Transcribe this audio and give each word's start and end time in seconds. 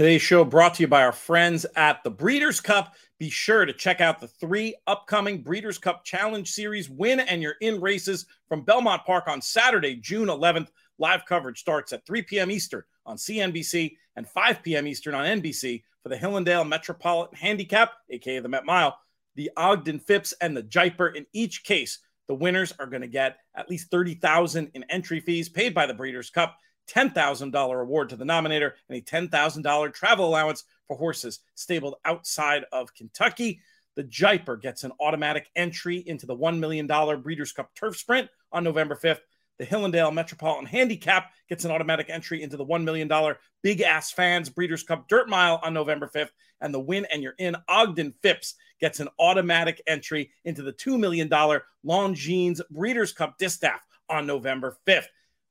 Today's 0.00 0.22
show 0.22 0.46
brought 0.46 0.76
to 0.76 0.82
you 0.82 0.88
by 0.88 1.02
our 1.02 1.12
friends 1.12 1.66
at 1.76 2.02
the 2.04 2.10
Breeders' 2.10 2.58
Cup. 2.58 2.94
Be 3.18 3.28
sure 3.28 3.66
to 3.66 3.72
check 3.74 4.00
out 4.00 4.18
the 4.18 4.28
three 4.28 4.74
upcoming 4.86 5.42
Breeders' 5.42 5.76
Cup 5.76 6.06
Challenge 6.06 6.50
Series 6.50 6.88
win 6.88 7.20
and 7.20 7.42
you're 7.42 7.56
in 7.60 7.82
races 7.82 8.24
from 8.48 8.62
Belmont 8.62 9.04
Park 9.04 9.28
on 9.28 9.42
Saturday, 9.42 9.96
June 9.96 10.28
11th. 10.28 10.68
Live 10.98 11.26
coverage 11.26 11.60
starts 11.60 11.92
at 11.92 12.06
3 12.06 12.22
p.m. 12.22 12.50
Eastern 12.50 12.82
on 13.04 13.18
CNBC 13.18 13.94
and 14.16 14.26
5 14.26 14.62
p.m. 14.62 14.86
Eastern 14.86 15.14
on 15.14 15.26
NBC 15.42 15.82
for 16.02 16.08
the 16.08 16.16
Hillendale 16.16 16.66
Metropolitan 16.66 17.36
Handicap, 17.36 17.92
aka 18.08 18.38
the 18.38 18.48
Met 18.48 18.64
Mile, 18.64 18.98
the 19.34 19.50
Ogden 19.58 19.98
Phipps, 19.98 20.32
and 20.40 20.56
the 20.56 20.62
Jaipur. 20.62 21.08
In 21.08 21.26
each 21.34 21.62
case, 21.62 21.98
the 22.26 22.34
winners 22.34 22.72
are 22.78 22.86
going 22.86 23.02
to 23.02 23.06
get 23.06 23.36
at 23.54 23.68
least 23.68 23.90
30,000 23.90 24.70
in 24.72 24.82
entry 24.84 25.20
fees 25.20 25.50
paid 25.50 25.74
by 25.74 25.84
the 25.84 25.92
Breeders' 25.92 26.30
Cup. 26.30 26.56
$10,000 26.90 27.82
award 27.82 28.08
to 28.08 28.16
the 28.16 28.24
nominator 28.24 28.72
and 28.88 28.98
a 28.98 29.00
$10,000 29.00 29.94
travel 29.94 30.28
allowance 30.28 30.64
for 30.86 30.96
horses 30.96 31.40
stabled 31.54 31.96
outside 32.04 32.64
of 32.72 32.94
Kentucky. 32.94 33.60
The 33.96 34.02
Jaipur 34.04 34.56
gets 34.56 34.84
an 34.84 34.92
automatic 35.00 35.48
entry 35.56 35.98
into 35.98 36.26
the 36.26 36.36
$1 36.36 36.58
million 36.58 36.86
Breeders' 37.22 37.52
Cup 37.52 37.74
Turf 37.74 37.96
Sprint 37.96 38.28
on 38.52 38.64
November 38.64 38.96
5th. 38.96 39.20
The 39.58 39.66
Hillendale 39.66 40.10
Metropolitan 40.12 40.64
Handicap 40.64 41.32
gets 41.48 41.66
an 41.66 41.70
automatic 41.70 42.08
entry 42.08 42.42
into 42.42 42.56
the 42.56 42.64
$1 42.64 42.82
million 42.82 43.10
Big 43.62 43.82
Ass 43.82 44.10
Fans 44.10 44.48
Breeders' 44.48 44.82
Cup 44.82 45.06
Dirt 45.06 45.28
Mile 45.28 45.60
on 45.62 45.74
November 45.74 46.10
5th. 46.12 46.30
And 46.62 46.72
the 46.72 46.80
Win 46.80 47.06
and 47.12 47.22
You're 47.22 47.34
In 47.38 47.56
Ogden 47.68 48.14
Phipps 48.22 48.54
gets 48.80 49.00
an 49.00 49.08
automatic 49.18 49.82
entry 49.86 50.30
into 50.44 50.62
the 50.62 50.72
$2 50.72 50.98
million 50.98 51.28
Longines 51.84 52.60
Breeders' 52.70 53.12
Cup 53.12 53.36
Distaff 53.38 53.86
on 54.08 54.26
November 54.26 54.78
5th. 54.86 55.08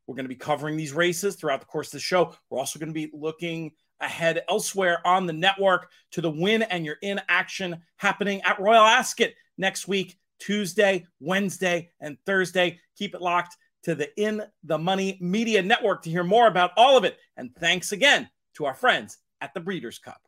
We're 0.10 0.16
going 0.16 0.26
to 0.26 0.30
be 0.30 0.36
covering 0.36 0.76
these 0.76 0.92
races 0.92 1.36
throughout 1.36 1.60
the 1.60 1.68
course 1.68 1.90
of 1.90 1.92
the 1.92 2.00
show. 2.00 2.34
We're 2.50 2.58
also 2.58 2.80
going 2.80 2.90
to 2.90 2.94
be 2.96 3.12
looking 3.14 3.74
ahead 4.00 4.42
elsewhere 4.50 5.06
on 5.06 5.28
the 5.28 5.34
network 5.34 5.92
to 6.14 6.22
the 6.22 6.32
win 6.32 6.64
and 6.64 6.84
you're 6.84 6.98
in 7.04 7.22
action 7.30 7.84
happening 7.98 8.42
at 8.42 8.60
Royal 8.60 8.84
Ascot 8.84 9.30
next 9.60 9.88
week, 9.88 10.18
Tuesday, 10.40 11.06
Wednesday, 11.20 11.92
and 12.00 12.18
Thursday. 12.26 12.80
Keep 12.98 13.14
it 13.14 13.22
locked 13.22 13.56
to 13.84 13.94
the 13.94 14.10
In 14.20 14.42
the 14.64 14.80
Money 14.80 15.20
Media 15.22 15.62
Network 15.62 16.02
to 16.02 16.10
hear 16.10 16.24
more 16.24 16.48
about 16.48 16.72
all 16.76 16.98
of 16.98 17.04
it. 17.04 17.20
And 17.38 17.56
thanks 17.58 17.92
again 17.92 18.28
to 18.56 18.66
our 18.66 18.74
friends 18.74 19.20
at 19.42 19.54
the 19.54 19.60
Breeders' 19.60 20.00
Cup. 20.00 20.20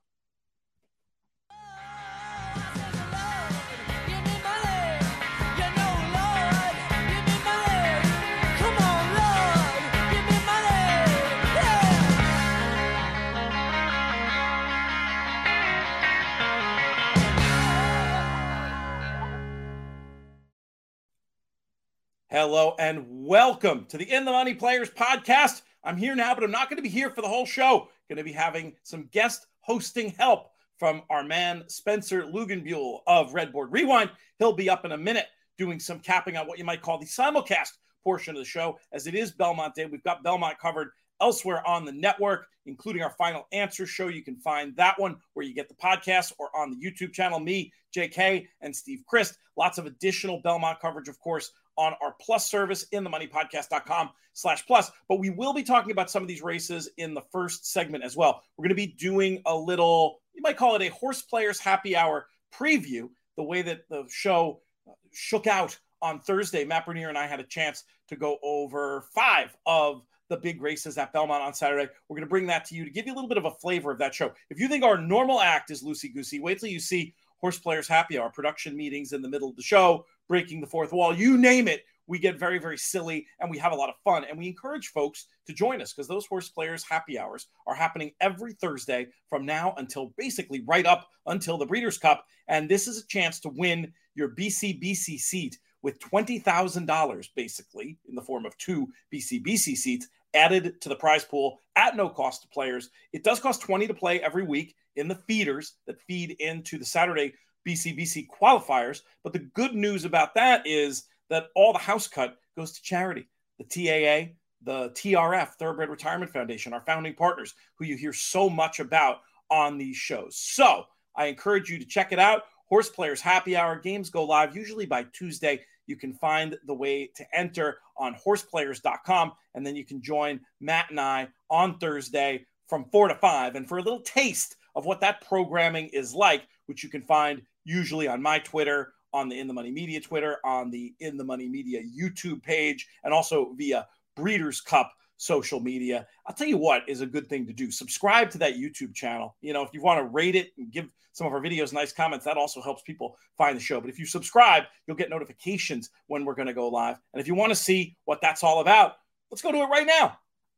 Hello 22.31 22.75
and 22.79 23.05
welcome 23.09 23.85
to 23.89 23.97
the 23.97 24.09
In 24.09 24.23
the 24.23 24.31
Money 24.31 24.53
Players 24.53 24.89
podcast. 24.89 25.63
I'm 25.83 25.97
here 25.97 26.15
now, 26.15 26.33
but 26.33 26.45
I'm 26.45 26.49
not 26.49 26.69
going 26.69 26.77
to 26.77 26.81
be 26.81 26.87
here 26.87 27.09
for 27.09 27.21
the 27.21 27.27
whole 27.27 27.45
show. 27.45 27.89
Going 28.07 28.19
to 28.19 28.23
be 28.23 28.31
having 28.31 28.71
some 28.83 29.09
guest 29.11 29.47
hosting 29.59 30.11
help 30.11 30.47
from 30.79 31.01
our 31.09 31.25
man 31.25 31.65
Spencer 31.67 32.23
Luganbuehl 32.23 32.99
of 33.05 33.33
Redboard 33.33 33.67
Rewind. 33.71 34.11
He'll 34.39 34.53
be 34.53 34.69
up 34.69 34.85
in 34.85 34.93
a 34.93 34.97
minute 34.97 35.25
doing 35.57 35.77
some 35.77 35.99
capping 35.99 36.37
on 36.37 36.47
what 36.47 36.57
you 36.57 36.63
might 36.63 36.81
call 36.81 36.97
the 36.97 37.05
simulcast 37.05 37.71
portion 38.01 38.37
of 38.37 38.39
the 38.39 38.45
show, 38.45 38.79
as 38.93 39.07
it 39.07 39.13
is 39.13 39.33
Belmont 39.33 39.75
Day. 39.75 39.85
We've 39.85 40.01
got 40.01 40.23
Belmont 40.23 40.57
covered 40.57 40.91
elsewhere 41.19 41.67
on 41.67 41.83
the 41.83 41.91
network, 41.91 42.47
including 42.65 43.03
our 43.03 43.11
final 43.17 43.45
answer 43.51 43.85
show. 43.85 44.07
You 44.07 44.23
can 44.23 44.37
find 44.37 44.73
that 44.77 44.97
one 44.97 45.17
where 45.33 45.45
you 45.45 45.53
get 45.53 45.67
the 45.67 45.75
podcast 45.75 46.31
or 46.39 46.49
on 46.55 46.71
the 46.71 46.77
YouTube 46.77 47.11
channel. 47.11 47.41
Me, 47.41 47.73
JK, 47.93 48.47
and 48.61 48.73
Steve 48.73 49.03
Crist. 49.05 49.37
Lots 49.57 49.77
of 49.77 49.85
additional 49.85 50.39
Belmont 50.39 50.79
coverage, 50.79 51.09
of 51.09 51.19
course, 51.19 51.51
on 51.77 51.93
our 52.01 52.15
plus 52.21 52.49
service 52.49 52.85
in 52.91 53.03
the 53.03 53.09
moneypodcast.com 53.09 54.09
slash 54.33 54.65
plus. 54.65 54.91
But 55.07 55.19
we 55.19 55.29
will 55.29 55.53
be 55.53 55.63
talking 55.63 55.91
about 55.91 56.09
some 56.09 56.21
of 56.21 56.27
these 56.27 56.41
races 56.41 56.89
in 56.97 57.13
the 57.13 57.21
first 57.31 57.71
segment 57.71 58.03
as 58.03 58.15
well. 58.15 58.41
We're 58.57 58.63
going 58.63 58.69
to 58.69 58.75
be 58.75 58.87
doing 58.87 59.41
a 59.45 59.55
little, 59.55 60.21
you 60.33 60.41
might 60.41 60.57
call 60.57 60.75
it 60.75 60.81
a 60.81 60.89
horse 60.89 61.21
players 61.21 61.59
happy 61.59 61.95
hour 61.95 62.27
preview, 62.53 63.09
the 63.37 63.43
way 63.43 63.61
that 63.61 63.87
the 63.89 64.05
show 64.09 64.61
uh, 64.87 64.91
shook 65.11 65.47
out 65.47 65.77
on 66.01 66.19
Thursday. 66.19 66.65
Matt 66.65 66.85
Bernier 66.85 67.09
and 67.09 67.17
I 67.17 67.27
had 67.27 67.39
a 67.39 67.45
chance 67.45 67.83
to 68.09 68.15
go 68.15 68.37
over 68.43 69.05
five 69.13 69.55
of 69.65 70.01
the 70.29 70.37
big 70.37 70.61
races 70.61 70.97
at 70.97 71.11
Belmont 71.11 71.43
on 71.43 71.53
Saturday. 71.53 71.89
We're 72.07 72.15
going 72.15 72.25
to 72.25 72.29
bring 72.29 72.47
that 72.47 72.65
to 72.65 72.75
you 72.75 72.85
to 72.85 72.89
give 72.89 73.05
you 73.05 73.13
a 73.13 73.15
little 73.15 73.27
bit 73.27 73.37
of 73.37 73.45
a 73.45 73.51
flavor 73.51 73.91
of 73.91 73.99
that 73.99 74.15
show. 74.15 74.31
If 74.49 74.59
you 74.59 74.67
think 74.67 74.83
our 74.83 74.97
normal 74.97 75.41
act 75.41 75.71
is 75.71 75.83
loosey 75.83 76.13
goosey, 76.13 76.39
wait 76.39 76.59
till 76.59 76.69
you 76.69 76.79
see 76.79 77.13
Horse 77.41 77.59
Players 77.59 77.87
Happy 77.87 78.17
Hour 78.17 78.29
production 78.29 78.77
meetings 78.77 79.13
in 79.13 79.21
the 79.21 79.29
middle 79.29 79.49
of 79.49 79.55
the 79.55 79.63
show, 79.63 80.05
breaking 80.27 80.61
the 80.61 80.67
fourth 80.67 80.93
wall, 80.93 81.13
you 81.13 81.37
name 81.37 81.67
it. 81.67 81.83
We 82.07 82.19
get 82.19 82.39
very, 82.39 82.59
very 82.59 82.77
silly 82.77 83.25
and 83.39 83.49
we 83.49 83.57
have 83.57 83.71
a 83.71 83.75
lot 83.75 83.89
of 83.89 83.95
fun. 84.03 84.25
And 84.29 84.37
we 84.37 84.47
encourage 84.47 84.89
folks 84.89 85.27
to 85.47 85.53
join 85.53 85.81
us 85.81 85.93
because 85.93 86.07
those 86.07 86.25
horse 86.25 86.49
players 86.49 86.83
happy 86.83 87.17
hours 87.17 87.47
are 87.67 87.75
happening 87.75 88.11
every 88.19 88.53
Thursday 88.53 89.07
from 89.29 89.45
now 89.45 89.73
until 89.77 90.13
basically 90.17 90.63
right 90.67 90.85
up 90.85 91.07
until 91.25 91.57
the 91.57 91.65
Breeders' 91.65 91.97
Cup. 91.97 92.25
And 92.47 92.69
this 92.69 92.87
is 92.87 93.01
a 93.01 93.07
chance 93.07 93.39
to 93.41 93.49
win 93.49 93.93
your 94.13 94.29
BCBC 94.29 95.19
seat 95.19 95.57
with 95.81 95.99
$20,000 95.99 97.29
basically 97.35 97.97
in 98.07 98.15
the 98.15 98.21
form 98.21 98.45
of 98.45 98.57
two 98.57 98.87
BCBC 99.13 99.75
seats 99.75 100.07
added 100.33 100.81
to 100.81 100.89
the 100.89 100.95
prize 100.95 101.25
pool 101.25 101.59
at 101.75 101.95
no 101.95 102.09
cost 102.09 102.43
to 102.43 102.47
players. 102.49 102.89
It 103.13 103.23
does 103.23 103.39
cost 103.39 103.61
20 103.61 103.87
to 103.87 103.93
play 103.93 104.21
every 104.21 104.43
week 104.43 104.75
in 104.95 105.07
the 105.07 105.15
feeders 105.15 105.73
that 105.87 106.01
feed 106.01 106.31
into 106.39 106.77
the 106.77 106.85
Saturday 106.85 107.33
BCBC 107.67 108.27
qualifiers. 108.27 109.01
But 109.23 109.33
the 109.33 109.39
good 109.39 109.73
news 109.73 110.05
about 110.05 110.33
that 110.35 110.65
is 110.65 111.03
that 111.29 111.47
all 111.55 111.73
the 111.73 111.79
house 111.79 112.07
cut 112.07 112.37
goes 112.57 112.71
to 112.73 112.81
charity. 112.81 113.27
The 113.59 113.65
TAA, 113.65 114.33
the 114.63 114.89
TRF, 114.91 115.53
Thoroughbred 115.55 115.89
Retirement 115.89 116.31
Foundation, 116.31 116.73
our 116.73 116.81
founding 116.81 117.13
partners, 117.13 117.53
who 117.75 117.85
you 117.85 117.95
hear 117.95 118.13
so 118.13 118.49
much 118.49 118.79
about 118.79 119.21
on 119.49 119.77
these 119.77 119.97
shows. 119.97 120.37
So 120.37 120.85
I 121.15 121.25
encourage 121.25 121.69
you 121.69 121.79
to 121.79 121.85
check 121.85 122.11
it 122.11 122.19
out. 122.19 122.43
Horse 122.67 122.89
Players 122.89 123.19
Happy 123.21 123.57
Hour 123.57 123.77
games 123.77 124.09
go 124.09 124.23
live 124.23 124.55
usually 124.55 124.85
by 124.85 125.05
Tuesday. 125.11 125.61
You 125.87 125.95
can 125.95 126.13
find 126.13 126.57
the 126.65 126.73
way 126.73 127.11
to 127.15 127.25
enter 127.33 127.77
on 127.97 128.15
horseplayers.com, 128.15 129.31
and 129.55 129.65
then 129.65 129.75
you 129.75 129.85
can 129.85 130.01
join 130.01 130.39
Matt 130.59 130.89
and 130.89 130.99
I 130.99 131.27
on 131.49 131.77
Thursday 131.77 132.45
from 132.67 132.85
4 132.91 133.09
to 133.09 133.15
5. 133.15 133.55
And 133.55 133.67
for 133.67 133.77
a 133.77 133.81
little 133.81 134.01
taste 134.01 134.55
of 134.75 134.85
what 134.85 135.01
that 135.01 135.21
programming 135.21 135.87
is 135.87 136.13
like, 136.13 136.43
which 136.67 136.83
you 136.83 136.89
can 136.89 137.01
find 137.01 137.41
usually 137.65 138.07
on 138.07 138.21
my 138.21 138.39
Twitter, 138.39 138.93
on 139.13 139.27
the 139.27 139.39
In 139.39 139.47
the 139.47 139.53
Money 139.53 139.71
Media 139.71 139.99
Twitter, 139.99 140.37
on 140.45 140.71
the 140.71 140.93
In 140.99 141.17
the 141.17 141.23
Money 141.23 141.49
Media 141.49 141.81
YouTube 141.81 142.41
page, 142.41 142.87
and 143.03 143.13
also 143.13 143.53
via 143.57 143.87
Breeders' 144.15 144.61
Cup 144.61 144.91
social 145.21 145.59
media. 145.59 146.07
I'll 146.25 146.33
tell 146.33 146.47
you 146.47 146.57
what 146.57 146.81
is 146.87 147.01
a 147.01 147.05
good 147.05 147.27
thing 147.27 147.45
to 147.45 147.53
do. 147.53 147.69
Subscribe 147.69 148.31
to 148.31 148.39
that 148.39 148.55
YouTube 148.55 148.95
channel. 148.95 149.35
You 149.41 149.53
know, 149.53 149.61
if 149.61 149.69
you 149.71 149.81
want 149.81 149.99
to 149.99 150.05
rate 150.05 150.35
it 150.35 150.51
and 150.57 150.71
give 150.71 150.89
some 151.11 151.27
of 151.27 151.33
our 151.33 151.39
videos 151.39 151.71
nice 151.71 151.93
comments, 151.93 152.25
that 152.25 152.37
also 152.37 152.59
helps 152.59 152.81
people 152.81 153.15
find 153.37 153.55
the 153.55 153.61
show. 153.61 153.79
But 153.79 153.91
if 153.91 153.99
you 153.99 154.05
subscribe, 154.07 154.63
you'll 154.87 154.97
get 154.97 155.11
notifications 155.11 155.91
when 156.07 156.25
we're 156.25 156.33
going 156.33 156.47
to 156.47 156.55
go 156.55 156.69
live. 156.69 156.97
And 157.13 157.21
if 157.21 157.27
you 157.27 157.35
want 157.35 157.51
to 157.51 157.55
see 157.55 157.95
what 158.05 158.19
that's 158.19 158.43
all 158.43 158.61
about, 158.61 158.93
let's 159.29 159.43
go 159.43 159.51
to 159.51 159.59
it 159.59 159.67
right 159.67 159.85
now. 159.85 160.17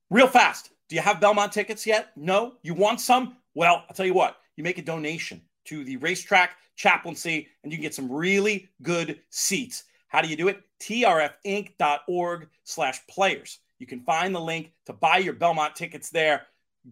Real 0.09 0.27
fast. 0.27 0.69
Do 0.87 0.95
you 0.95 1.01
have 1.01 1.19
Belmont 1.19 1.51
tickets 1.51 1.85
yet? 1.85 2.11
No? 2.15 2.53
You 2.61 2.73
want 2.73 3.01
some? 3.01 3.35
Well, 3.55 3.83
I'll 3.89 3.95
tell 3.95 4.05
you 4.05 4.13
what, 4.13 4.37
you 4.55 4.63
make 4.63 4.77
a 4.77 4.81
donation 4.81 5.41
to 5.65 5.83
the 5.83 5.97
racetrack 5.97 6.55
chaplaincy 6.77 7.49
and 7.63 7.71
you 7.71 7.77
can 7.77 7.83
get 7.83 7.95
some 7.95 8.09
really 8.09 8.69
good 8.81 9.19
seats. 9.29 9.83
How 10.07 10.21
do 10.21 10.29
you 10.29 10.37
do 10.37 10.47
it? 10.47 10.61
trfinc.org 10.79 12.47
slash 12.63 13.05
players. 13.07 13.59
You 13.83 13.87
can 13.87 13.99
find 13.99 14.33
the 14.33 14.39
link 14.39 14.71
to 14.85 14.93
buy 14.93 15.17
your 15.17 15.33
Belmont 15.33 15.75
tickets 15.75 16.09
there. 16.09 16.43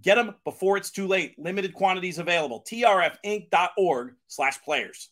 Get 0.01 0.15
them 0.15 0.35
before 0.43 0.75
it's 0.75 0.91
too 0.91 1.07
late. 1.07 1.39
Limited 1.39 1.73
quantities 1.73 2.19
available. 2.19 2.65
trfinc.org 2.69 4.15
slash 4.27 4.61
players. 4.61 5.07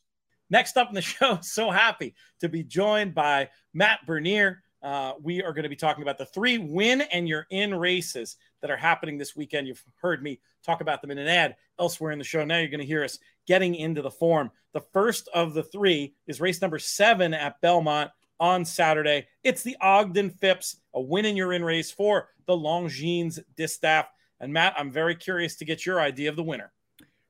Next 0.49 0.75
up 0.75 0.89
in 0.89 0.93
the 0.93 1.01
show, 1.01 1.39
so 1.41 1.71
happy 1.71 2.15
to 2.41 2.49
be 2.49 2.65
joined 2.65 3.15
by 3.15 3.47
Matt 3.73 3.99
Bernier. 4.05 4.61
Uh, 4.83 5.13
we 5.21 5.41
are 5.41 5.53
going 5.53 5.63
to 5.63 5.69
be 5.69 5.77
talking 5.77 6.01
about 6.01 6.17
the 6.17 6.25
three 6.25 6.57
win 6.57 6.99
and 6.99 7.29
you're 7.29 7.47
in 7.49 7.73
races 7.73 8.35
that 8.61 8.69
are 8.69 8.75
happening 8.75 9.17
this 9.17 9.37
weekend. 9.37 9.65
You've 9.65 9.81
heard 10.01 10.21
me 10.21 10.41
talk 10.65 10.81
about 10.81 11.01
them 11.01 11.11
in 11.11 11.17
an 11.17 11.29
ad 11.29 11.55
elsewhere 11.79 12.11
in 12.11 12.19
the 12.19 12.25
show. 12.25 12.43
Now 12.43 12.57
you're 12.57 12.67
going 12.67 12.81
to 12.81 12.85
hear 12.85 13.05
us 13.05 13.19
getting 13.47 13.73
into 13.73 14.01
the 14.01 14.11
form. 14.11 14.51
The 14.73 14.83
first 14.91 15.29
of 15.33 15.53
the 15.53 15.63
three 15.63 16.15
is 16.27 16.41
race 16.41 16.61
number 16.61 16.77
seven 16.77 17.33
at 17.33 17.61
Belmont 17.61 18.11
on 18.39 18.65
Saturday. 18.65 19.27
It's 19.43 19.63
the 19.63 19.77
Ogden 19.81 20.29
Phipps, 20.29 20.77
a 20.93 21.01
win 21.01 21.25
in 21.25 21.35
your 21.35 21.53
in 21.53 21.63
race 21.63 21.91
for 21.91 22.29
the 22.45 22.53
Longines 22.53 23.39
Distaff. 23.55 24.07
And 24.39 24.53
Matt, 24.53 24.73
I'm 24.77 24.91
very 24.91 25.15
curious 25.15 25.55
to 25.57 25.65
get 25.65 25.85
your 25.85 25.99
idea 25.99 26.29
of 26.29 26.35
the 26.35 26.43
winner. 26.43 26.71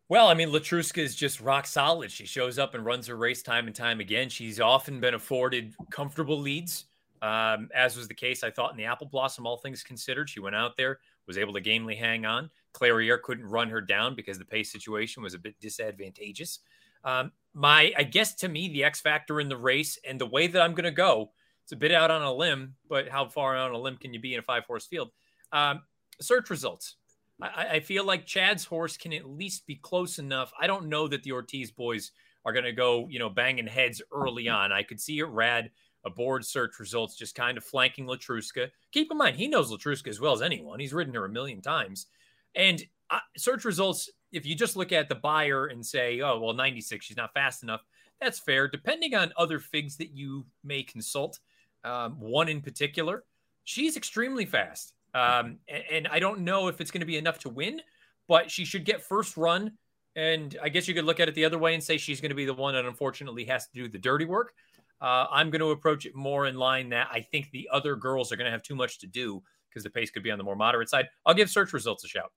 Well, 0.09 0.27
I 0.27 0.33
mean, 0.33 0.49
Letruska 0.49 0.97
is 0.97 1.15
just 1.15 1.39
rock 1.39 1.67
solid. 1.67 2.11
She 2.11 2.25
shows 2.25 2.57
up 2.57 2.73
and 2.73 2.83
runs 2.83 3.05
her 3.07 3.15
race 3.15 3.43
time 3.43 3.67
and 3.67 3.75
time 3.75 3.99
again. 3.99 4.29
She's 4.29 4.59
often 4.59 4.99
been 4.99 5.13
afforded 5.13 5.75
comfortable 5.91 6.39
leads, 6.39 6.85
um, 7.21 7.69
as 7.75 7.95
was 7.95 8.07
the 8.07 8.15
case, 8.15 8.43
I 8.43 8.49
thought, 8.49 8.71
in 8.71 8.77
the 8.77 8.85
Apple 8.85 9.07
Blossom, 9.07 9.45
all 9.45 9.57
things 9.57 9.83
considered. 9.83 10.29
She 10.29 10.39
went 10.39 10.55
out 10.55 10.77
there, 10.77 10.99
was 11.27 11.37
able 11.37 11.53
to 11.53 11.61
gamely 11.61 11.95
hang 11.95 12.25
on. 12.25 12.49
Clairiere 12.73 13.21
couldn't 13.21 13.45
run 13.45 13.69
her 13.69 13.81
down 13.81 14.15
because 14.15 14.39
the 14.39 14.45
pace 14.45 14.71
situation 14.71 15.21
was 15.21 15.35
a 15.35 15.39
bit 15.39 15.59
disadvantageous. 15.59 16.59
Um, 17.03 17.31
my, 17.53 17.93
I 17.97 18.03
guess 18.03 18.35
to 18.35 18.49
me, 18.49 18.69
the 18.69 18.83
X 18.83 19.01
factor 19.01 19.39
in 19.39 19.49
the 19.49 19.57
race 19.57 19.97
and 20.07 20.19
the 20.19 20.25
way 20.25 20.47
that 20.47 20.61
I'm 20.61 20.73
going 20.73 20.83
to 20.83 20.91
go, 20.91 21.31
it's 21.63 21.71
a 21.71 21.75
bit 21.75 21.91
out 21.91 22.11
on 22.11 22.21
a 22.21 22.33
limb, 22.33 22.75
but 22.87 23.09
how 23.09 23.27
far 23.27 23.55
out 23.55 23.69
on 23.69 23.75
a 23.75 23.79
limb 23.79 23.97
can 23.97 24.13
you 24.13 24.19
be 24.19 24.33
in 24.33 24.39
a 24.39 24.43
five 24.43 24.65
horse 24.65 24.87
field? 24.87 25.09
Um, 25.51 25.81
search 26.21 26.49
results. 26.49 26.95
I, 27.41 27.67
I, 27.73 27.79
feel 27.79 28.05
like 28.05 28.25
Chad's 28.25 28.65
horse 28.65 28.97
can 28.97 29.13
at 29.13 29.25
least 29.29 29.65
be 29.65 29.75
close 29.75 30.19
enough. 30.19 30.51
I 30.59 30.67
don't 30.67 30.89
know 30.89 31.07
that 31.07 31.23
the 31.23 31.31
Ortiz 31.31 31.71
boys 31.71 32.11
are 32.45 32.53
going 32.53 32.65
to 32.65 32.71
go, 32.71 33.07
you 33.09 33.19
know, 33.19 33.29
banging 33.29 33.67
heads 33.67 34.01
early 34.11 34.49
on. 34.49 34.71
I 34.71 34.83
could 34.83 34.99
see 34.99 35.19
it 35.19 35.27
rad 35.27 35.71
aboard 36.05 36.45
search 36.45 36.79
results 36.79 37.15
just 37.15 37.35
kind 37.35 37.57
of 37.57 37.63
flanking 37.63 38.05
Letruska. 38.05 38.69
Keep 38.91 39.11
in 39.11 39.17
mind, 39.17 39.35
he 39.35 39.47
knows 39.47 39.71
Letruska 39.71 40.07
as 40.07 40.19
well 40.19 40.33
as 40.33 40.41
anyone. 40.41 40.79
He's 40.79 40.93
ridden 40.93 41.13
her 41.13 41.25
a 41.25 41.29
million 41.29 41.61
times. 41.61 42.07
And 42.55 42.83
uh, 43.09 43.19
search 43.37 43.65
results, 43.65 44.09
if 44.31 44.45
you 44.45 44.55
just 44.55 44.75
look 44.75 44.91
at 44.91 45.09
the 45.09 45.15
Beyer 45.15 45.67
and 45.67 45.85
say, 45.85 46.21
oh, 46.21 46.39
well, 46.39 46.53
96, 46.53 47.05
she's 47.05 47.17
not 47.17 47.33
fast 47.33 47.63
enough, 47.63 47.81
that's 48.21 48.39
fair. 48.39 48.67
Depending 48.67 49.15
on 49.15 49.33
other 49.37 49.59
figs 49.59 49.97
that 49.97 50.11
you 50.11 50.45
may 50.63 50.83
consult, 50.83 51.39
um, 51.83 52.19
one 52.19 52.49
in 52.49 52.61
particular, 52.61 53.23
she's 53.63 53.97
extremely 53.97 54.45
fast. 54.45 54.93
Um, 55.13 55.57
and, 55.67 55.83
and 55.91 56.07
I 56.07 56.19
don't 56.19 56.41
know 56.41 56.67
if 56.67 56.81
it's 56.81 56.91
going 56.91 57.01
to 57.01 57.07
be 57.07 57.17
enough 57.17 57.39
to 57.39 57.49
win, 57.49 57.81
but 58.27 58.51
she 58.51 58.65
should 58.65 58.85
get 58.85 59.03
first 59.03 59.37
run. 59.37 59.71
And 60.15 60.57
I 60.61 60.69
guess 60.69 60.87
you 60.87 60.93
could 60.93 61.05
look 61.05 61.19
at 61.19 61.29
it 61.29 61.35
the 61.35 61.45
other 61.45 61.57
way 61.57 61.73
and 61.73 61.83
say 61.83 61.97
she's 61.97 62.21
going 62.21 62.29
to 62.29 62.35
be 62.35 62.45
the 62.45 62.53
one 62.53 62.73
that 62.73 62.85
unfortunately 62.85 63.45
has 63.45 63.67
to 63.67 63.73
do 63.73 63.87
the 63.87 63.97
dirty 63.97 64.25
work. 64.25 64.53
Uh, 65.01 65.25
I'm 65.31 65.49
going 65.49 65.61
to 65.61 65.71
approach 65.71 66.05
it 66.05 66.13
more 66.13 66.45
in 66.45 66.55
line 66.55 66.89
that 66.89 67.07
I 67.11 67.21
think 67.21 67.49
the 67.51 67.69
other 67.71 67.95
girls 67.95 68.31
are 68.31 68.35
going 68.35 68.45
to 68.45 68.51
have 68.51 68.63
too 68.63 68.75
much 68.75 68.99
to 68.99 69.07
do 69.07 69.41
because 69.69 69.83
the 69.83 69.89
pace 69.89 70.11
could 70.11 70.23
be 70.23 70.31
on 70.31 70.37
the 70.37 70.43
more 70.43 70.55
moderate 70.55 70.89
side. 70.89 71.07
I'll 71.25 71.33
give 71.33 71.49
search 71.49 71.73
results 71.73 72.03
a 72.03 72.07
shout. 72.07 72.31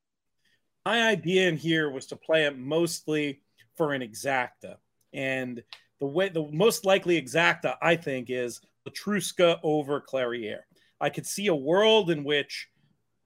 My 0.84 1.08
idea 1.08 1.48
in 1.48 1.56
here 1.56 1.90
was 1.90 2.06
to 2.06 2.16
play 2.16 2.44
it 2.44 2.58
mostly 2.58 3.40
for 3.76 3.92
an 3.92 4.02
exacta. 4.02 4.76
And 5.12 5.62
the 6.00 6.06
way 6.06 6.28
the 6.28 6.48
most 6.50 6.84
likely 6.84 7.20
exacta, 7.20 7.76
I 7.80 7.96
think, 7.96 8.30
is 8.30 8.60
Letruska 8.88 9.58
over 9.62 10.00
Clairiere. 10.00 10.62
I 11.00 11.10
could 11.10 11.26
see 11.26 11.46
a 11.46 11.54
world 11.54 12.10
in 12.10 12.24
which 12.24 12.68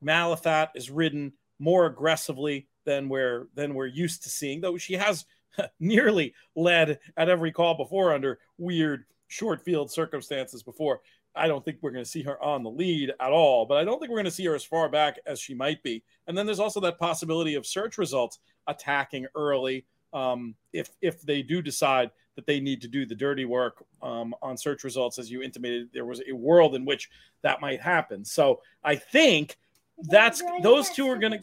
Malathaat 0.04 0.68
is 0.74 0.90
ridden 0.90 1.32
more 1.58 1.86
aggressively 1.86 2.68
than 2.84 3.08
we're 3.08 3.48
than 3.54 3.74
we're 3.74 3.86
used 3.86 4.22
to 4.24 4.28
seeing, 4.28 4.60
though 4.60 4.76
she 4.76 4.94
has 4.94 5.24
nearly 5.80 6.34
led 6.54 6.98
at 7.16 7.28
every 7.28 7.52
call 7.52 7.76
before 7.76 8.12
under 8.12 8.38
weird 8.58 9.04
short 9.28 9.64
field 9.64 9.90
circumstances 9.90 10.62
before. 10.62 11.00
I 11.36 11.48
don't 11.48 11.64
think 11.64 11.78
we're 11.80 11.90
going 11.90 12.04
to 12.04 12.10
see 12.10 12.22
her 12.22 12.42
on 12.42 12.62
the 12.62 12.70
lead 12.70 13.12
at 13.20 13.30
all, 13.32 13.66
but 13.66 13.76
I 13.78 13.84
don't 13.84 13.98
think 13.98 14.10
we're 14.10 14.18
going 14.18 14.24
to 14.26 14.30
see 14.30 14.46
her 14.46 14.54
as 14.54 14.64
far 14.64 14.88
back 14.88 15.18
as 15.26 15.38
she 15.38 15.54
might 15.54 15.82
be. 15.82 16.02
And 16.26 16.36
then 16.36 16.46
there's 16.46 16.60
also 16.60 16.80
that 16.80 16.98
possibility 16.98 17.54
of 17.54 17.66
search 17.66 17.98
results 17.98 18.38
attacking 18.66 19.26
early 19.34 19.84
um, 20.12 20.54
if 20.72 20.90
if 21.00 21.20
they 21.22 21.42
do 21.42 21.60
decide 21.60 22.10
that 22.36 22.46
they 22.46 22.60
need 22.60 22.80
to 22.82 22.88
do 22.88 23.06
the 23.06 23.14
dirty 23.14 23.44
work 23.44 23.84
um, 24.02 24.34
on 24.42 24.56
search 24.56 24.84
results, 24.84 25.18
as 25.18 25.30
you 25.30 25.42
intimated, 25.42 25.88
there 25.92 26.04
was 26.04 26.22
a 26.28 26.32
world 26.32 26.74
in 26.74 26.84
which 26.84 27.10
that 27.42 27.60
might 27.60 27.80
happen. 27.80 28.24
So 28.24 28.60
I 28.84 28.96
think 28.96 29.56
that's 30.02 30.42
those 30.62 30.90
two 30.90 31.08
are 31.08 31.16
going 31.16 31.32
to 31.32 31.40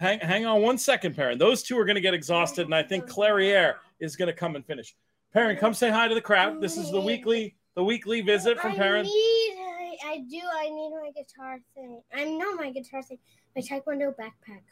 hang, 0.00 0.18
hang 0.20 0.44
on 0.44 0.60
one 0.60 0.78
second, 0.78 1.14
Perrin. 1.14 1.38
Those 1.38 1.62
two 1.62 1.78
are 1.78 1.84
going 1.84 1.94
to 1.94 2.00
get 2.00 2.14
exhausted, 2.14 2.66
and 2.66 2.74
I 2.74 2.82
think 2.82 3.06
Clairiere 3.06 3.74
is 4.00 4.16
going 4.16 4.26
to 4.26 4.32
come 4.32 4.56
and 4.56 4.66
finish. 4.66 4.94
Perrin, 5.32 5.56
come 5.56 5.74
say 5.74 5.90
hi 5.90 6.08
to 6.08 6.14
the 6.14 6.20
crowd. 6.20 6.60
This 6.60 6.76
is 6.76 6.90
the 6.90 7.00
weekly 7.00 7.56
the 7.74 7.84
weekly 7.84 8.20
visit 8.20 8.58
from 8.58 8.74
parents. 8.74 9.10
I, 9.12 9.96
I 10.04 10.18
do. 10.30 10.40
I 10.58 10.68
need 10.68 10.90
my 10.90 11.10
guitar 11.14 11.58
thing. 11.74 12.00
I'm 12.14 12.38
not 12.38 12.56
my 12.56 12.70
guitar 12.70 13.02
thing. 13.02 13.18
My 13.56 13.62
taekwondo 13.62 14.14
backpack. 14.14 14.62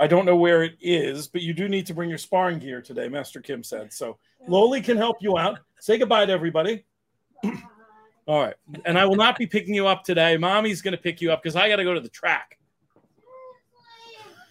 I 0.00 0.06
don't 0.06 0.24
know 0.24 0.36
where 0.36 0.62
it 0.62 0.76
is, 0.80 1.26
but 1.26 1.42
you 1.42 1.52
do 1.52 1.68
need 1.68 1.86
to 1.86 1.94
bring 1.94 2.08
your 2.08 2.18
sparring 2.18 2.60
gear 2.60 2.80
today, 2.80 3.08
Master 3.08 3.40
Kim 3.40 3.64
said. 3.64 3.92
So 3.92 4.18
Loli 4.48 4.82
can 4.82 4.96
help 4.96 5.16
you 5.20 5.36
out. 5.38 5.58
Say 5.80 5.98
goodbye 5.98 6.26
to 6.26 6.32
everybody. 6.32 6.84
All 8.26 8.42
right. 8.42 8.54
And 8.84 8.98
I 8.98 9.06
will 9.06 9.16
not 9.16 9.38
be 9.38 9.46
picking 9.46 9.74
you 9.74 9.86
up 9.86 10.04
today. 10.04 10.36
Mommy's 10.36 10.82
going 10.82 10.92
to 10.92 11.02
pick 11.02 11.20
you 11.20 11.32
up 11.32 11.42
because 11.42 11.56
I 11.56 11.68
got 11.68 11.76
to 11.76 11.84
go 11.84 11.94
to 11.94 12.00
the 12.00 12.08
track. 12.08 12.58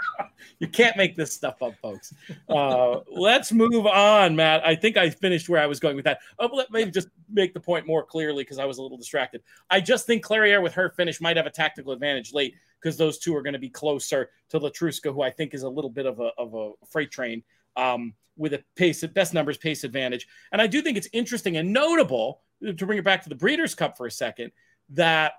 you 0.58 0.68
can't 0.68 0.96
make 0.96 1.16
this 1.16 1.32
stuff 1.32 1.62
up, 1.62 1.74
folks. 1.80 2.14
Uh, 2.48 3.00
let's 3.10 3.52
move 3.52 3.86
on, 3.86 4.36
Matt. 4.36 4.64
I 4.66 4.74
think 4.74 4.96
I 4.96 5.10
finished 5.10 5.48
where 5.48 5.60
I 5.60 5.66
was 5.66 5.80
going 5.80 5.96
with 5.96 6.04
that. 6.04 6.20
Oh, 6.38 6.48
let 6.52 6.70
me 6.70 6.90
just 6.90 7.08
make 7.30 7.54
the 7.54 7.60
point 7.60 7.86
more 7.86 8.04
clearly 8.04 8.42
because 8.42 8.58
I 8.58 8.64
was 8.64 8.78
a 8.78 8.82
little 8.82 8.98
distracted. 8.98 9.42
I 9.70 9.80
just 9.80 10.06
think 10.06 10.24
Clairiere 10.24 10.62
with 10.62 10.74
her 10.74 10.90
finish 10.90 11.20
might 11.20 11.36
have 11.36 11.46
a 11.46 11.50
tactical 11.50 11.92
advantage 11.92 12.32
late 12.32 12.54
because 12.80 12.96
those 12.96 13.18
two 13.18 13.34
are 13.36 13.42
going 13.42 13.52
to 13.52 13.58
be 13.58 13.68
closer 13.68 14.30
to 14.50 14.58
Letruska, 14.58 15.12
who 15.12 15.22
I 15.22 15.30
think 15.30 15.54
is 15.54 15.62
a 15.62 15.68
little 15.68 15.90
bit 15.90 16.06
of 16.06 16.20
a, 16.20 16.30
of 16.38 16.54
a 16.54 16.72
freight 16.86 17.10
train 17.10 17.42
um, 17.76 18.14
with 18.36 18.54
a 18.54 18.64
pace, 18.76 19.04
best 19.06 19.34
numbers 19.34 19.58
pace 19.58 19.84
advantage. 19.84 20.26
And 20.50 20.60
I 20.60 20.66
do 20.66 20.82
think 20.82 20.96
it's 20.96 21.08
interesting 21.12 21.56
and 21.56 21.72
notable 21.72 22.40
to 22.64 22.86
bring 22.86 22.98
it 22.98 23.04
back 23.04 23.22
to 23.22 23.28
the 23.28 23.34
Breeders' 23.34 23.74
Cup 23.74 23.96
for 23.96 24.06
a 24.06 24.10
second 24.10 24.52
that, 24.90 25.34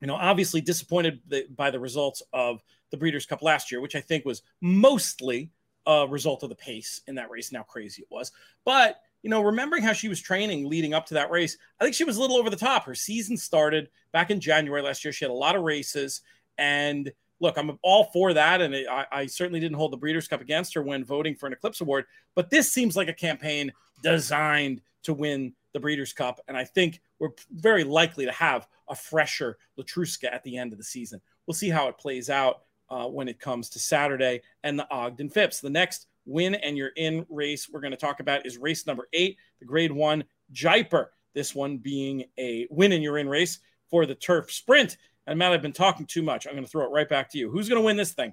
you 0.00 0.06
know, 0.06 0.14
obviously 0.14 0.60
disappointed 0.60 1.20
by 1.56 1.70
the 1.70 1.80
results 1.80 2.22
of– 2.32 2.62
the 2.90 2.96
Breeders' 2.96 3.26
Cup 3.26 3.42
last 3.42 3.70
year, 3.70 3.80
which 3.80 3.96
I 3.96 4.00
think 4.00 4.24
was 4.24 4.42
mostly 4.60 5.50
a 5.86 6.06
result 6.06 6.42
of 6.42 6.48
the 6.48 6.54
pace 6.54 7.00
in 7.06 7.14
that 7.14 7.30
race 7.30 7.48
and 7.48 7.56
how 7.56 7.62
crazy 7.62 8.02
it 8.02 8.08
was. 8.10 8.32
But 8.64 9.00
you 9.22 9.30
know, 9.30 9.42
remembering 9.42 9.82
how 9.82 9.92
she 9.92 10.08
was 10.08 10.20
training 10.20 10.68
leading 10.68 10.94
up 10.94 11.06
to 11.06 11.14
that 11.14 11.30
race, 11.30 11.56
I 11.80 11.84
think 11.84 11.94
she 11.94 12.04
was 12.04 12.16
a 12.16 12.20
little 12.20 12.36
over 12.36 12.50
the 12.50 12.56
top. 12.56 12.84
Her 12.84 12.94
season 12.94 13.36
started 13.36 13.90
back 14.12 14.30
in 14.30 14.40
January 14.40 14.82
last 14.82 15.04
year. 15.04 15.12
She 15.12 15.24
had 15.24 15.32
a 15.32 15.34
lot 15.34 15.56
of 15.56 15.64
races. 15.64 16.20
And 16.56 17.10
look, 17.40 17.56
I'm 17.58 17.78
all 17.82 18.04
for 18.04 18.32
that. 18.34 18.60
And 18.60 18.74
I, 18.74 19.06
I 19.10 19.26
certainly 19.26 19.60
didn't 19.60 19.76
hold 19.76 19.92
the 19.92 19.96
Breeders' 19.96 20.28
Cup 20.28 20.40
against 20.40 20.74
her 20.74 20.82
when 20.82 21.04
voting 21.04 21.34
for 21.34 21.46
an 21.46 21.52
Eclipse 21.52 21.80
Award. 21.80 22.04
But 22.34 22.50
this 22.50 22.70
seems 22.70 22.96
like 22.96 23.08
a 23.08 23.12
campaign 23.12 23.72
designed 24.02 24.82
to 25.02 25.14
win 25.14 25.52
the 25.72 25.80
Breeders' 25.80 26.12
Cup. 26.12 26.40
And 26.46 26.56
I 26.56 26.64
think 26.64 27.00
we're 27.18 27.30
very 27.50 27.84
likely 27.84 28.24
to 28.24 28.32
have 28.32 28.68
a 28.88 28.94
fresher 28.94 29.58
Letruska 29.78 30.32
at 30.32 30.44
the 30.44 30.56
end 30.56 30.72
of 30.72 30.78
the 30.78 30.84
season. 30.84 31.20
We'll 31.46 31.54
see 31.54 31.70
how 31.70 31.88
it 31.88 31.98
plays 31.98 32.30
out 32.30 32.62
uh, 32.90 33.06
when 33.06 33.28
it 33.28 33.38
comes 33.38 33.68
to 33.70 33.78
Saturday 33.78 34.42
and 34.62 34.78
the 34.78 34.90
Ogden 34.90 35.28
Phipps. 35.28 35.60
The 35.60 35.70
next 35.70 36.06
win 36.26 36.54
and 36.56 36.76
you're 36.76 36.92
in 36.96 37.24
race 37.28 37.68
we're 37.68 37.80
going 37.80 37.90
to 37.90 37.96
talk 37.96 38.20
about 38.20 38.46
is 38.46 38.58
race 38.58 38.86
number 38.86 39.08
eight, 39.12 39.36
the 39.60 39.66
grade 39.66 39.92
one 39.92 40.24
Jaipur. 40.52 41.10
This 41.34 41.54
one 41.54 41.78
being 41.78 42.24
a 42.38 42.66
win 42.70 42.92
and 42.92 43.02
you're 43.02 43.18
in 43.18 43.28
race 43.28 43.60
for 43.90 44.06
the 44.06 44.14
turf 44.14 44.50
sprint. 44.50 44.96
And 45.26 45.38
Matt, 45.38 45.52
I've 45.52 45.62
been 45.62 45.72
talking 45.72 46.06
too 46.06 46.22
much. 46.22 46.46
I'm 46.46 46.54
going 46.54 46.64
to 46.64 46.70
throw 46.70 46.84
it 46.84 46.90
right 46.90 47.08
back 47.08 47.30
to 47.30 47.38
you. 47.38 47.50
Who's 47.50 47.68
going 47.68 47.80
to 47.80 47.84
win 47.84 47.96
this 47.96 48.12
thing? 48.12 48.32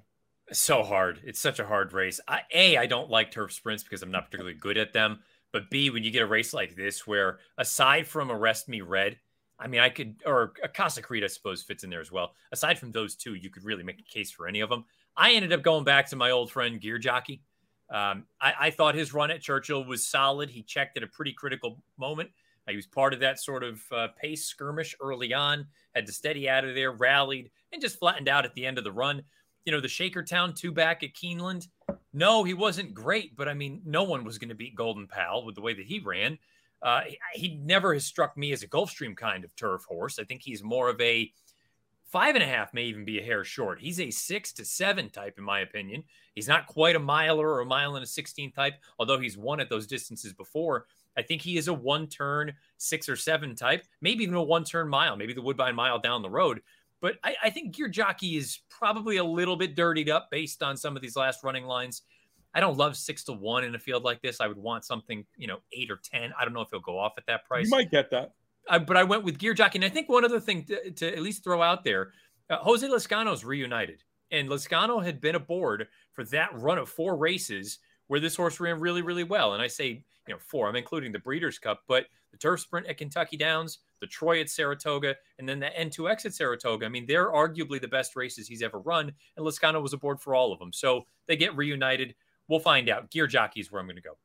So 0.52 0.82
hard. 0.82 1.20
It's 1.24 1.40
such 1.40 1.58
a 1.58 1.66
hard 1.66 1.92
race. 1.92 2.20
I, 2.26 2.40
a, 2.52 2.76
I 2.78 2.86
don't 2.86 3.10
like 3.10 3.30
turf 3.30 3.52
sprints 3.52 3.82
because 3.82 4.02
I'm 4.02 4.10
not 4.10 4.26
particularly 4.26 4.56
good 4.56 4.78
at 4.78 4.92
them. 4.92 5.20
But 5.52 5.70
B, 5.70 5.90
when 5.90 6.04
you 6.04 6.10
get 6.10 6.22
a 6.22 6.26
race 6.26 6.52
like 6.52 6.74
this, 6.74 7.06
where 7.06 7.38
aside 7.58 8.06
from 8.06 8.30
Arrest 8.30 8.68
Me 8.68 8.80
Red, 8.80 9.18
I 9.58 9.66
mean, 9.68 9.80
I 9.80 9.88
could, 9.88 10.16
or 10.26 10.52
Casa 10.74 11.00
Creed, 11.00 11.24
I 11.24 11.28
suppose, 11.28 11.62
fits 11.62 11.82
in 11.82 11.90
there 11.90 12.00
as 12.00 12.12
well. 12.12 12.34
Aside 12.52 12.78
from 12.78 12.92
those 12.92 13.14
two, 13.14 13.34
you 13.34 13.48
could 13.48 13.64
really 13.64 13.82
make 13.82 13.98
a 13.98 14.12
case 14.12 14.30
for 14.30 14.46
any 14.46 14.60
of 14.60 14.68
them. 14.68 14.84
I 15.16 15.32
ended 15.32 15.52
up 15.52 15.62
going 15.62 15.84
back 15.84 16.08
to 16.10 16.16
my 16.16 16.30
old 16.30 16.50
friend 16.50 16.80
Gear 16.80 16.98
Jockey. 16.98 17.42
Um, 17.88 18.24
I, 18.40 18.52
I, 18.60 18.70
thought 18.70 18.96
his 18.96 19.14
run 19.14 19.30
at 19.30 19.40
Churchill 19.40 19.84
was 19.84 20.04
solid. 20.04 20.50
He 20.50 20.62
checked 20.64 20.96
at 20.96 21.04
a 21.04 21.06
pretty 21.06 21.32
critical 21.32 21.80
moment. 21.96 22.30
He 22.68 22.74
was 22.74 22.86
part 22.86 23.14
of 23.14 23.20
that 23.20 23.38
sort 23.38 23.62
of 23.62 23.80
uh, 23.92 24.08
pace 24.20 24.44
skirmish 24.44 24.96
early 25.00 25.32
on, 25.32 25.66
had 25.94 26.06
to 26.06 26.12
steady 26.12 26.48
out 26.48 26.64
of 26.64 26.74
there, 26.74 26.90
rallied, 26.90 27.50
and 27.72 27.80
just 27.80 27.98
flattened 27.98 28.28
out 28.28 28.44
at 28.44 28.54
the 28.54 28.66
end 28.66 28.78
of 28.78 28.84
the 28.84 28.92
run. 28.92 29.22
You 29.64 29.72
know, 29.72 29.80
the 29.80 29.88
Shakertown 29.88 30.54
two 30.54 30.72
back 30.72 31.02
at 31.04 31.14
Keeneland. 31.14 31.68
No, 32.12 32.44
he 32.44 32.54
wasn't 32.54 32.94
great, 32.94 33.36
but 33.36 33.48
I 33.48 33.54
mean, 33.54 33.82
no 33.84 34.02
one 34.02 34.24
was 34.24 34.38
going 34.38 34.48
to 34.48 34.54
beat 34.54 34.74
Golden 34.74 35.06
Pal 35.06 35.44
with 35.44 35.54
the 35.54 35.60
way 35.60 35.74
that 35.74 35.86
he 35.86 36.00
ran. 36.00 36.38
Uh, 36.86 37.00
he 37.34 37.56
never 37.64 37.92
has 37.92 38.06
struck 38.06 38.36
me 38.36 38.52
as 38.52 38.62
a 38.62 38.68
Gulfstream 38.68 39.16
kind 39.16 39.42
of 39.42 39.54
turf 39.56 39.84
horse. 39.84 40.20
I 40.20 40.24
think 40.24 40.40
he's 40.40 40.62
more 40.62 40.88
of 40.88 41.00
a 41.00 41.32
five 42.04 42.36
and 42.36 42.44
a 42.44 42.46
half, 42.46 42.72
may 42.72 42.84
even 42.84 43.04
be 43.04 43.18
a 43.18 43.24
hair 43.24 43.42
short. 43.42 43.80
He's 43.80 43.98
a 43.98 44.12
six 44.12 44.52
to 44.52 44.64
seven 44.64 45.10
type, 45.10 45.36
in 45.36 45.42
my 45.42 45.60
opinion. 45.60 46.04
He's 46.36 46.46
not 46.46 46.68
quite 46.68 46.94
a 46.94 47.00
miler 47.00 47.48
or 47.48 47.60
a 47.60 47.66
mile 47.66 47.96
and 47.96 48.04
a 48.04 48.06
16 48.06 48.52
type, 48.52 48.74
although 49.00 49.18
he's 49.18 49.36
won 49.36 49.58
at 49.58 49.68
those 49.68 49.88
distances 49.88 50.32
before. 50.32 50.86
I 51.16 51.22
think 51.22 51.42
he 51.42 51.56
is 51.56 51.66
a 51.66 51.74
one 51.74 52.06
turn 52.06 52.52
six 52.76 53.08
or 53.08 53.16
seven 53.16 53.56
type, 53.56 53.84
maybe 54.00 54.22
even 54.22 54.36
a 54.36 54.42
one 54.42 54.62
turn 54.62 54.88
mile, 54.88 55.16
maybe 55.16 55.32
the 55.32 55.42
Woodbine 55.42 55.74
mile 55.74 55.98
down 55.98 56.22
the 56.22 56.30
road. 56.30 56.62
But 57.00 57.16
I, 57.24 57.34
I 57.42 57.50
think 57.50 57.74
Gear 57.74 57.88
Jockey 57.88 58.36
is 58.36 58.60
probably 58.68 59.16
a 59.16 59.24
little 59.24 59.56
bit 59.56 59.74
dirtied 59.74 60.08
up 60.08 60.30
based 60.30 60.62
on 60.62 60.76
some 60.76 60.94
of 60.94 61.02
these 61.02 61.16
last 61.16 61.42
running 61.42 61.64
lines. 61.64 62.02
I 62.54 62.60
don't 62.60 62.76
love 62.76 62.96
six 62.96 63.24
to 63.24 63.32
one 63.32 63.64
in 63.64 63.74
a 63.74 63.78
field 63.78 64.02
like 64.02 64.22
this. 64.22 64.40
I 64.40 64.46
would 64.46 64.56
want 64.56 64.84
something, 64.84 65.24
you 65.36 65.46
know, 65.46 65.58
eight 65.72 65.90
or 65.90 66.00
10. 66.02 66.32
I 66.38 66.44
don't 66.44 66.54
know 66.54 66.62
if 66.62 66.68
he'll 66.70 66.80
go 66.80 66.98
off 66.98 67.12
at 67.18 67.26
that 67.26 67.44
price. 67.44 67.64
You 67.64 67.70
might 67.70 67.90
get 67.90 68.10
that. 68.10 68.32
I, 68.68 68.78
but 68.78 68.96
I 68.96 69.04
went 69.04 69.24
with 69.24 69.38
Gear 69.38 69.54
Jockey. 69.54 69.78
And 69.78 69.84
I 69.84 69.88
think 69.88 70.08
one 70.08 70.24
other 70.24 70.40
thing 70.40 70.64
to, 70.64 70.90
to 70.90 71.12
at 71.12 71.22
least 71.22 71.44
throw 71.44 71.62
out 71.62 71.84
there 71.84 72.12
uh, 72.48 72.58
Jose 72.58 72.86
Lezcano's 72.86 73.44
reunited. 73.44 74.02
And 74.30 74.48
Lezcano 74.48 75.04
had 75.04 75.20
been 75.20 75.34
aboard 75.34 75.88
for 76.12 76.24
that 76.26 76.50
run 76.54 76.78
of 76.78 76.88
four 76.88 77.16
races 77.16 77.78
where 78.08 78.20
this 78.20 78.36
horse 78.36 78.60
ran 78.60 78.80
really, 78.80 79.02
really 79.02 79.24
well. 79.24 79.54
And 79.54 79.62
I 79.62 79.66
say, 79.66 80.04
you 80.28 80.34
know, 80.34 80.38
four, 80.38 80.68
I'm 80.68 80.76
including 80.76 81.12
the 81.12 81.18
Breeders' 81.18 81.58
Cup, 81.58 81.82
but 81.88 82.06
the 82.32 82.38
turf 82.38 82.60
sprint 82.60 82.86
at 82.86 82.98
Kentucky 82.98 83.36
Downs, 83.36 83.78
the 84.00 84.06
Troy 84.06 84.40
at 84.40 84.50
Saratoga, 84.50 85.16
and 85.38 85.48
then 85.48 85.60
the 85.60 85.70
N2X 85.78 86.26
at 86.26 86.34
Saratoga. 86.34 86.86
I 86.86 86.88
mean, 86.88 87.06
they're 87.06 87.30
arguably 87.30 87.80
the 87.80 87.88
best 87.88 88.16
races 88.16 88.48
he's 88.48 88.62
ever 88.62 88.78
run, 88.80 89.12
and 89.36 89.46
Lezcano 89.46 89.82
was 89.82 89.92
aboard 89.92 90.20
for 90.20 90.34
all 90.34 90.52
of 90.52 90.58
them. 90.58 90.72
So 90.72 91.06
they 91.26 91.36
get 91.36 91.56
reunited. 91.56 92.14
We'll 92.48 92.60
find 92.60 92.88
out. 92.88 93.10
Gear 93.10 93.26
Jockey 93.26 93.60
is 93.60 93.70
where 93.70 93.80
I'm 93.80 93.86
going 93.86 93.96
to 93.96 94.02
go. 94.02 94.16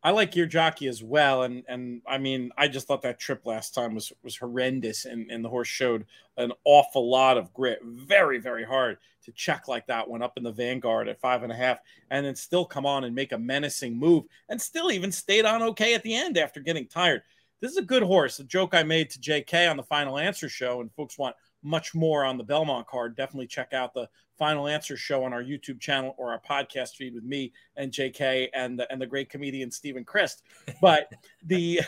I 0.00 0.12
like 0.12 0.30
Gear 0.30 0.46
Jockey 0.46 0.86
as 0.86 1.02
well, 1.02 1.42
and 1.42 1.64
and 1.66 2.02
I 2.06 2.18
mean, 2.18 2.52
I 2.56 2.68
just 2.68 2.86
thought 2.86 3.02
that 3.02 3.18
trip 3.18 3.44
last 3.44 3.74
time 3.74 3.96
was 3.96 4.12
was 4.22 4.36
horrendous, 4.36 5.06
and 5.06 5.28
and 5.28 5.44
the 5.44 5.48
horse 5.48 5.66
showed 5.66 6.06
an 6.36 6.52
awful 6.64 7.10
lot 7.10 7.36
of 7.36 7.52
grit. 7.52 7.80
Very 7.82 8.38
very 8.38 8.64
hard 8.64 8.98
to 9.24 9.32
check 9.32 9.66
like 9.66 9.88
that 9.88 10.08
one 10.08 10.22
up 10.22 10.36
in 10.36 10.44
the 10.44 10.52
Vanguard 10.52 11.08
at 11.08 11.20
five 11.20 11.42
and 11.42 11.50
a 11.50 11.56
half, 11.56 11.80
and 12.10 12.24
then 12.24 12.36
still 12.36 12.64
come 12.64 12.86
on 12.86 13.02
and 13.04 13.14
make 13.14 13.32
a 13.32 13.38
menacing 13.38 13.98
move, 13.98 14.24
and 14.48 14.62
still 14.62 14.92
even 14.92 15.10
stayed 15.10 15.44
on 15.44 15.62
okay 15.62 15.94
at 15.94 16.04
the 16.04 16.14
end 16.14 16.38
after 16.38 16.60
getting 16.60 16.86
tired. 16.86 17.22
This 17.60 17.72
is 17.72 17.78
a 17.78 17.82
good 17.82 18.04
horse. 18.04 18.38
A 18.38 18.44
joke 18.44 18.74
I 18.74 18.84
made 18.84 19.10
to 19.10 19.18
JK 19.18 19.68
on 19.68 19.76
the 19.76 19.82
Final 19.82 20.16
Answer 20.16 20.48
show, 20.48 20.80
and 20.80 20.92
folks 20.92 21.18
want 21.18 21.34
much 21.62 21.94
more 21.94 22.24
on 22.24 22.38
the 22.38 22.44
Belmont 22.44 22.86
card. 22.86 23.16
Definitely 23.16 23.46
check 23.46 23.72
out 23.72 23.94
the 23.94 24.08
Final 24.38 24.68
Answer 24.68 24.96
show 24.96 25.24
on 25.24 25.32
our 25.32 25.42
YouTube 25.42 25.80
channel 25.80 26.14
or 26.16 26.30
our 26.30 26.40
podcast 26.40 26.96
feed 26.96 27.14
with 27.14 27.24
me 27.24 27.52
and 27.76 27.90
JK 27.90 28.48
and 28.54 28.78
the, 28.78 28.90
and 28.92 29.00
the 29.00 29.06
great 29.06 29.28
comedian 29.30 29.70
Stephen 29.70 30.04
Crist. 30.04 30.42
But 30.80 31.10
the 31.44 31.80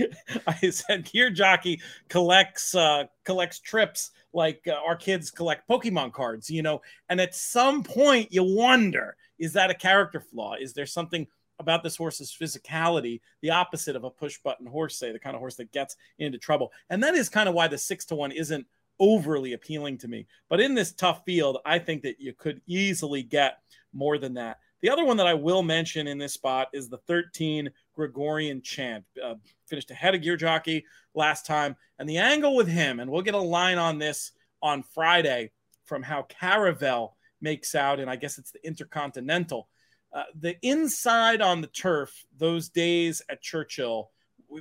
I 0.46 0.70
said 0.70 1.04
Gear 1.04 1.30
Jockey 1.30 1.80
collects 2.08 2.74
uh, 2.74 3.04
collects 3.24 3.60
trips 3.60 4.10
like 4.32 4.62
uh, 4.66 4.72
our 4.86 4.96
kids 4.96 5.30
collect 5.30 5.68
Pokemon 5.68 6.12
cards, 6.12 6.50
you 6.50 6.62
know. 6.62 6.80
And 7.08 7.20
at 7.20 7.34
some 7.34 7.82
point, 7.82 8.32
you 8.32 8.42
wonder: 8.42 9.16
is 9.38 9.52
that 9.54 9.70
a 9.70 9.74
character 9.74 10.20
flaw? 10.20 10.54
Is 10.54 10.72
there 10.72 10.86
something 10.86 11.26
about 11.62 11.82
this 11.82 11.96
horse's 11.96 12.36
physicality, 12.38 13.20
the 13.40 13.50
opposite 13.50 13.96
of 13.96 14.04
a 14.04 14.10
push 14.10 14.38
button 14.44 14.66
horse, 14.66 14.98
say 14.98 15.12
the 15.12 15.18
kind 15.18 15.34
of 15.34 15.40
horse 15.40 15.56
that 15.56 15.72
gets 15.72 15.96
into 16.18 16.38
trouble? 16.38 16.72
And 16.90 17.02
that 17.02 17.14
is 17.14 17.28
kind 17.28 17.48
of 17.48 17.54
why 17.54 17.68
the 17.68 17.78
six 17.78 18.04
to 18.06 18.14
one 18.14 18.32
isn't 18.32 18.66
overly 19.00 19.54
appealing 19.54 19.98
to 19.98 20.08
me. 20.08 20.26
But 20.48 20.60
in 20.60 20.74
this 20.74 20.92
tough 20.92 21.22
field, 21.24 21.58
I 21.64 21.78
think 21.78 22.02
that 22.02 22.20
you 22.20 22.32
could 22.34 22.60
easily 22.66 23.22
get 23.22 23.58
more 23.92 24.18
than 24.18 24.34
that. 24.34 24.58
The 24.82 24.90
other 24.90 25.04
one 25.04 25.16
that 25.18 25.26
I 25.26 25.34
will 25.34 25.62
mention 25.62 26.08
in 26.08 26.18
this 26.18 26.34
spot 26.34 26.68
is 26.72 26.88
the 26.88 26.98
13 27.06 27.70
Gregorian 27.94 28.62
Chant. 28.62 29.04
Uh, 29.22 29.34
finished 29.68 29.90
ahead 29.90 30.14
of 30.14 30.22
Gear 30.22 30.36
Jockey 30.36 30.84
last 31.14 31.46
time. 31.46 31.76
And 31.98 32.08
the 32.08 32.18
angle 32.18 32.56
with 32.56 32.68
him, 32.68 33.00
and 33.00 33.10
we'll 33.10 33.22
get 33.22 33.34
a 33.34 33.38
line 33.38 33.78
on 33.78 33.98
this 33.98 34.32
on 34.60 34.82
Friday 34.82 35.52
from 35.84 36.02
how 36.02 36.22
Caravel 36.22 37.16
makes 37.40 37.74
out, 37.74 38.00
and 38.00 38.10
I 38.10 38.16
guess 38.16 38.38
it's 38.38 38.52
the 38.52 38.64
Intercontinental. 38.66 39.68
Uh, 40.12 40.24
the 40.38 40.56
inside 40.62 41.40
on 41.40 41.60
the 41.60 41.66
turf, 41.68 42.24
those 42.36 42.68
days 42.68 43.22
at 43.30 43.40
Churchill, 43.40 44.10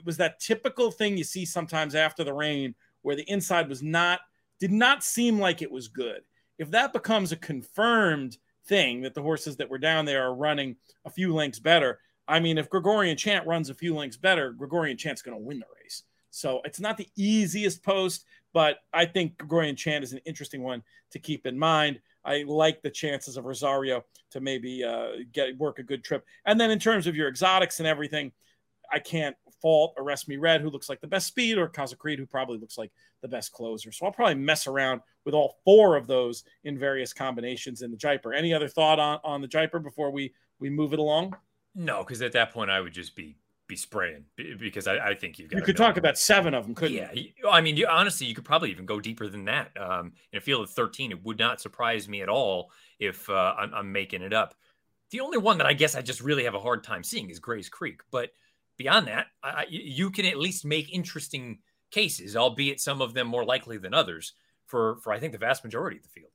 was 0.05 0.17
that 0.17 0.39
typical 0.39 0.91
thing 0.91 1.17
you 1.17 1.24
see 1.24 1.46
sometimes 1.46 1.96
after 1.96 2.24
the 2.24 2.34
rain 2.34 2.74
where 3.01 3.15
the 3.15 3.29
inside 3.29 3.67
was 3.67 3.84
not, 3.84 4.22
did 4.60 4.72
not 4.72 5.03
seem 5.03 5.39
like 5.39 5.62
it 5.62 5.72
was 5.72 5.88
good. 5.88 6.22
If 6.58 6.72
that 6.72 6.93
becomes 6.93 7.31
a 7.31 7.38
confirmed 7.38 8.38
thing 8.65 9.01
that 9.01 9.13
the 9.13 9.22
horses 9.22 9.58
that 9.58 9.70
were 9.70 9.77
down 9.77 10.05
there 10.05 10.24
are 10.24 10.36
running 10.36 10.77
a 11.03 11.10
few 11.10 11.34
lengths 11.34 11.60
better, 11.60 12.00
I 12.27 12.39
mean, 12.39 12.58
if 12.58 12.70
Gregorian 12.70 13.17
Chant 13.17 13.46
runs 13.46 13.70
a 13.70 13.74
few 13.74 13.96
lengths 13.96 14.17
better, 14.17 14.51
Gregorian 14.51 14.98
Chant's 14.98 15.22
going 15.22 15.38
to 15.38 15.43
win 15.43 15.60
the 15.60 15.65
race. 15.84 16.03
So 16.29 16.62
it's 16.63 16.79
not 16.79 16.98
the 16.98 17.10
easiest 17.17 17.84
post, 17.84 18.25
but 18.53 18.77
I 18.93 19.05
think 19.05 19.38
Gregorian 19.38 19.75
Chant 19.75 20.03
is 20.03 20.13
an 20.13 20.22
interesting 20.25 20.63
one 20.63 20.84
to 21.12 21.20
keep 21.20 21.46
in 21.46 21.60
mind. 21.60 22.00
I 22.23 22.43
like 22.47 22.81
the 22.81 22.89
chances 22.89 23.37
of 23.37 23.45
Rosario 23.45 24.03
to 24.31 24.39
maybe 24.39 24.83
uh, 24.83 25.23
get 25.31 25.57
work 25.57 25.79
a 25.79 25.83
good 25.83 26.03
trip. 26.03 26.25
And 26.45 26.59
then 26.59 26.71
in 26.71 26.79
terms 26.79 27.07
of 27.07 27.15
your 27.15 27.27
exotics 27.27 27.79
and 27.79 27.87
everything, 27.87 28.31
I 28.91 28.99
can't 28.99 29.35
fault 29.61 29.93
Arrest 29.97 30.27
Me 30.27 30.37
Red, 30.37 30.61
who 30.61 30.69
looks 30.69 30.89
like 30.89 31.01
the 31.01 31.07
best 31.07 31.27
speed, 31.27 31.57
or 31.57 31.67
Casa 31.67 31.95
Creed, 31.95 32.19
who 32.19 32.25
probably 32.25 32.57
looks 32.57 32.77
like 32.77 32.91
the 33.21 33.27
best 33.27 33.51
closer. 33.51 33.91
So 33.91 34.05
I'll 34.05 34.11
probably 34.11 34.35
mess 34.35 34.67
around 34.67 35.01
with 35.25 35.33
all 35.33 35.57
four 35.63 35.95
of 35.95 36.07
those 36.07 36.43
in 36.63 36.77
various 36.77 37.13
combinations 37.13 37.81
in 37.81 37.91
the 37.91 37.97
Jaipur. 37.97 38.33
Any 38.33 38.53
other 38.53 38.67
thought 38.67 38.99
on, 38.99 39.19
on 39.23 39.41
the 39.41 39.47
Jaipur 39.47 39.79
before 39.79 40.11
we 40.11 40.33
we 40.59 40.69
move 40.69 40.93
it 40.93 40.99
along? 40.99 41.35
No, 41.73 42.03
because 42.03 42.21
at 42.21 42.33
that 42.33 42.51
point 42.51 42.69
I 42.69 42.81
would 42.81 42.93
just 42.93 43.15
be 43.15 43.37
be 43.71 43.77
spraying 43.77 44.25
because 44.59 44.85
I, 44.85 44.97
I 44.97 45.15
think 45.15 45.39
you've 45.39 45.49
got. 45.49 45.57
You 45.57 45.63
could 45.63 45.77
talk 45.77 45.95
about 45.95 46.17
seven 46.17 46.53
of 46.53 46.65
them, 46.65 46.75
couldn't 46.75 46.97
yeah, 46.97 47.11
you? 47.13 47.31
I 47.49 47.61
mean, 47.61 47.77
you, 47.77 47.87
honestly, 47.87 48.27
you 48.27 48.35
could 48.35 48.43
probably 48.43 48.69
even 48.69 48.85
go 48.85 48.99
deeper 48.99 49.27
than 49.29 49.45
that. 49.45 49.71
Um, 49.79 50.11
in 50.33 50.37
a 50.37 50.41
field 50.41 50.63
of 50.63 50.69
thirteen, 50.69 51.11
it 51.11 51.23
would 51.23 51.39
not 51.39 51.61
surprise 51.61 52.09
me 52.09 52.21
at 52.21 52.29
all 52.29 52.71
if 52.99 53.29
uh, 53.29 53.55
I'm, 53.57 53.73
I'm 53.73 53.91
making 53.91 54.21
it 54.21 54.33
up. 54.33 54.53
The 55.11 55.21
only 55.21 55.37
one 55.37 55.57
that 55.57 55.67
I 55.67 55.73
guess 55.73 55.95
I 55.95 56.01
just 56.01 56.21
really 56.21 56.43
have 56.43 56.53
a 56.53 56.59
hard 56.59 56.83
time 56.83 57.03
seeing 57.03 57.29
is 57.29 57.39
Gray's 57.39 57.69
Creek, 57.69 58.01
but 58.11 58.31
beyond 58.77 59.07
that, 59.07 59.27
I, 59.41 59.65
you 59.69 60.11
can 60.11 60.25
at 60.25 60.37
least 60.37 60.65
make 60.65 60.93
interesting 60.93 61.59
cases, 61.91 62.35
albeit 62.35 62.81
some 62.81 63.01
of 63.01 63.13
them 63.13 63.27
more 63.27 63.45
likely 63.45 63.77
than 63.77 63.93
others 63.93 64.33
for 64.67 64.97
for 64.97 65.13
I 65.13 65.19
think 65.19 65.31
the 65.31 65.37
vast 65.39 65.63
majority 65.63 65.97
of 65.97 66.03
the 66.03 66.09
field. 66.09 66.31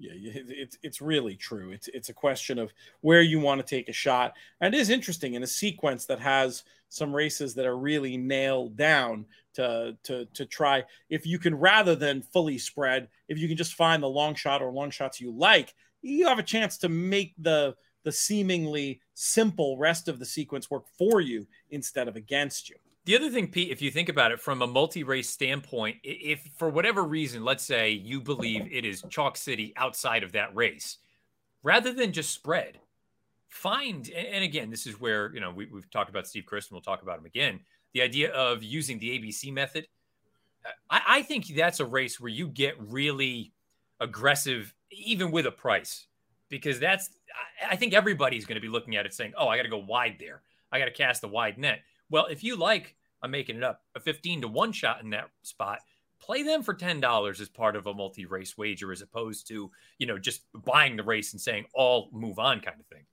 Yeah, 0.00 0.12
it's 0.14 0.78
it's 0.82 1.02
really 1.02 1.36
true. 1.36 1.72
It's 1.72 1.88
it's 1.88 2.08
a 2.08 2.14
question 2.14 2.58
of 2.58 2.72
where 3.02 3.20
you 3.20 3.38
want 3.38 3.60
to 3.60 3.66
take 3.66 3.90
a 3.90 3.92
shot, 3.92 4.32
and 4.62 4.74
it 4.74 4.80
is 4.80 4.88
interesting 4.88 5.34
in 5.34 5.42
a 5.42 5.46
sequence 5.46 6.06
that 6.06 6.18
has 6.20 6.64
some 6.88 7.14
races 7.14 7.54
that 7.54 7.66
are 7.66 7.76
really 7.76 8.16
nailed 8.16 8.78
down 8.78 9.26
to 9.54 9.98
to 10.04 10.24
to 10.32 10.46
try. 10.46 10.84
If 11.10 11.26
you 11.26 11.38
can 11.38 11.54
rather 11.54 11.94
than 11.94 12.22
fully 12.22 12.56
spread, 12.56 13.08
if 13.28 13.36
you 13.36 13.46
can 13.46 13.58
just 13.58 13.74
find 13.74 14.02
the 14.02 14.08
long 14.08 14.34
shot 14.34 14.62
or 14.62 14.72
long 14.72 14.90
shots 14.90 15.20
you 15.20 15.32
like, 15.32 15.74
you 16.00 16.26
have 16.28 16.38
a 16.38 16.42
chance 16.42 16.78
to 16.78 16.88
make 16.88 17.34
the 17.36 17.76
the 18.02 18.12
seemingly 18.12 19.02
simple 19.12 19.76
rest 19.76 20.08
of 20.08 20.18
the 20.18 20.24
sequence 20.24 20.70
work 20.70 20.84
for 20.96 21.20
you 21.20 21.46
instead 21.68 22.08
of 22.08 22.16
against 22.16 22.70
you. 22.70 22.76
The 23.06 23.16
other 23.16 23.30
thing, 23.30 23.48
Pete, 23.48 23.70
if 23.70 23.80
you 23.80 23.90
think 23.90 24.08
about 24.08 24.30
it 24.30 24.40
from 24.40 24.60
a 24.60 24.66
multi 24.66 25.04
race 25.04 25.30
standpoint, 25.30 25.96
if 26.02 26.46
for 26.56 26.68
whatever 26.68 27.02
reason, 27.02 27.44
let's 27.44 27.64
say 27.64 27.90
you 27.90 28.20
believe 28.20 28.68
it 28.70 28.84
is 28.84 29.02
Chalk 29.08 29.36
City 29.36 29.72
outside 29.76 30.22
of 30.22 30.32
that 30.32 30.54
race, 30.54 30.98
rather 31.62 31.92
than 31.92 32.12
just 32.12 32.30
spread, 32.30 32.78
find, 33.48 34.10
and 34.10 34.44
again, 34.44 34.70
this 34.70 34.86
is 34.86 35.00
where, 35.00 35.32
you 35.34 35.40
know, 35.40 35.50
we, 35.50 35.66
have 35.66 35.90
talked 35.90 36.10
about 36.10 36.26
Steve 36.26 36.44
Crist 36.44 36.70
and 36.70 36.76
we'll 36.76 36.82
talk 36.82 37.02
about 37.02 37.18
him 37.18 37.24
again. 37.24 37.60
The 37.94 38.02
idea 38.02 38.32
of 38.32 38.62
using 38.62 38.98
the 38.98 39.18
ABC 39.18 39.52
method, 39.52 39.86
I, 40.90 41.00
I 41.08 41.22
think 41.22 41.46
that's 41.48 41.80
a 41.80 41.86
race 41.86 42.20
where 42.20 42.30
you 42.30 42.48
get 42.48 42.74
really 42.78 43.52
aggressive, 43.98 44.74
even 44.90 45.30
with 45.30 45.46
a 45.46 45.50
price, 45.50 46.06
because 46.48 46.78
that's 46.78 47.10
I 47.66 47.76
think 47.76 47.94
everybody's 47.94 48.44
going 48.44 48.56
to 48.56 48.60
be 48.60 48.68
looking 48.68 48.96
at 48.96 49.06
it 49.06 49.14
saying, 49.14 49.32
"Oh, 49.36 49.48
I 49.48 49.56
got 49.56 49.62
to 49.62 49.68
go 49.68 49.78
wide 49.78 50.16
there. 50.18 50.42
I 50.70 50.78
got 50.78 50.86
to 50.86 50.90
cast 50.90 51.22
the 51.22 51.28
wide 51.28 51.58
net." 51.58 51.80
Well, 52.10 52.26
if 52.26 52.44
you 52.44 52.56
like, 52.56 52.96
I'm 53.22 53.30
making 53.30 53.56
it 53.56 53.64
up, 53.64 53.82
a 53.94 54.00
15 54.00 54.42
to 54.42 54.48
1 54.48 54.72
shot 54.72 55.02
in 55.02 55.10
that 55.10 55.30
spot, 55.42 55.80
play 56.20 56.42
them 56.42 56.62
for 56.62 56.74
$10 56.74 57.40
as 57.40 57.48
part 57.48 57.76
of 57.76 57.86
a 57.86 57.94
multi-race 57.94 58.58
wager 58.58 58.92
as 58.92 59.02
opposed 59.02 59.48
to, 59.48 59.70
you 59.98 60.06
know, 60.06 60.18
just 60.18 60.42
buying 60.64 60.96
the 60.96 61.02
race 61.02 61.32
and 61.32 61.40
saying 61.40 61.64
all 61.74 62.10
move 62.12 62.38
on 62.38 62.60
kind 62.60 62.78
of 62.78 62.86
thing. 62.86 63.04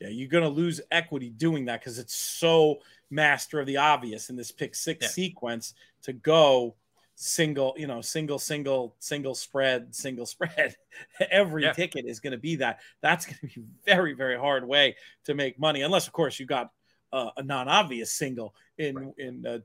Yeah, 0.00 0.08
you're 0.08 0.28
going 0.28 0.44
to 0.44 0.50
lose 0.50 0.80
equity 0.90 1.28
doing 1.28 1.66
that 1.66 1.84
cuz 1.84 1.98
it's 1.98 2.14
so 2.14 2.80
master 3.10 3.60
of 3.60 3.66
the 3.66 3.76
obvious 3.76 4.30
in 4.30 4.36
this 4.36 4.50
pick 4.50 4.74
6 4.74 5.02
yeah. 5.02 5.08
sequence 5.08 5.74
to 6.02 6.12
go 6.12 6.74
single, 7.20 7.74
you 7.76 7.86
know, 7.86 8.00
single, 8.00 8.38
single, 8.38 8.96
single 8.98 9.34
spread, 9.34 9.94
single 9.94 10.24
spread. 10.24 10.74
Every 11.30 11.64
yeah. 11.64 11.72
ticket 11.72 12.06
is 12.06 12.18
going 12.18 12.32
to 12.32 12.38
be 12.38 12.56
that. 12.56 12.80
That's 13.02 13.26
going 13.26 13.38
to 13.40 13.46
be 13.46 13.66
very, 13.84 14.14
very 14.14 14.38
hard 14.38 14.66
way 14.66 14.96
to 15.24 15.34
make 15.34 15.58
money, 15.58 15.82
unless, 15.82 16.06
of 16.06 16.14
course, 16.14 16.40
you 16.40 16.46
got 16.46 16.72
uh, 17.12 17.30
a 17.36 17.42
non-obvious 17.42 18.12
single 18.12 18.54
in 18.78 18.96
right. 18.96 19.14
in 19.18 19.46
uh, 19.46 19.58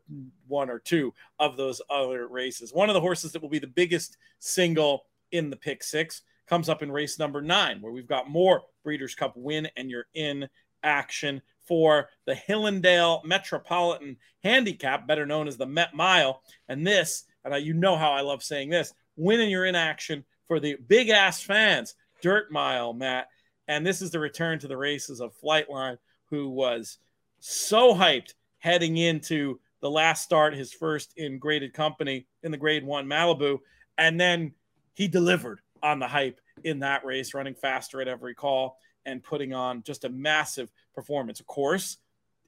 one 0.47 0.69
or 0.69 0.79
two 0.79 1.13
of 1.39 1.57
those 1.57 1.81
other 1.89 2.27
races. 2.27 2.73
One 2.73 2.89
of 2.89 2.93
the 2.93 3.01
horses 3.01 3.31
that 3.31 3.41
will 3.41 3.49
be 3.49 3.59
the 3.59 3.67
biggest 3.67 4.17
single 4.39 5.05
in 5.31 5.49
the 5.49 5.55
pick 5.55 5.83
six 5.83 6.21
comes 6.47 6.69
up 6.69 6.83
in 6.83 6.91
race 6.91 7.17
number 7.17 7.41
nine, 7.41 7.81
where 7.81 7.91
we've 7.91 8.07
got 8.07 8.29
more 8.29 8.63
Breeders' 8.83 9.15
Cup 9.15 9.33
win, 9.35 9.67
and 9.75 9.89
you're 9.89 10.07
in 10.13 10.47
action 10.83 11.41
for 11.67 12.09
the 12.25 12.35
Hillendale 12.35 13.23
Metropolitan 13.25 14.17
Handicap, 14.43 15.07
better 15.07 15.25
known 15.25 15.47
as 15.47 15.57
the 15.57 15.65
Met 15.65 15.95
Mile. 15.95 16.41
And 16.69 16.85
this 16.85 17.25
and 17.43 17.53
I, 17.53 17.57
you 17.57 17.73
know 17.73 17.95
how 17.95 18.11
I 18.11 18.21
love 18.21 18.43
saying 18.43 18.69
this, 18.69 18.93
winning 19.15 19.49
your 19.49 19.65
in 19.65 19.75
action 19.75 20.25
for 20.47 20.59
the 20.59 20.75
big 20.87 21.09
ass 21.09 21.41
fans, 21.41 21.95
Dirt 22.21 22.51
Mile, 22.51 22.93
Matt. 22.93 23.27
And 23.67 23.85
this 23.85 24.01
is 24.01 24.11
the 24.11 24.19
return 24.19 24.59
to 24.59 24.67
the 24.67 24.77
races 24.77 25.21
of 25.21 25.33
Flightline, 25.41 25.97
who 26.29 26.49
was 26.49 26.97
so 27.39 27.93
hyped 27.93 28.33
heading 28.59 28.97
into 28.97 29.59
the 29.81 29.89
last 29.89 30.23
start, 30.23 30.55
his 30.55 30.73
first 30.73 31.13
in 31.17 31.37
graded 31.37 31.73
company 31.73 32.25
in 32.43 32.51
the 32.51 32.57
grade 32.57 32.83
one 32.83 33.05
Malibu. 33.05 33.59
And 33.97 34.19
then 34.19 34.53
he 34.93 35.07
delivered 35.07 35.61
on 35.83 35.99
the 35.99 36.07
hype 36.07 36.41
in 36.63 36.79
that 36.79 37.05
race, 37.05 37.33
running 37.33 37.53
faster 37.53 38.01
at 38.01 38.07
every 38.07 38.33
call 38.33 38.77
and 39.05 39.23
putting 39.23 39.53
on 39.53 39.83
just 39.83 40.03
a 40.03 40.09
massive 40.09 40.71
performance. 40.93 41.39
Of 41.39 41.45
course, 41.45 41.97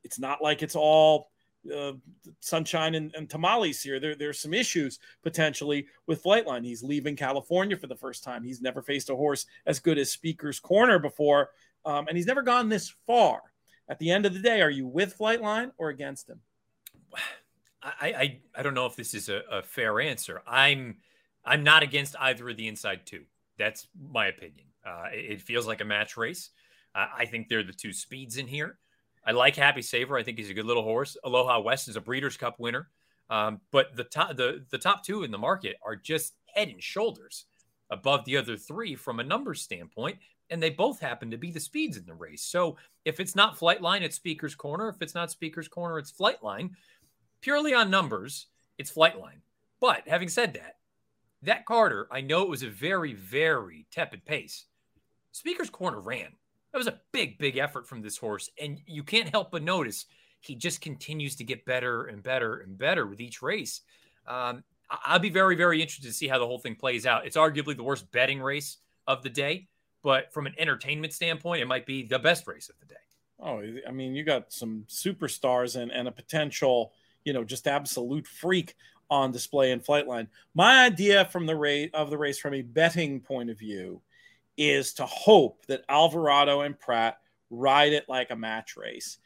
it's 0.03 0.17
not 0.17 0.41
like 0.41 0.63
it's 0.63 0.75
all 0.75 1.29
uh, 1.75 1.93
sunshine 2.39 2.95
and, 2.95 3.13
and, 3.15 3.29
tamales 3.29 3.81
here. 3.81 3.99
There, 3.99 4.15
there's 4.15 4.39
some 4.39 4.53
issues 4.53 4.99
potentially 5.21 5.87
with 6.07 6.23
Flightline. 6.23 6.65
He's 6.65 6.81
leaving 6.81 7.15
California 7.15 7.75
for 7.75 7.87
the 7.87 7.95
first 7.95 8.23
time. 8.23 8.43
He's 8.43 8.61
never 8.61 8.81
faced 8.81 9.09
a 9.09 9.15
horse 9.15 9.45
as 9.65 9.79
good 9.79 9.97
as 9.97 10.11
Speaker's 10.11 10.59
Corner 10.59 10.97
before. 10.97 11.49
um, 11.85 12.07
and 12.07 12.17
he's 12.17 12.25
never 12.25 12.41
gone 12.41 12.69
this 12.69 12.95
far. 13.05 13.41
At 13.89 13.99
the 13.99 14.11
end 14.11 14.25
of 14.25 14.33
the 14.33 14.39
day, 14.39 14.61
are 14.61 14.69
you 14.69 14.85
with 14.85 15.17
Flightline 15.17 15.71
or 15.77 15.89
against 15.89 16.29
him? 16.29 16.41
I, 17.81 18.07
I, 18.07 18.39
I 18.55 18.63
don't 18.63 18.73
know 18.73 18.85
if 18.85 18.95
this 18.95 19.13
is 19.13 19.29
a, 19.29 19.41
a 19.51 19.61
fair 19.61 19.99
answer. 20.01 20.41
I'm 20.45 20.97
I'm 21.45 21.63
not 21.63 21.83
against 21.83 22.15
either 22.19 22.49
of 22.49 22.57
the 22.57 22.67
inside 22.67 23.05
two. 23.05 23.23
That's 23.57 23.87
my 24.11 24.27
opinion. 24.27 24.67
Uh, 24.85 25.05
it, 25.13 25.31
it, 25.31 25.41
feels 25.41 25.65
like 25.65 25.79
a 25.79 25.85
match 25.85 26.17
race. 26.17 26.49
Uh, 26.93 27.07
I 27.15 27.25
think 27.25 27.47
they're 27.47 27.63
the 27.63 27.71
two 27.71 27.93
speeds 27.93 28.37
in 28.37 28.47
here. 28.47 28.77
I 29.25 29.31
like 29.31 29.55
Happy 29.55 29.81
Saver. 29.81 30.17
I 30.17 30.23
think 30.23 30.37
he's 30.37 30.49
a 30.49 30.53
good 30.53 30.65
little 30.65 30.83
horse. 30.83 31.15
Aloha 31.23 31.59
West 31.59 31.87
is 31.87 31.95
a 31.95 32.01
Breeders' 32.01 32.37
Cup 32.37 32.59
winner. 32.59 32.89
Um, 33.29 33.61
but 33.71 33.95
the 33.95 34.03
top 34.03 34.35
the 34.35 34.65
the 34.69 34.77
top 34.77 35.03
two 35.03 35.23
in 35.23 35.31
the 35.31 35.37
market 35.37 35.77
are 35.83 35.95
just 35.95 36.33
head 36.53 36.69
and 36.69 36.81
shoulders 36.81 37.45
above 37.89 38.25
the 38.25 38.37
other 38.37 38.57
three 38.57 38.95
from 38.95 39.19
a 39.19 39.23
numbers 39.23 39.61
standpoint, 39.61 40.17
and 40.49 40.61
they 40.61 40.69
both 40.69 40.99
happen 40.99 41.31
to 41.31 41.37
be 41.37 41.51
the 41.51 41.59
speeds 41.59 41.97
in 41.97 42.05
the 42.05 42.13
race. 42.13 42.43
So 42.43 42.77
if 43.05 43.19
it's 43.19 43.35
not 43.35 43.57
Flightline, 43.57 44.01
it's 44.01 44.15
Speaker's 44.15 44.55
Corner. 44.55 44.89
If 44.89 45.01
it's 45.01 45.15
not 45.15 45.31
Speaker's 45.31 45.67
Corner, 45.67 45.99
it's 45.99 46.11
Flightline. 46.11 46.71
Purely 47.41 47.73
on 47.73 47.89
numbers, 47.89 48.47
it's 48.77 48.91
Flightline. 48.91 49.41
But 49.79 50.07
having 50.07 50.29
said 50.29 50.53
that, 50.53 50.77
that 51.43 51.65
Carter, 51.65 52.07
I 52.11 52.21
know 52.21 52.41
it 52.41 52.49
was 52.49 52.63
a 52.63 52.69
very, 52.69 53.13
very 53.13 53.85
tepid 53.91 54.25
pace. 54.25 54.65
Speaker's 55.31 55.69
Corner 55.69 55.99
ran. 55.99 56.29
That 56.71 56.77
was 56.77 56.87
a 56.87 56.99
big, 57.11 57.37
big 57.37 57.57
effort 57.57 57.87
from 57.87 58.01
this 58.01 58.17
horse. 58.17 58.49
And 58.59 58.79
you 58.85 59.03
can't 59.03 59.29
help 59.29 59.51
but 59.51 59.63
notice 59.63 60.05
he 60.41 60.55
just 60.55 60.81
continues 60.81 61.35
to 61.35 61.43
get 61.43 61.65
better 61.65 62.05
and 62.05 62.23
better 62.23 62.57
and 62.57 62.77
better 62.77 63.05
with 63.05 63.19
each 63.19 63.41
race. 63.41 63.81
Um, 64.27 64.63
I'll 64.89 65.19
be 65.19 65.29
very, 65.29 65.55
very 65.55 65.81
interested 65.81 66.07
to 66.07 66.13
see 66.13 66.27
how 66.27 66.39
the 66.39 66.45
whole 66.45 66.59
thing 66.59 66.75
plays 66.75 67.05
out. 67.05 67.25
It's 67.25 67.37
arguably 67.37 67.75
the 67.75 67.83
worst 67.83 68.09
betting 68.11 68.41
race 68.41 68.77
of 69.05 69.23
the 69.23 69.29
day, 69.29 69.67
but 70.03 70.33
from 70.33 70.47
an 70.47 70.55
entertainment 70.57 71.13
standpoint, 71.13 71.61
it 71.61 71.67
might 71.67 71.85
be 71.85 72.03
the 72.03 72.19
best 72.19 72.47
race 72.47 72.69
of 72.69 72.79
the 72.79 72.85
day. 72.85 72.95
Oh, 73.39 73.61
I 73.87 73.91
mean, 73.91 74.15
you 74.15 74.23
got 74.23 74.51
some 74.51 74.85
superstars 74.87 75.79
and, 75.79 75.91
and 75.91 76.07
a 76.07 76.11
potential, 76.11 76.93
you 77.23 77.33
know, 77.33 77.43
just 77.43 77.67
absolute 77.67 78.27
freak 78.27 78.75
on 79.09 79.31
display 79.31 79.71
in 79.71 79.79
Flightline. 79.79 80.27
My 80.53 80.85
idea 80.85 81.25
from 81.25 81.45
the 81.45 81.55
rate 81.55 81.93
of 81.93 82.09
the 82.09 82.17
race 82.17 82.39
from 82.39 82.53
a 82.53 82.61
betting 82.61 83.21
point 83.21 83.49
of 83.49 83.59
view 83.59 84.01
is 84.57 84.93
to 84.93 85.05
hope 85.05 85.65
that 85.67 85.83
Alvarado 85.87 86.61
and 86.61 86.79
Prat 86.79 87.17
ride 87.49 87.93
it 87.93 88.09
like 88.09 88.31
a 88.31 88.35
match 88.35 88.75
race. 88.75 89.17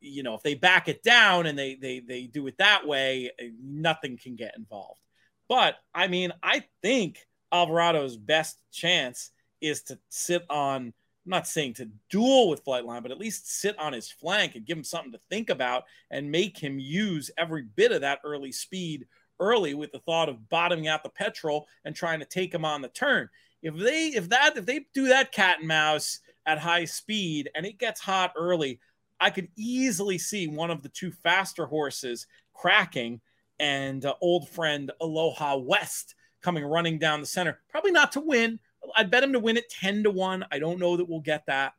You 0.00 0.22
know, 0.22 0.34
if 0.34 0.42
they 0.42 0.54
back 0.54 0.88
it 0.88 1.02
down 1.02 1.46
and 1.46 1.58
they 1.58 1.74
they 1.74 2.00
they 2.00 2.22
do 2.22 2.46
it 2.46 2.58
that 2.58 2.86
way, 2.86 3.30
eh, 3.38 3.50
nothing 3.60 4.16
can 4.16 4.36
get 4.36 4.56
involved. 4.56 5.00
But 5.48 5.76
I 5.94 6.06
mean, 6.06 6.32
I 6.42 6.64
think 6.82 7.26
Alvarado's 7.52 8.16
best 8.16 8.58
chance 8.72 9.30
is 9.60 9.82
to 9.82 9.98
sit 10.08 10.44
on 10.50 10.92
I'm 11.26 11.30
not 11.30 11.46
saying 11.46 11.74
to 11.74 11.90
duel 12.08 12.48
with 12.48 12.64
Flightline, 12.64 13.02
but 13.02 13.10
at 13.10 13.18
least 13.18 13.60
sit 13.60 13.78
on 13.78 13.92
his 13.92 14.10
flank 14.10 14.54
and 14.54 14.64
give 14.64 14.78
him 14.78 14.84
something 14.84 15.12
to 15.12 15.20
think 15.28 15.50
about 15.50 15.84
and 16.10 16.30
make 16.30 16.56
him 16.56 16.78
use 16.78 17.30
every 17.36 17.64
bit 17.64 17.92
of 17.92 18.00
that 18.00 18.20
early 18.24 18.50
speed 18.50 19.06
early 19.40 19.74
with 19.74 19.92
the 19.92 19.98
thought 20.00 20.28
of 20.28 20.48
bottoming 20.48 20.88
out 20.88 21.02
the 21.02 21.08
petrol 21.08 21.66
and 21.84 21.94
trying 21.94 22.18
to 22.20 22.24
take 22.24 22.54
him 22.54 22.64
on 22.64 22.82
the 22.82 22.88
turn. 22.88 23.28
If 23.62 23.76
they 23.76 24.08
if 24.08 24.28
that 24.30 24.56
if 24.56 24.66
they 24.66 24.86
do 24.94 25.08
that 25.08 25.32
cat 25.32 25.58
and 25.58 25.68
mouse 25.68 26.20
at 26.46 26.58
high 26.58 26.84
speed 26.84 27.50
and 27.54 27.66
it 27.66 27.78
gets 27.78 28.00
hot 28.00 28.32
early, 28.36 28.80
I 29.20 29.30
could 29.30 29.48
easily 29.56 30.18
see 30.18 30.46
one 30.46 30.70
of 30.70 30.82
the 30.82 30.88
two 30.88 31.10
faster 31.10 31.66
horses 31.66 32.26
cracking 32.54 33.20
and 33.58 34.04
uh, 34.04 34.14
old 34.20 34.48
friend 34.48 34.90
Aloha 35.00 35.56
West 35.56 36.14
coming 36.40 36.64
running 36.64 36.98
down 36.98 37.20
the 37.20 37.26
center. 37.26 37.58
Probably 37.68 37.90
not 37.90 38.12
to 38.12 38.20
win. 38.20 38.60
I'd 38.96 39.10
bet 39.10 39.22
him 39.22 39.32
to 39.32 39.38
win 39.38 39.56
at 39.56 39.68
10 39.68 40.04
to 40.04 40.10
1. 40.10 40.46
I 40.50 40.58
don't 40.58 40.78
know 40.78 40.96
that 40.96 41.08
we'll 41.08 41.20
get 41.20 41.46
that, 41.46 41.74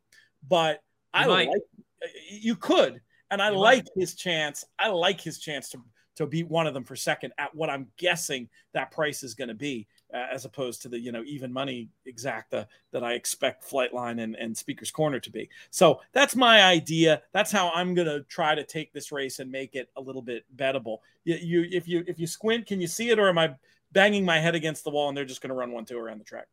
but 0.48 0.82
you 1.14 1.20
I 1.20 1.26
might. 1.26 1.48
like 1.48 1.62
you 2.30 2.56
could. 2.56 3.00
And 3.30 3.40
I 3.40 3.50
you 3.50 3.58
like 3.58 3.84
might. 3.84 4.00
his 4.02 4.14
chance. 4.14 4.64
I 4.78 4.88
like 4.88 5.20
his 5.20 5.38
chance 5.38 5.68
to 5.70 5.80
to 6.16 6.26
beat 6.26 6.48
one 6.48 6.66
of 6.66 6.74
them 6.74 6.84
for 6.84 6.96
second 6.96 7.32
at 7.38 7.54
what 7.54 7.70
I'm 7.70 7.86
guessing 7.96 8.48
that 8.74 8.90
price 8.90 9.22
is 9.22 9.34
going 9.34 9.48
to 9.48 9.54
be, 9.54 9.86
uh, 10.12 10.26
as 10.30 10.44
opposed 10.44 10.82
to 10.82 10.88
the 10.88 10.98
you 10.98 11.12
know 11.12 11.22
even 11.24 11.52
money 11.52 11.88
exacta 12.06 12.66
that 12.92 13.02
I 13.02 13.14
expect 13.14 13.68
Flightline 13.70 14.22
and, 14.22 14.36
and 14.36 14.56
Speaker's 14.56 14.90
Corner 14.90 15.18
to 15.20 15.30
be. 15.30 15.48
So 15.70 16.00
that's 16.12 16.36
my 16.36 16.62
idea. 16.62 17.22
That's 17.32 17.52
how 17.52 17.70
I'm 17.70 17.94
going 17.94 18.08
to 18.08 18.22
try 18.24 18.54
to 18.54 18.64
take 18.64 18.92
this 18.92 19.12
race 19.12 19.38
and 19.38 19.50
make 19.50 19.74
it 19.74 19.88
a 19.96 20.00
little 20.00 20.22
bit 20.22 20.44
bettable. 20.56 20.98
You, 21.24 21.36
you 21.36 21.68
if 21.72 21.88
you 21.88 22.04
if 22.06 22.18
you 22.18 22.26
squint, 22.26 22.66
can 22.66 22.80
you 22.80 22.86
see 22.86 23.10
it, 23.10 23.18
or 23.18 23.28
am 23.28 23.38
I 23.38 23.54
banging 23.92 24.24
my 24.24 24.38
head 24.38 24.54
against 24.54 24.84
the 24.84 24.90
wall 24.90 25.08
and 25.08 25.16
they're 25.16 25.24
just 25.24 25.40
going 25.40 25.50
to 25.50 25.54
run 25.54 25.72
one 25.72 25.84
two 25.84 25.98
around 25.98 26.18
the 26.18 26.24
track? 26.24 26.48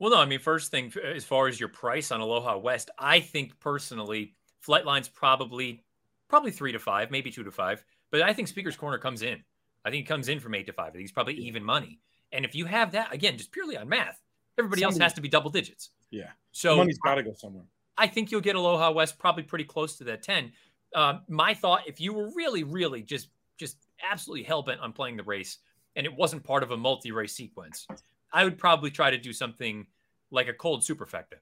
Well, 0.00 0.10
no, 0.10 0.16
I 0.16 0.24
mean, 0.24 0.40
first 0.40 0.70
thing, 0.70 0.92
as 1.14 1.24
far 1.24 1.46
as 1.46 1.60
your 1.60 1.68
price 1.68 2.10
on 2.10 2.20
Aloha 2.20 2.56
West, 2.56 2.90
I 2.98 3.20
think 3.20 3.60
personally, 3.60 4.34
Flightline's 4.66 5.08
probably 5.08 5.84
probably 6.28 6.50
three 6.50 6.72
to 6.72 6.78
five, 6.78 7.10
maybe 7.10 7.30
two 7.30 7.44
to 7.44 7.50
five. 7.50 7.84
But 8.10 8.22
I 8.22 8.32
think 8.32 8.48
Speaker's 8.48 8.76
Corner 8.76 8.98
comes 8.98 9.22
in. 9.22 9.44
I 9.84 9.90
think 9.90 10.06
it 10.06 10.08
comes 10.08 10.28
in 10.28 10.40
from 10.40 10.54
eight 10.54 10.66
to 10.66 10.72
five. 10.72 10.88
I 10.88 10.92
think 10.92 11.04
it's 11.04 11.12
probably 11.12 11.34
even 11.34 11.62
money. 11.62 12.00
And 12.32 12.44
if 12.44 12.54
you 12.54 12.64
have 12.64 12.92
that, 12.92 13.12
again, 13.12 13.36
just 13.36 13.52
purely 13.52 13.76
on 13.76 13.88
math, 13.88 14.20
everybody 14.58 14.82
Somebody, 14.82 14.94
else 14.94 15.02
has 15.02 15.12
to 15.14 15.20
be 15.20 15.28
double 15.28 15.50
digits. 15.50 15.90
Yeah. 16.10 16.30
So 16.52 16.76
money's 16.76 16.98
got 16.98 17.16
to 17.16 17.22
go 17.22 17.32
somewhere. 17.34 17.64
I 17.98 18.06
think 18.06 18.30
you'll 18.30 18.40
get 18.40 18.56
Aloha 18.56 18.92
West 18.92 19.18
probably 19.18 19.42
pretty 19.42 19.64
close 19.64 19.96
to 19.98 20.04
that 20.04 20.22
10. 20.22 20.52
Um, 20.94 21.22
my 21.28 21.52
thought, 21.52 21.82
if 21.86 22.00
you 22.00 22.14
were 22.14 22.30
really, 22.34 22.64
really 22.64 23.02
just 23.02 23.28
just 23.58 23.76
absolutely 24.10 24.44
hell 24.44 24.62
bent 24.62 24.80
on 24.80 24.92
playing 24.92 25.18
the 25.18 25.22
race 25.22 25.58
and 25.94 26.06
it 26.06 26.14
wasn't 26.14 26.42
part 26.42 26.62
of 26.62 26.70
a 26.70 26.76
multi 26.76 27.12
race 27.12 27.34
sequence, 27.34 27.86
I 28.32 28.44
would 28.44 28.58
probably 28.58 28.90
try 28.90 29.10
to 29.10 29.18
do 29.18 29.32
something 29.32 29.86
like 30.30 30.48
a 30.48 30.52
cold 30.52 30.82
superfecta, 30.82 31.38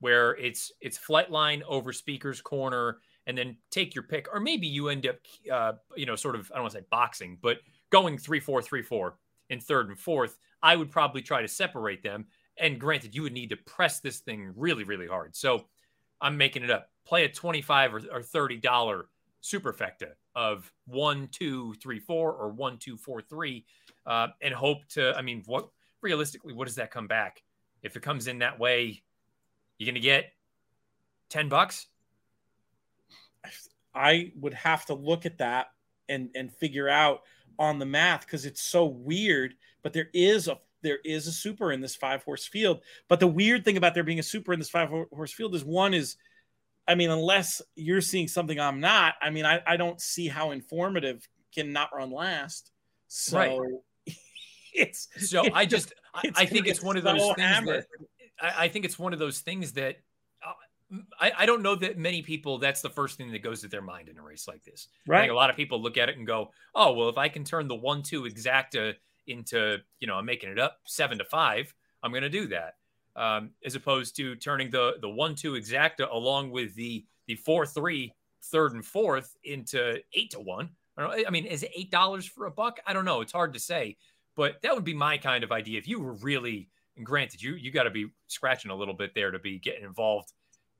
where 0.00 0.36
it's 0.36 0.72
it's 0.80 0.98
flight 0.98 1.30
line 1.30 1.62
over 1.68 1.92
speaker's 1.92 2.40
corner 2.40 2.98
and 3.26 3.38
then 3.38 3.56
take 3.70 3.94
your 3.94 4.04
pick, 4.04 4.26
or 4.32 4.40
maybe 4.40 4.66
you 4.66 4.88
end 4.88 5.06
up, 5.06 5.16
uh, 5.50 5.72
you 5.96 6.06
know, 6.06 6.16
sort 6.16 6.34
of 6.34 6.50
I 6.50 6.56
don't 6.56 6.64
want 6.64 6.72
to 6.74 6.78
say 6.80 6.86
boxing, 6.90 7.38
but 7.40 7.58
going 7.90 8.18
three 8.18 8.40
four 8.40 8.62
three 8.62 8.82
four 8.82 9.16
in 9.50 9.60
third 9.60 9.88
and 9.88 9.98
fourth. 9.98 10.38
I 10.62 10.76
would 10.76 10.90
probably 10.90 11.22
try 11.22 11.42
to 11.42 11.48
separate 11.48 12.02
them. 12.02 12.26
And 12.58 12.78
granted, 12.78 13.14
you 13.14 13.22
would 13.22 13.32
need 13.32 13.50
to 13.50 13.56
press 13.56 14.00
this 14.00 14.20
thing 14.20 14.52
really 14.56 14.84
really 14.84 15.06
hard. 15.06 15.34
So 15.34 15.66
I'm 16.20 16.36
making 16.36 16.62
it 16.62 16.70
up. 16.70 16.90
Play 17.04 17.24
a 17.24 17.28
twenty 17.28 17.62
five 17.62 17.94
or, 17.94 18.02
or 18.12 18.22
thirty 18.22 18.56
dollar 18.56 19.06
superfecta 19.42 20.12
of 20.34 20.72
one 20.86 21.28
two 21.32 21.74
three 21.82 21.98
four 21.98 22.32
or 22.32 22.48
one 22.50 22.78
two 22.78 22.96
four 22.96 23.22
three, 23.22 23.64
uh, 24.06 24.28
and 24.40 24.54
hope 24.54 24.86
to. 24.90 25.16
I 25.16 25.22
mean, 25.22 25.42
what 25.46 25.68
realistically, 26.02 26.52
what 26.52 26.66
does 26.66 26.76
that 26.76 26.90
come 26.90 27.06
back? 27.06 27.42
If 27.82 27.96
it 27.96 28.02
comes 28.02 28.26
in 28.26 28.38
that 28.38 28.58
way, 28.58 29.02
you're 29.78 29.86
going 29.86 29.94
to 29.94 30.00
get 30.00 30.32
10 31.30 31.48
bucks. 31.48 31.86
I 33.94 34.32
would 34.40 34.54
have 34.54 34.86
to 34.86 34.94
look 34.94 35.26
at 35.26 35.38
that 35.38 35.66
and 36.08 36.30
and 36.34 36.52
figure 36.52 36.88
out 36.88 37.22
on 37.58 37.78
the 37.78 37.86
math 37.86 38.22
because 38.22 38.46
it's 38.46 38.62
so 38.62 38.86
weird. 38.86 39.54
But 39.82 39.92
there 39.92 40.08
is 40.12 40.48
a 40.48 40.58
there 40.82 40.98
is 41.04 41.26
a 41.26 41.32
super 41.32 41.72
in 41.72 41.80
this 41.80 41.96
five 41.96 42.22
horse 42.24 42.46
field. 42.46 42.80
But 43.08 43.20
the 43.20 43.26
weird 43.26 43.64
thing 43.64 43.76
about 43.76 43.94
there 43.94 44.04
being 44.04 44.18
a 44.18 44.24
super 44.24 44.52
in 44.52 44.58
this 44.58 44.70
five 44.70 44.88
horse 44.88 45.32
field 45.32 45.54
is 45.54 45.64
one 45.64 45.94
is, 45.94 46.16
I 46.86 46.94
mean, 46.94 47.10
unless 47.10 47.62
you're 47.74 48.00
seeing 48.00 48.28
something 48.28 48.58
I'm 48.58 48.80
not, 48.80 49.14
I 49.22 49.30
mean, 49.30 49.46
I, 49.46 49.60
I 49.66 49.76
don't 49.76 50.00
see 50.00 50.28
how 50.28 50.50
informative 50.50 51.26
can 51.54 51.72
not 51.72 51.90
run 51.94 52.10
last. 52.10 52.72
So 53.08 53.38
right. 53.38 53.60
it's 54.74 55.08
so 55.18 55.44
I 55.52 55.66
just 55.66 55.92
I, 56.14 56.22
I 56.36 56.46
think 56.46 56.66
it's 56.66 56.82
one 56.82 56.96
of 56.96 57.04
those 57.04 57.20
so 57.20 57.34
things 57.34 57.48
hammered. 57.48 57.86
that 58.00 58.06
I, 58.40 58.64
I, 58.64 58.68
think 58.68 58.84
it's 58.84 58.98
one 58.98 59.12
of 59.12 59.18
those 59.18 59.40
things 59.40 59.72
that 59.72 59.96
uh, 60.46 60.96
I, 61.20 61.32
I, 61.38 61.46
don't 61.46 61.62
know 61.62 61.74
that 61.76 61.98
many 61.98 62.22
people 62.22 62.58
that's 62.58 62.80
the 62.80 62.90
first 62.90 63.16
thing 63.16 63.32
that 63.32 63.42
goes 63.42 63.60
to 63.62 63.68
their 63.68 63.82
mind 63.82 64.08
in 64.08 64.18
a 64.18 64.22
race 64.22 64.48
like 64.48 64.64
this. 64.64 64.88
Right. 65.06 65.30
A 65.30 65.34
lot 65.34 65.50
of 65.50 65.56
people 65.56 65.80
look 65.80 65.96
at 65.98 66.08
it 66.08 66.16
and 66.16 66.26
go, 66.26 66.50
Oh, 66.74 66.92
well, 66.92 67.08
if 67.08 67.18
I 67.18 67.28
can 67.28 67.44
turn 67.44 67.68
the 67.68 67.74
one 67.74 68.02
two 68.02 68.22
exacta 68.22 68.94
into, 69.26 69.78
you 70.00 70.06
know, 70.06 70.16
I'm 70.16 70.26
making 70.26 70.50
it 70.50 70.58
up 70.58 70.78
seven 70.86 71.18
to 71.18 71.24
five, 71.24 71.72
I'm 72.02 72.12
gonna 72.12 72.28
do 72.28 72.48
that. 72.48 72.74
Um, 73.14 73.50
as 73.64 73.74
opposed 73.74 74.16
to 74.16 74.36
turning 74.36 74.70
the 74.70 74.94
the 75.00 75.10
one 75.10 75.34
two 75.34 75.52
exacta 75.52 76.10
along 76.10 76.50
with 76.50 76.74
the 76.74 77.04
the 77.26 77.36
four 77.36 77.66
three 77.66 78.14
third 78.44 78.72
and 78.72 78.84
fourth 78.84 79.36
into 79.44 79.98
eight 80.14 80.30
to 80.30 80.40
one. 80.40 80.70
I, 80.96 81.24
I 81.26 81.30
mean, 81.30 81.46
is 81.46 81.62
it 81.62 81.70
eight 81.74 81.90
dollars 81.90 82.26
for 82.26 82.46
a 82.46 82.50
buck? 82.50 82.80
I 82.86 82.92
don't 82.92 83.04
know. 83.04 83.20
It's 83.20 83.32
hard 83.32 83.54
to 83.54 83.60
say. 83.60 83.96
But 84.34 84.62
that 84.62 84.74
would 84.74 84.84
be 84.84 84.94
my 84.94 85.18
kind 85.18 85.44
of 85.44 85.52
idea. 85.52 85.78
If 85.78 85.86
you 85.86 86.00
were 86.00 86.14
really, 86.14 86.68
and 86.96 87.04
granted, 87.04 87.42
you 87.42 87.54
you 87.54 87.70
got 87.70 87.84
to 87.84 87.90
be 87.90 88.06
scratching 88.28 88.70
a 88.70 88.74
little 88.74 88.94
bit 88.94 89.14
there 89.14 89.30
to 89.30 89.38
be 89.38 89.58
getting 89.58 89.84
involved 89.84 90.32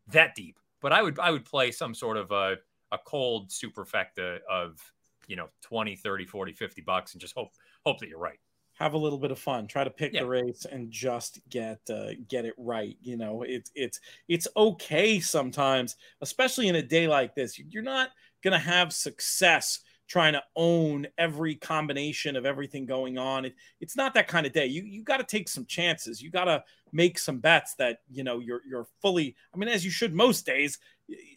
that 0.08 0.34
deep. 0.34 0.58
But 0.80 0.92
I 0.92 1.02
would 1.02 1.18
I 1.18 1.30
would 1.30 1.44
play 1.44 1.70
some 1.70 1.94
sort 1.94 2.16
of 2.16 2.30
a 2.30 2.56
a 2.92 2.98
cold 2.98 3.48
superfecta 3.48 4.38
of 4.50 4.78
you 5.26 5.36
know 5.36 5.48
20 5.62 5.96
30 5.96 6.26
40 6.26 6.52
50 6.52 6.82
bucks 6.82 7.12
and 7.12 7.20
just 7.20 7.34
hope 7.34 7.48
hope 7.84 7.98
that 8.00 8.08
you're 8.08 8.18
right 8.18 8.38
have 8.74 8.94
a 8.94 8.98
little 8.98 9.18
bit 9.18 9.30
of 9.30 9.38
fun 9.38 9.66
try 9.66 9.84
to 9.84 9.90
pick 9.90 10.12
yeah. 10.12 10.20
the 10.20 10.26
race 10.26 10.66
and 10.70 10.90
just 10.90 11.40
get 11.48 11.80
uh, 11.90 12.10
get 12.28 12.44
it 12.44 12.54
right 12.58 12.96
you 13.00 13.16
know 13.16 13.42
it's 13.42 13.70
it's 13.74 14.00
it's 14.28 14.48
okay 14.56 15.20
sometimes 15.20 15.96
especially 16.20 16.68
in 16.68 16.76
a 16.76 16.82
day 16.82 17.06
like 17.06 17.34
this 17.34 17.58
you're 17.58 17.82
not 17.82 18.10
gonna 18.42 18.58
have 18.58 18.92
success 18.92 19.80
trying 20.12 20.34
to 20.34 20.42
own 20.56 21.06
every 21.16 21.54
combination 21.54 22.36
of 22.36 22.44
everything 22.44 22.84
going 22.84 23.16
on. 23.16 23.46
It, 23.46 23.54
it's 23.80 23.96
not 23.96 24.12
that 24.12 24.28
kind 24.28 24.44
of 24.44 24.52
day. 24.52 24.66
You 24.66 24.82
you 24.82 25.02
got 25.02 25.16
to 25.16 25.24
take 25.24 25.48
some 25.48 25.64
chances. 25.64 26.20
You 26.20 26.30
got 26.30 26.44
to 26.44 26.62
make 26.92 27.18
some 27.18 27.38
bets 27.38 27.74
that 27.76 28.00
you 28.10 28.22
know 28.22 28.38
you're 28.38 28.60
you're 28.68 28.86
fully. 29.00 29.34
I 29.54 29.56
mean, 29.56 29.70
as 29.70 29.84
you 29.84 29.90
should 29.90 30.14
most 30.14 30.44
days. 30.44 30.78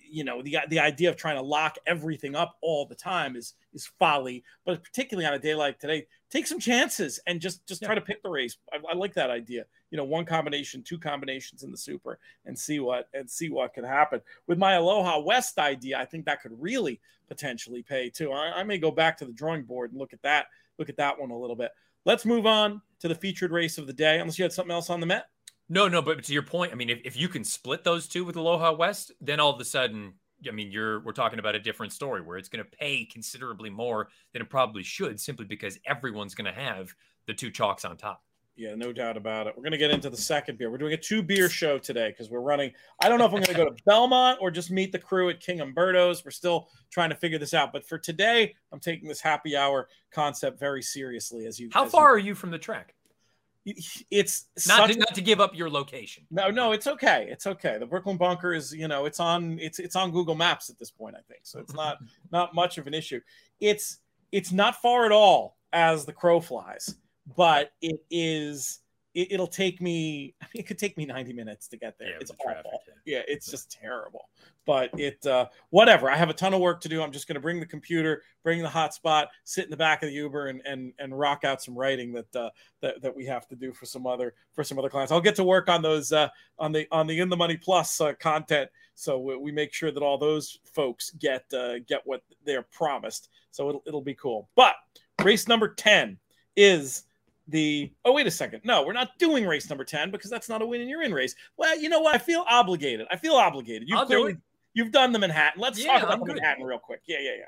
You 0.10 0.24
know 0.24 0.42
the 0.42 0.60
the 0.70 0.80
idea 0.80 1.10
of 1.10 1.18
trying 1.18 1.36
to 1.36 1.42
lock 1.42 1.78
everything 1.86 2.36
up 2.36 2.56
all 2.62 2.86
the 2.86 2.96
time 2.96 3.36
is 3.36 3.54
is 3.74 3.90
folly. 4.00 4.44
But 4.66 4.84
particularly 4.84 5.26
on 5.26 5.34
a 5.34 5.40
day 5.40 5.56
like 5.56 5.80
today, 5.80 6.06
take 6.36 6.48
some 6.48 6.60
chances 6.60 7.20
and 7.28 7.40
just 7.40 7.66
just 7.66 7.82
yeah. 7.82 7.88
try 7.88 7.96
to 7.96 8.02
pick 8.02 8.22
the 8.22 8.30
race. 8.30 8.58
I, 8.74 8.78
I 8.92 8.96
like 8.96 9.14
that 9.14 9.30
idea. 9.30 9.66
You 9.92 9.98
know 9.98 10.04
one 10.04 10.26
combination 10.26 10.84
two 10.84 10.98
combinations 10.98 11.64
in 11.64 11.72
the 11.72 11.78
super 11.78 12.20
and 12.46 12.58
see 12.58 12.80
what 12.80 13.08
and 13.14 13.30
see 13.30 13.50
what 13.50 13.74
can 13.74 13.84
happen. 13.84 14.22
With 14.48 14.58
my 14.58 14.74
aloha 14.74 15.20
west 15.20 15.58
idea 15.58 15.98
i 15.98 16.06
think 16.06 16.26
that 16.26 16.42
could 16.42 16.52
really 16.60 17.00
potentially 17.28 17.84
pay 17.84 18.10
too. 18.10 18.32
I, 18.32 18.60
I, 18.60 18.64
may 18.64 18.78
go 18.78 18.92
back 18.92 19.18
to 19.18 19.26
the 19.26 19.32
drawing 19.32 19.64
board 19.64 19.92
and 19.92 20.00
look 20.00 20.14
at 20.14 20.22
that 20.24 20.48
look 20.78 20.90
at 20.90 20.98
that 20.98 21.20
one 21.20 21.32
a 21.32 21.38
little 21.38 21.56
bit. 21.56 21.72
Let's 22.04 22.26
move 22.26 22.46
on 22.46 22.82
to 23.00 23.08
the 23.08 23.16
featured 23.16 23.52
race 23.52 23.78
of 23.78 23.88
the 23.88 23.94
day 23.94 24.20
unless 24.20 24.38
you 24.38 24.44
had 24.44 24.54
something 24.54 24.74
else 24.74 24.90
on 24.90 25.00
the 25.00 25.06
met. 25.06 25.28
No 25.70 25.88
no 25.88 26.02
but 26.02 26.24
to 26.26 26.34
your 26.34 26.44
point 26.44 26.72
i 26.72 26.76
mean 26.76 26.90
if, 26.90 27.00
if 27.06 27.18
you 27.18 27.28
can 27.28 27.44
split 27.44 27.84
those 27.84 28.08
two 28.08 28.26
with 28.26 28.36
aloha 28.36 28.74
west 28.74 29.12
then 29.22 29.40
all 29.40 29.54
of 29.54 29.60
a 29.60 29.66
sudden 29.66 30.14
I 30.48 30.52
mean, 30.52 30.72
you're 30.72 31.00
we're 31.02 31.12
talking 31.12 31.40
about 31.40 31.56
a 31.56 31.60
different 31.60 31.94
story 31.94 32.22
where 32.22 32.38
it's 32.38 32.50
going 32.50 32.64
to 32.64 32.78
pay 32.78 33.06
considerably 33.06 33.70
more 33.70 34.10
than 34.34 34.42
it 34.42 34.50
probably 34.50 34.84
should, 34.84 35.20
simply 35.20 35.46
because 35.46 35.80
everyone's 35.86 36.36
going 36.36 36.54
to 36.54 36.60
have 36.60 36.94
the 37.28 37.34
two 37.34 37.52
chalks 37.52 37.86
on 37.86 37.98
top. 37.98 38.22
Yeah, 38.58 38.74
no 38.76 38.94
doubt 38.94 39.18
about 39.18 39.48
it. 39.48 39.54
We're 39.56 39.64
going 39.64 39.74
to 39.74 39.78
get 39.78 39.92
into 39.92 40.10
the 40.10 40.16
second 40.18 40.58
beer. 40.58 40.72
We're 40.72 40.78
doing 40.78 40.94
a 40.94 40.98
two 40.98 41.22
beer 41.22 41.50
show 41.50 41.78
today 41.78 42.10
because 42.10 42.30
we're 42.30 42.40
running. 42.40 42.72
I 43.02 43.10
don't 43.10 43.20
know 43.20 43.26
if 43.26 43.34
I'm 43.34 43.42
going 43.42 43.48
to 43.48 43.54
go 43.54 43.66
to 43.66 43.76
Belmont 43.86 44.38
or 44.40 44.50
just 44.50 44.72
meet 44.72 44.94
the 44.94 45.00
crew 45.00 45.30
at 45.30 45.42
King 45.42 45.60
Umberto's. 45.60 46.24
We're 46.24 46.32
still 46.32 46.70
trying 46.90 47.10
to 47.10 47.18
figure 47.18 47.38
this 47.38 47.54
out. 47.54 47.74
But 47.74 47.86
for 47.86 47.98
today, 47.98 48.56
I'm 48.72 48.80
taking 48.80 49.10
this 49.10 49.20
happy 49.20 49.58
hour 49.58 49.90
concept 50.12 50.58
very 50.58 50.82
seriously. 50.82 51.46
As 51.48 51.60
you, 51.60 51.70
how 51.74 51.86
as 51.86 51.92
far 51.92 52.12
you, 52.12 52.16
are 52.16 52.28
you 52.28 52.36
from 52.36 52.52
the 52.52 52.58
track? 52.58 52.95
It's 53.66 54.46
not 54.68 54.92
to, 54.92 54.98
not 54.98 55.16
to 55.16 55.22
give 55.22 55.42
up 55.42 55.56
your 55.56 55.70
location. 55.70 56.26
No, 56.30 56.52
no, 56.52 56.72
it's 56.72 56.86
okay. 56.86 57.28
It's 57.30 57.48
okay. 57.48 57.78
The 57.80 57.86
Brooklyn 57.86 58.18
Bunker 58.18 58.54
is, 58.54 58.72
you 58.72 58.88
know, 58.88 59.06
it's 59.06 59.20
on 59.20 59.58
it's 59.60 59.80
it's 59.80 59.96
on 59.96 60.12
Google 60.12 60.36
Maps 60.36 60.70
at 60.70 60.78
this 60.78 60.92
point. 60.92 61.16
I 61.16 61.22
think 61.28 61.42
so. 61.44 61.60
It's 61.60 61.74
not 61.74 61.98
not 62.32 62.54
much 62.54 62.78
of 62.78 62.86
an 62.88 62.94
issue. 62.94 63.22
It's 63.60 64.00
it's 64.32 64.52
not 64.52 64.82
far 64.82 65.06
at 65.06 65.12
all 65.12 65.58
as 65.74 66.06
the 66.06 66.14
crow 66.14 66.40
flies 66.40 66.96
but 67.36 67.72
it 67.82 68.00
is 68.12 68.80
it, 69.16 69.40
will 69.40 69.48
take 69.48 69.82
me 69.82 70.36
I 70.42 70.46
mean, 70.54 70.62
it 70.62 70.68
could 70.68 70.78
take 70.78 70.98
me 70.98 71.06
90 71.06 71.34
minutes 71.34 71.68
to 71.70 71.78
get 71.78 71.98
there. 71.98 72.10
Yeah, 72.10 72.16
it's 72.20 72.32
the 72.32 72.38
awful. 72.38 72.52
traffic, 72.52 72.72
yeah. 73.06 73.18
yeah. 73.18 73.24
it's 73.28 73.50
just 73.50 73.72
terrible. 73.72 74.30
But 74.66 75.00
it 75.00 75.26
uh 75.26 75.48
whatever. 75.70 76.10
I 76.10 76.18
have 76.18 76.30
a 76.30 76.34
ton 76.34 76.54
of 76.54 76.60
work 76.60 76.82
to 76.82 76.90
do. 76.90 77.02
I'm 77.02 77.12
just 77.12 77.28
going 77.28 77.36
to 77.36 77.42
bring 77.42 77.60
the 77.60 77.66
computer 77.66 78.24
bring 78.44 78.62
the 78.62 78.70
hotspot 78.70 79.28
sit 79.44 79.66
in 79.66 79.72
the 79.72 79.78
back 79.78 80.04
of 80.04 80.10
the 80.10 80.16
uber 80.16 80.48
and 80.48 80.62
and 80.66 80.94
and 81.00 81.18
rock 81.18 81.44
out 81.44 81.62
some 81.62 81.78
writing 81.78 82.14
that 82.14 82.36
uh 82.36 82.50
that, 82.82 83.02
that 83.02 83.16
we 83.16 83.26
have 83.26 83.48
to 83.48 83.56
do 83.56 83.74
for 83.74 83.86
some 83.86 84.06
other 84.06 84.34
for 84.54 84.64
some 84.64 84.78
other 84.78 84.90
clients. 84.90 85.12
I'll 85.12 85.22
get 85.22 85.36
to 85.36 85.44
work 85.44 85.70
on 85.70 85.82
those 85.82 86.12
uh 86.12 86.30
on 86.60 86.72
the 86.72 86.88
on 86.92 87.08
the 87.08 87.20
in 87.20 87.30
the 87.30 87.38
money 87.38 87.58
plus 87.58 88.02
uh, 88.02 88.14
content. 88.14 88.70
So 88.96 89.20
we, 89.20 89.38
we 89.38 89.52
make 89.52 89.74
sure 89.74 89.92
that 89.92 90.02
all 90.02 90.18
those 90.18 90.60
folks 90.64 91.12
get 91.12 91.46
uh 91.54 91.80
get 91.80 92.02
what 92.06 92.24
they're 92.44 92.64
promised. 92.64 93.30
So 93.52 93.70
it'll, 93.70 93.84
it'll 93.86 94.02
be 94.02 94.16
cool. 94.16 94.50
But 94.56 94.76
race 95.24 95.48
number 95.48 95.70
10 95.70 96.18
is 96.56 97.04
the 97.48 97.92
oh 98.04 98.14
wait 98.14 98.28
a 98.28 98.32
second. 98.32 98.62
No 98.64 98.84
we're 98.84 98.94
not 98.94 99.18
doing 99.20 99.46
race 99.46 99.70
number 99.70 99.84
10 99.84 100.12
because 100.12 100.30
that's 100.30 100.50
not 100.50 100.62
a 100.62 100.66
win 100.66 100.82
in 100.82 100.90
your 100.90 101.04
in 101.04 101.14
race. 101.14 101.36
Well 101.58 101.78
you 101.80 101.90
know 101.90 102.00
what? 102.00 102.16
I 102.16 102.18
feel 102.18 102.46
obligated. 102.50 103.08
I 103.12 103.18
feel 103.18 103.36
obligated. 103.36 103.88
You've 103.88 104.08
clearly 104.08 104.38
you've 104.74 104.92
done 104.92 105.12
the 105.12 105.20
manhattan. 105.20 105.62
Let's 105.62 105.84
yeah, 105.84 106.00
talk 106.00 106.04
about 106.04 106.20
the 106.26 106.34
manhattan 106.34 106.64
real 106.64 106.80
quick. 106.80 107.02
Yeah 107.06 107.20
yeah 107.22 107.32
yeah. 107.38 107.46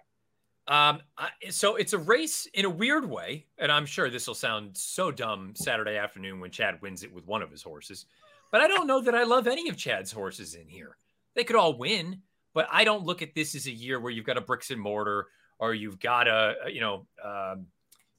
Um, 0.67 0.99
I, 1.17 1.29
so 1.49 1.77
it's 1.77 1.93
a 1.93 1.97
race 1.97 2.45
in 2.53 2.65
a 2.65 2.69
weird 2.69 3.09
way, 3.09 3.45
and 3.57 3.71
I'm 3.71 3.85
sure 3.85 4.09
this 4.09 4.27
will 4.27 4.35
sound 4.35 4.75
so 4.75 5.11
dumb 5.11 5.53
Saturday 5.55 5.95
afternoon 5.95 6.41
when 6.41 6.51
Chad 6.51 6.81
wins 6.81 7.03
it 7.03 7.13
with 7.13 7.25
one 7.25 7.41
of 7.41 7.49
his 7.49 7.63
horses. 7.63 8.05
But 8.51 8.61
I 8.61 8.67
don't 8.67 8.85
know 8.85 9.01
that 9.01 9.15
I 9.15 9.23
love 9.23 9.47
any 9.47 9.69
of 9.69 9.77
Chad's 9.77 10.11
horses 10.11 10.55
in 10.55 10.67
here. 10.67 10.97
They 11.35 11.45
could 11.45 11.55
all 11.55 11.77
win, 11.77 12.21
but 12.53 12.67
I 12.71 12.83
don't 12.83 13.05
look 13.05 13.21
at 13.21 13.33
this 13.33 13.55
as 13.55 13.67
a 13.67 13.71
year 13.71 13.99
where 13.99 14.11
you've 14.11 14.25
got 14.25 14.37
a 14.37 14.41
bricks 14.41 14.71
and 14.71 14.81
mortar 14.81 15.27
or 15.59 15.73
you've 15.73 15.99
got 15.99 16.27
a, 16.27 16.55
you 16.67 16.81
know, 16.81 17.05
um, 17.23 17.67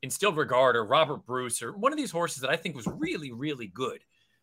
Instilled 0.02 0.36
Regard 0.36 0.76
or 0.76 0.84
Robert 0.84 1.26
Bruce 1.26 1.62
or 1.62 1.76
one 1.76 1.92
of 1.92 1.98
these 1.98 2.10
horses 2.10 2.42
that 2.42 2.50
I 2.50 2.56
think 2.56 2.76
was 2.76 2.86
really, 2.86 3.32
really 3.32 3.66
good. 3.66 4.00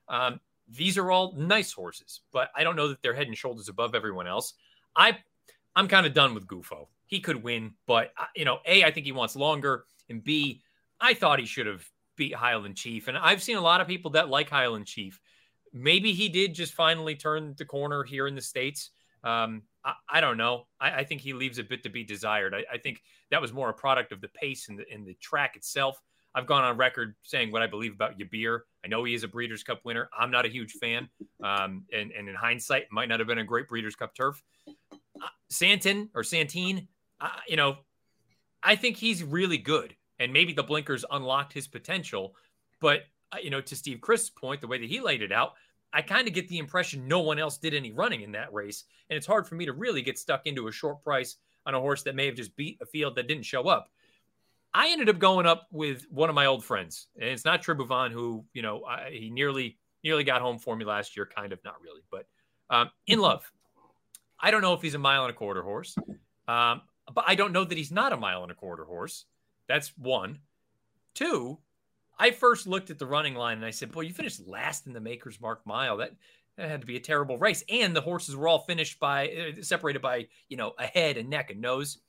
Um, 0.07 0.39
these 0.67 0.97
are 0.97 1.11
all 1.11 1.33
nice 1.37 1.71
horses, 1.71 2.21
but 2.31 2.49
I 2.55 2.63
don't 2.63 2.75
know 2.75 2.87
that 2.87 3.01
they're 3.01 3.13
head 3.13 3.27
and 3.27 3.37
shoulders 3.37 3.69
above 3.69 3.95
everyone 3.95 4.27
else. 4.27 4.53
I, 4.95 5.17
I'm 5.75 5.87
kind 5.87 6.05
of 6.05 6.13
done 6.13 6.33
with 6.33 6.47
Gufo. 6.47 6.87
He 7.05 7.19
could 7.19 7.43
win, 7.43 7.73
but 7.85 8.11
uh, 8.17 8.25
you 8.35 8.45
know, 8.45 8.59
a 8.65 8.83
I 8.83 8.91
think 8.91 9.05
he 9.05 9.11
wants 9.11 9.35
longer, 9.35 9.85
and 10.09 10.23
b 10.23 10.61
I 10.99 11.13
thought 11.13 11.39
he 11.39 11.45
should 11.45 11.67
have 11.67 11.85
beat 12.15 12.33
Highland 12.33 12.75
Chief, 12.75 13.07
and 13.07 13.17
I've 13.17 13.43
seen 13.43 13.57
a 13.57 13.61
lot 13.61 13.81
of 13.81 13.87
people 13.87 14.11
that 14.11 14.29
like 14.29 14.49
Highland 14.49 14.87
Chief. 14.87 15.19
Maybe 15.71 16.13
he 16.13 16.29
did 16.29 16.55
just 16.55 16.73
finally 16.73 17.15
turn 17.15 17.53
the 17.57 17.65
corner 17.65 18.03
here 18.03 18.27
in 18.27 18.35
the 18.35 18.41
states. 18.41 18.91
Um, 19.23 19.63
I, 19.85 19.93
I, 20.09 20.21
don't 20.21 20.37
know. 20.37 20.67
I, 20.79 20.91
I, 20.91 21.03
think 21.03 21.21
he 21.21 21.33
leaves 21.33 21.59
a 21.59 21.63
bit 21.63 21.83
to 21.83 21.89
be 21.89 22.03
desired. 22.03 22.53
I, 22.53 22.65
I, 22.73 22.77
think 22.77 23.01
that 23.31 23.41
was 23.41 23.53
more 23.53 23.69
a 23.69 23.73
product 23.73 24.11
of 24.11 24.19
the 24.19 24.27
pace 24.29 24.67
and 24.67 24.79
the, 24.79 24.91
in 24.91 25.05
the 25.05 25.13
track 25.21 25.55
itself. 25.55 26.01
I've 26.35 26.47
gone 26.47 26.65
on 26.65 26.75
record 26.75 27.15
saying 27.21 27.51
what 27.51 27.61
I 27.61 27.67
believe 27.67 27.93
about 27.93 28.19
Yibir. 28.19 28.61
I 28.83 28.89
know 28.89 29.05
he 29.05 29.13
is 29.13 29.23
a 29.23 29.27
Breeders' 29.27 29.63
Cup 29.63 29.79
winner. 29.85 30.09
I'm 30.17 30.31
not 30.31 30.45
a 30.45 30.49
huge 30.49 30.73
fan. 30.73 31.07
Um, 31.41 31.85
and, 31.93 32.11
and, 32.11 32.27
in 32.27 32.35
hindsight, 32.35 32.87
might 32.91 33.07
not 33.07 33.19
have 33.19 33.27
been 33.27 33.37
a 33.37 33.43
great 33.43 33.69
Breeders' 33.69 33.95
Cup 33.95 34.13
turf. 34.13 34.43
Uh, 34.67 35.27
Santin 35.49 36.09
or 36.13 36.23
Santine, 36.23 36.89
uh, 37.21 37.29
you 37.47 37.55
know, 37.55 37.77
I 38.61 38.75
think 38.75 38.97
he's 38.97 39.23
really 39.23 39.57
good. 39.57 39.95
And 40.19 40.33
maybe 40.33 40.51
the 40.51 40.63
blinkers 40.63 41.05
unlocked 41.09 41.53
his 41.53 41.67
potential. 41.67 42.35
But, 42.81 43.03
uh, 43.31 43.37
you 43.41 43.49
know, 43.49 43.61
to 43.61 43.75
Steve 43.75 44.01
Crist's 44.01 44.29
point, 44.29 44.59
the 44.59 44.67
way 44.67 44.77
that 44.77 44.89
he 44.89 44.99
laid 44.99 45.21
it 45.21 45.31
out, 45.31 45.53
I 45.95 46.01
kind 46.01 46.27
of 46.27 46.33
get 46.33 46.49
the 46.49 46.59
impression 46.59 47.07
no 47.07 47.21
one 47.21 47.39
else 47.39 47.57
did 47.57 47.73
any 47.73 47.93
running 47.93 48.21
in 48.21 48.33
that 48.33 48.53
race. 48.53 48.83
And 49.09 49.15
it's 49.15 49.25
hard 49.25 49.47
for 49.47 49.55
me 49.55 49.65
to 49.65 49.71
really 49.71 50.01
get 50.01 50.19
stuck 50.19 50.45
into 50.45 50.67
a 50.67 50.71
short 50.71 51.01
price 51.01 51.37
on 51.65 51.73
a 51.73 51.79
horse 51.79 52.03
that 52.03 52.15
may 52.15 52.25
have 52.25 52.35
just 52.35 52.55
beat 52.57 52.77
a 52.81 52.85
field 52.85 53.15
that 53.15 53.29
didn't 53.29 53.45
show 53.45 53.63
up. 53.63 53.89
I 54.73 54.89
ended 54.89 55.07
up 55.07 55.19
going 55.19 55.45
up 55.45 55.67
with 55.71 56.05
one 56.09 56.27
of 56.27 56.35
my 56.35 56.47
old 56.47 56.65
friends, 56.65 57.07
and 57.15 57.29
it's 57.29 57.45
not 57.45 57.63
Tribhuvan, 57.63 58.11
who 58.11 58.43
you 58.53 58.61
know 58.61 58.83
I, 58.83 59.09
he 59.09 59.29
nearly 59.29 59.77
nearly 60.03 60.25
got 60.25 60.41
home 60.41 60.59
for 60.59 60.75
me 60.75 60.83
last 60.83 61.15
year, 61.15 61.25
kind 61.25 61.53
of 61.53 61.59
not 61.63 61.75
really, 61.81 62.01
but 62.11 62.27
um, 62.69 62.91
in 63.07 63.19
love. 63.19 63.49
I 64.37 64.51
don't 64.51 64.61
know 64.61 64.73
if 64.73 64.81
he's 64.81 64.95
a 64.95 64.99
mile 64.99 65.23
and 65.23 65.31
a 65.31 65.33
quarter 65.33 65.63
horse, 65.63 65.95
um, 66.49 66.81
but 67.13 67.23
I 67.25 67.35
don't 67.35 67.53
know 67.53 67.63
that 67.63 67.77
he's 67.77 67.91
not 67.91 68.11
a 68.11 68.17
mile 68.17 68.43
and 68.43 68.51
a 68.51 68.55
quarter 68.55 68.83
horse. 68.83 69.23
That's 69.69 69.97
one. 69.97 70.39
Two, 71.13 71.57
I 72.17 72.31
first 72.31 72.67
looked 72.67 72.89
at 72.89 72.99
the 72.99 73.05
running 73.05 73.35
line 73.35 73.57
and 73.57 73.65
I 73.65 73.71
said, 73.71 73.91
"Boy, 73.91 74.01
you 74.01 74.13
finished 74.13 74.47
last 74.47 74.87
in 74.87 74.93
the 74.93 74.99
Maker's 74.99 75.41
Mark 75.41 75.65
mile. 75.65 75.97
That 75.97 76.13
that 76.57 76.69
had 76.69 76.81
to 76.81 76.87
be 76.87 76.95
a 76.95 77.01
terrible 77.01 77.37
race." 77.37 77.63
And 77.69 77.95
the 77.95 78.01
horses 78.01 78.35
were 78.35 78.47
all 78.47 78.59
finished 78.59 78.99
by 78.99 79.29
uh, 79.29 79.61
separated 79.61 80.01
by 80.01 80.27
you 80.49 80.57
know 80.57 80.73
a 80.79 80.85
head, 80.85 81.17
a 81.17 81.23
neck, 81.23 81.51
and 81.51 81.61
nose. 81.61 81.99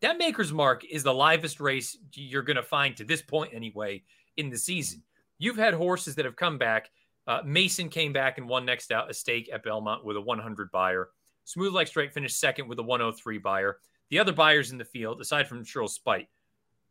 That 0.00 0.18
Maker's 0.18 0.52
Mark 0.52 0.84
is 0.84 1.02
the 1.02 1.14
livest 1.14 1.60
race 1.60 1.96
you're 2.14 2.42
going 2.42 2.56
to 2.56 2.62
find 2.62 2.96
to 2.96 3.04
this 3.04 3.22
point 3.22 3.52
anyway 3.54 4.04
in 4.36 4.50
the 4.50 4.58
season. 4.58 5.02
You've 5.38 5.56
had 5.56 5.74
horses 5.74 6.14
that 6.14 6.24
have 6.24 6.36
come 6.36 6.58
back. 6.58 6.90
Uh, 7.26 7.40
Mason 7.44 7.88
came 7.88 8.12
back 8.12 8.38
and 8.38 8.48
won 8.48 8.64
next 8.64 8.92
out 8.92 9.10
a 9.10 9.14
stake 9.14 9.50
at 9.52 9.62
Belmont 9.62 10.04
with 10.04 10.16
a 10.16 10.20
100 10.20 10.70
Beyer. 10.70 11.08
Smooth 11.44 11.74
like 11.74 11.86
Strait 11.88 12.12
finished 12.12 12.38
second 12.38 12.68
with 12.68 12.78
a 12.78 12.82
103 12.82 13.38
Beyer. 13.38 13.78
The 14.10 14.18
other 14.18 14.32
Beyers 14.32 14.70
in 14.70 14.78
the 14.78 14.84
field, 14.84 15.20
aside 15.20 15.48
from 15.48 15.64
Shirl's 15.64 15.94
Speight, 15.94 16.28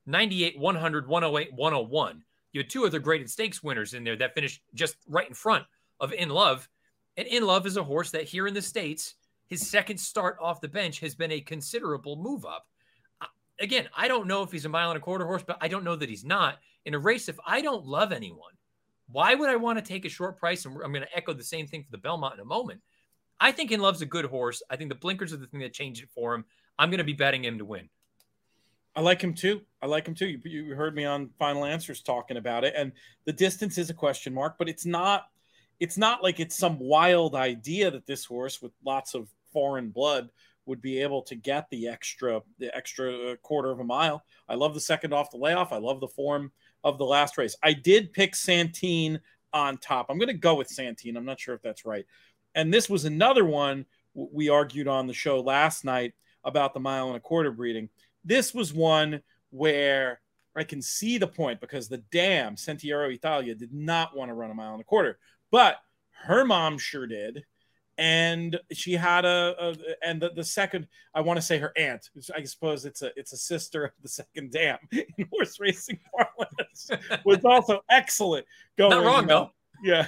98, 0.05 0.59
100, 0.59 1.07
108, 1.07 1.53
101 1.53 2.23
you 2.57 2.63
had 2.63 2.71
two 2.71 2.87
other 2.87 2.97
graded 2.97 3.29
stakes 3.29 3.61
winners 3.61 3.93
in 3.93 4.03
there 4.03 4.15
that 4.15 4.33
finished 4.33 4.61
just 4.73 4.97
right 5.07 5.27
in 5.27 5.35
front 5.35 5.63
of 5.99 6.11
In 6.11 6.29
Love. 6.29 6.67
And 7.15 7.27
In 7.27 7.45
Love 7.45 7.67
is 7.67 7.77
a 7.77 7.83
horse 7.83 8.09
that 8.11 8.23
here 8.23 8.47
in 8.47 8.55
the 8.55 8.61
States, 8.63 9.13
his 9.45 9.67
second 9.67 9.99
start 9.99 10.37
off 10.41 10.59
the 10.59 10.67
bench 10.67 10.99
has 11.01 11.13
been 11.13 11.31
a 11.31 11.39
considerable 11.39 12.15
move 12.15 12.45
up. 12.45 12.65
Again, 13.59 13.87
I 13.95 14.07
don't 14.07 14.27
know 14.27 14.41
if 14.41 14.51
he's 14.51 14.65
a 14.65 14.69
mile 14.69 14.89
and 14.89 14.97
a 14.97 15.01
quarter 15.01 15.25
horse, 15.25 15.43
but 15.45 15.59
I 15.61 15.67
don't 15.67 15.83
know 15.83 15.95
that 15.95 16.09
he's 16.09 16.25
not. 16.25 16.57
In 16.85 16.95
a 16.95 16.99
race, 16.99 17.29
if 17.29 17.39
I 17.45 17.61
don't 17.61 17.85
love 17.85 18.11
anyone, 18.11 18.53
why 19.11 19.35
would 19.35 19.49
I 19.49 19.55
want 19.55 19.77
to 19.77 19.85
take 19.85 20.05
a 20.05 20.09
short 20.09 20.37
price? 20.37 20.65
And 20.65 20.75
I'm 20.83 20.91
going 20.91 21.05
to 21.05 21.15
echo 21.15 21.33
the 21.33 21.43
same 21.43 21.67
thing 21.67 21.83
for 21.83 21.91
the 21.91 21.97
Belmont 21.99 22.35
in 22.35 22.39
a 22.39 22.45
moment. 22.45 22.81
I 23.39 23.51
think 23.51 23.71
In 23.71 23.81
Love's 23.81 24.01
a 24.01 24.05
good 24.07 24.25
horse. 24.25 24.63
I 24.69 24.75
think 24.75 24.89
the 24.89 24.95
blinkers 24.95 25.31
are 25.31 25.37
the 25.37 25.45
thing 25.45 25.59
that 25.59 25.73
changed 25.73 26.03
it 26.03 26.09
for 26.09 26.33
him. 26.33 26.43
I'm 26.79 26.89
going 26.89 26.97
to 26.97 27.03
be 27.03 27.13
betting 27.13 27.45
him 27.45 27.59
to 27.59 27.65
win. 27.65 27.89
I 28.97 29.01
like 29.01 29.21
him 29.21 29.35
too. 29.35 29.61
I 29.79 29.85
like 29.85 30.07
him 30.07 30.15
too. 30.15 30.25
You, 30.25 30.39
you, 30.43 30.75
heard 30.75 30.95
me 30.95 31.05
on 31.05 31.29
Final 31.37 31.65
Answers 31.65 32.01
talking 32.01 32.37
about 32.37 32.63
it, 32.63 32.73
and 32.75 32.91
the 33.25 33.31
distance 33.31 33.77
is 33.77 33.91
a 33.91 33.93
question 33.93 34.33
mark, 34.33 34.55
but 34.57 34.67
it's 34.67 34.87
not. 34.87 35.27
It's 35.79 35.99
not 35.99 36.23
like 36.23 36.39
it's 36.39 36.57
some 36.57 36.79
wild 36.79 37.35
idea 37.35 37.91
that 37.91 38.07
this 38.07 38.25
horse 38.25 38.59
with 38.59 38.71
lots 38.83 39.13
of 39.13 39.29
foreign 39.53 39.89
blood 39.89 40.29
would 40.65 40.81
be 40.81 40.99
able 40.99 41.21
to 41.21 41.35
get 41.35 41.69
the 41.69 41.87
extra 41.87 42.41
the 42.57 42.75
extra 42.75 43.33
uh, 43.33 43.35
quarter 43.43 43.69
of 43.69 43.79
a 43.79 43.83
mile. 43.83 44.23
I 44.49 44.55
love 44.55 44.73
the 44.73 44.79
second 44.79 45.13
off 45.13 45.29
the 45.29 45.37
layoff. 45.37 45.71
I 45.71 45.77
love 45.77 45.99
the 45.99 46.07
form 46.07 46.51
of 46.83 46.97
the 46.97 47.05
last 47.05 47.37
race. 47.37 47.55
I 47.61 47.73
did 47.73 48.13
pick 48.13 48.35
Santine 48.35 49.21
on 49.53 49.77
top. 49.77 50.07
I'm 50.09 50.17
going 50.17 50.27
to 50.27 50.33
go 50.33 50.55
with 50.55 50.69
Santine. 50.69 51.17
I'm 51.17 51.25
not 51.25 51.39
sure 51.39 51.53
if 51.53 51.61
that's 51.61 51.85
right. 51.85 52.07
And 52.55 52.73
this 52.73 52.89
was 52.89 53.05
another 53.05 53.45
one 53.45 53.85
we 54.15 54.49
argued 54.49 54.87
on 54.87 55.05
the 55.05 55.13
show 55.13 55.39
last 55.39 55.85
night 55.85 56.13
about 56.43 56.73
the 56.73 56.79
mile 56.79 57.09
and 57.09 57.17
a 57.17 57.19
quarter 57.19 57.51
breeding 57.51 57.89
this 58.27 58.53
was 58.53 58.73
one 58.73 59.21
where 59.49 60.19
I 60.55 60.63
can 60.63 60.81
see 60.81 61.17
the 61.17 61.27
point 61.27 61.61
because 61.61 61.87
the 61.87 61.99
dam 62.11 62.55
Sentiero 62.55 63.13
Italia 63.13 63.55
did 63.55 63.73
not 63.73 64.15
want 64.15 64.29
to 64.29 64.33
run 64.33 64.51
a 64.51 64.53
mile 64.53 64.73
and 64.73 64.81
a 64.81 64.85
quarter, 64.85 65.19
but 65.51 65.77
her 66.25 66.43
mom 66.45 66.77
sure 66.77 67.07
did. 67.07 67.43
And 67.99 68.59
she 68.73 68.93
had 68.93 69.25
a, 69.25 69.55
a 69.59 69.75
and 70.07 70.21
the, 70.21 70.29
the 70.29 70.43
second 70.43 70.87
I 71.15 71.21
want 71.21 71.37
to 71.37 71.41
say 71.41 71.57
her 71.57 71.73
aunt. 71.75 72.09
I 72.35 72.43
suppose 72.43 72.85
it's 72.85 73.01
a 73.01 73.11
it's 73.15 73.33
a 73.33 73.37
sister 73.37 73.85
of 73.85 73.91
the 74.03 74.09
second 74.09 74.51
dam 74.51 74.77
in 74.91 75.27
horse 75.31 75.59
racing 75.59 75.99
parlance 76.15 76.91
was 77.25 77.43
also 77.43 77.81
excellent. 77.89 78.45
Going, 78.77 78.91
Not 78.91 79.03
wrong 79.03 79.25
though 79.25 79.51
yeah, 79.83 80.07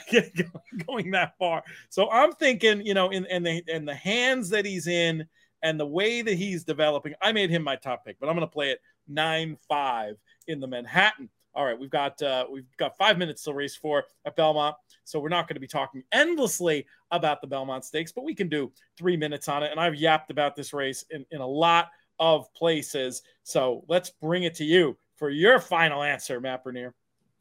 going 0.87 1.11
that 1.11 1.37
far. 1.37 1.63
So 1.89 2.09
I'm 2.09 2.33
thinking, 2.33 2.85
you 2.85 2.93
know, 2.93 3.09
in 3.09 3.25
and 3.27 3.45
the 3.45 3.63
and 3.71 3.87
the 3.87 3.95
hands 3.95 4.49
that 4.49 4.65
he's 4.65 4.87
in 4.87 5.27
and 5.61 5.79
the 5.79 5.85
way 5.85 6.21
that 6.21 6.35
he's 6.35 6.63
developing, 6.63 7.13
I 7.21 7.31
made 7.31 7.49
him 7.49 7.63
my 7.63 7.75
top 7.75 8.05
pick, 8.05 8.19
but 8.19 8.29
I'm 8.29 8.35
going 8.35 8.47
to 8.47 8.51
play 8.51 8.71
it 8.71 8.81
nine 9.07 9.57
five 9.67 10.15
in 10.47 10.59
the 10.59 10.67
Manhattan. 10.67 11.29
All 11.55 11.65
right, 11.65 11.77
we've 11.77 11.89
got 11.89 12.21
uh, 12.21 12.45
we've 12.51 12.65
got 12.77 12.97
five 12.97 13.17
minutes 13.17 13.43
to 13.43 13.53
race 13.53 13.75
for 13.75 14.05
at 14.25 14.35
Belmont, 14.35 14.75
so 15.03 15.19
we're 15.19 15.29
not 15.29 15.47
going 15.47 15.55
to 15.55 15.61
be 15.61 15.67
talking 15.67 16.03
endlessly 16.11 16.85
about 17.11 17.41
the 17.41 17.47
Belmont 17.47 17.83
Stakes, 17.83 18.11
but 18.11 18.23
we 18.23 18.35
can 18.35 18.49
do 18.49 18.71
three 18.97 19.17
minutes 19.17 19.47
on 19.47 19.63
it. 19.63 19.71
And 19.71 19.79
I've 19.79 19.95
yapped 19.95 20.31
about 20.31 20.55
this 20.55 20.73
race 20.73 21.05
in, 21.09 21.25
in 21.31 21.41
a 21.41 21.47
lot 21.47 21.89
of 22.19 22.53
places, 22.53 23.23
so 23.43 23.83
let's 23.87 24.09
bring 24.09 24.43
it 24.43 24.55
to 24.55 24.63
you 24.63 24.97
for 25.17 25.29
your 25.29 25.59
final 25.59 26.03
answer, 26.03 26.39
Matt 26.39 26.63
Bernier 26.63 26.93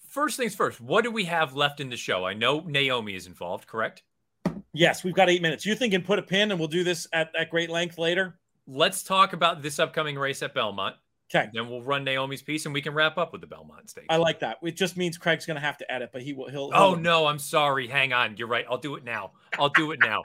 first 0.08 0.36
things 0.36 0.54
first, 0.54 0.80
what 0.80 1.04
do 1.04 1.10
we 1.10 1.24
have 1.24 1.54
left 1.54 1.80
in 1.80 1.90
the 1.90 1.96
show? 1.96 2.24
I 2.24 2.34
know 2.34 2.60
Naomi 2.60 3.14
is 3.14 3.26
involved, 3.26 3.66
correct? 3.66 4.02
Yes, 4.72 5.02
we've 5.02 5.14
got 5.14 5.28
eight 5.28 5.42
minutes. 5.42 5.66
You 5.66 5.74
thinking 5.74 6.02
put 6.02 6.18
a 6.18 6.22
pin 6.22 6.50
and 6.50 6.58
we'll 6.58 6.68
do 6.68 6.84
this 6.84 7.06
at, 7.12 7.30
at 7.36 7.50
great 7.50 7.70
length 7.70 7.98
later? 7.98 8.38
Let's 8.66 9.02
talk 9.02 9.32
about 9.32 9.62
this 9.62 9.78
upcoming 9.78 10.16
race 10.16 10.42
at 10.42 10.54
Belmont. 10.54 10.96
Okay. 11.34 11.50
Then 11.52 11.68
we'll 11.68 11.82
run 11.82 12.04
Naomi's 12.04 12.42
piece 12.42 12.64
and 12.64 12.72
we 12.72 12.80
can 12.80 12.94
wrap 12.94 13.18
up 13.18 13.32
with 13.32 13.40
the 13.40 13.46
Belmont 13.46 13.90
Stakes. 13.90 14.06
I 14.08 14.16
like 14.16 14.40
that. 14.40 14.58
It 14.62 14.76
just 14.76 14.96
means 14.96 15.18
Craig's 15.18 15.44
going 15.44 15.56
to 15.56 15.60
have 15.60 15.76
to 15.78 15.92
edit, 15.92 16.10
but 16.12 16.22
he 16.22 16.32
will. 16.32 16.48
He'll. 16.48 16.70
Oh 16.74 16.94
no, 16.94 17.26
I'm 17.26 17.38
sorry. 17.38 17.86
Hang 17.86 18.12
on. 18.12 18.36
You're 18.38 18.48
right. 18.48 18.64
I'll 18.68 18.78
do 18.78 18.94
it 18.94 19.04
now. 19.04 19.32
I'll 19.58 19.68
do 19.68 19.92
it 19.92 20.00
now. 20.00 20.22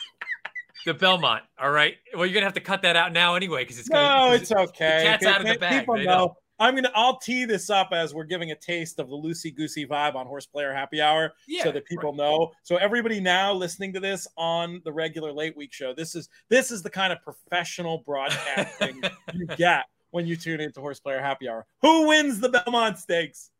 the 0.84 0.92
Belmont. 0.92 1.44
All 1.58 1.70
right. 1.70 1.96
Well, 2.14 2.26
you're 2.26 2.34
gonna 2.34 2.46
have 2.46 2.54
to 2.54 2.60
cut 2.60 2.82
that 2.82 2.96
out 2.96 3.12
now 3.12 3.34
anyway 3.34 3.62
because 3.62 3.78
it's 3.78 3.88
gonna, 3.88 4.30
no, 4.30 4.34
it's 4.34 4.52
okay. 4.52 4.98
The 4.98 5.04
cat's 5.04 5.26
out 5.26 5.40
of 5.40 5.46
the 5.46 5.58
bag. 5.58 5.80
People 5.80 5.96
know. 5.98 6.36
I'm 6.60 6.74
gonna 6.74 6.92
I'll 6.94 7.16
tee 7.16 7.46
this 7.46 7.70
up 7.70 7.88
as 7.92 8.14
we're 8.14 8.24
giving 8.24 8.50
a 8.50 8.54
taste 8.54 8.98
of 8.98 9.08
the 9.08 9.16
loosey 9.16 9.54
goosey 9.54 9.86
vibe 9.86 10.14
on 10.14 10.26
Horse 10.26 10.46
Player 10.46 10.74
Happy 10.74 11.00
Hour, 11.00 11.32
yeah, 11.48 11.64
so 11.64 11.72
that 11.72 11.86
people 11.86 12.10
right. 12.10 12.18
know. 12.18 12.52
So 12.62 12.76
everybody 12.76 13.18
now 13.18 13.54
listening 13.54 13.94
to 13.94 14.00
this 14.00 14.28
on 14.36 14.82
the 14.84 14.92
regular 14.92 15.32
late 15.32 15.56
week 15.56 15.72
show, 15.72 15.94
this 15.94 16.14
is 16.14 16.28
this 16.50 16.70
is 16.70 16.82
the 16.82 16.90
kind 16.90 17.14
of 17.14 17.22
professional 17.22 17.98
broadcasting 18.04 19.02
you 19.32 19.46
get 19.46 19.86
when 20.10 20.26
you 20.26 20.36
tune 20.36 20.60
into 20.60 20.80
Horse 20.80 21.00
Player 21.00 21.20
Happy 21.20 21.48
Hour. 21.48 21.64
Who 21.80 22.08
wins 22.08 22.40
the 22.40 22.50
Belmont 22.50 22.98
Stakes? 22.98 23.50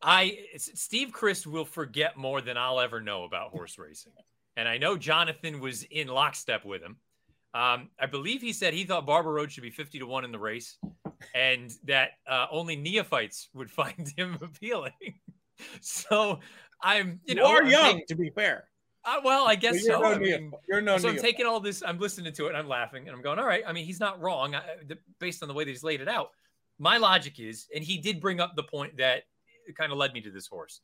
I 0.00 0.38
Steve 0.56 1.10
Crist 1.10 1.48
will 1.48 1.64
forget 1.64 2.16
more 2.16 2.40
than 2.40 2.56
I'll 2.56 2.78
ever 2.78 3.00
know 3.00 3.24
about 3.24 3.50
horse 3.50 3.78
racing, 3.78 4.12
and 4.56 4.68
I 4.68 4.78
know 4.78 4.96
Jonathan 4.96 5.58
was 5.58 5.82
in 5.82 6.06
lockstep 6.06 6.64
with 6.64 6.82
him. 6.82 6.98
Um, 7.52 7.90
I 8.00 8.06
believe 8.06 8.42
he 8.42 8.52
said 8.52 8.74
he 8.74 8.84
thought 8.84 9.06
Barber 9.06 9.32
Road 9.32 9.50
should 9.50 9.62
be 9.62 9.70
50 9.70 10.00
to 10.00 10.06
1 10.06 10.24
in 10.24 10.32
the 10.32 10.40
race 10.40 10.76
and 11.34 11.72
that 11.84 12.12
uh, 12.26 12.46
only 12.50 12.76
neophytes 12.76 13.48
would 13.54 13.70
find 13.80 14.12
him 14.16 14.38
appealing. 14.42 14.92
so 15.80 16.40
I'm, 16.82 17.20
you, 17.24 17.34
you 17.34 17.34
know, 17.36 17.46
are 17.46 17.64
young 17.64 18.02
to 18.08 18.14
be 18.14 18.30
fair. 18.30 18.64
Uh, 19.06 19.20
well, 19.22 19.46
I 19.46 19.54
guess 19.54 19.84
you're 19.84 19.96
so. 19.96 20.00
No 20.00 20.12
I 20.12 20.18
mean, 20.18 20.50
you're 20.66 20.80
no. 20.80 20.96
So 20.96 21.10
I'm 21.10 21.18
taking 21.18 21.44
all 21.44 21.60
this. 21.60 21.82
I'm 21.86 21.98
listening 21.98 22.32
to 22.32 22.46
it. 22.46 22.48
and 22.50 22.56
I'm 22.56 22.68
laughing, 22.68 23.06
and 23.06 23.14
I'm 23.14 23.22
going, 23.22 23.38
all 23.38 23.46
right. 23.46 23.62
I 23.66 23.72
mean, 23.72 23.84
he's 23.84 24.00
not 24.00 24.20
wrong 24.20 24.54
I, 24.54 24.62
the, 24.86 24.98
based 25.20 25.42
on 25.42 25.48
the 25.48 25.54
way 25.54 25.64
that 25.64 25.70
he's 25.70 25.84
laid 25.84 26.00
it 26.00 26.08
out. 26.08 26.30
My 26.78 26.96
logic 26.96 27.38
is, 27.38 27.66
and 27.74 27.84
he 27.84 27.98
did 27.98 28.20
bring 28.20 28.40
up 28.40 28.56
the 28.56 28.62
point 28.62 28.96
that 28.96 29.24
kind 29.76 29.92
of 29.92 29.98
led 29.98 30.14
me 30.14 30.22
to 30.22 30.30
this 30.30 30.46
horse. 30.46 30.80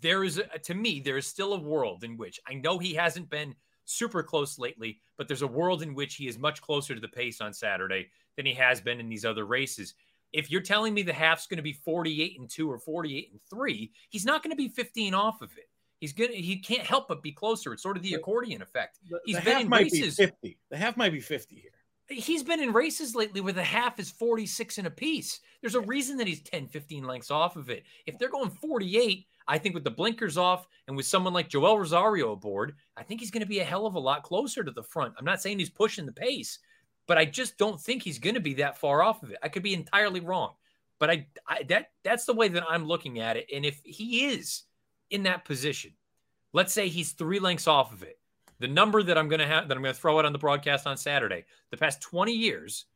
There 0.00 0.24
is, 0.24 0.38
a, 0.38 0.58
to 0.60 0.74
me, 0.74 1.00
there 1.00 1.18
is 1.18 1.26
still 1.26 1.52
a 1.52 1.58
world 1.58 2.04
in 2.04 2.16
which 2.16 2.40
I 2.48 2.54
know 2.54 2.78
he 2.78 2.94
hasn't 2.94 3.28
been 3.28 3.54
super 3.84 4.22
close 4.22 4.58
lately, 4.58 5.00
but 5.18 5.28
there's 5.28 5.42
a 5.42 5.46
world 5.46 5.82
in 5.82 5.94
which 5.94 6.14
he 6.14 6.28
is 6.28 6.38
much 6.38 6.62
closer 6.62 6.94
to 6.94 7.00
the 7.00 7.08
pace 7.08 7.40
on 7.40 7.52
Saturday 7.52 8.08
than 8.36 8.46
he 8.46 8.54
has 8.54 8.80
been 8.80 9.00
in 9.00 9.08
these 9.08 9.24
other 9.24 9.44
races. 9.44 9.94
If 10.32 10.50
you're 10.50 10.62
telling 10.62 10.94
me 10.94 11.02
the 11.02 11.12
half's 11.12 11.46
going 11.46 11.58
to 11.58 11.62
be 11.62 11.72
48 11.72 12.40
and 12.40 12.48
2 12.48 12.70
or 12.70 12.78
48 12.78 13.30
and 13.32 13.40
3, 13.50 13.92
he's 14.08 14.24
not 14.24 14.42
going 14.42 14.50
to 14.50 14.56
be 14.56 14.68
15 14.68 15.14
off 15.14 15.42
of 15.42 15.50
it. 15.58 15.68
He's 16.02 16.12
going 16.12 16.30
to 16.30 16.36
he 16.36 16.56
can't 16.56 16.82
help 16.82 17.06
but 17.06 17.22
be 17.22 17.30
closer. 17.30 17.72
It's 17.72 17.82
sort 17.82 17.96
of 17.96 18.02
the 18.02 18.14
accordion 18.14 18.60
effect. 18.60 18.98
He's 19.24 19.36
the 19.36 19.42
been 19.42 19.60
in 19.62 19.70
races 19.70 20.16
50. 20.16 20.58
The 20.70 20.76
half 20.76 20.96
might 20.96 21.12
be 21.12 21.20
50 21.20 21.54
here. 21.54 21.70
He's 22.08 22.42
been 22.42 22.60
in 22.60 22.72
races 22.72 23.14
lately 23.14 23.40
where 23.40 23.52
the 23.52 23.62
half 23.62 24.00
is 24.00 24.10
46 24.10 24.78
and 24.78 24.88
a 24.88 24.90
piece. 24.90 25.40
There's 25.60 25.76
a 25.76 25.80
reason 25.80 26.16
that 26.16 26.26
he's 26.26 26.42
10, 26.42 26.66
15 26.66 27.04
lengths 27.04 27.30
off 27.30 27.54
of 27.54 27.70
it. 27.70 27.84
If 28.06 28.18
they're 28.18 28.28
going 28.28 28.50
48, 28.50 29.26
I 29.46 29.58
think 29.58 29.74
with 29.74 29.84
the 29.84 29.92
blinkers 29.92 30.36
off 30.36 30.66
and 30.88 30.96
with 30.96 31.06
someone 31.06 31.32
like 31.32 31.48
Joel 31.48 31.78
Rosario 31.78 32.32
aboard, 32.32 32.74
I 32.96 33.04
think 33.04 33.20
he's 33.20 33.30
going 33.30 33.42
to 33.42 33.48
be 33.48 33.60
a 33.60 33.64
hell 33.64 33.86
of 33.86 33.94
a 33.94 34.00
lot 34.00 34.24
closer 34.24 34.64
to 34.64 34.72
the 34.72 34.82
front. 34.82 35.14
I'm 35.16 35.24
not 35.24 35.40
saying 35.40 35.60
he's 35.60 35.70
pushing 35.70 36.04
the 36.04 36.12
pace, 36.12 36.58
but 37.06 37.18
I 37.18 37.24
just 37.24 37.58
don't 37.58 37.80
think 37.80 38.02
he's 38.02 38.18
going 38.18 38.34
to 38.34 38.40
be 38.40 38.54
that 38.54 38.78
far 38.78 39.02
off 39.02 39.22
of 39.22 39.30
it. 39.30 39.38
I 39.42 39.48
could 39.48 39.62
be 39.62 39.74
entirely 39.74 40.20
wrong, 40.20 40.52
but 40.98 41.10
I, 41.10 41.26
I 41.46 41.62
that 41.64 41.90
that's 42.04 42.24
the 42.24 42.34
way 42.34 42.48
that 42.48 42.64
I'm 42.68 42.86
looking 42.86 43.20
at 43.20 43.36
it. 43.36 43.46
And 43.54 43.64
if 43.64 43.80
he 43.84 44.26
is 44.26 44.62
in 45.10 45.24
that 45.24 45.44
position, 45.44 45.92
let's 46.52 46.72
say 46.72 46.88
he's 46.88 47.12
three 47.12 47.38
lengths 47.38 47.66
off 47.66 47.92
of 47.92 48.02
it, 48.02 48.18
the 48.58 48.68
number 48.68 49.02
that 49.02 49.18
I'm 49.18 49.28
going 49.28 49.40
to 49.40 49.46
have 49.46 49.68
that 49.68 49.76
I'm 49.76 49.82
going 49.82 49.94
to 49.94 50.00
throw 50.00 50.18
out 50.18 50.24
on 50.24 50.32
the 50.32 50.38
broadcast 50.38 50.86
on 50.86 50.96
Saturday, 50.96 51.44
the 51.70 51.76
past 51.76 52.00
20 52.00 52.32
years, 52.32 52.86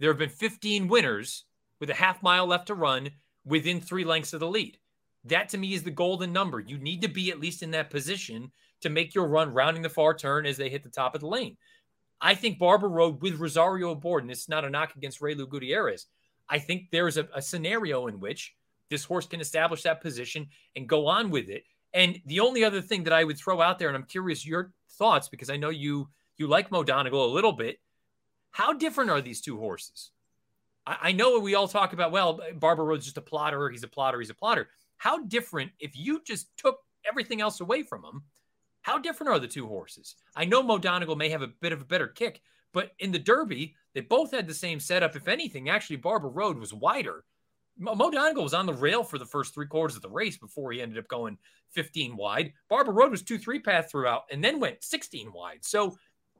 there 0.00 0.10
have 0.10 0.18
been 0.18 0.28
15 0.28 0.88
winners 0.88 1.44
with 1.80 1.90
a 1.90 1.94
half 1.94 2.22
mile 2.22 2.46
left 2.46 2.66
to 2.66 2.74
run 2.74 3.10
within 3.44 3.80
three 3.80 4.04
lengths 4.04 4.32
of 4.32 4.40
the 4.40 4.48
lead. 4.48 4.78
That 5.24 5.48
to 5.50 5.58
me 5.58 5.74
is 5.74 5.82
the 5.82 5.90
golden 5.90 6.32
number. 6.32 6.60
You 6.60 6.78
need 6.78 7.02
to 7.02 7.08
be 7.08 7.30
at 7.30 7.40
least 7.40 7.62
in 7.62 7.70
that 7.72 7.90
position 7.90 8.50
to 8.80 8.90
make 8.90 9.14
your 9.14 9.26
run 9.26 9.52
rounding 9.52 9.82
the 9.82 9.88
far 9.88 10.14
turn 10.14 10.46
as 10.46 10.56
they 10.56 10.68
hit 10.68 10.82
the 10.82 10.88
top 10.88 11.14
of 11.14 11.20
the 11.20 11.26
lane. 11.26 11.56
I 12.20 12.34
think 12.34 12.58
Barber 12.58 12.88
Road 12.88 13.22
with 13.22 13.38
Rosario 13.38 13.90
aboard, 13.90 14.24
and 14.24 14.30
it's 14.30 14.48
not 14.48 14.64
a 14.64 14.70
knock 14.70 14.96
against 14.96 15.20
Reylu 15.20 15.48
Gutierrez. 15.48 16.06
I 16.48 16.58
think 16.58 16.90
there's 16.90 17.16
a, 17.16 17.28
a 17.34 17.42
scenario 17.42 18.06
in 18.06 18.20
which 18.20 18.54
this 18.90 19.04
horse 19.04 19.26
can 19.26 19.40
establish 19.40 19.82
that 19.82 20.00
position 20.00 20.48
and 20.74 20.88
go 20.88 21.06
on 21.06 21.30
with 21.30 21.48
it. 21.48 21.64
And 21.94 22.20
the 22.26 22.40
only 22.40 22.64
other 22.64 22.80
thing 22.80 23.04
that 23.04 23.12
I 23.12 23.24
would 23.24 23.38
throw 23.38 23.60
out 23.60 23.78
there, 23.78 23.88
and 23.88 23.96
I'm 23.96 24.04
curious 24.04 24.46
your 24.46 24.72
thoughts 24.90 25.28
because 25.28 25.50
I 25.50 25.56
know 25.56 25.70
you 25.70 26.08
you 26.36 26.46
like 26.46 26.70
Mo 26.70 26.84
Donegal 26.84 27.24
a 27.24 27.34
little 27.34 27.52
bit. 27.52 27.80
How 28.50 28.72
different 28.72 29.10
are 29.10 29.20
these 29.20 29.40
two 29.40 29.58
horses? 29.58 30.10
I, 30.86 30.96
I 31.02 31.12
know 31.12 31.38
we 31.38 31.54
all 31.54 31.68
talk 31.68 31.92
about 31.92 32.12
well, 32.12 32.40
Barber 32.54 32.84
Road's 32.84 33.04
just 33.04 33.18
a 33.18 33.22
plotter. 33.22 33.68
He's 33.70 33.82
a 33.82 33.88
plotter. 33.88 34.20
He's 34.20 34.30
a 34.30 34.34
plotter. 34.34 34.68
How 34.96 35.18
different 35.24 35.72
if 35.78 35.96
you 35.96 36.20
just 36.24 36.56
took 36.56 36.78
everything 37.08 37.40
else 37.40 37.60
away 37.60 37.82
from 37.82 38.04
him? 38.04 38.22
How 38.82 38.98
different 38.98 39.30
are 39.30 39.38
the 39.38 39.48
two 39.48 39.66
horses? 39.66 40.16
I 40.36 40.44
know 40.44 40.62
Mo 40.62 40.78
Donegal 40.78 41.16
may 41.16 41.28
have 41.28 41.42
a 41.42 41.48
bit 41.48 41.72
of 41.72 41.80
a 41.80 41.84
better 41.84 42.06
kick, 42.06 42.40
but 42.72 42.92
in 42.98 43.12
the 43.12 43.18
Derby, 43.18 43.74
they 43.94 44.00
both 44.00 44.30
had 44.30 44.46
the 44.46 44.54
same 44.54 44.80
setup. 44.80 45.16
If 45.16 45.28
anything, 45.28 45.68
actually, 45.68 45.96
Barber 45.96 46.28
Road 46.28 46.58
was 46.58 46.72
wider. 46.72 47.24
Mo, 47.78 48.10
Donegal 48.10 48.42
was 48.42 48.54
on 48.54 48.66
the 48.66 48.72
rail 48.72 49.04
for 49.04 49.18
the 49.18 49.26
first 49.26 49.54
three 49.54 49.66
quarters 49.66 49.96
of 49.96 50.02
the 50.02 50.08
race 50.08 50.36
before 50.36 50.72
he 50.72 50.82
ended 50.82 50.98
up 50.98 51.06
going 51.08 51.38
15 51.70 52.16
wide. 52.16 52.52
Barber 52.68 52.92
Road 52.92 53.10
was 53.10 53.22
two 53.22 53.38
three 53.38 53.60
path 53.60 53.90
throughout 53.90 54.24
and 54.30 54.42
then 54.42 54.58
went 54.58 54.82
16 54.82 55.32
wide. 55.32 55.58
So 55.64 55.96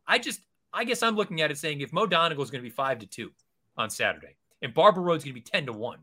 I 0.07 0.19
just, 0.19 0.41
I 0.73 0.85
guess 0.85 1.03
I'm 1.03 1.17
looking 1.17 1.41
at 1.41 1.51
it 1.51 1.59
saying 1.59 1.81
if 1.81 1.93
Mo 1.93 2.07
Donegal 2.07 2.43
is 2.43 2.51
going 2.51 2.63
to 2.63 2.69
be 2.69 2.75
five 2.75 2.99
to 3.01 3.07
two 3.07 3.31
on 3.77 3.89
Saturday 3.89 4.37
and 4.63 4.75
Barber 4.75 5.01
Road's 5.01 5.25
going 5.25 5.35
to 5.35 5.41
be 5.41 5.45
10 5.49 5.67
to 5.67 5.73
one, 5.73 6.01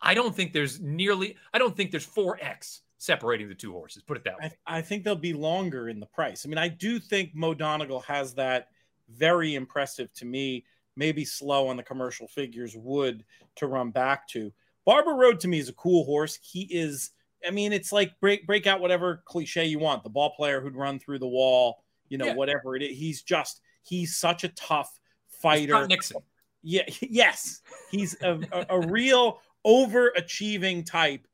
I 0.00 0.14
don't 0.14 0.34
think 0.34 0.52
there's 0.52 0.80
nearly, 0.80 1.36
I 1.52 1.58
don't 1.58 1.76
think 1.76 1.90
there's 1.90 2.06
4X 2.06 2.80
separating 2.98 3.48
the 3.48 3.54
two 3.54 3.72
horses. 3.72 4.02
Put 4.02 4.16
it 4.16 4.24
that 4.24 4.38
way. 4.38 4.50
I, 4.66 4.78
I, 4.78 4.82
think 4.82 5.04
they'll 5.04 5.16
be 5.16 5.32
longer 5.32 5.88
in 5.88 6.00
the 6.00 6.06
price. 6.06 6.44
I 6.44 6.48
mean, 6.48 6.58
I 6.58 6.68
do 6.68 6.98
think 6.98 7.34
Mo 7.34 7.54
Donegal 7.54 8.00
has 8.00 8.34
that 8.34 8.68
very 9.08 9.54
impressive 9.54 10.12
to 10.14 10.24
me, 10.24 10.64
maybe 10.96 11.24
slow 11.24 11.68
on 11.68 11.76
the 11.76 11.82
commercial 11.82 12.26
figures 12.26 12.74
would 12.76 13.24
to 13.56 13.66
run 13.66 13.90
back 13.90 14.28
to. 14.28 14.52
Barber 14.84 15.14
Road 15.14 15.40
to 15.40 15.48
me 15.48 15.58
is 15.58 15.68
a 15.68 15.74
cool 15.74 16.04
horse. 16.04 16.38
He 16.42 16.62
is, 16.62 17.10
I 17.46 17.50
mean, 17.50 17.72
it's 17.72 17.92
like 17.92 18.18
break 18.20 18.46
break 18.46 18.66
out 18.66 18.80
whatever 18.80 19.22
cliche 19.26 19.66
you 19.66 19.78
want. 19.78 20.04
The 20.04 20.10
ball 20.10 20.30
player 20.30 20.60
who'd 20.60 20.76
run 20.76 20.98
through 20.98 21.18
the 21.18 21.28
wall, 21.28 21.82
you 22.08 22.18
know, 22.18 22.26
yeah. 22.26 22.34
whatever 22.34 22.76
it 22.76 22.82
is. 22.82 22.96
He's 22.96 23.22
just 23.22 23.60
he's 23.82 24.16
such 24.16 24.44
a 24.44 24.48
tough 24.50 24.98
fighter. 25.28 25.86
Nixon. 25.86 26.18
Yeah, 26.62 26.82
yes. 27.00 27.62
He's 27.90 28.16
a, 28.22 28.40
a, 28.52 28.66
a 28.70 28.88
real 28.88 29.40
overachieving 29.66 30.86
type. 30.86 31.26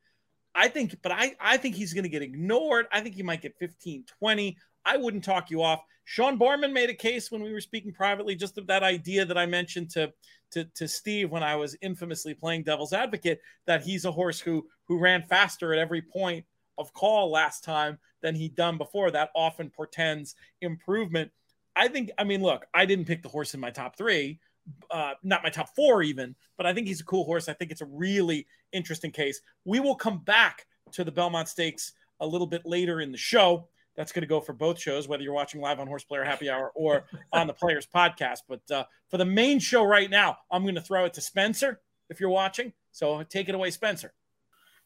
I 0.54 0.68
think, 0.68 0.96
but 1.02 1.12
I, 1.12 1.34
I 1.40 1.56
think 1.56 1.74
he's 1.74 1.94
going 1.94 2.04
to 2.04 2.10
get 2.10 2.22
ignored. 2.22 2.86
I 2.92 3.00
think 3.00 3.14
he 3.14 3.22
might 3.22 3.42
get 3.42 3.58
15, 3.58 4.04
20. 4.18 4.56
I 4.84 4.96
wouldn't 4.96 5.24
talk 5.24 5.50
you 5.50 5.62
off. 5.62 5.82
Sean 6.04 6.38
Borman 6.38 6.72
made 6.72 6.90
a 6.90 6.94
case 6.94 7.30
when 7.30 7.42
we 7.42 7.52
were 7.52 7.60
speaking 7.60 7.92
privately, 7.92 8.34
just 8.34 8.58
of 8.58 8.66
that 8.66 8.82
idea 8.82 9.24
that 9.24 9.38
I 9.38 9.46
mentioned 9.46 9.90
to, 9.90 10.12
to, 10.50 10.64
to 10.74 10.88
Steve 10.88 11.30
when 11.30 11.42
I 11.42 11.56
was 11.56 11.76
infamously 11.80 12.34
playing 12.34 12.64
devil's 12.64 12.92
advocate, 12.92 13.40
that 13.66 13.82
he's 13.82 14.04
a 14.04 14.12
horse 14.12 14.40
who 14.40 14.66
who 14.88 14.98
ran 14.98 15.22
faster 15.22 15.72
at 15.72 15.78
every 15.78 16.02
point 16.02 16.44
of 16.76 16.92
call 16.92 17.30
last 17.30 17.64
time 17.64 17.98
than 18.20 18.34
he'd 18.34 18.54
done 18.54 18.78
before. 18.78 19.10
That 19.10 19.30
often 19.34 19.70
portends 19.70 20.34
improvement. 20.60 21.30
I 21.74 21.88
think, 21.88 22.10
I 22.18 22.24
mean, 22.24 22.42
look, 22.42 22.66
I 22.74 22.84
didn't 22.84 23.06
pick 23.06 23.22
the 23.22 23.28
horse 23.28 23.54
in 23.54 23.60
my 23.60 23.70
top 23.70 23.96
three. 23.96 24.40
Uh, 24.90 25.14
not 25.22 25.42
my 25.42 25.50
top 25.50 25.74
four 25.74 26.02
even, 26.02 26.34
but 26.56 26.66
I 26.66 26.74
think 26.74 26.86
he's 26.86 27.00
a 27.00 27.04
cool 27.04 27.24
horse. 27.24 27.48
I 27.48 27.52
think 27.52 27.70
it's 27.70 27.80
a 27.80 27.86
really 27.86 28.46
interesting 28.72 29.10
case. 29.10 29.40
We 29.64 29.80
will 29.80 29.94
come 29.94 30.18
back 30.18 30.66
to 30.92 31.04
the 31.04 31.12
Belmont 31.12 31.48
Stakes 31.48 31.92
a 32.20 32.26
little 32.26 32.46
bit 32.46 32.62
later 32.64 33.00
in 33.00 33.12
the 33.12 33.18
show. 33.18 33.68
That's 33.96 34.12
going 34.12 34.22
to 34.22 34.28
go 34.28 34.40
for 34.40 34.54
both 34.54 34.80
shows, 34.80 35.06
whether 35.06 35.22
you're 35.22 35.34
watching 35.34 35.60
live 35.60 35.78
on 35.78 35.86
Horse 35.86 36.04
Player 36.04 36.24
Happy 36.24 36.48
Hour 36.48 36.72
or 36.74 37.04
on 37.32 37.46
the 37.46 37.52
Players 37.52 37.86
Podcast. 37.86 38.38
But 38.48 38.62
uh, 38.70 38.84
for 39.10 39.18
the 39.18 39.24
main 39.24 39.58
show 39.58 39.84
right 39.84 40.08
now, 40.08 40.38
I'm 40.50 40.62
going 40.62 40.74
to 40.76 40.80
throw 40.80 41.04
it 41.04 41.14
to 41.14 41.20
Spencer 41.20 41.80
if 42.08 42.20
you're 42.20 42.30
watching. 42.30 42.72
So 42.92 43.22
take 43.24 43.48
it 43.48 43.54
away, 43.54 43.70
Spencer. 43.70 44.14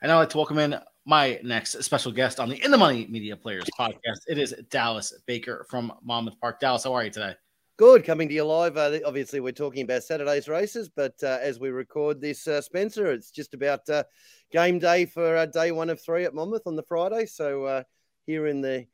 And 0.02 0.10
I'd 0.10 0.16
like 0.18 0.30
to 0.30 0.36
welcome 0.36 0.58
in 0.58 0.78
my 1.06 1.40
next 1.42 1.82
special 1.82 2.12
guest 2.12 2.40
on 2.40 2.48
the 2.48 2.62
In 2.62 2.70
the 2.70 2.76
Money 2.76 3.06
Media 3.08 3.36
Players 3.36 3.64
podcast. 3.78 4.20
It 4.26 4.38
is 4.38 4.54
Dallas 4.70 5.14
Baker 5.26 5.64
from 5.70 5.92
Monmouth 6.02 6.38
Park. 6.40 6.60
Dallas, 6.60 6.84
how 6.84 6.92
are 6.92 7.04
you 7.04 7.10
today? 7.10 7.34
Good, 7.78 8.06
coming 8.06 8.26
to 8.30 8.34
you 8.34 8.44
live. 8.44 8.78
Uh, 8.78 9.00
obviously, 9.04 9.40
we're 9.40 9.52
talking 9.52 9.82
about 9.82 10.02
Saturday's 10.02 10.48
races, 10.48 10.88
but 10.88 11.12
uh, 11.22 11.36
as 11.42 11.60
we 11.60 11.68
record 11.68 12.22
this, 12.22 12.48
uh, 12.48 12.62
Spencer, 12.62 13.12
it's 13.12 13.30
just 13.30 13.52
about 13.52 13.86
uh, 13.90 14.04
game 14.50 14.78
day 14.78 15.04
for 15.04 15.36
uh, 15.36 15.44
day 15.44 15.72
one 15.72 15.90
of 15.90 16.00
three 16.00 16.24
at 16.24 16.34
Monmouth 16.34 16.62
on 16.64 16.74
the 16.74 16.84
Friday. 16.84 17.26
So 17.26 17.64
uh, 17.64 17.82
here 18.24 18.46
in 18.46 18.62
the 18.62 18.86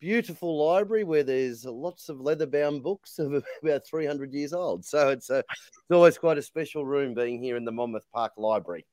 beautiful 0.00 0.56
library 0.56 1.04
where 1.04 1.22
there's 1.22 1.66
lots 1.66 2.08
of 2.08 2.18
leather-bound 2.18 2.82
books 2.82 3.18
of 3.18 3.44
about 3.62 3.86
300 3.86 4.32
years 4.32 4.54
old. 4.54 4.86
So 4.86 5.10
it's, 5.10 5.28
it's 5.28 5.46
always 5.92 6.16
quite 6.16 6.38
a 6.38 6.42
special 6.42 6.86
room 6.86 7.12
being 7.12 7.42
here 7.42 7.58
in 7.58 7.66
the 7.66 7.72
Monmouth 7.72 8.06
Park 8.10 8.32
Library. 8.38 8.86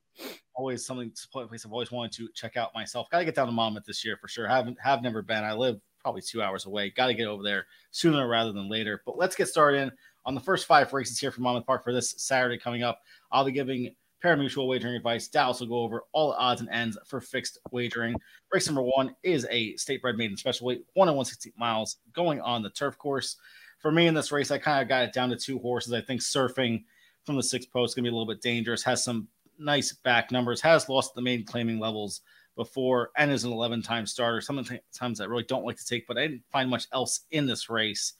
Always 0.56 0.84
something, 0.84 1.10
place 1.32 1.64
I've 1.64 1.72
always 1.72 1.90
wanted 1.90 2.12
to 2.18 2.28
check 2.34 2.58
out 2.58 2.74
myself. 2.74 3.08
Got 3.08 3.20
to 3.20 3.24
get 3.24 3.36
down 3.36 3.46
to 3.46 3.52
Monmouth 3.52 3.86
this 3.86 4.04
year 4.04 4.18
for 4.20 4.28
sure. 4.28 4.46
Haven't 4.46 4.76
have 4.78 5.00
never 5.00 5.22
been. 5.22 5.42
I 5.42 5.54
live 5.54 5.80
probably 6.08 6.22
two 6.22 6.40
hours 6.40 6.64
away. 6.64 6.88
Got 6.88 7.08
to 7.08 7.14
get 7.14 7.26
over 7.26 7.42
there 7.42 7.66
sooner 7.90 8.26
rather 8.26 8.50
than 8.50 8.70
later. 8.70 9.02
But 9.04 9.18
let's 9.18 9.36
get 9.36 9.46
started 9.46 9.82
in 9.82 9.92
on 10.24 10.34
the 10.34 10.40
first 10.40 10.64
five 10.64 10.90
races 10.90 11.20
here 11.20 11.30
from 11.30 11.42
Monmouth 11.42 11.66
Park 11.66 11.84
for 11.84 11.92
this 11.92 12.14
Saturday 12.16 12.56
coming 12.56 12.82
up. 12.82 13.02
I'll 13.30 13.44
be 13.44 13.52
giving 13.52 13.94
pari-mutuel 14.22 14.66
wagering 14.66 14.94
advice. 14.94 15.28
Dallas 15.28 15.60
will 15.60 15.66
go 15.66 15.80
over 15.80 16.04
all 16.12 16.30
the 16.30 16.38
odds 16.38 16.62
and 16.62 16.70
ends 16.70 16.96
for 17.04 17.20
fixed 17.20 17.58
wagering. 17.72 18.16
Race 18.50 18.66
number 18.66 18.80
one 18.80 19.14
is 19.22 19.46
a 19.50 19.76
state 19.76 20.00
bred 20.00 20.16
maiden 20.16 20.38
special 20.38 20.66
weight, 20.66 20.82
one 20.94 21.08
and 21.08 21.16
160 21.16 21.52
miles, 21.58 21.98
going 22.14 22.40
on 22.40 22.62
the 22.62 22.70
turf 22.70 22.96
course. 22.96 23.36
For 23.78 23.92
me 23.92 24.06
in 24.06 24.14
this 24.14 24.32
race, 24.32 24.50
I 24.50 24.56
kind 24.56 24.80
of 24.80 24.88
got 24.88 25.02
it 25.02 25.12
down 25.12 25.28
to 25.28 25.36
two 25.36 25.58
horses. 25.58 25.92
I 25.92 26.00
think 26.00 26.22
surfing 26.22 26.84
from 27.26 27.36
the 27.36 27.42
sixth 27.42 27.70
post 27.70 27.90
is 27.90 27.94
going 27.96 28.04
to 28.04 28.10
be 28.10 28.14
a 28.14 28.18
little 28.18 28.32
bit 28.32 28.40
dangerous. 28.40 28.82
Has 28.82 29.04
some 29.04 29.28
nice 29.58 29.92
back 29.92 30.32
numbers. 30.32 30.62
Has 30.62 30.88
lost 30.88 31.14
the 31.14 31.20
main 31.20 31.44
claiming 31.44 31.78
levels 31.78 32.22
before 32.58 33.10
and 33.16 33.30
is 33.30 33.44
an 33.44 33.52
11 33.52 33.82
time 33.82 34.04
starter. 34.04 34.42
Sometimes 34.42 35.20
I 35.20 35.24
really 35.24 35.44
don't 35.44 35.64
like 35.64 35.78
to 35.78 35.86
take, 35.86 36.06
but 36.06 36.18
I 36.18 36.22
didn't 36.22 36.42
find 36.50 36.68
much 36.68 36.86
else 36.92 37.20
in 37.30 37.46
this 37.46 37.70
race. 37.70 38.14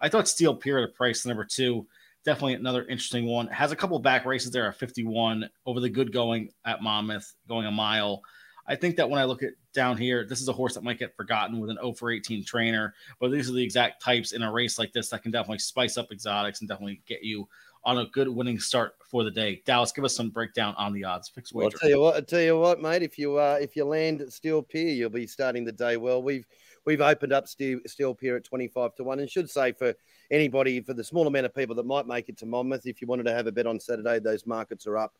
I 0.00 0.08
thought 0.08 0.26
Steel 0.26 0.56
Pier 0.56 0.78
at 0.78 0.88
a 0.88 0.92
price 0.92 1.24
number 1.26 1.44
two, 1.44 1.86
definitely 2.24 2.54
another 2.54 2.84
interesting 2.86 3.26
one. 3.26 3.46
Has 3.48 3.70
a 3.70 3.76
couple 3.76 3.96
back 3.98 4.24
races 4.24 4.50
there 4.50 4.66
at 4.66 4.76
51 4.76 5.48
over 5.66 5.78
the 5.78 5.90
good 5.90 6.10
going 6.10 6.48
at 6.64 6.82
Monmouth, 6.82 7.34
going 7.46 7.66
a 7.66 7.70
mile. 7.70 8.22
I 8.66 8.76
think 8.76 8.96
that 8.96 9.10
when 9.10 9.20
I 9.20 9.24
look 9.24 9.42
at 9.42 9.52
down 9.74 9.98
here, 9.98 10.24
this 10.24 10.40
is 10.40 10.48
a 10.48 10.52
horse 10.52 10.74
that 10.74 10.84
might 10.84 10.98
get 10.98 11.14
forgotten 11.14 11.60
with 11.60 11.68
an 11.68 11.76
0 11.76 11.92
for 11.92 12.10
18 12.10 12.44
trainer, 12.44 12.94
but 13.20 13.30
these 13.30 13.50
are 13.50 13.52
the 13.52 13.62
exact 13.62 14.02
types 14.02 14.32
in 14.32 14.42
a 14.42 14.50
race 14.50 14.78
like 14.78 14.92
this 14.92 15.10
that 15.10 15.22
can 15.22 15.32
definitely 15.32 15.58
spice 15.58 15.98
up 15.98 16.10
exotics 16.10 16.60
and 16.60 16.68
definitely 16.68 17.02
get 17.06 17.22
you 17.22 17.46
on 17.84 17.98
a 17.98 18.06
good 18.06 18.28
winning 18.28 18.58
start 18.58 18.94
for 19.10 19.24
the 19.24 19.30
day. 19.30 19.62
Dallas, 19.66 19.92
give 19.92 20.04
us 20.04 20.14
some 20.14 20.30
breakdown 20.30 20.74
on 20.78 20.92
the 20.92 21.04
odds. 21.04 21.28
Fix 21.28 21.52
wager. 21.52 21.64
Well, 21.64 21.66
I'll 21.66 21.80
tell 21.80 21.90
you 21.90 22.00
what. 22.00 22.14
I'll 22.16 22.22
tell 22.22 22.40
you 22.40 22.58
what, 22.58 22.80
mate. 22.80 23.02
If 23.02 23.18
you 23.18 23.36
uh, 23.36 23.58
if 23.60 23.76
you 23.76 23.84
land 23.84 24.20
at 24.20 24.32
Steel 24.32 24.62
Pier, 24.62 24.88
you'll 24.88 25.10
be 25.10 25.26
starting 25.26 25.64
the 25.64 25.72
day 25.72 25.96
well. 25.96 26.22
We've 26.22 26.46
we've 26.84 27.00
opened 27.00 27.32
up 27.32 27.48
Steel, 27.48 27.80
Steel 27.86 28.14
Pier 28.14 28.36
at 28.36 28.44
twenty 28.44 28.68
five 28.68 28.94
to 28.96 29.04
one, 29.04 29.20
and 29.20 29.30
should 29.30 29.50
say 29.50 29.72
for 29.72 29.94
anybody 30.30 30.80
for 30.80 30.94
the 30.94 31.04
small 31.04 31.26
amount 31.26 31.46
of 31.46 31.54
people 31.54 31.74
that 31.76 31.86
might 31.86 32.06
make 32.06 32.28
it 32.28 32.38
to 32.38 32.46
Monmouth, 32.46 32.86
if 32.86 33.00
you 33.00 33.06
wanted 33.06 33.24
to 33.24 33.34
have 33.34 33.46
a 33.46 33.52
bet 33.52 33.66
on 33.66 33.78
Saturday, 33.78 34.18
those 34.18 34.46
markets 34.46 34.86
are 34.86 34.96
up 34.96 35.14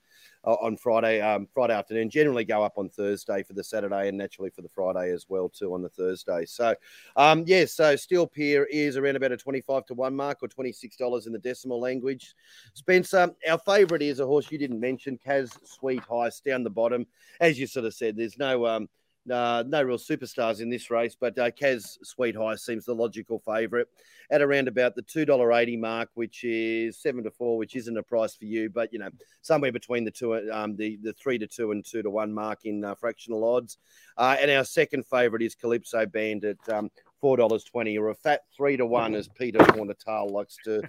uh, 0.45 0.55
on 0.55 0.77
Friday, 0.77 1.21
um, 1.21 1.47
Friday 1.53 1.75
afternoon. 1.75 2.09
Generally 2.11 2.45
go 2.45 2.63
up 2.63 2.79
on 2.79 2.89
Thursday 2.89 3.43
for 3.43 3.53
the 3.53 3.65
Saturday, 3.65 4.09
and 4.09 4.19
naturally 4.19 4.51
for 4.51 4.63
the 4.63 4.69
Friday 4.69 5.11
as 5.13 5.27
well 5.29 5.49
too 5.49 5.75
on 5.75 5.83
the 5.83 5.89
Thursday. 5.89 6.45
So, 6.47 6.75
um, 7.17 7.45
yeah, 7.47 7.65
so 7.67 7.97
Steel 7.97 8.27
Pier 8.27 8.65
is 8.65 8.97
around 8.97 9.17
about 9.17 9.33
a 9.33 9.37
twenty-five 9.37 9.87
to 9.87 9.95
one 9.95 10.17
mark, 10.17 10.39
or 10.43 10.49
twenty-six 10.49 10.97
dollars 10.97 11.27
in 11.27 11.33
the 11.33 11.39
decimal 11.39 11.81
language. 11.81 12.35
Spencer, 12.75 13.35
our 13.49 13.59
favourite 13.59 14.03
is 14.03 14.21
a 14.21 14.27
horse 14.27 14.51
you 14.51 14.59
didn't 14.59 14.81
mention, 14.81 15.19
Kaz 15.25 15.57
Sweet 15.65 16.03
Heist 16.03 16.45
down 16.45 16.65
the 16.65 16.71
bottom. 16.71 17.07
As 17.41 17.59
you 17.59 17.67
sort 17.67 17.87
of 17.87 17.95
said, 17.95 18.17
there's 18.17 18.39
no 18.39 18.67
um, 18.67 18.89
uh, 19.31 19.63
no 19.67 19.83
real 19.83 19.99
superstars 19.99 20.61
in 20.61 20.69
this 20.69 20.91
race, 20.91 21.17
but 21.19 21.39
uh, 21.39 21.51
Kaz 21.51 21.99
Sweet 22.03 22.35
Heist 22.35 22.61
seems 22.61 22.85
the 22.85 22.95
logical 22.95 23.39
favourite 23.39 23.87
at 24.31 24.43
around 24.43 24.67
about 24.67 24.95
the 24.95 25.03
two 25.03 25.25
dollar 25.25 25.53
eighty 25.53 25.77
mark, 25.77 26.09
which 26.15 26.43
is 26.43 26.99
seven 26.99 27.23
to 27.25 27.31
four, 27.31 27.57
which 27.57 27.77
isn't 27.77 27.97
a 27.97 28.03
price 28.03 28.35
for 28.35 28.47
you, 28.47 28.69
but 28.69 28.93
you 28.93 28.99
know 28.99 29.11
somewhere 29.43 29.71
between 29.73 30.05
the 30.05 30.11
two, 30.11 30.35
um, 30.51 30.75
the 30.77 30.99
the 31.03 31.13
three 31.13 31.39
to 31.39 31.47
two 31.47 31.71
and 31.71 31.85
two 31.85 32.03
to 32.03 32.11
one 32.11 32.33
mark 32.33 32.65
in 32.65 32.85
uh, 32.85 32.95
fractional 32.95 33.45
odds. 33.45 33.79
Uh, 34.17 34.37
and 34.41 34.51
our 34.51 34.65
second 34.65 35.07
favourite 35.07 35.43
is 35.43 35.55
Calypso 35.55 36.05
Band 36.07 36.45
at 36.45 36.69
um, 36.69 36.91
four 37.21 37.37
dollars 37.37 37.65
twenty, 37.65 37.97
or 37.99 38.09
a 38.09 38.15
fat 38.15 38.41
three 38.57 38.77
to 38.77 38.87
one, 38.87 39.15
as 39.15 39.29
Peter 39.29 39.63
Hornital 39.73 40.29
likes 40.31 40.57
to. 40.65 40.83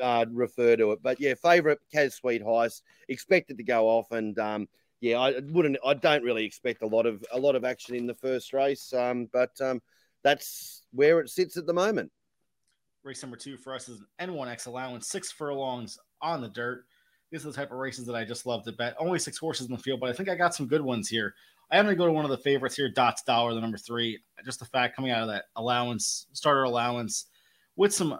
Uh, 0.00 0.24
refer 0.30 0.76
to 0.76 0.92
it, 0.92 1.00
but 1.02 1.18
yeah, 1.18 1.34
favourite 1.34 1.78
Kaz 1.92 2.12
Sweet 2.12 2.44
Heist 2.44 2.82
expected 3.08 3.56
to 3.56 3.64
go 3.64 3.88
off, 3.88 4.12
and 4.12 4.38
um, 4.38 4.68
yeah, 5.04 5.20
I 5.20 5.34
wouldn't. 5.50 5.76
I 5.84 5.92
don't 5.92 6.24
really 6.24 6.46
expect 6.46 6.80
a 6.82 6.86
lot 6.86 7.04
of 7.04 7.22
a 7.30 7.38
lot 7.38 7.56
of 7.56 7.64
action 7.64 7.94
in 7.94 8.06
the 8.06 8.14
first 8.14 8.54
race, 8.54 8.90
um, 8.94 9.28
but 9.34 9.50
um, 9.60 9.82
that's 10.22 10.86
where 10.92 11.20
it 11.20 11.28
sits 11.28 11.58
at 11.58 11.66
the 11.66 11.74
moment. 11.74 12.10
Race 13.02 13.22
number 13.22 13.36
two 13.36 13.58
for 13.58 13.74
us 13.74 13.86
is 13.90 14.00
an 14.18 14.30
N1X 14.30 14.66
allowance, 14.66 15.08
six 15.08 15.30
furlongs 15.30 15.98
on 16.22 16.40
the 16.40 16.48
dirt. 16.48 16.86
These 17.30 17.44
are 17.44 17.50
the 17.50 17.54
type 17.54 17.70
of 17.70 17.76
races 17.76 18.06
that 18.06 18.16
I 18.16 18.24
just 18.24 18.46
love 18.46 18.64
to 18.64 18.72
bet. 18.72 18.96
Only 18.98 19.18
six 19.18 19.36
horses 19.36 19.66
in 19.66 19.72
the 19.72 19.82
field, 19.82 20.00
but 20.00 20.08
I 20.08 20.14
think 20.14 20.30
I 20.30 20.36
got 20.36 20.54
some 20.54 20.66
good 20.66 20.80
ones 20.80 21.06
here. 21.06 21.34
I 21.70 21.76
am 21.76 21.84
going 21.84 21.94
to 21.94 21.98
go 21.98 22.06
to 22.06 22.12
one 22.12 22.24
of 22.24 22.30
the 22.30 22.38
favorites 22.38 22.76
here, 22.76 22.90
Dots 22.90 23.24
Dollar, 23.24 23.52
the 23.52 23.60
number 23.60 23.76
three. 23.76 24.18
Just 24.42 24.58
the 24.58 24.64
fact 24.64 24.96
coming 24.96 25.10
out 25.10 25.20
of 25.20 25.28
that 25.28 25.44
allowance, 25.56 26.28
starter 26.32 26.62
allowance, 26.62 27.26
with 27.76 27.92
some 27.92 28.18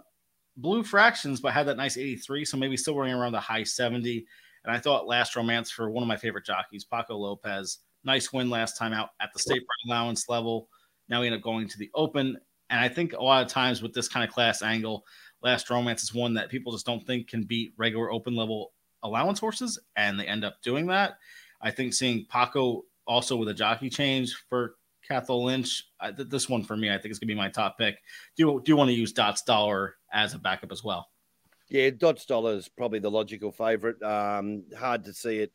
blue 0.59 0.83
fractions, 0.83 1.41
but 1.41 1.55
had 1.55 1.67
that 1.69 1.79
nice 1.79 1.97
83. 1.97 2.45
So 2.45 2.59
maybe 2.59 2.77
still 2.77 2.97
running 2.97 3.15
around 3.15 3.33
the 3.33 3.41
high 3.41 3.65
70. 3.65 4.27
And 4.65 4.75
I 4.75 4.79
thought 4.79 5.07
Last 5.07 5.37
Romance 5.37 5.71
for 5.71 5.91
one 5.91 6.03
of 6.03 6.09
my 6.09 6.17
favorite 6.17 6.45
jockeys, 6.45 6.85
Paco 6.85 7.17
Lopez. 7.17 7.79
Nice 8.05 8.33
win 8.33 8.51
last 8.51 8.77
time 8.77 8.93
out 8.93 9.11
at 9.21 9.31
the 9.33 9.39
state 9.39 9.63
allowance 9.87 10.29
level. 10.29 10.69
Now 11.09 11.21
we 11.21 11.27
end 11.27 11.37
up 11.37 11.43
going 11.43 11.69
to 11.69 11.79
the 11.79 11.91
open. 11.95 12.39
And 12.71 12.81
I 12.81 12.89
think 12.89 13.13
a 13.13 13.23
lot 13.23 13.43
of 13.43 13.49
times 13.49 13.83
with 13.83 13.93
this 13.93 14.09
kind 14.09 14.27
of 14.27 14.35
class 14.35 14.63
angle, 14.63 15.05
Last 15.43 15.69
Romance 15.69 16.03
is 16.03 16.15
one 16.15 16.35
that 16.35 16.49
people 16.49 16.73
just 16.73 16.87
don't 16.87 17.07
think 17.07 17.29
can 17.29 17.45
beat 17.45 17.75
regular 17.77 18.11
open 18.11 18.35
level 18.35 18.73
allowance 19.03 19.39
horses, 19.39 19.79
and 19.97 20.19
they 20.19 20.27
end 20.27 20.45
up 20.45 20.63
doing 20.63 20.87
that. 20.87 21.19
I 21.61 21.71
think 21.71 21.93
seeing 21.93 22.27
Paco 22.31 22.85
also 23.07 23.37
with 23.37 23.49
a 23.49 23.55
jockey 23.55 23.91
change 23.91 24.35
for 24.49 24.77
Cathal 25.07 25.45
Lynch, 25.45 25.85
I, 26.01 26.11
this 26.11 26.49
one 26.49 26.65
for 26.65 26.77
me, 26.77 26.91
I 26.91 26.97
think 26.97 27.13
is 27.13 27.19
going 27.19 27.29
to 27.29 27.35
be 27.35 27.39
my 27.39 27.51
top 27.51 27.77
pick. 27.79 27.97
Do 28.37 28.61
do 28.65 28.73
you 28.73 28.77
want 28.77 28.89
to 28.89 28.95
use 28.95 29.13
Dots 29.13 29.43
Dollar 29.43 29.97
as 30.13 30.33
a 30.33 30.39
backup 30.39 30.73
as 30.73 30.83
well? 30.83 31.09
Yeah, 31.71 31.91
Dots 31.91 32.27
Dollar 32.27 32.55
is 32.55 32.69
probably 32.69 32.99
the 32.99 33.11
logical 33.11 33.51
favourite. 33.51 34.01
Um, 34.03 34.65
hard 34.79 35.05
to 35.05 35.15
see 35.15 35.39
it 35.39 35.53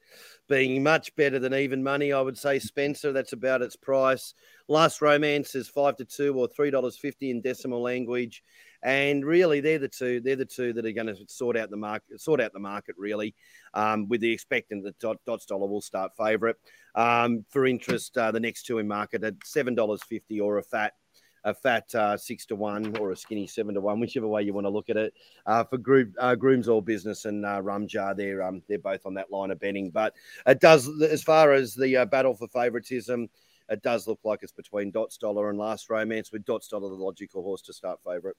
being 0.47 0.81
much 0.81 1.15
better 1.15 1.37
than 1.37 1.53
even 1.53 1.83
money. 1.83 2.11
I 2.11 2.21
would 2.21 2.37
say 2.37 2.57
Spencer. 2.57 3.13
That's 3.13 3.33
about 3.33 3.61
its 3.61 3.75
price. 3.75 4.33
Last 4.67 5.01
Romance 5.01 5.53
is 5.53 5.69
five 5.69 5.97
to 5.97 6.05
two 6.05 6.33
or 6.33 6.47
three 6.47 6.71
dollars 6.71 6.97
fifty 6.97 7.29
in 7.29 7.41
decimal 7.41 7.83
language, 7.83 8.43
and 8.81 9.23
really 9.23 9.59
they're 9.61 9.77
the 9.77 9.87
two. 9.87 10.19
They're 10.19 10.35
the 10.35 10.45
two 10.45 10.73
that 10.73 10.85
are 10.85 10.91
going 10.91 11.07
to 11.07 11.15
sort 11.27 11.55
out 11.55 11.69
the 11.69 11.77
market. 11.77 12.19
Sort 12.19 12.41
out 12.41 12.53
the 12.53 12.59
market 12.59 12.95
really, 12.97 13.35
um, 13.75 14.07
with 14.07 14.21
the 14.21 14.31
expecting 14.31 14.81
that 14.81 14.97
Dots 14.99 15.45
Dollar 15.45 15.67
will 15.67 15.81
start 15.81 16.17
favourite. 16.17 16.55
Um, 16.95 17.45
for 17.49 17.67
interest, 17.67 18.17
uh, 18.17 18.31
the 18.31 18.39
next 18.39 18.63
two 18.63 18.79
in 18.79 18.87
market 18.87 19.23
at 19.23 19.35
seven 19.45 19.75
dollars 19.75 20.01
fifty 20.03 20.39
or 20.39 20.57
a 20.57 20.63
fat 20.63 20.93
a 21.49 21.53
fat 21.53 21.93
uh, 21.95 22.15
six 22.15 22.45
to 22.47 22.55
one 22.55 22.95
or 22.97 23.11
a 23.11 23.15
skinny 23.15 23.47
seven 23.47 23.73
to 23.75 23.81
one, 23.81 23.99
whichever 23.99 24.27
way 24.27 24.43
you 24.43 24.53
want 24.53 24.65
to 24.65 24.69
look 24.69 24.89
at 24.89 24.97
it. 24.97 25.13
Uh, 25.45 25.63
for 25.63 25.77
group, 25.77 26.13
uh, 26.19 26.35
Grooms 26.35 26.69
All 26.69 26.81
Business 26.81 27.25
and 27.25 27.45
uh, 27.45 27.61
Rumjar, 27.61 28.15
they're 28.15 28.43
um, 28.43 28.61
they're 28.67 28.79
both 28.79 29.05
on 29.05 29.13
that 29.15 29.31
line 29.31 29.51
of 29.51 29.59
betting. 29.59 29.89
But 29.89 30.13
it 30.47 30.59
does, 30.59 30.89
as 31.01 31.23
far 31.23 31.53
as 31.53 31.75
the 31.75 31.97
uh, 31.97 32.05
battle 32.05 32.33
for 32.33 32.47
favouritism, 32.47 33.29
it 33.69 33.81
does 33.81 34.07
look 34.07 34.19
like 34.23 34.39
it's 34.41 34.51
between 34.51 34.91
Dots 34.91 35.17
Dollar 35.17 35.49
and 35.49 35.59
Last 35.59 35.89
Romance, 35.89 36.31
with 36.31 36.45
Dots 36.45 36.67
Dollar 36.67 36.89
the 36.89 36.95
logical 36.95 37.43
horse 37.43 37.61
to 37.63 37.73
start 37.73 37.99
favourite. 38.05 38.35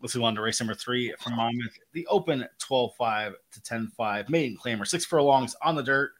Let's 0.00 0.14
move 0.14 0.24
on 0.24 0.34
to 0.34 0.42
race 0.42 0.60
number 0.60 0.74
three 0.74 1.14
from 1.18 1.36
Monmouth. 1.36 1.78
The 1.92 2.06
open 2.08 2.46
12 2.58 2.94
5 2.96 3.34
to 3.52 3.62
10 3.62 3.92
5. 3.96 4.28
Maiden 4.28 4.56
Claimer, 4.56 4.86
six 4.86 5.06
furlongs 5.06 5.56
on 5.62 5.74
the 5.74 5.82
dirt. 5.82 6.12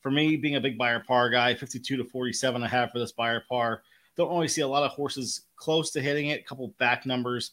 For 0.00 0.10
me, 0.10 0.36
being 0.36 0.56
a 0.56 0.60
big 0.60 0.76
Beyer 0.76 1.00
par 1.00 1.30
guy, 1.30 1.54
52 1.54 1.96
to 1.96 2.04
47 2.04 2.62
I 2.62 2.68
have 2.68 2.90
for 2.90 2.98
this 2.98 3.12
Beyer 3.12 3.42
par. 3.48 3.82
Don't 4.16 4.28
always 4.28 4.54
see 4.54 4.60
a 4.60 4.68
lot 4.68 4.82
of 4.82 4.92
horses 4.92 5.42
close 5.56 5.90
to 5.92 6.00
hitting 6.00 6.28
it. 6.28 6.40
A 6.40 6.44
couple 6.44 6.68
back 6.78 7.06
numbers. 7.06 7.52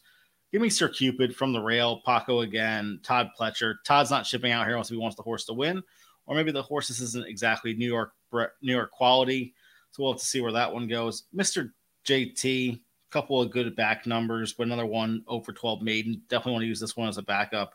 Give 0.52 0.60
me 0.60 0.68
Sir 0.68 0.88
Cupid 0.88 1.34
from 1.34 1.52
the 1.52 1.62
rail, 1.62 2.02
Paco 2.04 2.42
again, 2.42 3.00
Todd 3.02 3.30
Pletcher. 3.38 3.76
Todd's 3.86 4.10
not 4.10 4.26
shipping 4.26 4.52
out 4.52 4.66
here 4.66 4.74
unless 4.74 4.90
he 4.90 4.96
wants 4.96 5.16
the 5.16 5.22
horse 5.22 5.46
to 5.46 5.54
win, 5.54 5.82
or 6.26 6.36
maybe 6.36 6.52
the 6.52 6.62
horse 6.62 6.90
isn't 6.90 7.26
exactly 7.26 7.74
New 7.74 7.86
York 7.86 8.12
New 8.32 8.72
York 8.72 8.90
quality. 8.90 9.54
So 9.90 10.02
we'll 10.02 10.12
have 10.12 10.20
to 10.20 10.26
see 10.26 10.40
where 10.40 10.52
that 10.52 10.72
one 10.72 10.88
goes. 10.88 11.24
Mr. 11.34 11.70
JT, 12.06 12.74
A 12.74 12.80
couple 13.10 13.40
of 13.40 13.50
good 13.50 13.74
back 13.76 14.06
numbers, 14.06 14.52
but 14.52 14.66
another 14.66 14.86
one 14.86 15.22
oh 15.26 15.36
over 15.36 15.52
12 15.52 15.82
maiden. 15.82 16.22
Definitely 16.28 16.52
want 16.52 16.62
to 16.62 16.68
use 16.68 16.80
this 16.80 16.96
one 16.96 17.08
as 17.08 17.18
a 17.18 17.22
backup. 17.22 17.74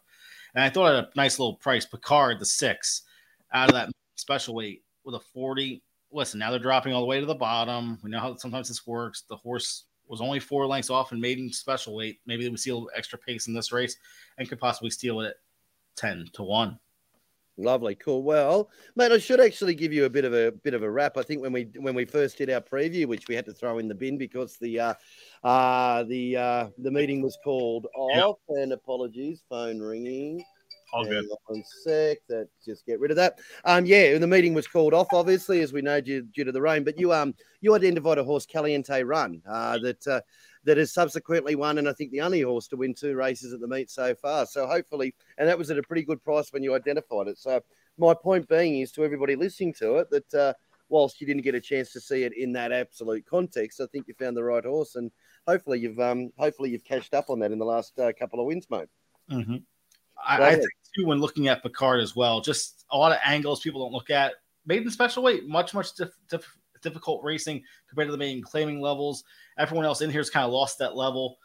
And 0.56 0.64
I 0.64 0.70
thought 0.70 0.96
at 0.96 1.04
a 1.04 1.10
nice 1.16 1.40
little 1.40 1.56
price, 1.56 1.86
Picard, 1.86 2.40
the 2.40 2.46
six, 2.46 3.04
out 3.54 3.70
of 3.70 3.76
that 3.76 3.90
special 4.16 4.56
weight 4.56 4.84
with 5.04 5.16
a 5.16 5.20
40. 5.20 5.82
Listen, 6.12 6.40
now 6.40 6.52
they're 6.52 6.60
dropping 6.60 6.94
all 6.94 7.02
the 7.02 7.08
way 7.08 7.20
to 7.20 7.26
the 7.26 7.36
bottom. 7.36 8.00
We 8.04 8.10
know 8.10 8.20
how 8.20 8.36
sometimes 8.38 8.70
this 8.70 8.88
works. 8.88 9.24
The 9.30 9.36
horse 9.36 9.86
was 10.08 10.22
only 10.22 10.40
four 10.40 10.66
lengths 10.66 10.90
off 10.90 11.12
and 11.12 11.22
made 11.22 11.38
in 11.38 11.52
special 11.52 11.96
weight. 11.96 12.20
Maybe 12.26 12.44
they 12.44 12.50
would 12.50 12.60
see 12.60 12.70
a 12.70 12.74
little 12.74 12.92
extra 12.96 13.20
pace 13.20 13.48
in 13.48 13.54
this 13.54 13.72
race 13.72 13.98
and 14.38 14.48
could 14.48 14.60
possibly 14.60 14.90
steal 14.90 15.22
it 15.22 15.36
10 15.98 16.28
to 16.34 16.44
1. 16.44 16.80
Lovely, 17.60 17.96
cool. 17.96 18.22
Well, 18.22 18.70
mate, 18.96 19.12
I 19.12 19.18
should 19.18 19.42
actually 19.42 19.74
give 19.74 19.92
you 19.92 20.06
a 20.06 20.10
bit 20.10 20.26
of 20.26 20.34
a 20.34 20.52
bit 20.52 20.76
of 20.76 20.84
a 20.84 20.92
wrap. 20.92 21.18
I 21.18 21.24
think 21.24 21.42
when 21.42 21.52
we 21.52 21.68
when 21.80 21.96
we 21.96 22.06
first 22.06 22.38
did 22.38 22.52
our 22.52 22.62
preview, 22.62 23.08
which 23.08 23.28
we 23.28 23.34
had 23.34 23.46
to 23.46 23.54
throw 23.54 23.80
in 23.80 23.88
the 23.88 23.96
bin 23.96 24.16
because 24.16 24.58
the 24.58 24.80
uh, 24.80 24.94
uh 25.44 26.04
the 26.04 26.38
uh 26.38 26.68
the 26.78 26.92
meeting 26.92 27.24
was 27.24 27.36
called 27.44 27.88
off. 27.96 28.38
Yep. 28.48 28.60
And 28.62 28.74
apologies, 28.74 29.42
phone 29.50 29.80
ringing. 29.80 30.46
All 30.94 31.06
good. 31.06 31.26
One 31.46 31.64
sec. 31.84 32.20
That 32.30 32.48
just 32.64 32.86
get 32.86 33.00
rid 33.00 33.12
of 33.12 33.18
that. 33.18 33.40
Um, 33.66 33.86
yeah, 33.86 34.18
the 34.18 34.28
meeting 34.28 34.54
was 34.54 34.68
called 34.68 34.94
off, 34.94 35.08
obviously, 35.12 35.62
as 35.62 35.74
we 35.74 35.82
know 35.82 36.00
due, 36.00 36.22
due 36.22 36.46
to 36.46 36.52
the 36.52 36.62
rain. 36.62 36.84
But 36.84 36.98
you 37.00 37.14
um 37.14 37.36
you 37.62 37.76
identified 37.76 38.18
a 38.18 38.24
horse 38.24 38.46
Caliente 38.46 39.04
Run 39.04 39.42
uh, 39.48 39.80
that 39.80 40.08
uh, 40.08 40.22
that 40.64 40.78
has 40.78 40.94
subsequently 40.94 41.56
won, 41.56 41.78
and 41.78 41.90
I 41.90 41.94
think 41.94 42.12
the 42.12 42.22
only 42.22 42.42
horse 42.42 42.68
to 42.70 42.78
win 42.78 42.94
two 42.94 43.16
races 43.16 43.54
at 43.54 43.60
the 43.60 43.68
meet 43.68 43.90
so 43.90 44.16
far. 44.16 44.46
So 44.46 44.66
hopefully, 44.66 45.14
and 45.38 45.48
that 45.48 45.58
was 45.58 45.70
at 45.72 45.78
a 45.78 45.84
pretty 45.84 46.04
good 46.04 46.24
price 46.24 46.54
when 46.54 46.64
you 46.64 46.74
identified 46.74 47.28
it. 47.28 47.38
So 47.38 47.62
my 47.98 48.14
point 48.14 48.48
being 48.48 48.80
is 48.80 48.92
to 48.94 49.04
everybody 49.04 49.36
listening 49.36 49.74
to 49.76 49.98
it 49.98 50.10
that 50.12 50.34
uh, 50.34 50.54
whilst 50.90 51.20
you 51.20 51.28
didn't 51.28 51.44
get 51.44 51.56
a 51.56 51.62
chance 51.62 51.92
to 51.92 52.00
see 52.00 52.24
it 52.24 52.34
in 52.38 52.54
that 52.54 52.72
absolute 52.72 53.26
context, 53.26 53.82
I 53.82 53.88
think 53.88 54.08
you 54.08 54.14
found 54.14 54.38
the 54.38 54.44
right 54.44 54.64
horse, 54.64 54.96
and 54.96 55.12
hopefully 55.46 55.80
you've 55.80 56.00
um 56.00 56.32
hopefully 56.38 56.70
you've 56.70 56.86
cashed 56.86 57.14
up 57.14 57.30
on 57.30 57.40
that 57.40 57.52
in 57.52 57.60
the 57.60 57.66
last 57.66 58.00
uh, 58.00 58.14
couple 58.18 58.40
of 58.40 58.46
wins, 58.46 58.68
mate. 58.70 58.88
Mm-hmm. 59.30 59.58
I, 60.26 60.44
I, 60.44 60.56
think 60.56 60.68
too 60.98 61.06
when 61.06 61.20
looking 61.20 61.48
at 61.48 61.64
Picard 61.64 62.02
as 62.02 62.16
well, 62.16 62.42
just 62.42 62.86
a 62.92 62.98
lot 62.98 63.12
of 63.12 63.20
angles 63.24 63.62
people 63.62 63.82
don't 63.82 63.94
look 63.94 64.10
at. 64.10 64.34
Maiden 64.66 64.92
special 64.92 65.24
weight, 65.24 65.48
much 65.48 65.74
much 65.74 65.94
diff- 65.96 66.18
diff- 66.30 66.58
difficult 66.82 67.24
racing 67.24 67.64
compared 67.90 68.08
to 68.08 68.12
the 68.12 68.18
main 68.18 68.42
claiming 68.42 68.82
levels. 68.82 69.24
Everyone 69.58 69.86
else 69.86 70.02
in 70.02 70.10
here 70.10 70.20
has 70.20 70.30
kind 70.30 70.46
of 70.46 70.52
lost 70.52 70.80
that 70.80 70.96
level. 70.96 71.38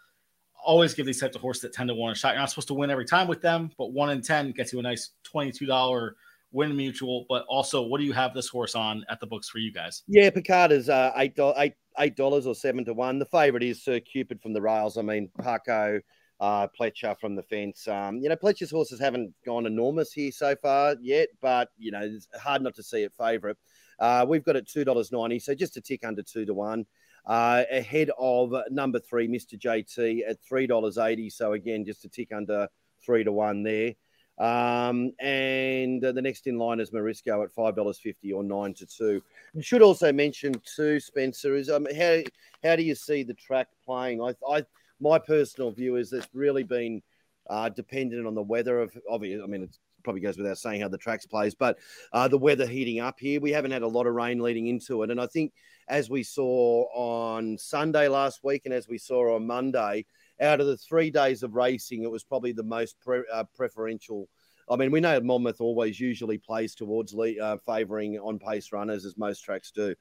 Always 0.64 0.94
give 0.94 1.06
these 1.06 1.20
types 1.20 1.34
of 1.34 1.42
horses 1.42 1.62
that 1.62 1.72
10 1.72 1.88
to 1.88 1.94
1 1.94 2.12
a 2.12 2.14
shot. 2.14 2.34
You're 2.34 2.38
not 2.38 2.50
supposed 2.50 2.68
to 2.68 2.74
win 2.74 2.90
every 2.90 3.04
time 3.04 3.26
with 3.26 3.40
them, 3.40 3.70
but 3.78 3.92
1 3.92 4.10
in 4.10 4.22
10 4.22 4.52
gets 4.52 4.72
you 4.72 4.78
a 4.78 4.82
nice 4.82 5.10
$22 5.34 6.12
win 6.52 6.76
mutual. 6.76 7.26
But 7.28 7.44
also, 7.48 7.82
what 7.82 7.98
do 7.98 8.04
you 8.04 8.12
have 8.12 8.34
this 8.34 8.48
horse 8.48 8.74
on 8.74 9.04
at 9.08 9.18
the 9.20 9.26
books 9.26 9.48
for 9.48 9.58
you 9.58 9.72
guys? 9.72 10.02
Yeah, 10.06 10.30
Picard 10.30 10.70
is 10.72 10.88
uh, 10.88 11.12
eight 11.16 11.38
eight 11.56 11.74
eight 11.98 12.16
dollars 12.16 12.46
or 12.46 12.54
seven 12.54 12.84
to 12.84 12.94
one. 12.94 13.18
The 13.18 13.26
favorite 13.26 13.62
is 13.62 13.82
Sir 13.82 14.00
Cupid 14.00 14.40
from 14.40 14.52
the 14.52 14.62
rails. 14.62 14.96
I 14.96 15.02
mean, 15.02 15.30
Paco, 15.40 16.00
uh, 16.42 16.66
Pletcher 16.78 17.16
from 17.20 17.36
the 17.36 17.42
fence. 17.42 17.86
Um, 17.86 18.18
you 18.18 18.28
know, 18.28 18.34
Pletcher's 18.34 18.72
horses 18.72 18.98
haven't 18.98 19.32
gone 19.46 19.64
enormous 19.64 20.12
here 20.12 20.32
so 20.32 20.56
far 20.56 20.96
yet, 21.00 21.28
but 21.40 21.70
you 21.78 21.92
know, 21.92 22.00
it's 22.02 22.26
hard 22.38 22.62
not 22.62 22.74
to 22.74 22.82
see 22.82 23.04
it 23.04 23.12
favourite. 23.16 23.56
Uh, 24.00 24.26
we've 24.28 24.44
got 24.44 24.56
it 24.56 24.66
two 24.66 24.84
dollars 24.84 25.12
ninety, 25.12 25.38
so 25.38 25.54
just 25.54 25.76
a 25.76 25.80
tick 25.80 26.04
under 26.04 26.20
two 26.20 26.44
to 26.44 26.52
one 26.52 26.84
uh, 27.26 27.62
ahead 27.70 28.10
of 28.18 28.52
number 28.72 28.98
three, 28.98 29.28
Mr. 29.28 29.56
JT, 29.56 30.28
at 30.28 30.42
three 30.42 30.66
dollars 30.66 30.98
eighty. 30.98 31.30
So 31.30 31.52
again, 31.52 31.84
just 31.84 32.04
a 32.04 32.08
tick 32.08 32.32
under 32.32 32.66
three 33.06 33.22
to 33.22 33.30
one 33.30 33.62
there. 33.62 33.94
Um, 34.36 35.12
and 35.20 36.04
uh, 36.04 36.10
the 36.10 36.22
next 36.22 36.48
in 36.48 36.58
line 36.58 36.80
is 36.80 36.90
Marisco 36.90 37.44
at 37.44 37.52
five 37.52 37.76
dollars 37.76 38.00
fifty 38.00 38.32
or 38.32 38.42
nine 38.42 38.74
to 38.74 38.86
two. 38.86 39.22
I 39.56 39.60
should 39.60 39.82
also 39.82 40.12
mention 40.12 40.54
too, 40.64 40.98
Spencer, 40.98 41.54
is 41.54 41.70
um, 41.70 41.86
how 41.96 42.18
how 42.64 42.74
do 42.74 42.82
you 42.82 42.96
see 42.96 43.22
the 43.22 43.34
track 43.34 43.68
playing? 43.84 44.20
I, 44.20 44.34
I 44.50 44.64
my 45.02 45.18
personal 45.18 45.72
view 45.72 45.96
is 45.96 46.12
it's 46.12 46.28
really 46.32 46.62
been 46.62 47.02
uh, 47.50 47.68
dependent 47.68 48.26
on 48.26 48.34
the 48.34 48.42
weather 48.42 48.80
of 48.80 48.96
obviously. 49.10 49.42
I 49.42 49.46
mean, 49.46 49.64
it 49.64 49.76
probably 50.04 50.22
goes 50.22 50.38
without 50.38 50.58
saying 50.58 50.80
how 50.80 50.88
the 50.88 50.98
tracks 50.98 51.26
plays, 51.26 51.54
but 51.54 51.78
uh, 52.12 52.28
the 52.28 52.38
weather 52.38 52.66
heating 52.66 53.00
up 53.00 53.18
here. 53.18 53.40
We 53.40 53.50
haven't 53.50 53.72
had 53.72 53.82
a 53.82 53.88
lot 53.88 54.06
of 54.06 54.14
rain 54.14 54.40
leading 54.40 54.68
into 54.68 55.02
it, 55.02 55.10
and 55.10 55.20
I 55.20 55.26
think 55.26 55.52
as 55.88 56.08
we 56.08 56.22
saw 56.22 56.84
on 56.94 57.58
Sunday 57.58 58.08
last 58.08 58.40
week 58.44 58.62
and 58.64 58.72
as 58.72 58.88
we 58.88 58.98
saw 58.98 59.34
on 59.34 59.46
Monday, 59.46 60.06
out 60.40 60.60
of 60.60 60.66
the 60.66 60.76
three 60.76 61.10
days 61.10 61.42
of 61.42 61.54
racing, 61.54 62.04
it 62.04 62.10
was 62.10 62.24
probably 62.24 62.52
the 62.52 62.62
most 62.62 62.96
pre- 63.00 63.24
uh, 63.32 63.44
preferential. 63.54 64.28
I 64.70 64.76
mean, 64.76 64.92
we 64.92 65.00
know 65.00 65.20
Monmouth 65.20 65.60
always 65.60 65.98
usually 65.98 66.38
plays 66.38 66.74
towards 66.76 67.14
uh, 67.14 67.56
favouring 67.66 68.18
on 68.18 68.38
pace 68.38 68.72
runners, 68.72 69.04
as 69.04 69.18
most 69.18 69.40
tracks 69.40 69.72
do. 69.72 69.94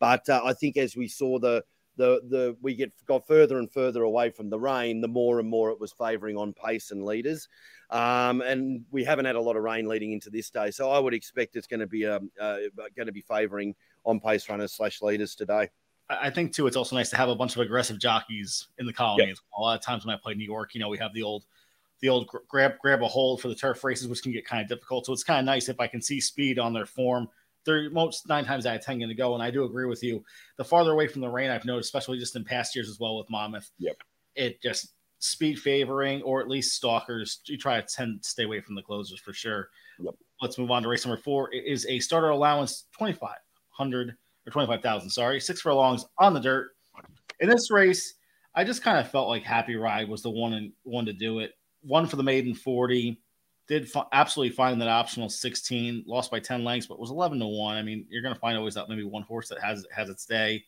But 0.00 0.28
uh, 0.28 0.42
I 0.44 0.52
think 0.52 0.76
as 0.76 0.96
we 0.96 1.06
saw 1.06 1.38
the 1.38 1.62
the 1.98 2.22
the 2.28 2.56
we 2.62 2.74
get 2.74 2.92
got 3.04 3.26
further 3.26 3.58
and 3.58 3.70
further 3.70 4.04
away 4.04 4.30
from 4.30 4.48
the 4.48 4.58
rain, 4.58 5.02
the 5.02 5.08
more 5.08 5.40
and 5.40 5.48
more 5.48 5.70
it 5.70 5.78
was 5.78 5.92
favouring 5.92 6.36
on 6.38 6.54
pace 6.54 6.90
and 6.90 7.04
leaders. 7.04 7.48
Um, 7.90 8.40
and 8.40 8.84
we 8.90 9.04
haven't 9.04 9.26
had 9.26 9.36
a 9.36 9.40
lot 9.40 9.56
of 9.56 9.62
rain 9.62 9.86
leading 9.86 10.12
into 10.12 10.30
this 10.30 10.48
day, 10.48 10.70
so 10.70 10.90
I 10.90 10.98
would 10.98 11.12
expect 11.12 11.56
it's 11.56 11.66
going 11.66 11.80
to 11.80 11.86
be 11.86 12.06
um, 12.06 12.30
uh, 12.40 12.58
going 12.96 13.06
to 13.06 13.12
be 13.12 13.20
favouring 13.20 13.74
on 14.04 14.20
pace 14.20 14.48
runners 14.48 14.72
slash 14.72 15.02
leaders 15.02 15.34
today. 15.34 15.68
I 16.10 16.30
think 16.30 16.54
too, 16.54 16.66
it's 16.66 16.76
also 16.76 16.96
nice 16.96 17.10
to 17.10 17.16
have 17.16 17.28
a 17.28 17.34
bunch 17.34 17.54
of 17.54 17.60
aggressive 17.60 17.98
jockeys 17.98 18.68
in 18.78 18.86
the 18.86 18.92
colony. 18.94 19.28
Yep. 19.28 19.36
A 19.58 19.60
lot 19.60 19.78
of 19.78 19.84
times 19.84 20.06
when 20.06 20.14
I 20.14 20.18
play 20.18 20.32
New 20.32 20.44
York, 20.44 20.74
you 20.74 20.80
know, 20.80 20.88
we 20.88 20.96
have 20.98 21.12
the 21.12 21.22
old, 21.22 21.44
the 22.00 22.08
old 22.08 22.30
grab 22.48 22.78
grab 22.80 23.02
a 23.02 23.08
hold 23.08 23.42
for 23.42 23.48
the 23.48 23.54
turf 23.54 23.84
races, 23.84 24.08
which 24.08 24.22
can 24.22 24.32
get 24.32 24.46
kind 24.46 24.62
of 24.62 24.68
difficult. 24.68 25.04
So 25.04 25.12
it's 25.12 25.24
kind 25.24 25.40
of 25.40 25.44
nice 25.44 25.68
if 25.68 25.80
I 25.80 25.86
can 25.86 26.00
see 26.00 26.18
speed 26.20 26.58
on 26.58 26.72
their 26.72 26.86
form. 26.86 27.28
They're 27.64 27.90
most 27.90 28.28
nine 28.28 28.44
times 28.44 28.66
out 28.66 28.76
of 28.76 28.84
ten 28.84 28.98
going 28.98 29.08
to 29.08 29.14
go, 29.14 29.34
and 29.34 29.42
I 29.42 29.50
do 29.50 29.64
agree 29.64 29.86
with 29.86 30.02
you. 30.02 30.24
The 30.56 30.64
farther 30.64 30.92
away 30.92 31.06
from 31.06 31.20
the 31.20 31.28
rain, 31.28 31.50
I've 31.50 31.64
noticed, 31.64 31.88
especially 31.88 32.18
just 32.18 32.36
in 32.36 32.44
past 32.44 32.74
years 32.74 32.88
as 32.88 32.98
well 32.98 33.16
with 33.16 33.30
Monmouth. 33.30 33.70
Yep. 33.78 33.96
It 34.34 34.62
just 34.62 34.94
speed 35.18 35.58
favoring, 35.58 36.22
or 36.22 36.40
at 36.40 36.48
least 36.48 36.74
stalkers. 36.74 37.40
You 37.46 37.58
try 37.58 37.80
to 37.80 37.86
tend 37.86 38.22
to 38.22 38.28
stay 38.28 38.44
away 38.44 38.60
from 38.60 38.74
the 38.74 38.82
closers 38.82 39.20
for 39.20 39.32
sure. 39.32 39.68
Yep. 40.00 40.14
Let's 40.40 40.58
move 40.58 40.70
on 40.70 40.82
to 40.82 40.88
race 40.88 41.04
number 41.04 41.20
four. 41.20 41.52
It 41.52 41.64
is 41.66 41.86
a 41.86 41.98
starter 41.98 42.30
allowance 42.30 42.86
twenty 42.96 43.12
five 43.12 43.38
hundred 43.70 44.16
or 44.48 44.50
25,000, 44.50 45.10
sorry, 45.10 45.40
six 45.40 45.60
furlongs 45.60 46.06
on 46.18 46.32
the 46.34 46.40
dirt. 46.40 46.70
In 47.40 47.48
this 47.48 47.70
race, 47.70 48.14
I 48.54 48.64
just 48.64 48.82
kind 48.82 48.98
of 48.98 49.10
felt 49.10 49.28
like 49.28 49.42
Happy 49.42 49.76
Ride 49.76 50.08
was 50.08 50.22
the 50.22 50.30
one 50.30 50.54
and 50.54 50.72
one 50.82 51.04
to 51.04 51.12
do 51.12 51.38
it. 51.40 51.52
One 51.82 52.06
for 52.06 52.16
the 52.16 52.22
maiden 52.22 52.54
40, 52.54 53.20
did 53.68 53.88
absolutely 54.12 54.54
fine 54.54 54.78
that 54.78 54.88
optional 54.88 55.28
16, 55.28 56.04
lost 56.06 56.30
by 56.30 56.40
10 56.40 56.64
lengths, 56.64 56.86
but 56.86 56.98
was 56.98 57.10
11 57.10 57.38
to 57.38 57.46
1. 57.46 57.76
I 57.76 57.82
mean, 57.82 58.06
you're 58.08 58.22
going 58.22 58.34
to 58.34 58.40
find 58.40 58.56
always 58.56 58.74
that 58.74 58.88
maybe 58.88 59.04
one 59.04 59.22
horse 59.22 59.48
that 59.48 59.60
has 59.60 59.86
has 59.94 60.08
its 60.08 60.26
day. 60.26 60.64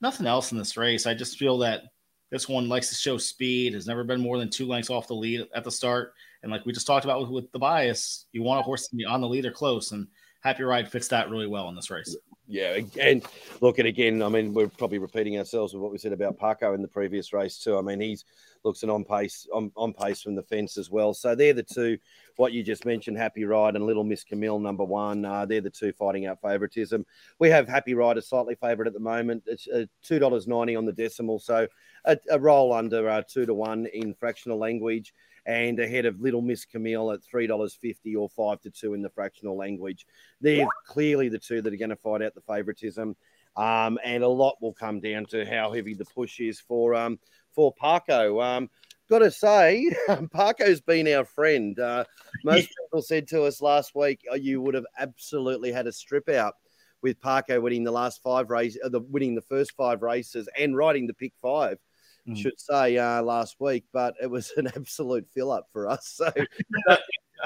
Nothing 0.00 0.26
else 0.26 0.50
in 0.50 0.58
this 0.58 0.76
race. 0.76 1.06
I 1.06 1.14
just 1.14 1.38
feel 1.38 1.58
that 1.58 1.82
this 2.30 2.48
one 2.48 2.68
likes 2.68 2.88
to 2.88 2.94
show 2.94 3.18
speed, 3.18 3.74
has 3.74 3.86
never 3.86 4.02
been 4.02 4.20
more 4.20 4.38
than 4.38 4.50
two 4.50 4.66
lengths 4.66 4.90
off 4.90 5.06
the 5.06 5.14
lead 5.14 5.46
at 5.54 5.64
the 5.64 5.70
start. 5.70 6.14
And 6.42 6.50
like 6.50 6.66
we 6.66 6.72
just 6.72 6.86
talked 6.86 7.04
about 7.04 7.20
with, 7.20 7.30
with 7.30 7.52
the 7.52 7.58
bias, 7.58 8.26
you 8.32 8.42
want 8.42 8.60
a 8.60 8.64
horse 8.64 8.88
to 8.88 8.96
be 8.96 9.04
on 9.04 9.20
the 9.20 9.28
lead 9.28 9.46
or 9.46 9.52
close. 9.52 9.92
And 9.92 10.08
Happy 10.40 10.62
Ride 10.62 10.90
fits 10.90 11.08
that 11.08 11.30
really 11.30 11.46
well 11.46 11.68
in 11.68 11.76
this 11.76 11.90
race. 11.90 12.16
Yeah, 12.46 12.80
and 13.00 13.24
look 13.60 13.78
at 13.78 13.86
again. 13.86 14.22
I 14.22 14.28
mean, 14.28 14.52
we're 14.52 14.68
probably 14.68 14.98
repeating 14.98 15.38
ourselves 15.38 15.72
with 15.72 15.82
what 15.82 15.92
we 15.92 15.98
said 15.98 16.12
about 16.12 16.38
Paco 16.38 16.74
in 16.74 16.82
the 16.82 16.88
previous 16.88 17.32
race 17.32 17.58
too. 17.58 17.76
I 17.78 17.82
mean, 17.82 18.00
he's 18.00 18.24
looks 18.64 18.82
an 18.82 18.90
on 18.90 19.04
pace 19.04 19.46
on, 19.52 19.70
on 19.76 19.92
pace 19.92 20.22
from 20.22 20.34
the 20.34 20.42
fence 20.42 20.78
as 20.78 20.90
well. 20.90 21.14
So 21.14 21.34
they're 21.34 21.52
the 21.52 21.62
two. 21.62 21.98
What 22.36 22.52
you 22.52 22.62
just 22.62 22.84
mentioned, 22.84 23.16
Happy 23.16 23.44
Ride 23.44 23.76
and 23.76 23.86
Little 23.86 24.04
Miss 24.04 24.24
Camille, 24.24 24.58
number 24.58 24.84
one. 24.84 25.24
Uh, 25.24 25.46
they're 25.46 25.60
the 25.60 25.70
two 25.70 25.92
fighting 25.92 26.26
out 26.26 26.40
favouritism. 26.40 27.04
We 27.38 27.50
have 27.50 27.68
Happy 27.68 27.94
Ride 27.94 28.18
a 28.18 28.22
slightly 28.22 28.54
favourite 28.56 28.88
at 28.88 28.94
the 28.94 29.00
moment. 29.00 29.44
It's 29.46 29.68
uh, 29.68 29.86
two 30.02 30.18
dollars 30.18 30.46
ninety 30.46 30.76
on 30.76 30.84
the 30.84 30.92
decimal, 30.92 31.38
so 31.38 31.66
a, 32.04 32.18
a 32.30 32.38
roll 32.38 32.72
under 32.72 33.08
uh, 33.08 33.22
two 33.28 33.46
to 33.46 33.54
one 33.54 33.86
in 33.86 34.14
fractional 34.14 34.58
language 34.58 35.12
and 35.46 35.78
ahead 35.78 36.06
of 36.06 36.20
Little 36.20 36.40
Miss 36.40 36.64
Camille 36.64 37.12
at 37.12 37.20
$3.50 37.22 38.16
or 38.16 38.28
5 38.30 38.60
to 38.62 38.70
2 38.70 38.94
in 38.94 39.02
the 39.02 39.10
fractional 39.10 39.56
language. 39.56 40.06
They're 40.40 40.66
clearly 40.86 41.28
the 41.28 41.38
two 41.38 41.60
that 41.60 41.72
are 41.72 41.76
going 41.76 41.90
to 41.90 41.96
fight 41.96 42.22
out 42.22 42.34
the 42.34 42.40
favoritism. 42.40 43.14
Um, 43.56 43.98
and 44.04 44.24
a 44.24 44.28
lot 44.28 44.56
will 44.60 44.72
come 44.72 45.00
down 45.00 45.26
to 45.26 45.44
how 45.44 45.72
heavy 45.72 45.94
the 45.94 46.04
push 46.04 46.40
is 46.40 46.60
for 46.60 46.94
um, 46.94 47.18
for 47.54 47.72
Paco. 47.72 48.40
Um, 48.40 48.68
got 49.08 49.20
to 49.20 49.30
say, 49.30 49.94
Paco's 50.32 50.80
been 50.80 51.08
our 51.08 51.24
friend. 51.24 51.78
Uh, 51.78 52.04
most 52.44 52.68
people 52.82 53.02
said 53.02 53.28
to 53.28 53.44
us 53.44 53.60
last 53.60 53.94
week, 53.94 54.20
oh, 54.30 54.36
you 54.36 54.60
would 54.60 54.74
have 54.74 54.86
absolutely 54.98 55.72
had 55.72 55.86
a 55.86 55.92
strip 55.92 56.28
out 56.28 56.54
with 57.02 57.20
Paco 57.20 57.60
winning 57.60 57.84
the 57.84 57.92
last 57.92 58.22
five 58.22 58.50
races, 58.50 58.80
uh, 58.84 58.88
the 58.88 59.00
winning 59.00 59.34
the 59.34 59.42
first 59.42 59.72
five 59.76 60.02
races, 60.02 60.48
and 60.58 60.76
riding 60.76 61.06
the 61.06 61.14
pick 61.14 61.34
five 61.40 61.78
mm. 62.26 62.36
should 62.36 62.58
say, 62.58 62.96
uh, 62.98 63.22
last 63.22 63.56
week, 63.60 63.84
but 63.92 64.14
it 64.22 64.30
was 64.30 64.52
an 64.56 64.68
absolute 64.68 65.26
fill 65.32 65.52
up 65.52 65.68
for 65.72 65.88
us. 65.88 66.06
So, 66.16 66.32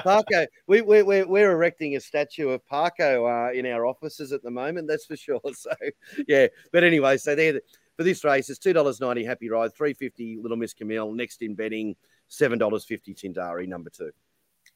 Paco, 0.03 0.45
we, 0.67 0.81
we, 0.81 1.01
we're, 1.01 1.27
we're 1.27 1.51
erecting 1.51 1.95
a 1.95 1.99
statue 1.99 2.49
of 2.49 2.65
Paco 2.67 3.25
uh, 3.25 3.51
in 3.51 3.65
our 3.65 3.85
offices 3.85 4.31
at 4.31 4.43
the 4.43 4.51
moment, 4.51 4.87
that's 4.87 5.05
for 5.05 5.17
sure. 5.17 5.39
So, 5.55 5.71
yeah, 6.27 6.47
but 6.71 6.83
anyway, 6.83 7.17
so 7.17 7.35
there 7.35 7.59
for 7.99 8.03
this 8.03 8.23
race, 8.23 8.49
it's 8.49 8.59
two 8.59 8.71
dollars 8.71 9.01
ninety. 9.01 9.25
Happy 9.25 9.49
Ride, 9.49 9.75
three 9.75 9.93
fifty. 9.93 10.39
Little 10.41 10.55
Miss 10.55 10.73
Camille. 10.73 11.11
Next 11.11 11.41
in 11.41 11.53
betting, 11.53 11.97
seven 12.29 12.57
dollars 12.57 12.85
fifty. 12.85 13.13
Tindari, 13.13 13.67
number 13.67 13.89
two. 13.89 14.11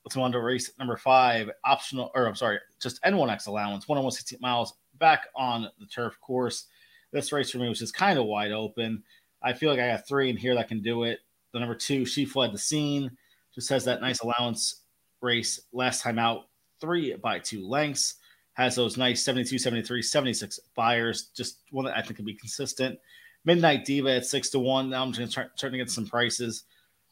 Let's 0.03 0.17
move 0.17 0.25
on 0.25 0.33
to 0.33 0.41
race 0.41 0.71
number 0.77 0.97
five. 0.97 1.49
Optional, 1.63 2.11
or 2.15 2.27
I'm 2.27 2.35
sorry, 2.35 2.59
just 2.81 3.01
N1X 3.03 3.47
allowance. 3.47 3.87
One 3.87 3.97
almost 3.97 4.17
16 4.17 4.39
miles 4.41 4.73
back 4.99 5.27
on 5.37 5.69
the 5.79 5.85
turf 5.85 6.19
course. 6.19 6.65
This 7.13 7.31
race 7.31 7.49
for 7.51 7.59
me 7.59 7.69
was 7.69 7.79
just 7.79 7.93
kind 7.93 8.19
of 8.19 8.25
wide 8.25 8.51
open. 8.51 9.01
I 9.41 9.53
feel 9.53 9.69
like 9.69 9.79
I 9.79 9.87
got 9.87 10.05
three 10.05 10.29
in 10.29 10.35
here 10.35 10.55
that 10.55 10.67
can 10.67 10.81
do 10.81 11.03
it. 11.03 11.19
The 11.53 11.59
number 11.59 11.75
two, 11.75 12.03
she 12.05 12.25
fled 12.25 12.51
the 12.51 12.57
scene, 12.57 13.09
just 13.55 13.69
has 13.69 13.85
that 13.85 14.01
nice 14.01 14.19
allowance 14.19 14.82
race 15.23 15.61
last 15.71 16.01
time 16.01 16.19
out, 16.19 16.47
three 16.79 17.15
by 17.15 17.39
two 17.39 17.67
lengths. 17.67 18.15
Has 18.53 18.75
those 18.75 18.97
nice 18.97 19.23
72, 19.23 19.57
73, 19.57 20.01
76 20.03 20.59
Beyers. 20.75 21.29
Just 21.35 21.63
one 21.71 21.85
that 21.85 21.97
I 21.97 22.01
think 22.01 22.17
can 22.17 22.25
be 22.25 22.35
consistent. 22.35 22.99
Midnight 23.45 23.83
Diva 23.83 24.11
at 24.17 24.25
six 24.25 24.49
to 24.51 24.59
one. 24.59 24.91
Now 24.91 25.01
I'm 25.01 25.11
just 25.11 25.33
trying 25.33 25.49
to 25.57 25.77
get 25.77 25.89
some 25.89 26.05
prices. 26.05 26.65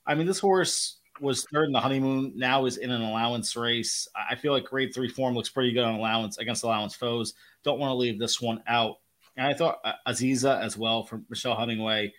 I 0.05 0.13
mean, 0.13 0.27
this 0.27 0.39
horse 0.39 0.99
was 1.19 1.45
third 1.51 1.65
in 1.65 1.71
the 1.71 1.79
honeymoon. 1.79 2.33
Now 2.35 2.65
is 2.65 2.77
in 2.77 2.91
an 2.91 3.01
allowance 3.01 3.55
race. 3.55 4.07
I 4.29 4.35
feel 4.35 4.53
like 4.53 4.65
grade 4.65 4.93
three 4.93 5.09
form 5.09 5.35
looks 5.35 5.49
pretty 5.49 5.73
good 5.73 5.83
on 5.83 5.95
allowance 5.95 6.37
against 6.37 6.63
allowance 6.63 6.95
foes. 6.95 7.33
Don't 7.63 7.79
want 7.79 7.91
to 7.91 7.95
leave 7.95 8.19
this 8.19 8.39
one 8.39 8.63
out. 8.67 8.97
And 9.37 9.47
I 9.47 9.53
thought 9.53 9.79
uh, 9.83 9.93
Aziza 10.07 10.61
as 10.61 10.77
well 10.77 11.03
from 11.03 11.25
Michelle 11.29 11.57
Hemingway 11.57 12.13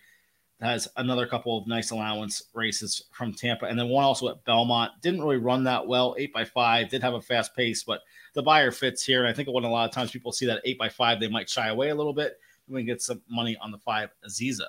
has 0.63 0.87
another 0.97 1.25
couple 1.25 1.57
of 1.57 1.67
nice 1.67 1.91
allowance 1.91 2.43
races 2.53 3.03
from 3.11 3.33
Tampa, 3.33 3.65
and 3.65 3.77
then 3.77 3.89
one 3.89 4.03
also 4.03 4.29
at 4.29 4.43
Belmont. 4.45 4.91
Didn't 5.01 5.21
really 5.21 5.37
run 5.37 5.63
that 5.65 5.87
well, 5.87 6.15
eight 6.17 6.33
by 6.33 6.45
five. 6.45 6.89
Did 6.89 7.01
have 7.01 7.13
a 7.13 7.21
fast 7.21 7.55
pace, 7.55 7.83
but 7.83 8.01
the 8.33 8.43
Beyer 8.43 8.71
fits 8.71 9.03
here. 9.03 9.19
And 9.19 9.27
I 9.27 9.33
think 9.33 9.49
when 9.49 9.63
a 9.63 9.69
lot 9.69 9.87
of 9.87 9.93
times 9.93 10.11
people 10.11 10.31
see 10.31 10.45
that 10.47 10.61
eight 10.65 10.77
by 10.77 10.89
five, 10.89 11.19
they 11.19 11.27
might 11.27 11.49
shy 11.49 11.67
away 11.67 11.89
a 11.89 11.95
little 11.95 12.13
bit. 12.13 12.39
We 12.67 12.81
can 12.81 12.87
get 12.87 13.01
some 13.01 13.21
money 13.29 13.57
on 13.61 13.71
the 13.71 13.77
five 13.77 14.09
Aziza. 14.27 14.67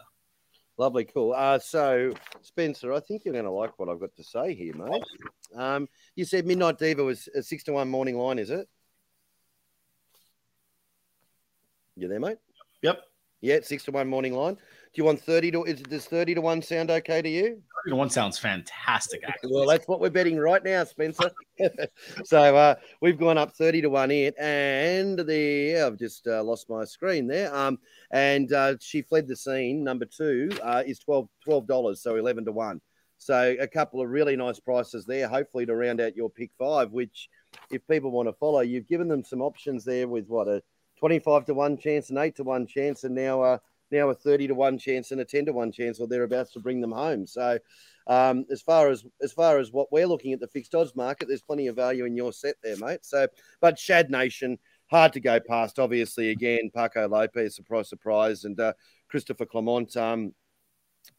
Lovely, 0.77 1.05
cool. 1.05 1.33
Uh, 1.33 1.59
so, 1.61 2.13
Spencer, 2.43 2.93
I 2.93 2.99
think 2.99 3.25
you're 3.25 3.33
going 3.33 3.45
to 3.45 3.51
like 3.51 3.79
what 3.79 3.89
I've 3.89 4.01
got 4.01 4.15
to 4.17 4.25
say 4.25 4.55
here, 4.55 4.75
mate. 4.75 5.05
Um, 5.55 5.89
you 6.17 6.25
said 6.25 6.47
Midnight 6.47 6.79
Diva 6.79 7.05
was 7.05 7.29
a 7.35 7.43
six 7.43 7.63
to 7.65 7.73
one 7.73 7.89
morning 7.89 8.19
line, 8.19 8.41
is 8.41 8.51
it? 8.51 8.69
You 11.97 12.09
there, 12.09 12.19
mate? 12.19 12.39
Yep. 12.83 13.05
Yeah, 13.41 13.61
six 13.63 13.85
to 13.85 13.93
one 13.93 14.09
morning 14.09 14.35
line. 14.35 14.57
Do 14.95 15.01
you 15.01 15.07
want 15.07 15.21
30 15.21 15.51
to 15.51 15.65
is 15.65 15.81
does 15.83 16.07
30 16.07 16.37
to 16.37 16.41
1 16.41 16.63
sound 16.63 16.89
okay 16.89 17.21
to 17.21 17.29
you? 17.29 17.61
30 17.85 17.91
to 17.91 17.97
1 17.97 18.11
sounds 18.11 18.39
fantastic, 18.39 19.23
actually. 19.27 19.51
well, 19.53 19.67
that's 19.67 19.89
what 19.89 19.99
we're 19.99 20.09
betting 20.09 20.39
right 20.39 20.63
now, 20.63 20.85
Spencer. 20.85 21.33
so 22.25 22.57
uh, 22.57 22.77
we've 23.01 23.19
gone 23.19 23.37
up 23.37 23.57
30 23.57 23.83
to 23.83 23.91
1 23.91 24.11
in, 24.13 24.33
and 24.39 25.19
the 25.19 25.81
I've 25.85 25.99
just 25.99 26.29
uh, 26.29 26.45
lost 26.45 26.71
my 26.71 26.85
screen 26.85 27.27
there. 27.27 27.53
Um, 27.53 27.79
and 28.13 28.53
uh, 28.53 28.77
she 28.81 29.03
fled 29.03 29.27
the 29.27 29.35
scene. 29.35 29.83
Number 29.83 30.05
two 30.05 30.53
uh, 30.63 30.85
is 30.87 31.01
12 31.01 31.29
dollars, 31.67 32.01
so 32.01 32.15
11 32.15 32.45
to 32.45 32.53
1. 32.53 32.81
So 33.19 33.57
a 33.59 33.67
couple 33.67 34.01
of 34.01 34.11
really 34.11 34.37
nice 34.37 34.61
prices 34.61 35.07
there, 35.07 35.27
hopefully 35.27 35.67
to 35.67 35.75
round 35.75 36.01
out 36.01 36.15
your 36.15 36.31
pick 36.31 36.53
five, 36.57 36.93
which 36.93 37.29
if 37.69 37.85
people 37.89 38.13
want 38.13 38.29
to 38.29 38.33
follow, 38.35 38.61
you've 38.61 38.87
given 38.87 39.09
them 39.09 39.25
some 39.25 39.43
options 39.43 39.85
there 39.85 40.07
with 40.07 40.29
what 40.29 40.47
a 40.47 40.63
25 41.01 41.47
to 41.47 41.55
1 41.55 41.79
chance, 41.79 42.11
an 42.11 42.19
8 42.19 42.37
to 42.37 42.45
1 42.45 42.67
chance, 42.69 43.03
and 43.03 43.17
now 43.17 43.43
uh, 43.43 43.59
now 43.91 44.09
a 44.11 44.15
30 44.15 44.49
to 44.49 44.55
1 44.55 44.79
chance 44.79 45.11
and 45.11 45.21
a 45.21 45.25
10 45.25 45.47
to 45.47 45.53
1 45.53 45.73
chance 45.73 46.01
or 46.01 46.07
thereabouts 46.07 46.53
to 46.53 46.61
bring 46.61 46.81
them 46.81 46.93
home. 46.93 47.27
So 47.27 47.59
um, 48.07 48.45
as 48.51 48.61
far 48.61 48.91
as 48.91 49.05
as 49.23 49.33
far 49.33 49.59
as 49.59 49.73
what 49.73 49.91
we're 49.91 50.07
looking 50.07 50.33
at 50.33 50.41
the 50.41 50.49
fixed 50.49 50.75
odds 50.75 50.95
market, 50.95 51.29
there's 51.29 51.43
plenty 51.43 51.69
of 51.69 51.77
value 51.77 52.05
in 52.05 52.17
your 52.17 52.33
set 52.33 52.57
there, 52.63 52.77
mate. 52.77 53.05
So 53.05 53.27
but 53.61 53.79
Shad 53.79 54.11
Nation, 54.11 54.59
hard 54.87 55.13
to 55.15 55.21
go 55.21 55.41
past, 55.41 55.79
obviously, 55.79 56.31
again, 56.31 56.71
Paco 56.75 57.09
Lopez, 57.09 57.57
surprise, 57.57 57.89
surprise, 57.89 58.45
and 58.45 58.59
uh, 58.61 58.73
Christopher 59.09 59.47
Clement. 59.47 59.97
Um, 59.97 60.35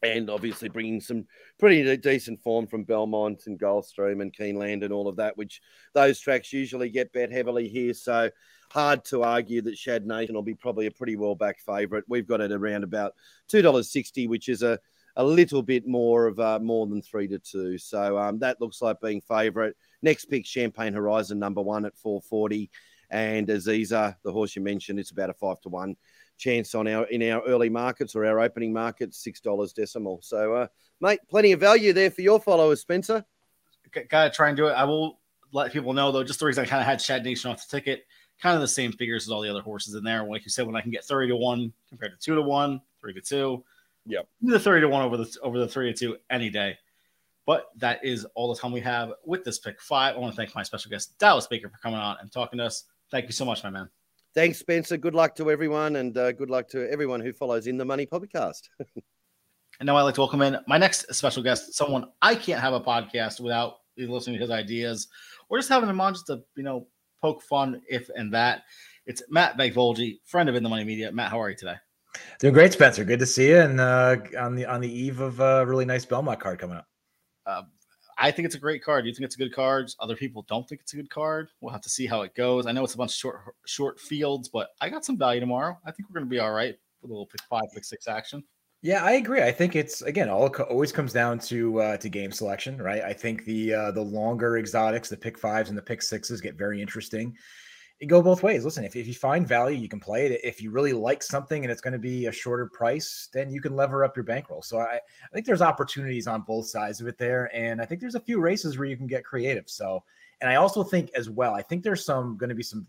and 0.02 0.28
obviously 0.30 0.68
bringing 0.68 1.00
some 1.00 1.26
pretty 1.58 1.96
decent 1.98 2.40
form 2.40 2.66
from 2.66 2.84
Belmont 2.84 3.44
and 3.46 3.58
Gulfstream 3.58 4.20
and 4.20 4.34
Keeneland 4.34 4.84
and 4.84 4.92
all 4.92 5.08
of 5.08 5.16
that, 5.16 5.36
which 5.36 5.60
those 5.94 6.18
tracks 6.18 6.52
usually 6.52 6.90
get 6.90 7.12
bet 7.12 7.30
heavily 7.30 7.68
here. 7.68 7.94
So 7.94 8.30
hard 8.70 9.04
to 9.06 9.22
argue 9.22 9.62
that 9.62 9.78
Shad 9.78 10.06
Nation 10.06 10.34
will 10.34 10.42
be 10.42 10.54
probably 10.54 10.86
a 10.86 10.90
pretty 10.90 11.16
well 11.16 11.34
back 11.34 11.60
favourite. 11.60 12.04
We've 12.08 12.26
got 12.26 12.40
it 12.40 12.52
around 12.52 12.84
about 12.84 13.14
two 13.48 13.62
dollars 13.62 13.90
sixty, 13.90 14.26
which 14.26 14.48
is 14.48 14.62
a 14.62 14.78
a 15.16 15.24
little 15.24 15.62
bit 15.62 15.86
more 15.86 16.26
of 16.26 16.38
uh, 16.38 16.58
more 16.58 16.86
than 16.86 17.00
three 17.00 17.26
to 17.28 17.38
two. 17.38 17.78
So 17.78 18.18
um, 18.18 18.38
that 18.40 18.60
looks 18.60 18.82
like 18.82 19.00
being 19.00 19.22
favourite. 19.22 19.74
Next 20.02 20.26
pick, 20.26 20.44
Champagne 20.44 20.92
Horizon, 20.92 21.38
number 21.38 21.62
one 21.62 21.86
at 21.86 21.96
four 21.96 22.20
forty, 22.20 22.70
and 23.10 23.48
Aziza, 23.48 24.16
the 24.22 24.32
horse 24.32 24.54
you 24.54 24.62
mentioned, 24.62 25.00
it's 25.00 25.10
about 25.10 25.30
a 25.30 25.34
five 25.34 25.60
to 25.62 25.68
one 25.68 25.96
chance 26.38 26.74
on 26.74 26.86
our 26.86 27.04
in 27.06 27.22
our 27.30 27.42
early 27.46 27.70
markets 27.70 28.14
or 28.14 28.26
our 28.26 28.40
opening 28.40 28.72
markets, 28.72 29.22
six 29.22 29.40
dollars 29.40 29.72
decimal. 29.72 30.20
So, 30.22 30.54
uh, 30.54 30.66
mate, 31.00 31.20
plenty 31.30 31.52
of 31.52 31.60
value 31.60 31.92
there 31.92 32.10
for 32.10 32.20
your 32.20 32.40
followers, 32.40 32.80
Spencer. 32.82 33.24
Gotta 34.10 34.30
try 34.30 34.48
and 34.48 34.56
do 34.56 34.66
it. 34.66 34.72
I 34.72 34.84
will 34.84 35.20
let 35.52 35.72
people 35.72 35.94
know 35.94 36.12
though. 36.12 36.24
Just 36.24 36.40
the 36.40 36.46
reason 36.46 36.64
I 36.64 36.68
kind 36.68 36.80
of 36.80 36.86
had 36.86 37.00
Shad 37.00 37.24
Nation 37.24 37.50
off 37.50 37.66
the 37.66 37.78
ticket 37.78 38.04
kind 38.40 38.54
of 38.54 38.60
the 38.60 38.68
same 38.68 38.92
figures 38.92 39.26
as 39.26 39.30
all 39.30 39.40
the 39.40 39.50
other 39.50 39.62
horses 39.62 39.94
in 39.94 40.04
there. 40.04 40.24
Like 40.24 40.44
you 40.44 40.50
said, 40.50 40.66
when 40.66 40.76
I 40.76 40.80
can 40.80 40.90
get 40.90 41.04
30 41.04 41.28
to 41.28 41.36
1 41.36 41.72
compared 41.88 42.12
to 42.12 42.18
2 42.18 42.34
to 42.34 42.42
1, 42.42 42.80
3 43.00 43.14
to 43.14 43.20
2. 43.20 43.64
Yep. 44.06 44.28
The 44.42 44.60
30 44.60 44.82
to 44.82 44.88
1 44.88 45.02
over 45.02 45.16
the 45.16 45.36
over 45.42 45.58
the 45.58 45.68
3 45.68 45.92
to 45.92 45.98
2 45.98 46.16
any 46.30 46.50
day. 46.50 46.76
But 47.46 47.66
that 47.76 48.04
is 48.04 48.26
all 48.34 48.52
the 48.52 48.60
time 48.60 48.72
we 48.72 48.80
have 48.80 49.12
with 49.24 49.44
this 49.44 49.60
pick 49.60 49.80
five. 49.80 50.16
I 50.16 50.18
want 50.18 50.32
to 50.32 50.36
thank 50.36 50.54
my 50.54 50.64
special 50.64 50.90
guest, 50.90 51.16
Dallas 51.18 51.46
Baker, 51.46 51.68
for 51.68 51.78
coming 51.78 52.00
on 52.00 52.16
and 52.20 52.30
talking 52.30 52.58
to 52.58 52.64
us. 52.64 52.84
Thank 53.10 53.26
you 53.26 53.32
so 53.32 53.44
much, 53.44 53.62
my 53.62 53.70
man. 53.70 53.88
Thanks, 54.34 54.58
Spencer. 54.58 54.96
Good 54.96 55.14
luck 55.14 55.36
to 55.36 55.50
everyone, 55.50 55.96
and 55.96 56.16
uh, 56.18 56.32
good 56.32 56.50
luck 56.50 56.68
to 56.70 56.90
everyone 56.90 57.20
who 57.20 57.32
follows 57.32 57.68
in 57.68 57.78
the 57.78 57.84
Money 57.84 58.04
Podcast. 58.04 58.68
and 59.80 59.86
now 59.86 59.96
I'd 59.96 60.02
like 60.02 60.16
to 60.16 60.20
welcome 60.22 60.42
in 60.42 60.58
my 60.66 60.76
next 60.76 61.14
special 61.14 61.42
guest, 61.42 61.72
someone 61.74 62.08
I 62.20 62.34
can't 62.34 62.60
have 62.60 62.74
a 62.74 62.80
podcast 62.80 63.40
without 63.40 63.76
listening 63.96 64.36
to 64.36 64.42
his 64.42 64.50
ideas 64.50 65.06
or 65.48 65.58
just 65.58 65.68
having 65.68 65.88
him 65.88 66.00
on 66.00 66.14
just 66.14 66.26
to, 66.26 66.42
you 66.56 66.64
know, 66.64 66.86
poke 67.20 67.42
fun, 67.42 67.80
if 67.88 68.08
and 68.14 68.32
that. 68.34 68.62
It's 69.06 69.22
Matt 69.28 69.56
Vagvolgi, 69.56 70.18
friend 70.24 70.48
of 70.48 70.54
In 70.54 70.62
the 70.62 70.68
Money 70.68 70.84
Media. 70.84 71.12
Matt, 71.12 71.30
how 71.30 71.40
are 71.40 71.50
you 71.50 71.56
today? 71.56 71.76
Doing 72.40 72.54
great, 72.54 72.72
Spencer. 72.72 73.04
Good 73.04 73.18
to 73.20 73.26
see 73.26 73.48
you, 73.48 73.58
and 73.58 73.80
uh, 73.80 74.16
on 74.38 74.54
the 74.54 74.66
on 74.66 74.80
the 74.80 74.90
eve 74.90 75.20
of 75.20 75.40
a 75.40 75.64
really 75.66 75.84
nice 75.84 76.04
Belmont 76.04 76.40
card 76.40 76.58
coming 76.58 76.76
up. 76.76 76.86
Uh, 77.46 77.62
I 78.18 78.30
think 78.30 78.46
it's 78.46 78.54
a 78.54 78.58
great 78.58 78.82
card. 78.82 79.06
You 79.06 79.12
think 79.12 79.26
it's 79.26 79.34
a 79.34 79.38
good 79.38 79.54
card? 79.54 79.90
Other 80.00 80.16
people 80.16 80.44
don't 80.48 80.66
think 80.68 80.80
it's 80.80 80.94
a 80.94 80.96
good 80.96 81.10
card. 81.10 81.48
We'll 81.60 81.72
have 81.72 81.82
to 81.82 81.90
see 81.90 82.06
how 82.06 82.22
it 82.22 82.34
goes. 82.34 82.66
I 82.66 82.72
know 82.72 82.82
it's 82.82 82.94
a 82.94 82.98
bunch 82.98 83.12
of 83.12 83.16
short 83.16 83.40
short 83.66 84.00
fields, 84.00 84.48
but 84.48 84.68
I 84.80 84.88
got 84.88 85.04
some 85.04 85.18
value 85.18 85.40
tomorrow. 85.40 85.78
I 85.84 85.90
think 85.90 86.08
we're 86.08 86.20
going 86.20 86.26
to 86.26 86.34
be 86.34 86.38
all 86.38 86.52
right 86.52 86.74
with 87.02 87.10
a 87.10 87.12
little 87.12 87.26
pick 87.26 87.42
five, 87.48 87.64
pick 87.74 87.84
six 87.84 88.08
action. 88.08 88.42
Yeah, 88.82 89.02
I 89.02 89.12
agree. 89.12 89.42
I 89.42 89.50
think 89.52 89.74
it's 89.74 90.02
again 90.02 90.28
all 90.28 90.48
always 90.70 90.92
comes 90.92 91.12
down 91.12 91.38
to 91.40 91.80
uh, 91.80 91.96
to 91.98 92.08
game 92.08 92.30
selection, 92.30 92.80
right? 92.80 93.02
I 93.02 93.12
think 93.12 93.44
the 93.44 93.74
uh, 93.74 93.90
the 93.90 94.02
longer 94.02 94.58
exotics, 94.58 95.08
the 95.08 95.16
pick 95.16 95.38
fives 95.38 95.70
and 95.70 95.78
the 95.78 95.82
pick 95.82 96.02
sixes 96.02 96.40
get 96.40 96.56
very 96.56 96.80
interesting. 96.80 97.36
It 97.98 98.06
go 98.06 98.22
both 98.22 98.42
ways. 98.42 98.62
Listen, 98.62 98.84
if, 98.84 98.94
if 98.94 99.06
you 99.06 99.14
find 99.14 99.48
value, 99.48 99.78
you 99.78 99.88
can 99.88 100.00
play 100.00 100.26
it. 100.26 100.40
If 100.44 100.60
you 100.60 100.70
really 100.70 100.92
like 100.92 101.22
something 101.22 101.64
and 101.64 101.72
it's 101.72 101.80
going 101.80 101.94
to 101.94 101.98
be 101.98 102.26
a 102.26 102.32
shorter 102.32 102.66
price, 102.66 103.30
then 103.32 103.50
you 103.50 103.58
can 103.62 103.74
lever 103.74 104.04
up 104.04 104.14
your 104.14 104.24
bankroll. 104.24 104.60
So 104.60 104.78
I, 104.78 104.96
I 104.96 105.28
think 105.32 105.46
there's 105.46 105.62
opportunities 105.62 106.26
on 106.26 106.42
both 106.42 106.66
sides 106.66 107.00
of 107.00 107.06
it 107.06 107.16
there, 107.16 107.50
and 107.56 107.80
I 107.80 107.86
think 107.86 108.02
there's 108.02 108.14
a 108.14 108.20
few 108.20 108.38
races 108.38 108.76
where 108.76 108.86
you 108.86 108.98
can 108.98 109.06
get 109.06 109.24
creative. 109.24 109.64
So, 109.70 110.04
and 110.42 110.50
I 110.50 110.56
also 110.56 110.84
think 110.84 111.10
as 111.14 111.30
well, 111.30 111.54
I 111.54 111.62
think 111.62 111.82
there's 111.82 112.04
some 112.04 112.36
going 112.36 112.50
to 112.50 112.54
be 112.54 112.62
some 112.62 112.86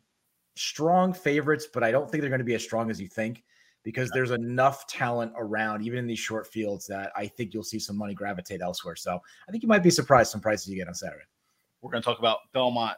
strong 0.56 1.14
favorites, 1.14 1.68
but 1.74 1.84
I 1.86 1.92
don't 1.92 2.12
think 2.12 2.20
they're 2.22 2.30
going 2.30 2.40
to 2.40 2.46
be 2.46 2.56
as 2.56 2.64
strong 2.64 2.90
as 2.92 3.00
you 3.00 3.08
think 3.08 3.44
because 3.88 4.12
there's 4.12 4.32
enough 4.32 4.86
talent 4.88 5.32
around, 5.38 5.82
even 5.82 5.98
in 5.98 6.08
these 6.08 6.20
short 6.20 6.46
fields, 6.46 6.86
that 6.88 7.10
I 7.16 7.26
think 7.26 7.54
you'll 7.54 7.64
see 7.64 7.80
some 7.80 7.96
money 7.96 8.14
gravitate 8.14 8.60
elsewhere. 8.62 8.98
So 8.98 9.18
I 9.48 9.52
think 9.52 9.64
you 9.64 9.70
might 9.70 9.82
be 9.82 9.90
surprised 9.90 10.30
some 10.30 10.42
prices 10.42 10.68
you 10.68 10.76
get 10.76 10.90
on 10.90 10.94
Saturday. 10.94 11.24
We're 11.82 11.92
going 11.92 12.04
to 12.04 12.06
talk 12.06 12.20
about 12.20 12.40
Belmont 12.52 12.98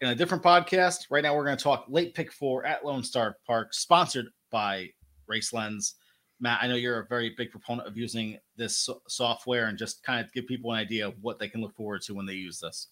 in 0.00 0.10
a 0.10 0.14
different 0.14 0.44
podcast. 0.44 1.06
Right 1.10 1.24
now, 1.24 1.34
we're 1.34 1.44
going 1.44 1.56
to 1.56 1.62
talk 1.64 1.86
late 1.88 2.14
pick 2.14 2.30
four 2.30 2.64
at 2.64 2.84
Lone 2.84 3.02
Star 3.02 3.38
Park, 3.44 3.74
sponsored 3.74 4.28
by 4.52 4.90
Race 5.26 5.52
Lens. 5.52 5.96
Matt, 6.38 6.60
I 6.62 6.68
know 6.68 6.76
you're 6.76 7.00
a 7.00 7.06
very 7.08 7.34
big 7.36 7.50
proponent 7.50 7.88
of 7.88 7.96
using 7.96 8.38
this 8.56 8.88
software 9.08 9.66
and 9.66 9.76
just 9.76 10.04
kind 10.04 10.24
of 10.24 10.32
give 10.32 10.46
people 10.46 10.70
an 10.70 10.78
idea 10.78 11.08
of 11.08 11.14
what 11.20 11.40
they 11.40 11.48
can 11.48 11.60
look 11.60 11.74
forward 11.74 12.02
to 12.02 12.14
when 12.14 12.26
they 12.26 12.34
use 12.34 12.60
this. 12.60 12.90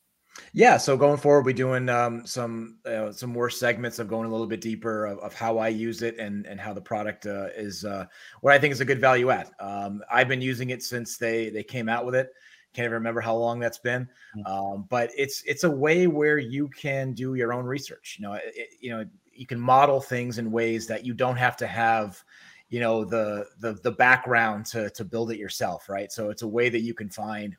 Yeah, 0.53 0.77
so 0.77 0.97
going 0.97 1.19
forward, 1.19 1.45
we're 1.45 1.53
doing 1.53 1.89
um, 1.89 2.27
some 2.27 2.79
uh, 2.85 3.13
some 3.13 3.31
more 3.31 3.51
segments 3.51 3.99
of 3.99 4.09
going 4.09 4.27
a 4.27 4.31
little 4.31 4.47
bit 4.47 4.61
deeper 4.61 5.07
of, 5.07 5.19
of 5.21 5.35
how 5.35 5.59
I 5.59 5.69
use 5.69 6.03
it 6.03 6.19
and 6.19 6.47
and 6.47 6.61
how 6.61 6.73
the 6.73 6.81
product 6.81 7.27
uh, 7.27 7.49
is 7.57 7.85
uh, 7.85 8.07
what 8.41 8.53
I 8.53 8.59
think 8.59 8.73
is 8.73 8.81
a 8.81 8.85
good 8.85 9.01
value 9.01 9.31
add. 9.31 9.51
Um, 9.61 10.03
I've 10.11 10.29
been 10.29 10.43
using 10.43 10.71
it 10.71 10.83
since 10.83 11.17
they 11.17 11.51
they 11.51 11.63
came 11.63 11.89
out 11.89 12.05
with 12.05 12.15
it. 12.15 12.31
Can't 12.73 12.85
even 12.85 12.95
remember 12.95 13.21
how 13.21 13.35
long 13.35 13.59
that's 13.59 13.79
been, 13.79 14.09
mm. 14.37 14.49
um, 14.49 14.87
but 14.89 15.11
it's 15.17 15.43
it's 15.43 15.65
a 15.65 15.71
way 15.71 16.07
where 16.07 16.39
you 16.39 16.69
can 16.69 17.13
do 17.13 17.35
your 17.35 17.53
own 17.53 17.65
research. 17.65 18.17
You 18.19 18.29
know, 18.29 18.35
it, 18.35 18.71
you 18.81 18.91
know, 18.91 19.05
you 19.33 19.47
can 19.47 19.59
model 19.59 20.01
things 20.01 20.39
in 20.39 20.53
ways 20.53 20.87
that 20.87 21.05
you 21.05 21.15
don't 21.15 21.37
have 21.37 21.57
to 21.59 21.67
have 21.67 22.23
you 22.71 22.79
know 22.81 23.05
the 23.05 23.47
the 23.59 23.75
the 23.83 23.91
background 23.91 24.67
to 24.67 24.89
to 24.91 25.05
build 25.05 25.31
it 25.33 25.39
yourself, 25.39 25.89
right? 25.89 26.11
So 26.11 26.31
it's 26.31 26.43
a 26.43 26.49
way 26.49 26.69
that 26.69 26.81
you 26.81 26.95
can 26.95 27.11
find 27.11 27.57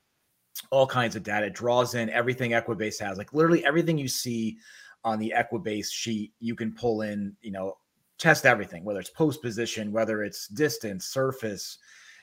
all 0.69 0.87
kinds 0.87 1.15
of 1.15 1.23
data. 1.23 1.47
It 1.47 1.53
draws 1.53 1.95
in 1.95 2.09
everything 2.09 2.51
Equibase 2.51 2.99
has, 2.99 3.17
like 3.17 3.33
literally 3.33 3.65
everything 3.65 3.97
you 3.97 4.07
see 4.07 4.57
on 5.03 5.19
the 5.19 5.33
Equibase 5.35 5.91
sheet, 5.91 6.31
you 6.39 6.55
can 6.55 6.73
pull 6.73 7.01
in, 7.01 7.35
you 7.41 7.51
know, 7.51 7.77
test 8.17 8.45
everything, 8.45 8.83
whether 8.83 8.99
it's 8.99 9.09
post 9.09 9.41
position, 9.41 9.91
whether 9.91 10.23
it's 10.23 10.47
distance, 10.47 11.05
surface, 11.07 11.79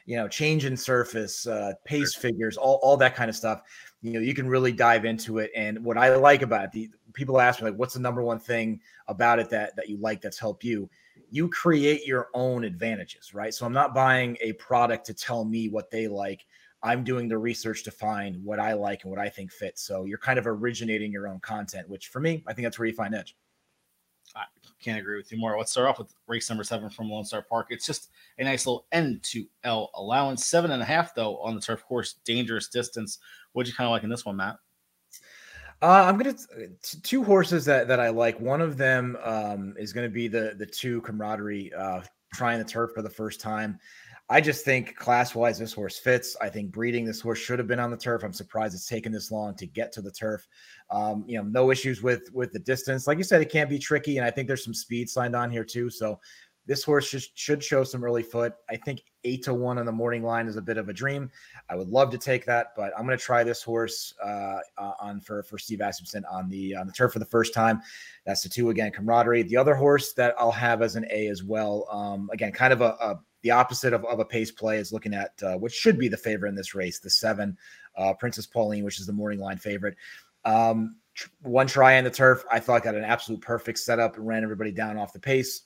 you 0.06 0.16
know, 0.16 0.28
change 0.28 0.64
in 0.64 0.76
surface, 0.76 1.46
uh, 1.46 1.72
pace 1.84 2.14
figures, 2.14 2.56
all, 2.56 2.80
all 2.82 2.96
that 2.96 3.14
kind 3.14 3.28
of 3.28 3.36
stuff. 3.36 3.60
You 4.00 4.12
know, 4.12 4.20
you 4.20 4.32
can 4.32 4.48
really 4.48 4.72
dive 4.72 5.04
into 5.04 5.38
it. 5.38 5.50
And 5.54 5.84
what 5.84 5.98
I 5.98 6.14
like 6.14 6.42
about 6.42 6.64
it, 6.64 6.72
the 6.72 6.90
people 7.12 7.40
ask 7.40 7.60
me 7.60 7.68
like, 7.68 7.78
what's 7.78 7.94
the 7.94 8.00
number 8.00 8.22
one 8.22 8.38
thing 8.38 8.80
about 9.08 9.38
it 9.38 9.50
that 9.50 9.76
that 9.76 9.88
you 9.88 9.98
like 9.98 10.22
that's 10.22 10.38
helped 10.38 10.64
you? 10.64 10.88
You 11.30 11.48
create 11.48 12.06
your 12.06 12.28
own 12.32 12.64
advantages, 12.64 13.34
right? 13.34 13.52
So 13.52 13.66
I'm 13.66 13.72
not 13.74 13.92
buying 13.92 14.38
a 14.40 14.52
product 14.54 15.04
to 15.06 15.14
tell 15.14 15.44
me 15.44 15.68
what 15.68 15.90
they 15.90 16.08
like. 16.08 16.46
I'm 16.82 17.04
doing 17.04 17.28
the 17.28 17.38
research 17.38 17.82
to 17.84 17.90
find 17.90 18.42
what 18.44 18.60
I 18.60 18.72
like 18.74 19.02
and 19.02 19.10
what 19.10 19.20
I 19.20 19.28
think 19.28 19.52
fits. 19.52 19.82
So 19.82 20.04
you're 20.04 20.18
kind 20.18 20.38
of 20.38 20.46
originating 20.46 21.12
your 21.12 21.26
own 21.28 21.40
content, 21.40 21.88
which 21.88 22.08
for 22.08 22.20
me, 22.20 22.44
I 22.46 22.52
think 22.52 22.64
that's 22.66 22.78
where 22.78 22.86
you 22.86 22.94
find 22.94 23.14
edge. 23.14 23.36
I 24.36 24.44
can't 24.80 25.00
agree 25.00 25.16
with 25.16 25.32
you 25.32 25.38
more. 25.38 25.56
Let's 25.56 25.72
start 25.72 25.88
off 25.88 25.98
with 25.98 26.12
race 26.26 26.48
number 26.48 26.62
seven 26.62 26.90
from 26.90 27.10
Lone 27.10 27.24
Star 27.24 27.42
Park. 27.42 27.68
It's 27.70 27.86
just 27.86 28.10
a 28.38 28.44
nice 28.44 28.66
little 28.66 28.86
N 28.92 29.20
to 29.24 29.46
L 29.64 29.90
allowance. 29.94 30.46
Seven 30.46 30.70
and 30.70 30.82
a 30.82 30.84
half, 30.84 31.14
though, 31.14 31.38
on 31.38 31.54
the 31.54 31.60
turf 31.60 31.82
course. 31.84 32.14
Dangerous 32.24 32.68
distance. 32.68 33.18
What'd 33.52 33.68
you 33.68 33.74
kind 33.74 33.86
of 33.86 33.92
like 33.92 34.02
in 34.02 34.10
this 34.10 34.26
one, 34.26 34.36
Matt? 34.36 34.56
Uh, 35.80 36.04
I'm 36.06 36.18
gonna 36.18 36.34
two 37.02 37.22
horses 37.22 37.64
that 37.66 37.88
that 37.88 38.00
I 38.00 38.08
like. 38.08 38.38
One 38.40 38.60
of 38.60 38.76
them 38.76 39.16
um, 39.22 39.74
is 39.78 39.92
going 39.92 40.06
to 40.06 40.12
be 40.12 40.26
the 40.26 40.54
the 40.58 40.66
two 40.66 41.00
camaraderie 41.02 41.72
uh, 41.72 42.02
trying 42.34 42.58
the 42.58 42.64
turf 42.64 42.90
for 42.94 43.02
the 43.02 43.10
first 43.10 43.40
time. 43.40 43.78
I 44.30 44.42
just 44.42 44.64
think 44.64 44.94
class 44.94 45.34
wise, 45.34 45.58
this 45.58 45.72
horse 45.72 45.98
fits. 45.98 46.36
I 46.40 46.50
think 46.50 46.70
breeding 46.70 47.06
this 47.06 47.20
horse 47.20 47.38
should 47.38 47.58
have 47.58 47.68
been 47.68 47.80
on 47.80 47.90
the 47.90 47.96
turf. 47.96 48.22
I'm 48.22 48.32
surprised 48.32 48.74
it's 48.74 48.86
taken 48.86 49.10
this 49.10 49.30
long 49.30 49.54
to 49.56 49.66
get 49.66 49.90
to 49.92 50.02
the 50.02 50.10
turf. 50.10 50.46
Um, 50.90 51.24
you 51.26 51.38
know, 51.38 51.44
no 51.44 51.70
issues 51.70 52.02
with 52.02 52.30
with 52.32 52.52
the 52.52 52.58
distance. 52.58 53.06
Like 53.06 53.16
you 53.18 53.24
said, 53.24 53.40
it 53.40 53.50
can't 53.50 53.70
be 53.70 53.78
tricky, 53.78 54.18
and 54.18 54.26
I 54.26 54.30
think 54.30 54.46
there's 54.46 54.64
some 54.64 54.74
speed 54.74 55.08
signed 55.08 55.34
on 55.34 55.50
here 55.50 55.64
too. 55.64 55.88
So 55.88 56.20
this 56.68 56.84
horse 56.84 57.08
should, 57.08 57.24
should 57.34 57.64
show 57.64 57.82
some 57.82 58.04
early 58.04 58.22
foot. 58.22 58.52
I 58.68 58.76
think 58.76 59.02
eight 59.24 59.42
to 59.44 59.54
one 59.54 59.78
on 59.78 59.86
the 59.86 59.92
morning 59.92 60.22
line 60.22 60.46
is 60.46 60.56
a 60.56 60.62
bit 60.62 60.76
of 60.76 60.90
a 60.90 60.92
dream. 60.92 61.30
I 61.70 61.74
would 61.74 61.88
love 61.88 62.10
to 62.10 62.18
take 62.18 62.44
that, 62.44 62.68
but 62.76 62.92
I'm 62.96 63.06
going 63.06 63.16
to 63.16 63.24
try 63.24 63.42
this 63.42 63.62
horse 63.62 64.12
uh, 64.22 64.58
uh, 64.76 64.92
on 65.00 65.20
for 65.20 65.42
for 65.42 65.58
Steve 65.58 65.80
Asmussen 65.80 66.24
on 66.30 66.50
the 66.50 66.76
on 66.76 66.86
the 66.86 66.92
turf 66.92 67.14
for 67.14 67.18
the 67.18 67.24
first 67.24 67.54
time. 67.54 67.80
That's 68.26 68.42
the 68.42 68.50
two 68.50 68.68
again, 68.68 68.92
camaraderie. 68.92 69.44
The 69.44 69.56
other 69.56 69.74
horse 69.74 70.12
that 70.12 70.34
I'll 70.38 70.52
have 70.52 70.82
as 70.82 70.94
an 70.94 71.06
A 71.10 71.28
as 71.28 71.42
well. 71.42 71.88
Um, 71.90 72.28
again, 72.34 72.52
kind 72.52 72.74
of 72.74 72.82
a, 72.82 72.96
a 73.00 73.20
the 73.48 73.54
opposite 73.54 73.94
of, 73.94 74.04
of 74.04 74.18
a 74.18 74.24
pace 74.26 74.50
play 74.50 74.76
is 74.76 74.92
looking 74.92 75.14
at 75.14 75.32
uh, 75.42 75.56
which 75.56 75.72
should 75.72 75.98
be 75.98 76.06
the 76.06 76.18
favorite 76.18 76.50
in 76.50 76.54
this 76.54 76.74
race, 76.74 76.98
the 76.98 77.08
seven, 77.08 77.56
uh, 77.96 78.12
Princess 78.12 78.46
Pauline, 78.46 78.84
which 78.84 79.00
is 79.00 79.06
the 79.06 79.12
morning 79.12 79.40
line 79.40 79.56
favorite. 79.56 79.96
Um, 80.44 80.96
tr- 81.14 81.30
one 81.40 81.66
try 81.66 81.96
on 81.96 82.04
the 82.04 82.10
turf, 82.10 82.44
I 82.52 82.60
thought 82.60 82.84
got 82.84 82.94
an 82.94 83.04
absolute 83.04 83.40
perfect 83.40 83.78
setup 83.78 84.18
and 84.18 84.26
ran 84.26 84.42
everybody 84.42 84.70
down 84.70 84.98
off 84.98 85.14
the 85.14 85.18
pace. 85.18 85.62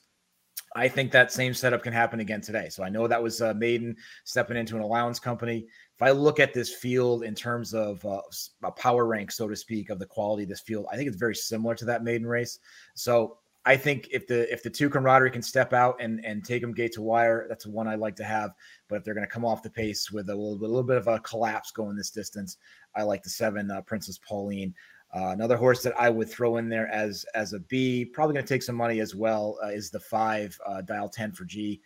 I 0.77 0.87
think 0.87 1.11
that 1.11 1.33
same 1.33 1.53
setup 1.53 1.83
can 1.83 1.91
happen 1.91 2.21
again 2.21 2.39
today. 2.39 2.69
So 2.69 2.83
I 2.83 2.89
know 2.89 3.05
that 3.05 3.21
was 3.21 3.41
uh, 3.41 3.53
Maiden 3.53 3.97
stepping 4.23 4.55
into 4.55 4.77
an 4.77 4.81
allowance 4.81 5.19
company. 5.19 5.67
If 5.95 6.01
I 6.01 6.11
look 6.11 6.39
at 6.39 6.53
this 6.53 6.73
field 6.73 7.23
in 7.23 7.35
terms 7.35 7.73
of 7.73 8.03
uh, 8.05 8.21
a 8.63 8.71
power 8.71 9.05
rank, 9.05 9.31
so 9.31 9.49
to 9.49 9.57
speak, 9.57 9.89
of 9.89 9.99
the 9.99 10.05
quality 10.05 10.43
of 10.43 10.49
this 10.49 10.61
field, 10.61 10.85
I 10.89 10.95
think 10.95 11.09
it's 11.09 11.17
very 11.17 11.35
similar 11.35 11.75
to 11.75 11.85
that 11.85 12.03
Maiden 12.03 12.25
race. 12.25 12.59
So 12.95 13.39
I 13.65 13.77
think 13.77 14.09
if 14.11 14.27
the 14.27 14.51
if 14.51 14.61
the 14.61 14.69
two 14.69 14.89
camaraderie 14.89 15.31
can 15.31 15.41
step 15.41 15.71
out 15.71 15.95
and 16.01 16.23
and 16.25 16.43
take 16.43 16.61
them 16.61 16.73
gate 16.73 16.91
to 16.93 17.01
wire, 17.01 17.45
that's 17.47 17.65
one 17.65 17.87
I 17.87 17.95
like 17.95 18.15
to 18.17 18.23
have. 18.23 18.51
But 18.89 18.97
if 18.97 19.03
they're 19.03 19.13
going 19.13 19.25
to 19.25 19.31
come 19.31 19.45
off 19.45 19.63
the 19.63 19.69
pace 19.69 20.11
with 20.11 20.29
a 20.29 20.35
little, 20.35 20.53
a 20.53 20.67
little 20.67 20.83
bit 20.83 20.97
of 20.97 21.07
a 21.07 21.19
collapse 21.19 21.71
going 21.71 21.95
this 21.95 22.09
distance, 22.09 22.57
I 22.95 23.03
like 23.03 23.23
the 23.23 23.29
seven 23.29 23.71
uh, 23.71 23.81
Princess 23.81 24.19
Pauline. 24.27 24.73
Uh, 25.15 25.27
another 25.27 25.55
horse 25.55 25.83
that 25.83 25.97
I 25.97 26.09
would 26.09 26.29
throw 26.29 26.57
in 26.57 26.67
there 26.67 26.87
as 26.87 27.25
as 27.35 27.53
a 27.53 27.59
B, 27.59 28.03
probably 28.03 28.33
going 28.33 28.45
to 28.45 28.53
take 28.53 28.63
some 28.63 28.75
money 28.75 28.99
as 28.99 29.15
well, 29.15 29.59
uh, 29.63 29.67
is 29.67 29.89
the 29.89 29.99
five 29.99 30.57
uh, 30.65 30.81
dial 30.81 31.07
ten 31.07 31.31
for 31.31 31.45
G 31.45 31.81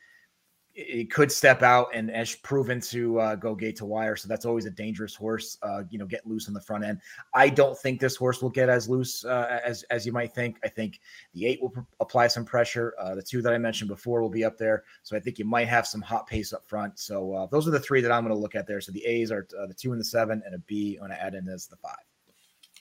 it 0.78 1.11
could 1.11 1.32
step 1.32 1.63
out 1.63 1.88
and 1.91 2.11
has 2.11 2.36
proven 2.36 2.80
to 2.80 3.19
uh, 3.19 3.36
go 3.36 3.55
gate 3.55 3.75
to 3.78 3.86
wire. 3.86 4.15
So 4.15 4.28
that's 4.28 4.45
always 4.45 4.67
a 4.67 4.69
dangerous 4.69 5.15
horse. 5.15 5.57
Uh, 5.63 5.84
you 5.89 5.97
know, 5.97 6.05
get 6.05 6.28
loose 6.28 6.47
on 6.47 6.53
the 6.53 6.61
front 6.61 6.86
end. 6.86 7.01
I 7.34 7.49
don't 7.49 7.75
think 7.75 7.99
this 7.99 8.15
horse 8.15 8.43
will 8.43 8.51
get 8.51 8.69
as 8.69 8.88
loose 8.88 9.25
uh, 9.25 9.59
as 9.65 9.82
as 9.89 10.05
you 10.05 10.11
might 10.11 10.36
think. 10.36 10.59
I 10.63 10.67
think 10.67 11.01
the 11.34 11.47
eight 11.47 11.59
will 11.59 11.71
pr- 11.71 11.80
apply 11.99 12.28
some 12.28 12.45
pressure. 12.45 12.93
Uh, 12.99 13.15
the 13.15 13.23
two 13.23 13.41
that 13.41 13.53
I 13.53 13.57
mentioned 13.57 13.89
before 13.89 14.21
will 14.21 14.30
be 14.30 14.45
up 14.45 14.55
there. 14.55 14.84
So 15.01 15.17
I 15.17 15.19
think 15.19 15.39
you 15.39 15.45
might 15.45 15.67
have 15.67 15.88
some 15.88 16.01
hot 16.01 16.28
pace 16.28 16.53
up 16.53 16.67
front. 16.67 16.99
So 16.99 17.34
uh, 17.34 17.47
those 17.47 17.67
are 17.67 17.71
the 17.71 17.80
three 17.80 18.01
that 18.01 18.11
I'm 18.11 18.23
going 18.23 18.36
to 18.36 18.39
look 18.39 18.53
at 18.53 18.67
there. 18.67 18.80
So 18.80 18.91
the 18.91 19.03
A's 19.05 19.32
are 19.32 19.47
uh, 19.59 19.65
the 19.65 19.73
two 19.73 19.93
and 19.93 19.99
the 19.99 20.05
seven, 20.05 20.43
and 20.45 20.53
a 20.53 20.59
B 20.59 20.97
going 20.97 21.09
to 21.09 21.21
add 21.21 21.34
in 21.34 21.49
as 21.49 21.65
the 21.65 21.78
five. 21.78 21.95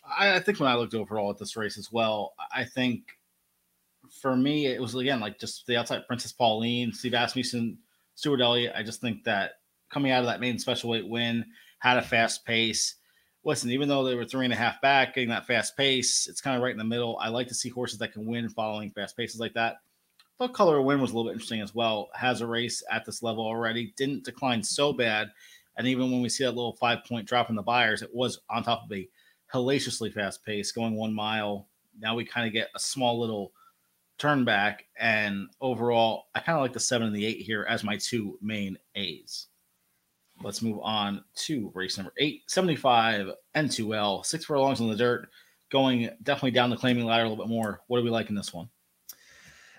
I, 0.06 0.34
I 0.34 0.40
think 0.40 0.60
when 0.60 0.68
I 0.68 0.74
looked 0.74 0.94
overall 0.94 1.30
at 1.30 1.38
this 1.38 1.56
race 1.56 1.78
as 1.78 1.90
well, 1.90 2.34
I 2.54 2.64
think 2.64 3.04
for 4.20 4.36
me 4.36 4.66
it 4.66 4.80
was 4.80 4.94
again 4.94 5.18
like 5.18 5.38
just 5.38 5.66
the 5.66 5.76
outside 5.78 6.06
Princess 6.06 6.32
Pauline, 6.32 6.92
Steve 6.92 7.14
Asmussen 7.14 7.78
Stewart 8.16 8.40
Elliott, 8.40 8.72
I 8.74 8.82
just 8.82 9.00
think 9.00 9.24
that 9.24 9.60
coming 9.90 10.10
out 10.10 10.20
of 10.20 10.26
that 10.26 10.40
main 10.40 10.58
special 10.58 10.90
weight 10.90 11.08
win, 11.08 11.44
had 11.78 11.98
a 11.98 12.02
fast 12.02 12.44
pace. 12.44 12.96
Listen, 13.44 13.70
even 13.70 13.88
though 13.88 14.02
they 14.02 14.16
were 14.16 14.24
three 14.24 14.44
and 14.44 14.52
a 14.52 14.56
half 14.56 14.80
back, 14.80 15.14
getting 15.14 15.28
that 15.28 15.46
fast 15.46 15.76
pace, 15.76 16.26
it's 16.26 16.40
kind 16.40 16.56
of 16.56 16.62
right 16.62 16.72
in 16.72 16.78
the 16.78 16.84
middle. 16.84 17.18
I 17.20 17.28
like 17.28 17.46
to 17.48 17.54
see 17.54 17.68
horses 17.68 17.98
that 18.00 18.12
can 18.12 18.26
win 18.26 18.48
following 18.48 18.90
fast 18.90 19.16
paces 19.16 19.38
like 19.38 19.54
that. 19.54 19.76
But 20.38 20.54
Color 20.54 20.78
of 20.78 20.84
Win 20.84 21.00
was 21.00 21.12
a 21.12 21.14
little 21.14 21.30
bit 21.30 21.34
interesting 21.34 21.60
as 21.60 21.74
well. 21.74 22.08
Has 22.14 22.40
a 22.40 22.46
race 22.46 22.82
at 22.90 23.04
this 23.04 23.22
level 23.22 23.44
already, 23.44 23.94
didn't 23.96 24.24
decline 24.24 24.62
so 24.62 24.92
bad. 24.92 25.30
And 25.76 25.86
even 25.86 26.10
when 26.10 26.22
we 26.22 26.28
see 26.28 26.44
that 26.44 26.56
little 26.56 26.74
five 26.74 27.04
point 27.04 27.28
drop 27.28 27.50
in 27.50 27.56
the 27.56 27.62
Beyers, 27.62 28.02
it 28.02 28.14
was 28.14 28.40
on 28.50 28.64
top 28.64 28.84
of 28.84 28.92
a 28.92 29.08
hellaciously 29.52 30.10
fast 30.10 30.44
pace, 30.44 30.72
going 30.72 30.96
one 30.96 31.14
mile. 31.14 31.68
Now 31.98 32.14
we 32.14 32.24
kind 32.24 32.46
of 32.46 32.52
get 32.52 32.68
a 32.74 32.78
small 32.80 33.20
little 33.20 33.52
turn 34.18 34.44
back. 34.44 34.84
And 34.98 35.48
overall, 35.60 36.24
I 36.34 36.40
kind 36.40 36.56
of 36.56 36.62
like 36.62 36.72
the 36.72 36.80
seven 36.80 37.06
and 37.06 37.16
the 37.16 37.26
eight 37.26 37.40
here 37.40 37.66
as 37.68 37.84
my 37.84 37.96
two 37.96 38.38
main 38.40 38.76
A's. 38.94 39.48
Let's 40.42 40.62
move 40.62 40.80
on 40.82 41.24
to 41.46 41.70
race 41.74 41.96
number 41.96 42.12
eight, 42.18 42.42
75 42.48 43.30
N2L, 43.54 44.26
six 44.26 44.44
furlongs 44.44 44.80
on 44.80 44.88
the 44.88 44.96
dirt, 44.96 45.28
going 45.70 46.10
definitely 46.22 46.50
down 46.50 46.68
the 46.68 46.76
claiming 46.76 47.06
ladder 47.06 47.24
a 47.24 47.28
little 47.28 47.42
bit 47.42 47.50
more. 47.50 47.80
What 47.86 47.98
do 47.98 48.04
we 48.04 48.10
like 48.10 48.28
in 48.28 48.34
this 48.34 48.52
one? 48.52 48.68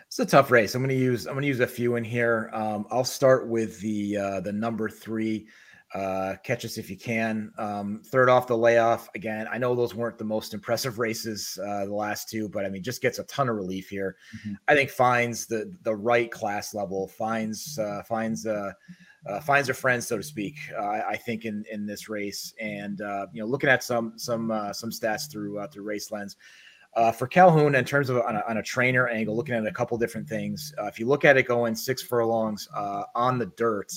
It's 0.07 0.19
a 0.19 0.25
tough 0.25 0.49
race. 0.51 0.73
I'm 0.73 0.81
going 0.81 0.89
to 0.89 1.03
use 1.03 1.27
I'm 1.27 1.33
going 1.33 1.43
to 1.43 1.47
use 1.47 1.59
a 1.59 1.67
few 1.67 1.95
in 1.97 2.03
here. 2.03 2.49
Um, 2.53 2.87
I'll 2.89 3.03
start 3.03 3.47
with 3.47 3.79
the 3.81 4.17
uh, 4.17 4.39
the 4.39 4.53
number 4.53 4.89
three 4.89 5.47
uh, 5.93 6.35
catch 6.43 6.65
us 6.65 6.77
if 6.77 6.89
you 6.89 6.97
can. 6.97 7.51
Um, 7.57 8.01
third 8.05 8.29
off 8.29 8.47
the 8.47 8.57
layoff 8.57 9.09
again. 9.15 9.47
I 9.51 9.57
know 9.57 9.73
those 9.73 9.95
weren't 9.95 10.17
the 10.17 10.25
most 10.25 10.53
impressive 10.53 10.99
races, 10.99 11.57
uh, 11.65 11.85
the 11.85 11.93
last 11.93 12.29
two, 12.29 12.49
but 12.49 12.65
I 12.65 12.69
mean, 12.69 12.83
just 12.83 13.01
gets 13.01 13.19
a 13.19 13.23
ton 13.23 13.49
of 13.49 13.55
relief 13.55 13.89
here. 13.89 14.17
Mm-hmm. 14.37 14.53
I 14.67 14.75
think 14.75 14.89
finds 14.89 15.45
the 15.45 15.73
the 15.83 15.95
right 15.95 16.29
class 16.31 16.73
level, 16.73 17.07
finds 17.07 17.79
uh, 17.79 18.03
finds 18.03 18.45
uh, 18.45 18.71
uh, 19.27 19.39
finds 19.41 19.67
her 19.67 19.73
friends, 19.73 20.07
so 20.07 20.17
to 20.17 20.23
speak. 20.23 20.57
Uh, 20.77 21.01
I 21.07 21.15
think 21.17 21.45
in 21.45 21.65
in 21.71 21.85
this 21.85 22.09
race, 22.09 22.53
and 22.59 23.01
uh, 23.01 23.27
you 23.33 23.41
know, 23.41 23.47
looking 23.47 23.69
at 23.69 23.83
some 23.83 24.13
some 24.17 24.51
uh, 24.51 24.73
some 24.73 24.89
stats 24.89 25.31
through 25.31 25.59
uh, 25.59 25.67
through 25.67 25.83
race 25.83 26.11
lens. 26.11 26.35
Uh, 26.95 27.11
for 27.11 27.27
Calhoun, 27.27 27.75
in 27.75 27.85
terms 27.85 28.09
of 28.09 28.17
on 28.21 28.37
a, 28.37 28.43
on 28.49 28.57
a, 28.57 28.63
trainer 28.63 29.07
angle, 29.07 29.35
looking 29.35 29.53
at 29.53 29.63
a 29.67 29.71
couple 29.71 29.95
different 29.99 30.27
things. 30.27 30.73
Uh, 30.81 30.85
if 30.85 30.97
you 30.97 31.05
look 31.05 31.25
at 31.25 31.37
it 31.37 31.43
going 31.43 31.75
six 31.75 32.01
furlongs 32.01 32.67
uh, 32.75 33.03
on 33.13 33.37
the 33.37 33.45
dirt 33.55 33.93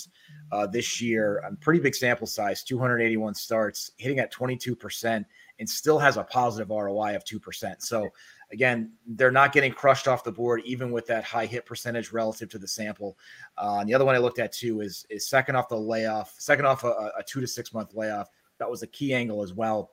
uh, 0.52 0.66
this 0.66 1.00
year, 1.00 1.38
a 1.38 1.54
pretty 1.56 1.80
big 1.80 1.94
sample 1.94 2.26
size, 2.26 2.62
281 2.64 3.34
starts, 3.34 3.92
hitting 3.96 4.18
at 4.18 4.32
22%, 4.32 5.24
and 5.58 5.68
still 5.68 5.98
has 5.98 6.16
a 6.16 6.24
positive 6.24 6.70
ROI 6.70 7.16
of 7.16 7.24
2%. 7.24 7.82
So, 7.82 8.08
again, 8.52 8.92
they're 9.06 9.30
not 9.30 9.52
getting 9.52 9.72
crushed 9.72 10.08
off 10.08 10.24
the 10.24 10.32
board, 10.32 10.62
even 10.64 10.90
with 10.90 11.06
that 11.06 11.24
high 11.24 11.46
hit 11.46 11.66
percentage 11.66 12.12
relative 12.12 12.48
to 12.50 12.58
the 12.58 12.68
sample. 12.68 13.18
Uh, 13.58 13.78
and 13.80 13.88
the 13.88 13.94
other 13.94 14.04
one 14.04 14.14
I 14.14 14.18
looked 14.18 14.38
at 14.38 14.52
too 14.52 14.80
is, 14.80 15.06
is 15.10 15.28
second 15.28 15.56
off 15.56 15.68
the 15.68 15.76
layoff, 15.76 16.34
second 16.38 16.66
off 16.66 16.84
a, 16.84 17.12
a 17.18 17.22
two 17.26 17.40
to 17.40 17.46
six 17.46 17.72
month 17.72 17.94
layoff. 17.94 18.28
That 18.58 18.70
was 18.70 18.82
a 18.82 18.86
key 18.86 19.14
angle 19.14 19.42
as 19.42 19.54
well 19.54 19.92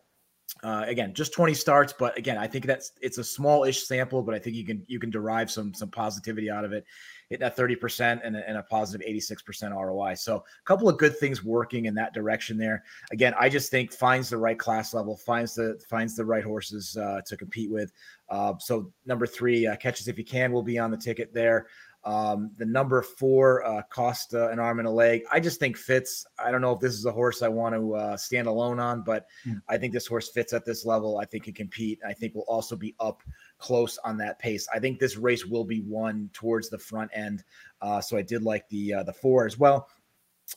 uh, 0.63 0.85
again, 0.87 1.13
just 1.13 1.33
20 1.33 1.53
starts, 1.53 1.93
but 1.93 2.17
again, 2.17 2.37
I 2.37 2.47
think 2.47 2.65
that's 2.65 2.93
it's 3.01 3.17
a 3.17 3.23
small-ish 3.23 3.85
sample, 3.85 4.21
but 4.21 4.33
I 4.33 4.39
think 4.39 4.55
you 4.55 4.65
can 4.65 4.83
you 4.87 4.99
can 4.99 5.09
derive 5.09 5.51
some 5.51 5.73
some 5.73 5.89
positivity 5.89 6.49
out 6.49 6.63
of 6.63 6.71
it, 6.71 6.85
hitting 7.29 7.43
that 7.43 7.57
30% 7.57 8.21
and 8.23 8.35
a, 8.35 8.47
and 8.47 8.57
a 8.57 8.63
positive 8.63 9.05
86% 9.05 9.75
ROI. 9.75 10.15
So 10.15 10.37
a 10.37 10.43
couple 10.65 10.87
of 10.87 10.97
good 10.97 11.17
things 11.17 11.43
working 11.43 11.85
in 11.85 11.93
that 11.95 12.13
direction 12.13 12.57
there. 12.57 12.83
Again, 13.11 13.33
I 13.39 13.49
just 13.49 13.69
think 13.71 13.91
finds 13.91 14.29
the 14.29 14.37
right 14.37 14.57
class 14.57 14.93
level, 14.93 15.17
finds 15.17 15.55
the 15.55 15.79
finds 15.89 16.15
the 16.15 16.25
right 16.25 16.43
horses 16.43 16.97
uh, 16.97 17.21
to 17.25 17.37
compete 17.37 17.69
with. 17.71 17.91
Uh, 18.29 18.53
so 18.59 18.91
number 19.05 19.25
three, 19.25 19.67
uh, 19.67 19.75
catches 19.75 20.07
if 20.07 20.17
you 20.17 20.25
can, 20.25 20.51
will 20.51 20.63
be 20.63 20.79
on 20.79 20.91
the 20.91 20.97
ticket 20.97 21.33
there. 21.33 21.67
Um, 22.07 22.51
the 22.57 22.65
number 22.65 23.01
four, 23.01 23.65
uh, 23.65 23.81
Costa, 23.89 24.49
an 24.49 24.59
arm 24.59 24.79
and 24.79 24.87
a 24.87 24.91
leg. 24.91 25.23
I 25.29 25.41
just 25.41 25.59
think 25.59 25.75
fits. 25.75 26.25
I 26.39 26.51
don't 26.51 26.61
know 26.61 26.71
if 26.71 26.79
this 26.79 26.93
is 26.93 27.05
a 27.05 27.11
horse 27.11 27.41
I 27.41 27.49
want 27.49 27.75
to 27.75 27.95
uh, 27.95 28.15
stand 28.15 28.47
alone 28.47 28.79
on, 28.79 29.03
but 29.03 29.25
mm. 29.45 29.61
I 29.67 29.77
think 29.77 29.91
this 29.91 30.07
horse 30.07 30.29
fits 30.29 30.53
at 30.53 30.63
this 30.63 30.85
level. 30.85 31.17
I 31.17 31.25
think 31.25 31.43
can 31.43 31.53
compete. 31.53 31.99
I 32.07 32.13
think 32.13 32.33
will 32.33 32.45
also 32.47 32.77
be 32.77 32.95
up 33.01 33.23
close 33.57 33.97
on 34.03 34.17
that 34.17 34.39
pace. 34.39 34.67
I 34.73 34.79
think 34.79 34.99
this 34.99 35.17
race 35.17 35.45
will 35.45 35.63
be 35.63 35.81
won 35.81 36.29
towards 36.33 36.69
the 36.69 36.77
front 36.77 37.11
end. 37.13 37.43
Uh, 37.81 38.01
so 38.01 38.17
I 38.17 38.21
did 38.21 38.43
like 38.43 38.67
the 38.69 38.95
uh, 38.95 39.03
the 39.03 39.13
four 39.13 39.45
as 39.45 39.57
well. 39.57 39.89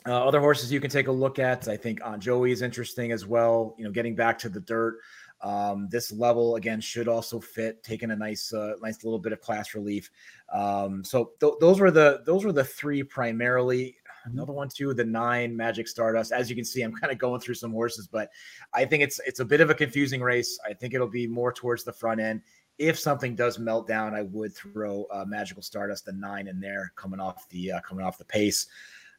Uh, 0.07 0.25
other 0.25 0.39
horses 0.39 0.71
you 0.71 0.79
can 0.79 0.89
take 0.89 1.07
a 1.07 1.11
look 1.11 1.37
at. 1.37 1.67
I 1.67 1.75
think 1.75 1.99
Aunt 2.03 2.23
Joy 2.23 2.45
is 2.45 2.61
interesting 2.61 3.11
as 3.11 3.27
well. 3.27 3.75
You 3.77 3.85
know, 3.85 3.91
getting 3.91 4.15
back 4.15 4.39
to 4.39 4.49
the 4.49 4.61
dirt. 4.61 4.99
Um, 5.41 5.87
this 5.89 6.11
level 6.11 6.55
again 6.55 6.79
should 6.79 7.07
also 7.07 7.39
fit, 7.39 7.83
taking 7.83 8.11
a 8.11 8.15
nice, 8.15 8.53
uh, 8.53 8.73
nice 8.81 9.03
little 9.03 9.19
bit 9.19 9.33
of 9.33 9.41
class 9.41 9.73
relief. 9.73 10.09
Um, 10.53 11.03
so 11.03 11.31
th- 11.39 11.53
those 11.59 11.79
were 11.79 11.91
the 11.91 12.21
those 12.25 12.45
were 12.45 12.53
the 12.53 12.63
three 12.63 13.03
primarily. 13.03 13.97
Another 14.25 14.53
one 14.53 14.69
too, 14.69 14.93
the 14.93 15.03
nine 15.03 15.57
Magic 15.57 15.87
Stardust. 15.87 16.31
As 16.31 16.47
you 16.47 16.55
can 16.55 16.63
see, 16.63 16.83
I'm 16.83 16.93
kind 16.93 17.11
of 17.11 17.17
going 17.17 17.41
through 17.41 17.55
some 17.55 17.71
horses, 17.71 18.07
but 18.07 18.29
I 18.71 18.85
think 18.85 19.01
it's 19.01 19.19
it's 19.25 19.39
a 19.39 19.45
bit 19.45 19.61
of 19.61 19.71
a 19.71 19.75
confusing 19.75 20.21
race. 20.21 20.59
I 20.67 20.73
think 20.73 20.93
it'll 20.93 21.07
be 21.07 21.25
more 21.25 21.51
towards 21.51 21.83
the 21.83 21.93
front 21.93 22.21
end. 22.21 22.41
If 22.81 22.97
something 22.97 23.35
does 23.35 23.59
melt 23.59 23.87
down, 23.87 24.15
I 24.15 24.23
would 24.23 24.55
throw 24.55 25.05
uh, 25.11 25.23
Magical 25.27 25.61
Stardust, 25.61 26.05
the 26.05 26.13
nine 26.13 26.47
in 26.47 26.59
there, 26.59 26.91
coming 26.95 27.19
off 27.19 27.47
the 27.49 27.73
uh, 27.73 27.79
coming 27.81 28.03
off 28.03 28.17
the 28.17 28.25
pace. 28.25 28.65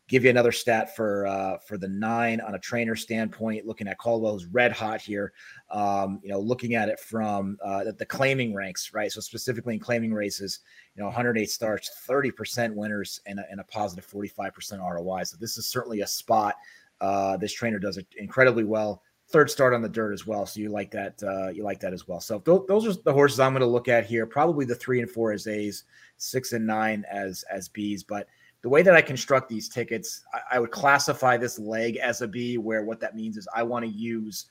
Give 0.09 0.25
you 0.25 0.31
another 0.31 0.51
stat 0.51 0.97
for 0.97 1.29
uh, 1.29 1.59
for 1.59 1.79
the 1.79 1.87
nine 1.87 2.41
on 2.41 2.57
a 2.57 2.59
trainer 2.59 2.97
standpoint. 2.97 3.65
Looking 3.65 3.87
at 3.87 3.99
Caldwell's 3.99 4.47
red 4.47 4.73
hot 4.73 5.01
here. 5.01 5.33
Um, 5.71 6.19
you 6.25 6.31
know, 6.31 6.41
looking 6.41 6.75
at 6.75 6.89
it 6.89 6.99
from 6.99 7.57
uh, 7.65 7.85
the, 7.85 7.93
the 7.93 8.05
claiming 8.05 8.53
ranks, 8.53 8.93
right? 8.93 9.13
So 9.13 9.21
specifically 9.21 9.75
in 9.75 9.81
claiming 9.81 10.13
races, 10.13 10.59
you 10.97 11.01
know, 11.01 11.07
108 11.07 11.49
starts, 11.49 11.89
30% 12.09 12.75
winners, 12.75 13.21
and 13.27 13.39
a, 13.39 13.45
and 13.49 13.61
a 13.61 13.65
positive 13.65 14.05
45% 14.05 14.81
ROI. 14.81 15.23
So 15.23 15.37
this 15.39 15.57
is 15.57 15.69
certainly 15.69 16.01
a 16.01 16.07
spot. 16.09 16.57
Uh, 17.01 17.37
this 17.37 17.53
trainer 17.53 17.79
does 17.79 17.97
it 17.97 18.09
incredibly 18.17 18.65
well. 18.65 19.03
Third 19.33 19.51
start 19.51 19.73
on 19.75 19.83
the 19.83 19.89
dirt 19.89 20.13
as 20.13 20.27
well. 20.27 20.45
So 20.47 20.61
you 20.61 20.69
like 20.69 20.91
that? 20.91 21.23
Uh, 21.23 21.49
you 21.49 21.65
like 21.65 21.81
that 21.81 21.93
as 21.93 22.07
well. 22.07 22.21
So 22.21 22.39
th- 22.39 22.63
those 22.69 22.87
are 22.87 23.01
the 23.03 23.13
horses 23.13 23.41
I'm 23.41 23.53
going 23.53 23.61
to 23.61 23.67
look 23.67 23.89
at 23.89 24.05
here. 24.05 24.27
Probably 24.27 24.65
the 24.67 24.75
three 24.75 25.01
and 25.01 25.11
four 25.11 25.33
as 25.33 25.47
A's, 25.47 25.85
six 26.19 26.53
and 26.53 26.67
nine 26.67 27.05
as 27.11 27.45
as 27.51 27.69
B's, 27.69 28.05
but 28.05 28.29
the 28.63 28.69
way 28.69 28.83
that 28.83 28.95
I 28.95 29.03
construct 29.03 29.49
these 29.49 29.69
tickets, 29.69 30.23
I, 30.33 30.57
I, 30.57 30.59
would 30.61 30.71
classify 30.71 31.37
this 31.37 31.59
leg 31.59 31.97
as 31.97 32.23
a 32.23 32.29
B, 32.29 32.59
where 32.59 32.85
what 32.85 33.01
that 33.01 33.17
means 33.17 33.37
is 33.37 33.49
I 33.55 33.65
want 33.65 33.85
to 33.85 33.91
use 33.91 34.47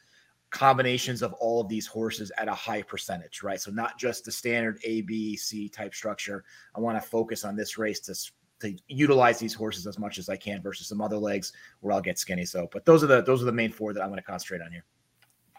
combinations 0.50 1.22
of 1.22 1.32
all 1.34 1.62
of 1.62 1.70
these 1.70 1.88
horses 1.88 2.30
at 2.38 2.50
a 2.50 2.54
high 2.54 2.82
percentage, 2.82 3.42
right? 3.42 3.60
So 3.60 3.72
not 3.72 3.98
just 3.98 4.26
the 4.26 4.32
standard 4.32 4.80
A, 4.84 5.02
B, 5.02 5.38
C 5.38 5.70
type 5.70 5.94
structure. 5.94 6.44
I 6.76 6.82
want 6.82 7.02
to 7.02 7.10
focus 7.10 7.46
on 7.46 7.56
this 7.56 7.78
race 7.78 8.02
to 8.02 8.32
to 8.62 8.76
utilize 8.88 9.39
these 9.39 9.53
horses 9.53 9.88
as 9.88 9.99
much 9.99 10.18
as 10.18 10.30
I 10.30 10.36
can 10.36 10.62
versus 10.62 10.88
some 10.88 11.01
other 11.01 11.18
legs 11.18 11.53
where 11.82 11.93
I'll 11.93 12.01
get 12.01 12.20
skinny. 12.20 12.45
So, 12.45 12.70
but 12.72 12.86
those 12.86 13.03
are 13.03 13.07
the 13.07 13.22
those 13.22 13.41
are 13.41 13.45
the 13.45 13.51
main 13.51 13.72
four 13.72 13.93
that 13.93 14.01
I'm 14.01 14.09
going 14.09 14.20
to 14.20 14.24
concentrate 14.24 14.62
on 14.62 14.72
here. 14.72 14.86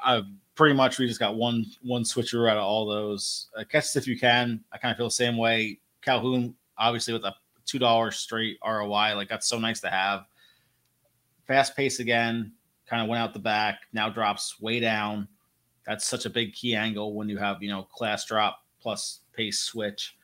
Uh, 0.04 0.22
pretty 0.54 0.74
much, 0.74 0.98
we 0.98 1.06
just 1.06 1.20
got 1.20 1.36
one 1.36 1.64
one 1.82 2.04
switcher 2.04 2.48
out 2.48 2.56
of 2.56 2.64
all 2.64 2.86
those. 2.86 3.48
Uh, 3.56 3.64
catch 3.64 3.94
if 3.96 4.06
you 4.06 4.18
can. 4.18 4.62
I 4.72 4.78
kind 4.78 4.92
of 4.92 4.96
feel 4.96 5.06
the 5.06 5.10
same 5.10 5.36
way. 5.36 5.78
Calhoun, 6.02 6.54
obviously, 6.78 7.12
with 7.12 7.24
a 7.24 7.34
two 7.64 7.78
dollars 7.78 8.16
straight 8.16 8.58
ROI. 8.66 9.14
Like 9.14 9.28
that's 9.28 9.46
so 9.46 9.58
nice 9.58 9.80
to 9.80 9.90
have. 9.90 10.26
Fast 11.46 11.76
pace 11.76 12.00
again, 12.00 12.52
kind 12.86 13.02
of 13.02 13.08
went 13.08 13.22
out 13.22 13.32
the 13.32 13.38
back. 13.38 13.86
Now 13.92 14.08
drops 14.08 14.60
way 14.60 14.80
down. 14.80 15.28
That's 15.86 16.06
such 16.06 16.26
a 16.26 16.30
big 16.30 16.52
key 16.54 16.76
angle 16.76 17.14
when 17.14 17.28
you 17.28 17.38
have 17.38 17.62
you 17.62 17.70
know 17.70 17.82
class 17.82 18.24
drop 18.24 18.64
plus 18.80 19.20
pace 19.32 19.60
switch. 19.60 20.16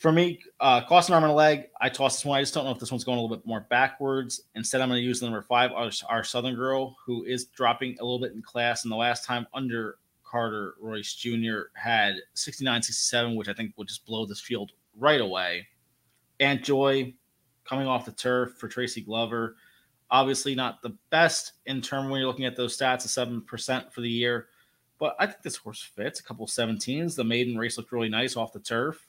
For 0.00 0.10
me, 0.10 0.40
uh, 0.60 0.80
cost 0.86 1.10
an 1.10 1.14
arm 1.14 1.24
and 1.24 1.32
a 1.32 1.34
leg. 1.34 1.68
I 1.78 1.90
toss 1.90 2.16
this 2.16 2.24
one. 2.24 2.38
I 2.38 2.40
just 2.40 2.54
don't 2.54 2.64
know 2.64 2.70
if 2.70 2.78
this 2.78 2.90
one's 2.90 3.04
going 3.04 3.18
a 3.18 3.20
little 3.20 3.36
bit 3.36 3.46
more 3.46 3.66
backwards. 3.68 4.40
Instead, 4.54 4.80
I'm 4.80 4.88
going 4.88 4.98
to 4.98 5.06
use 5.06 5.20
the 5.20 5.26
number 5.26 5.42
five, 5.42 5.72
our, 5.72 5.90
our 6.08 6.24
Southern 6.24 6.54
girl, 6.54 6.96
who 7.04 7.24
is 7.24 7.44
dropping 7.44 7.98
a 8.00 8.02
little 8.02 8.18
bit 8.18 8.32
in 8.32 8.40
class. 8.40 8.82
And 8.82 8.90
the 8.90 8.96
last 8.96 9.26
time 9.26 9.46
under 9.52 9.98
Carter 10.24 10.76
Royce 10.80 11.12
Jr. 11.12 11.64
had 11.74 12.14
69 12.32 12.82
67, 12.82 13.36
which 13.36 13.50
I 13.50 13.52
think 13.52 13.74
would 13.76 13.88
just 13.88 14.06
blow 14.06 14.24
this 14.24 14.40
field 14.40 14.72
right 14.96 15.20
away. 15.20 15.66
Aunt 16.40 16.64
Joy 16.64 17.12
coming 17.64 17.86
off 17.86 18.06
the 18.06 18.12
turf 18.12 18.54
for 18.56 18.68
Tracy 18.68 19.02
Glover. 19.02 19.56
Obviously, 20.10 20.54
not 20.54 20.80
the 20.80 20.96
best 21.10 21.52
in 21.66 21.82
term 21.82 22.08
when 22.08 22.20
you're 22.20 22.26
looking 22.26 22.46
at 22.46 22.56
those 22.56 22.74
stats, 22.74 23.04
a 23.04 23.26
7% 23.26 23.92
for 23.92 24.00
the 24.00 24.08
year. 24.08 24.46
But 24.98 25.14
I 25.18 25.26
think 25.26 25.42
this 25.42 25.56
horse 25.56 25.82
fits 25.82 26.20
a 26.20 26.22
couple 26.22 26.46
17s. 26.46 27.16
The 27.16 27.22
maiden 27.24 27.58
race 27.58 27.76
looked 27.76 27.92
really 27.92 28.08
nice 28.08 28.34
off 28.34 28.54
the 28.54 28.60
turf. 28.60 29.06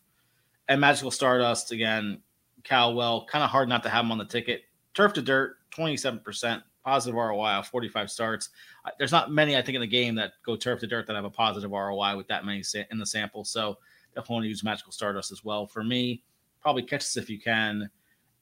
And 0.67 0.79
Magical 0.79 1.11
Stardust, 1.11 1.71
again, 1.71 2.21
Caldwell, 2.63 3.25
kind 3.25 3.43
of 3.43 3.49
hard 3.49 3.69
not 3.69 3.83
to 3.83 3.89
have 3.89 4.05
him 4.05 4.11
on 4.11 4.17
the 4.17 4.25
ticket. 4.25 4.63
Turf 4.93 5.13
to 5.13 5.21
dirt, 5.21 5.57
27%, 5.75 6.61
positive 6.83 7.15
ROI 7.15 7.61
45 7.63 8.11
starts. 8.11 8.49
There's 8.97 9.11
not 9.11 9.31
many, 9.31 9.57
I 9.57 9.61
think, 9.61 9.75
in 9.75 9.81
the 9.81 9.87
game 9.87 10.15
that 10.15 10.33
go 10.45 10.55
turf 10.55 10.79
to 10.81 10.87
dirt 10.87 11.07
that 11.07 11.15
have 11.15 11.25
a 11.25 11.29
positive 11.29 11.71
ROI 11.71 12.15
with 12.17 12.27
that 12.27 12.45
many 12.45 12.63
in 12.89 12.97
the 12.97 13.05
sample. 13.05 13.43
So 13.43 13.77
definitely 14.15 14.33
want 14.33 14.43
to 14.45 14.49
use 14.49 14.63
Magical 14.63 14.91
Stardust 14.91 15.31
as 15.31 15.43
well. 15.43 15.67
For 15.67 15.83
me, 15.83 16.23
probably 16.61 16.83
catch 16.83 17.01
this 17.01 17.17
if 17.17 17.29
you 17.29 17.39
can. 17.39 17.89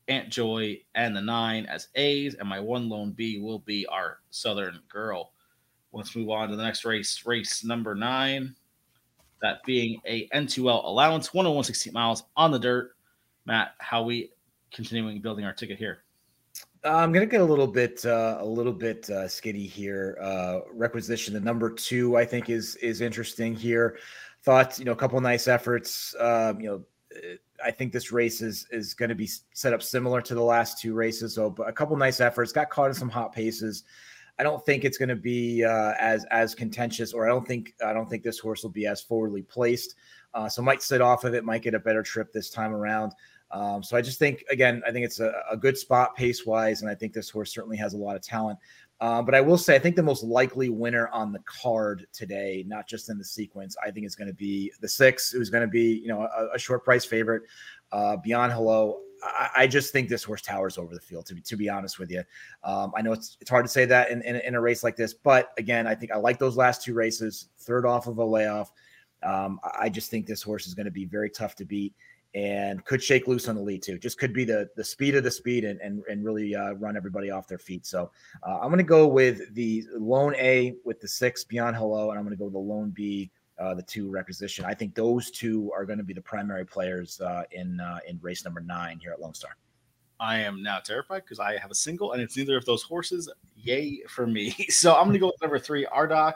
Aunt 0.08 0.30
Joy 0.30 0.82
and 0.96 1.16
the 1.16 1.22
nine 1.22 1.68
as 1.68 1.90
A's, 1.94 2.34
and 2.34 2.50
my 2.50 2.60
one 2.60 2.90
lone 2.90 3.12
B 3.12 3.40
will 3.40 3.60
be 3.60 3.86
our 3.86 4.18
Southern 4.32 4.80
Girl. 4.90 5.34
Let's 5.94 6.16
move 6.16 6.30
on 6.30 6.50
to 6.50 6.56
the 6.56 6.64
next 6.64 6.84
race, 6.84 7.24
race 7.26 7.64
number 7.64 7.94
nine. 7.94 8.56
That 9.42 9.64
being 9.66 10.02
a 10.06 10.28
N2L 10.30 10.84
allowance, 10.84 11.34
101 11.34 11.94
miles 11.94 12.24
on 12.36 12.52
the 12.52 12.60
dirt. 12.60 12.96
Matt, 13.46 13.74
how 13.80 14.04
we 14.04 14.32
continuing 14.72 15.22
building 15.22 15.46
our 15.46 15.54
ticket 15.54 15.78
here? 15.78 16.04
Uh, 16.84 16.96
I'm 16.96 17.12
gonna 17.12 17.26
get 17.26 17.42
a 17.42 17.46
little 17.46 17.68
bit 17.68 18.06
uh, 18.06 18.38
a 18.40 18.46
little 18.46 18.74
bit 18.74 19.10
uh, 19.10 19.26
skitty 19.26 19.70
here. 19.70 20.18
Uh, 20.22 20.60
requisition 20.72 21.34
the 21.34 21.40
number 21.40 21.70
two, 21.70 22.16
I 22.18 22.26
think 22.26 22.50
is 22.50 22.76
is 22.78 23.02
interesting 23.02 23.56
here. 23.56 23.98
Thought 24.44 24.80
you 24.80 24.86
know 24.86 24.94
a 24.94 24.96
couple 24.96 25.20
nice 25.20 25.48
efforts. 25.48 26.16
Um, 26.20 26.62
you 26.62 26.70
know 26.70 26.84
I 27.64 27.72
think 27.72 27.92
this 27.92 28.12
race 28.12 28.42
is 28.42 28.68
is 28.72 28.94
going 28.94 29.10
to 29.10 29.16
be 29.16 29.30
set 29.54 29.74
up 29.74 29.84
similar 29.84 30.22
to 30.22 30.36
the 30.36 30.44
last 30.44 30.80
two 30.80 30.94
races. 30.94 31.36
So, 31.36 31.50
but 31.50 31.68
a 31.68 31.74
couple 31.74 31.96
nice 31.98 32.20
efforts. 32.20 32.52
Got 32.52 32.70
caught 32.70 32.88
in 32.88 32.94
some 32.94 33.10
hot 33.10 33.34
paces. 33.34 33.84
I 34.40 34.44
don't 34.44 34.66
think 34.66 34.86
it's 34.86 34.98
going 34.98 35.10
to 35.10 35.16
be 35.16 35.66
uh, 35.66 35.94
as 36.00 36.26
as 36.32 36.56
contentious, 36.56 37.14
or 37.14 37.26
I 37.26 37.30
don't 37.30 37.46
think 37.46 37.76
I 37.86 37.94
don't 37.94 38.10
think 38.10 38.24
this 38.24 38.40
horse 38.40 38.64
will 38.64 38.70
be 38.72 38.88
as 38.88 39.02
forwardly 39.02 39.42
placed. 39.42 39.96
Uh, 40.34 40.48
so 40.48 40.62
might 40.62 40.82
sit 40.82 41.02
off 41.02 41.26
of 41.26 41.34
it, 41.34 41.44
might 41.44 41.62
get 41.62 41.74
a 41.74 41.80
better 41.80 42.02
trip 42.02 42.32
this 42.32 42.50
time 42.50 42.74
around. 42.74 43.14
Um, 43.52 43.84
so 43.84 43.98
I 43.98 44.02
just 44.02 44.20
think 44.20 44.46
again, 44.50 44.82
I 44.88 44.92
think 44.92 45.06
it's 45.06 45.20
a, 45.20 45.34
a 45.52 45.58
good 45.58 45.78
spot 45.78 46.16
pace 46.16 46.46
wise, 46.46 46.82
and 46.82 46.90
I 46.90 46.96
think 46.96 47.14
this 47.14 47.30
horse 47.30 47.54
certainly 47.54 47.78
has 47.78 47.94
a 47.94 47.98
lot 47.98 48.16
of 48.16 48.22
talent. 48.22 48.60
Uh, 49.02 49.22
but 49.22 49.34
I 49.34 49.40
will 49.42 49.58
say, 49.58 49.76
I 49.76 49.80
think 49.80 49.96
the 49.96 50.04
most 50.04 50.24
likely 50.24 50.70
winner 50.70 51.08
on 51.10 51.32
the 51.32 51.40
card 51.40 52.06
today, 52.12 52.66
not 52.68 52.86
just 52.86 53.10
in 53.10 53.18
the 53.18 53.24
sequence, 53.24 53.78
I 53.86 53.92
think 53.92 54.06
is 54.06 54.16
going 54.16 54.28
to 54.28 54.34
be 54.34 54.72
the 54.82 54.90
six, 54.90 55.32
who's 55.32 55.50
going 55.50 55.62
to 55.62 55.70
be, 55.70 56.00
you 56.00 56.10
know, 56.10 56.24
a, 56.24 56.56
a 56.56 56.60
short 56.60 56.84
price 56.84 57.06
favorite. 57.06 57.44
Uh, 57.94 58.18
Beyond 58.18 58.52
Hello, 58.52 59.00
I, 59.24 59.68
just 59.68 59.92
think 59.92 60.10
this 60.10 60.24
horse 60.24 60.42
towers 60.42 60.78
over 60.78 60.94
the 60.94 61.00
field. 61.00 61.26
To 61.28 61.36
be 61.36 61.42
to 61.42 61.58
be 61.58 61.70
honest 61.70 62.00
with 62.00 62.12
you, 62.12 62.24
um, 62.64 62.92
I 62.96 63.02
know 63.02 63.12
it's 63.12 63.38
it's 63.42 63.50
hard 63.50 63.66
to 63.66 63.72
say 63.72 63.86
that 63.86 64.12
in, 64.12 64.22
in, 64.22 64.38
in, 64.38 64.56
a 64.56 64.62
race 64.62 64.84
like 64.84 64.96
this, 64.96 65.14
but 65.14 65.52
again, 65.58 65.88
I 65.88 65.96
think 65.96 66.12
I 66.12 66.18
like 66.18 66.40
those 66.40 66.58
last 66.58 66.84
two 66.84 66.94
races. 66.94 67.50
Third 67.60 67.86
off 67.86 68.08
of 68.08 68.18
a 68.18 68.24
layoff, 68.24 68.72
um, 69.24 69.60
I 69.80 69.90
just 69.90 70.10
think 70.12 70.26
this 70.26 70.42
horse 70.42 70.68
is 70.68 70.74
going 70.74 70.86
to 70.86 70.92
be 70.92 71.06
very 71.06 71.30
tough 71.30 71.56
to 71.56 71.66
beat 71.66 71.94
and 72.36 72.86
could 72.86 73.02
shake 73.02 73.28
loose 73.28 73.48
on 73.48 73.56
the 73.56 73.62
lead 73.62 73.82
too. 73.82 73.98
Just 73.98 74.20
could 74.20 74.34
be 74.34 74.46
the 74.46 74.70
the 74.76 74.84
speed 74.84 75.16
of 75.16 75.24
the 75.24 75.32
speed 75.32 75.66
and 75.66 75.80
and, 75.82 76.04
and 76.10 76.24
really 76.24 76.56
uh, 76.56 76.74
run 76.74 76.96
everybody 76.96 77.32
off 77.32 77.48
their 77.48 77.58
feet. 77.58 77.86
So 77.86 78.12
uh, 78.44 78.60
I'm 78.60 78.70
going 78.70 78.78
to 78.78 78.84
go 78.84 79.08
with 79.08 79.54
the 79.56 79.86
lone 79.98 80.36
A 80.36 80.76
with 80.86 81.00
the 81.00 81.08
six 81.08 81.44
beyond 81.44 81.76
hello, 81.76 82.12
and 82.12 82.20
I'm 82.20 82.26
going 82.26 82.36
to 82.36 82.40
go 82.40 82.46
with 82.46 82.54
the 82.54 82.60
lone 82.60 82.92
B. 82.92 83.32
Uh, 83.60 83.74
the 83.74 83.84
two 83.84 84.10
requisition. 84.10 84.64
I 84.64 84.74
think 84.74 84.96
those 84.96 85.32
two 85.32 85.72
are 85.76 85.86
going 85.86 85.98
to 85.98 86.04
be 86.04 86.14
the 86.14 86.22
primary 86.22 86.66
players 86.66 87.20
uh, 87.20 87.44
in 87.52 87.80
uh, 87.80 88.00
in 88.08 88.18
race 88.22 88.46
number 88.46 88.62
nine 88.62 89.00
here 89.00 89.12
at 89.12 89.20
Lone 89.20 89.34
Star. 89.34 89.58
I 90.20 90.40
am 90.40 90.64
now 90.64 90.80
terrified 90.80 91.24
because 91.24 91.40
I 91.40 91.58
have 91.58 91.72
a 91.72 91.76
single, 91.76 92.14
and 92.14 92.22
it's 92.22 92.38
neither 92.38 92.58
of 92.58 92.66
those 92.66 92.84
horses. 92.84 93.32
Yay 93.56 94.02
for 94.08 94.26
me! 94.28 94.56
So 94.70 94.96
I'm 94.96 95.04
going 95.04 95.14
to 95.14 95.20
go 95.20 95.28
with 95.28 95.42
number 95.42 95.60
three, 95.60 95.86
Ardoc. 95.86 96.36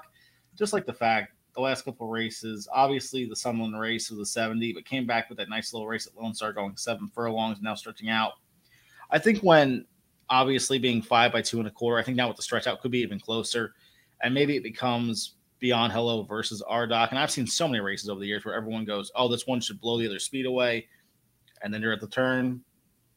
Just 0.55 0.73
like 0.73 0.85
the 0.85 0.93
fact 0.93 1.33
the 1.55 1.61
last 1.61 1.85
couple 1.85 2.07
races. 2.07 2.67
Obviously, 2.73 3.25
the 3.25 3.35
Sunland 3.35 3.79
race 3.79 4.09
was 4.09 4.19
the 4.19 4.25
70, 4.25 4.73
but 4.73 4.85
came 4.85 5.05
back 5.05 5.29
with 5.29 5.37
that 5.37 5.49
nice 5.49 5.73
little 5.73 5.87
race 5.87 6.07
at 6.07 6.15
Lone 6.21 6.33
Star 6.33 6.51
going 6.51 6.75
seven 6.75 7.07
furlongs, 7.13 7.61
now 7.61 7.75
stretching 7.75 8.09
out. 8.09 8.33
I 9.11 9.19
think 9.19 9.39
when 9.39 9.85
obviously 10.29 10.79
being 10.79 11.01
five 11.01 11.31
by 11.31 11.41
two 11.41 11.59
and 11.59 11.67
a 11.67 11.71
quarter, 11.71 11.99
I 11.99 12.03
think 12.03 12.17
now 12.17 12.27
with 12.27 12.37
the 12.37 12.43
stretch 12.43 12.67
out 12.67 12.81
could 12.81 12.91
be 12.91 13.01
even 13.01 13.19
closer. 13.19 13.73
And 14.21 14.33
maybe 14.33 14.55
it 14.55 14.63
becomes 14.63 15.35
Beyond 15.63 15.93
Hello 15.93 16.23
versus 16.23 16.61
Ardoc. 16.69 17.11
And 17.11 17.17
I've 17.17 17.31
seen 17.31 17.47
so 17.47 17.69
many 17.69 17.79
races 17.79 18.09
over 18.09 18.19
the 18.19 18.27
years 18.27 18.43
where 18.43 18.53
everyone 18.53 18.83
goes, 18.83 19.09
oh, 19.15 19.29
this 19.29 19.47
one 19.47 19.61
should 19.61 19.79
blow 19.79 19.97
the 19.97 20.05
other 20.05 20.19
speed 20.19 20.45
away. 20.45 20.89
And 21.61 21.73
then 21.73 21.81
you're 21.81 21.93
at 21.93 22.01
the 22.01 22.07
turn, 22.09 22.61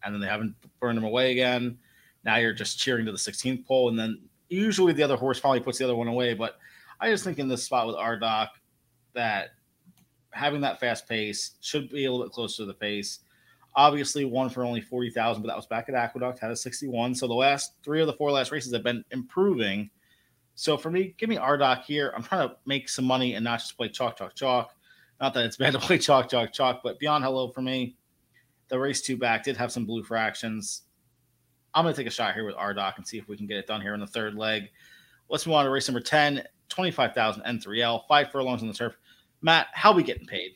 and 0.04 0.14
then 0.14 0.20
they 0.20 0.28
haven't 0.28 0.54
burned 0.78 0.96
them 0.96 1.04
away 1.04 1.32
again. 1.32 1.76
Now 2.24 2.36
you're 2.36 2.52
just 2.52 2.78
cheering 2.78 3.04
to 3.06 3.10
the 3.10 3.18
16th 3.18 3.66
pole. 3.66 3.88
And 3.88 3.98
then 3.98 4.20
usually 4.48 4.92
the 4.92 5.02
other 5.02 5.16
horse 5.16 5.40
finally 5.40 5.58
puts 5.58 5.78
the 5.78 5.84
other 5.86 5.96
one 5.96 6.06
away. 6.06 6.34
But 6.34 6.56
I 7.00 7.10
just 7.10 7.24
think 7.24 7.40
in 7.40 7.48
this 7.48 7.64
spot 7.64 7.88
with 7.88 7.96
Ardoc 7.96 8.50
that 9.14 9.48
having 10.30 10.60
that 10.60 10.78
fast 10.78 11.08
pace 11.08 11.56
should 11.62 11.90
be 11.90 12.04
a 12.04 12.12
little 12.12 12.26
bit 12.26 12.32
closer 12.32 12.58
to 12.58 12.66
the 12.66 12.74
pace. 12.74 13.18
Obviously, 13.74 14.24
one 14.24 14.50
for 14.50 14.64
only 14.64 14.80
40,000, 14.80 15.42
but 15.42 15.48
that 15.48 15.56
was 15.56 15.66
back 15.66 15.88
at 15.88 15.96
Aqueduct, 15.96 16.38
had 16.38 16.52
a 16.52 16.56
61. 16.56 17.16
So 17.16 17.26
the 17.26 17.34
last 17.34 17.72
three 17.82 18.00
of 18.00 18.06
the 18.06 18.12
four 18.12 18.30
last 18.30 18.52
races 18.52 18.72
have 18.72 18.84
been 18.84 19.04
improving. 19.10 19.90
So 20.56 20.76
for 20.76 20.90
me, 20.90 21.14
give 21.18 21.28
me 21.28 21.36
Ardoc 21.36 21.84
here. 21.84 22.12
I'm 22.16 22.22
trying 22.22 22.48
to 22.48 22.56
make 22.66 22.88
some 22.88 23.04
money 23.04 23.34
and 23.34 23.44
not 23.44 23.60
just 23.60 23.76
play 23.76 23.88
chalk, 23.88 24.18
chalk, 24.18 24.34
chalk. 24.34 24.74
Not 25.20 25.32
that 25.34 25.44
it's 25.44 25.56
bad 25.58 25.74
to 25.74 25.78
play 25.78 25.98
chalk, 25.98 26.28
chalk, 26.28 26.52
chalk, 26.52 26.80
but 26.82 26.98
beyond 26.98 27.22
hello 27.22 27.50
for 27.50 27.62
me. 27.62 27.96
The 28.68 28.78
race 28.78 29.02
two 29.02 29.16
back 29.16 29.44
did 29.44 29.56
have 29.56 29.70
some 29.70 29.86
blue 29.86 30.02
fractions. 30.02 30.82
I'm 31.74 31.84
going 31.84 31.94
to 31.94 32.00
take 32.00 32.08
a 32.08 32.10
shot 32.10 32.34
here 32.34 32.44
with 32.44 32.56
Ardoc 32.56 32.96
and 32.96 33.06
see 33.06 33.18
if 33.18 33.28
we 33.28 33.36
can 33.36 33.46
get 33.46 33.58
it 33.58 33.66
done 33.66 33.80
here 33.80 33.94
in 33.94 34.00
the 34.00 34.06
third 34.06 34.34
leg. 34.34 34.70
Let's 35.28 35.46
move 35.46 35.54
on 35.54 35.64
to 35.66 35.70
race 35.70 35.86
number 35.86 36.00
10. 36.00 36.42
25,000 36.68 37.42
N3L, 37.44 38.02
five 38.08 38.30
furlongs 38.30 38.62
on 38.62 38.68
the 38.68 38.74
turf. 38.74 38.96
Matt, 39.42 39.68
how 39.72 39.92
are 39.92 39.96
we 39.96 40.02
getting 40.02 40.26
paid? 40.26 40.52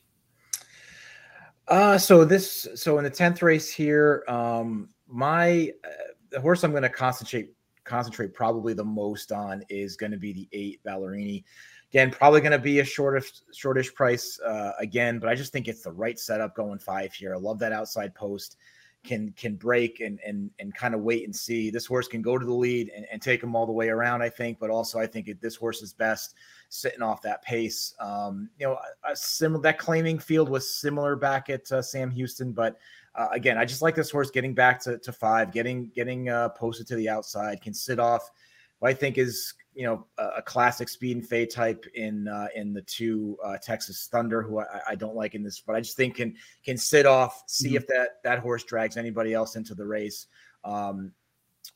Uh, 1.69 1.97
so 1.99 2.25
this, 2.25 2.67
so 2.75 2.99
in 2.99 3.05
the 3.05 3.11
10th 3.11 3.43
race 3.43 3.71
here, 3.71 4.25
um, 4.27 4.89
my, 5.07 5.71
uh, 5.85 5.89
the 6.31 6.41
horse 6.41 6.65
I'm 6.65 6.73
going 6.73 6.83
to 6.83 6.89
concentrate, 6.89 7.53
concentrate 7.85 8.35
probably 8.35 8.74
the 8.74 8.85
most 8.85 9.33
on 9.33 9.62
is 9.68 9.97
going 9.97 10.12
to 10.12 10.18
be 10.18 10.33
the 10.33 10.49
eight 10.53 10.81
Ballerini. 10.85 11.45
Again, 11.91 12.11
probably 12.11 12.41
going 12.41 12.53
to 12.53 12.59
be 12.59 12.81
a 12.81 12.85
shortish, 12.85 13.41
shortish 13.53 13.93
price 13.95 14.39
uh, 14.47 14.72
again, 14.78 15.18
but 15.18 15.28
I 15.28 15.35
just 15.35 15.53
think 15.53 15.66
it's 15.66 15.83
the 15.83 15.93
right 15.93 16.18
setup 16.18 16.55
going 16.55 16.78
five 16.78 17.12
here. 17.12 17.35
I 17.35 17.39
love 17.39 17.59
that 17.59 17.72
outside 17.72 18.14
post. 18.14 18.57
can 19.03 19.33
can 19.33 19.57
break 19.57 20.01
and 20.01 20.20
and 20.26 20.51
and 20.59 20.74
kind 20.74 20.95
of 20.95 21.01
wait 21.01 21.24
and 21.24 21.35
see. 21.35 21.70
This 21.70 21.87
horse 21.87 22.07
can 22.07 22.20
go 22.20 22.37
to 22.37 22.45
the 22.45 22.53
lead 22.53 22.91
and, 22.95 23.07
and 23.11 23.22
take 23.22 23.43
him 23.43 23.57
all 23.57 23.66
the 23.66 23.72
way 23.72 23.89
around, 23.89 24.22
I 24.22 24.28
think. 24.28 24.59
But 24.59 24.70
also, 24.70 24.99
I 24.99 25.07
think 25.07 25.26
it, 25.26 25.41
this 25.41 25.57
horse 25.57 25.81
is 25.83 25.93
best 25.95 26.35
sitting 26.68 27.03
off 27.03 27.22
that 27.22 27.43
pace. 27.43 27.95
Um, 27.99 28.51
you 28.59 28.66
know, 28.66 28.74
a, 28.74 29.12
a 29.12 29.16
similar 29.16 29.62
that 29.62 29.78
claiming 29.78 30.18
field 30.18 30.49
was 30.49 30.74
similar 30.74 31.16
back 31.16 31.49
at 31.49 31.70
uh, 31.72 31.83
Sam 31.83 32.11
Houston, 32.11 32.53
but 32.53 32.76
uh, 33.15 33.29
again, 33.33 33.59
I 33.59 33.65
just 33.65 33.83
like 33.83 33.95
this 33.95 34.11
horse 34.11 34.31
getting 34.31 34.55
back 34.55 34.81
to, 34.83 34.99
to 34.99 35.13
five, 35.13 35.53
getting 35.53 35.91
getting 35.95 36.29
uh, 36.29 36.51
posted 36.51 36.87
to 36.89 36.97
the 36.97 37.09
outside, 37.09 37.61
can 37.61 37.75
sit 37.75 37.99
off. 37.99 38.31
What 38.79 38.91
I 38.91 38.95
think 38.95 39.19
is 39.19 39.53
you 39.75 39.85
know 39.85 40.07
a, 40.19 40.39
a 40.39 40.43
classic 40.43 40.89
speed 40.89 41.17
and 41.17 41.27
fade 41.27 41.51
type 41.51 41.85
in 41.95 42.29
uh, 42.29 42.49
in 42.55 42.73
the 42.73 42.83
two 42.83 43.37
uh, 43.45 43.57
Texas 43.59 44.09
Thunder, 44.11 44.43
who 44.43 44.61
I, 44.61 44.81
I, 44.91 44.95
don't 44.95 45.17
like 45.17 45.35
in 45.35 45.43
this, 45.43 45.61
but 45.61 45.75
I 45.75 45.81
just 45.81 45.97
think 45.97 46.17
can 46.17 46.35
can 46.65 46.77
sit 46.77 47.05
off, 47.05 47.43
see 47.47 47.69
mm-hmm. 47.69 47.77
if 47.77 47.87
that 47.89 48.23
that 48.23 48.39
horse 48.39 48.63
drags 48.65 48.97
anybody 48.97 49.35
else 49.35 49.57
into 49.57 49.75
the 49.75 49.87
race. 49.87 50.27
Um, 50.65 51.13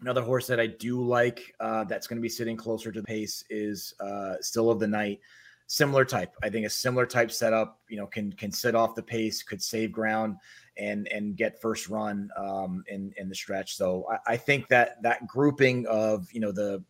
another 0.01 0.23
horse 0.23 0.47
that 0.47 0.61
I 0.61 0.67
do 0.67 1.03
like 1.03 1.55
uh, 1.61 1.85
that's 1.85 2.07
going 2.07 2.19
to 2.19 2.23
be 2.23 2.29
sitting 2.29 2.57
closer 2.57 2.93
to 2.93 3.01
the 3.01 3.07
pace 3.07 3.45
is 3.51 3.95
uh, 4.01 4.35
Still 4.41 4.71
of 4.71 4.79
the 4.79 4.89
Night. 4.89 5.21
Similar 5.67 6.05
type, 6.05 6.35
I 6.43 6.51
think 6.51 6.67
a 6.67 6.71
similar 6.71 7.07
type 7.07 7.31
setup. 7.31 7.81
You 7.89 7.97
know, 7.97 8.07
can 8.07 8.33
can 8.33 8.53
sit 8.53 8.75
off 8.75 8.95
the 8.95 9.03
pace, 9.03 9.43
could 9.43 9.63
save 9.63 9.93
ground 9.93 10.37
and 10.77 11.09
and 11.09 11.37
get 11.37 11.61
first 11.61 11.89
run 11.89 12.29
um, 12.37 12.85
in 12.87 13.13
in 13.17 13.29
the 13.29 13.35
stretch. 13.35 13.77
So 13.77 14.07
I, 14.11 14.35
I, 14.35 14.37
think 14.37 14.69
that 14.69 15.03
that 15.03 15.27
grouping 15.27 15.87
of 15.87 16.31
you 16.33 16.41
know 16.41 16.53
the 16.53 16.83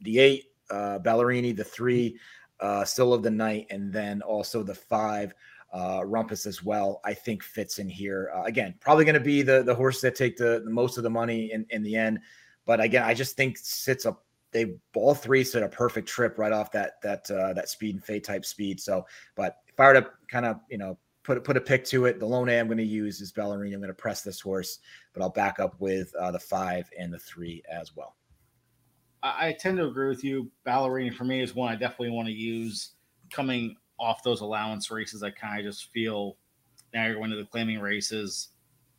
the 0.00 0.18
eight 0.18 0.46
uh, 0.70 0.98
Ballerini, 0.98 1.56
the 1.56 1.64
three 1.64 2.18
uh, 2.60 2.84
Still 2.84 3.14
of 3.14 3.22
the 3.22 3.30
Night, 3.30 3.66
and 3.70 3.92
then 3.92 4.22
also 4.22 4.62
the 4.62 4.74
five 4.74 5.32
uh, 5.72 6.00
Rumpus 6.00 6.46
as 6.46 6.62
well. 6.62 7.00
I 7.04 7.14
think 7.14 7.42
fits 7.42 7.78
in 7.78 7.88
here 7.88 8.30
uh, 8.34 8.42
again. 8.42 8.74
Probably 8.80 9.04
going 9.04 9.14
to 9.14 9.20
be 9.20 9.42
the 9.42 9.62
the 9.62 9.74
horse 9.74 10.00
that 10.00 10.14
take 10.14 10.36
the, 10.36 10.62
the 10.64 10.70
most 10.70 10.96
of 10.96 11.02
the 11.02 11.10
money 11.10 11.52
in 11.52 11.66
in 11.70 11.82
the 11.82 11.96
end. 11.96 12.20
But 12.64 12.80
again, 12.80 13.02
I 13.04 13.14
just 13.14 13.36
think 13.36 13.58
sits 13.58 14.06
up. 14.06 14.24
They 14.64 14.74
all 14.94 15.14
three 15.14 15.44
sit 15.44 15.62
a 15.62 15.68
perfect 15.68 16.08
trip 16.08 16.38
right 16.38 16.52
off 16.52 16.72
that 16.72 17.00
that 17.02 17.30
uh, 17.30 17.52
that 17.52 17.68
speed 17.68 17.94
and 17.94 18.04
fade 18.04 18.24
type 18.24 18.44
speed. 18.44 18.80
So, 18.80 19.06
but 19.36 19.58
if 19.68 19.78
I 19.78 19.86
were 19.86 19.94
to 19.94 20.10
kind 20.28 20.46
of 20.46 20.60
you 20.68 20.78
know 20.78 20.98
put 21.28 21.44
put 21.44 21.56
a 21.56 21.60
pick 21.60 21.84
to 21.84 22.06
it. 22.06 22.18
The 22.18 22.26
lone 22.26 22.48
A 22.48 22.58
I'm 22.58 22.66
going 22.66 22.78
to 22.78 22.84
use 22.84 23.20
is 23.20 23.32
Ballerini. 23.32 23.74
I'm 23.74 23.80
going 23.80 23.88
to 23.88 23.94
press 23.94 24.22
this 24.22 24.40
horse, 24.40 24.78
but 25.12 25.22
I'll 25.22 25.28
back 25.28 25.60
up 25.60 25.78
with 25.78 26.12
uh, 26.16 26.30
the 26.30 26.38
five 26.40 26.88
and 26.98 27.12
the 27.12 27.18
three 27.18 27.62
as 27.70 27.94
well. 27.94 28.16
I, 29.22 29.48
I 29.48 29.52
tend 29.52 29.76
to 29.76 29.86
agree 29.86 30.08
with 30.08 30.24
you. 30.24 30.50
Ballerini 30.66 31.14
for 31.14 31.24
me 31.24 31.42
is 31.42 31.54
one 31.54 31.70
I 31.70 31.76
definitely 31.76 32.10
want 32.10 32.26
to 32.28 32.34
use 32.34 32.92
coming 33.30 33.76
off 34.00 34.22
those 34.22 34.40
allowance 34.40 34.90
races. 34.90 35.22
I 35.22 35.30
kind 35.30 35.58
of 35.58 35.66
just 35.66 35.92
feel 35.92 36.36
now 36.94 37.06
you're 37.06 37.16
going 37.16 37.30
to 37.30 37.36
the 37.36 37.44
claiming 37.44 37.78
races. 37.78 38.48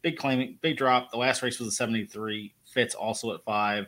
Big 0.01 0.15
claiming, 0.15 0.57
big 0.61 0.77
drop. 0.77 1.11
The 1.11 1.17
last 1.17 1.41
race 1.41 1.59
was 1.59 1.67
a 1.67 1.71
73. 1.71 2.53
Fits 2.63 2.95
also 2.95 3.33
at 3.33 3.43
five. 3.43 3.87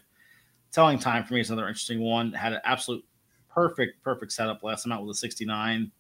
Telling 0.72 1.00
time 1.00 1.26
for 1.26 1.34
me 1.34 1.42
is 1.42 1.50
another 1.50 1.68
interesting 1.68 2.02
one. 2.02 2.32
Had 2.32 2.54
an 2.54 2.62
absolute 2.64 3.04
perfect, 3.50 4.04
perfect 4.04 4.32
setup 4.32 4.64
last 4.64 4.88
out 4.88 5.06
with 5.06 5.16
a 5.16 5.20
69 5.20 5.92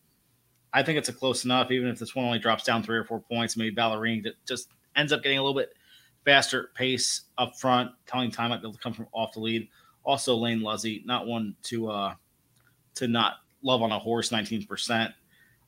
I 0.73 0.83
think 0.83 0.97
it's 0.97 1.09
a 1.09 1.13
close 1.13 1.43
enough, 1.43 1.71
even 1.71 1.89
if 1.89 1.99
this 1.99 2.15
one 2.15 2.25
only 2.25 2.39
drops 2.39 2.63
down 2.63 2.83
three 2.83 2.97
or 2.97 3.03
four 3.03 3.19
points. 3.19 3.57
Maybe 3.57 3.75
Ballerini 3.75 4.25
just 4.47 4.69
ends 4.95 5.11
up 5.11 5.21
getting 5.21 5.37
a 5.37 5.41
little 5.43 5.59
bit 5.59 5.73
faster 6.23 6.69
pace 6.75 7.23
up 7.37 7.57
front. 7.59 7.91
Telling 8.05 8.31
time 8.31 8.49
might 8.49 8.61
be 8.61 8.67
able 8.67 8.73
to 8.73 8.79
come 8.79 8.93
from 8.93 9.07
off 9.11 9.33
the 9.33 9.41
lead. 9.41 9.67
Also, 10.03 10.35
Lane 10.35 10.61
Luzzi, 10.61 11.05
not 11.05 11.27
one 11.27 11.55
to 11.63 11.89
uh 11.89 12.13
to 12.95 13.07
not 13.07 13.35
love 13.63 13.81
on 13.81 13.91
a 13.91 13.99
horse, 13.99 14.29
19%. 14.29 15.13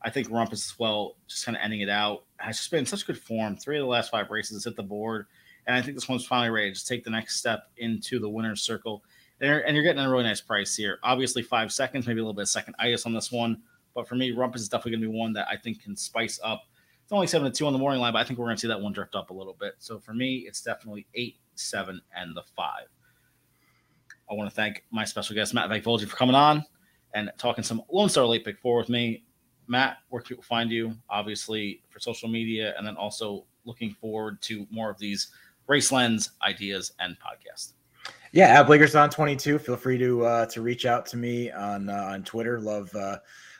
I 0.05 0.09
think 0.09 0.27
Rumpus 0.29 0.53
as 0.53 0.75
well, 0.77 1.15
just 1.27 1.45
kind 1.45 1.55
of 1.55 1.63
ending 1.63 1.81
it 1.81 1.89
out. 1.89 2.23
Has 2.37 2.57
just 2.57 2.71
been 2.71 2.79
in 2.79 2.85
such 2.85 3.05
good 3.05 3.17
form. 3.17 3.55
Three 3.55 3.77
of 3.77 3.83
the 3.83 3.87
last 3.87 4.11
five 4.11 4.29
races 4.29 4.65
hit 4.65 4.75
the 4.75 4.83
board. 4.83 5.27
And 5.67 5.75
I 5.75 5.81
think 5.81 5.95
this 5.95 6.09
one's 6.09 6.25
finally 6.25 6.49
ready 6.49 6.73
to 6.73 6.85
take 6.85 7.03
the 7.03 7.09
next 7.09 7.37
step 7.37 7.67
into 7.77 8.19
the 8.19 8.29
winner's 8.29 8.61
circle. 8.61 9.03
And 9.39 9.49
you're, 9.49 9.59
and 9.59 9.75
you're 9.75 9.83
getting 9.83 10.03
a 10.03 10.09
really 10.09 10.23
nice 10.23 10.41
price 10.41 10.75
here. 10.75 10.99
Obviously, 11.03 11.41
five 11.41 11.71
seconds, 11.71 12.07
maybe 12.07 12.19
a 12.19 12.23
little 12.23 12.33
bit 12.33 12.43
of 12.43 12.49
second 12.49 12.75
itis 12.79 13.05
on 13.05 13.13
this 13.13 13.31
one. 13.31 13.61
But 13.95 14.07
for 14.07 14.15
me, 14.15 14.31
Rumpus 14.31 14.61
is 14.61 14.69
definitely 14.69 14.91
going 14.91 15.01
to 15.03 15.09
be 15.09 15.17
one 15.17 15.33
that 15.33 15.47
I 15.49 15.57
think 15.57 15.81
can 15.81 15.95
spice 15.95 16.39
up. 16.43 16.63
It's 17.03 17.11
only 17.11 17.27
seven 17.27 17.51
to 17.51 17.57
two 17.57 17.67
on 17.67 17.73
the 17.73 17.79
morning 17.79 17.99
line, 17.99 18.13
but 18.13 18.19
I 18.19 18.23
think 18.23 18.39
we're 18.39 18.45
going 18.45 18.55
to 18.55 18.61
see 18.61 18.67
that 18.67 18.79
one 18.79 18.93
drift 18.93 19.15
up 19.15 19.29
a 19.29 19.33
little 19.33 19.55
bit. 19.59 19.73
So 19.79 19.99
for 19.99 20.13
me, 20.13 20.45
it's 20.47 20.61
definitely 20.61 21.05
eight, 21.13 21.37
seven, 21.55 22.01
and 22.15 22.35
the 22.35 22.43
five. 22.55 22.87
I 24.31 24.33
want 24.33 24.49
to 24.49 24.55
thank 24.55 24.85
my 24.89 25.03
special 25.03 25.35
guest, 25.35 25.53
Matt 25.53 25.69
Vagvolgi, 25.69 26.07
for 26.07 26.15
coming 26.15 26.35
on 26.35 26.63
and 27.13 27.29
talking 27.37 27.63
some 27.63 27.83
Lone 27.91 28.09
Star 28.09 28.25
Late 28.25 28.45
Pick 28.45 28.57
Four 28.59 28.77
with 28.77 28.89
me. 28.89 29.23
Matt, 29.67 29.97
where 30.09 30.21
can 30.21 30.29
people 30.29 30.43
find 30.43 30.71
you? 30.71 30.95
Obviously, 31.09 31.81
for 31.89 31.99
social 31.99 32.29
media, 32.29 32.73
and 32.77 32.87
then 32.87 32.95
also 32.95 33.45
looking 33.65 33.93
forward 33.93 34.41
to 34.41 34.65
more 34.71 34.89
of 34.89 34.97
these 34.97 35.31
race 35.67 35.91
lens 35.91 36.31
ideas 36.41 36.93
and 36.99 37.15
Podcast. 37.19 37.73
Yeah, 38.31 38.59
at 38.59 38.67
Blakerson22. 38.67 39.61
Feel 39.61 39.77
free 39.77 39.97
to 39.99 40.25
uh, 40.25 40.45
to 40.47 40.61
reach 40.61 40.85
out 40.85 41.05
to 41.07 41.17
me 41.17 41.51
on 41.51 41.89
uh, 41.89 42.09
on 42.11 42.23
Twitter. 42.23 42.59
Love 42.59 42.93
uh, 42.95 43.17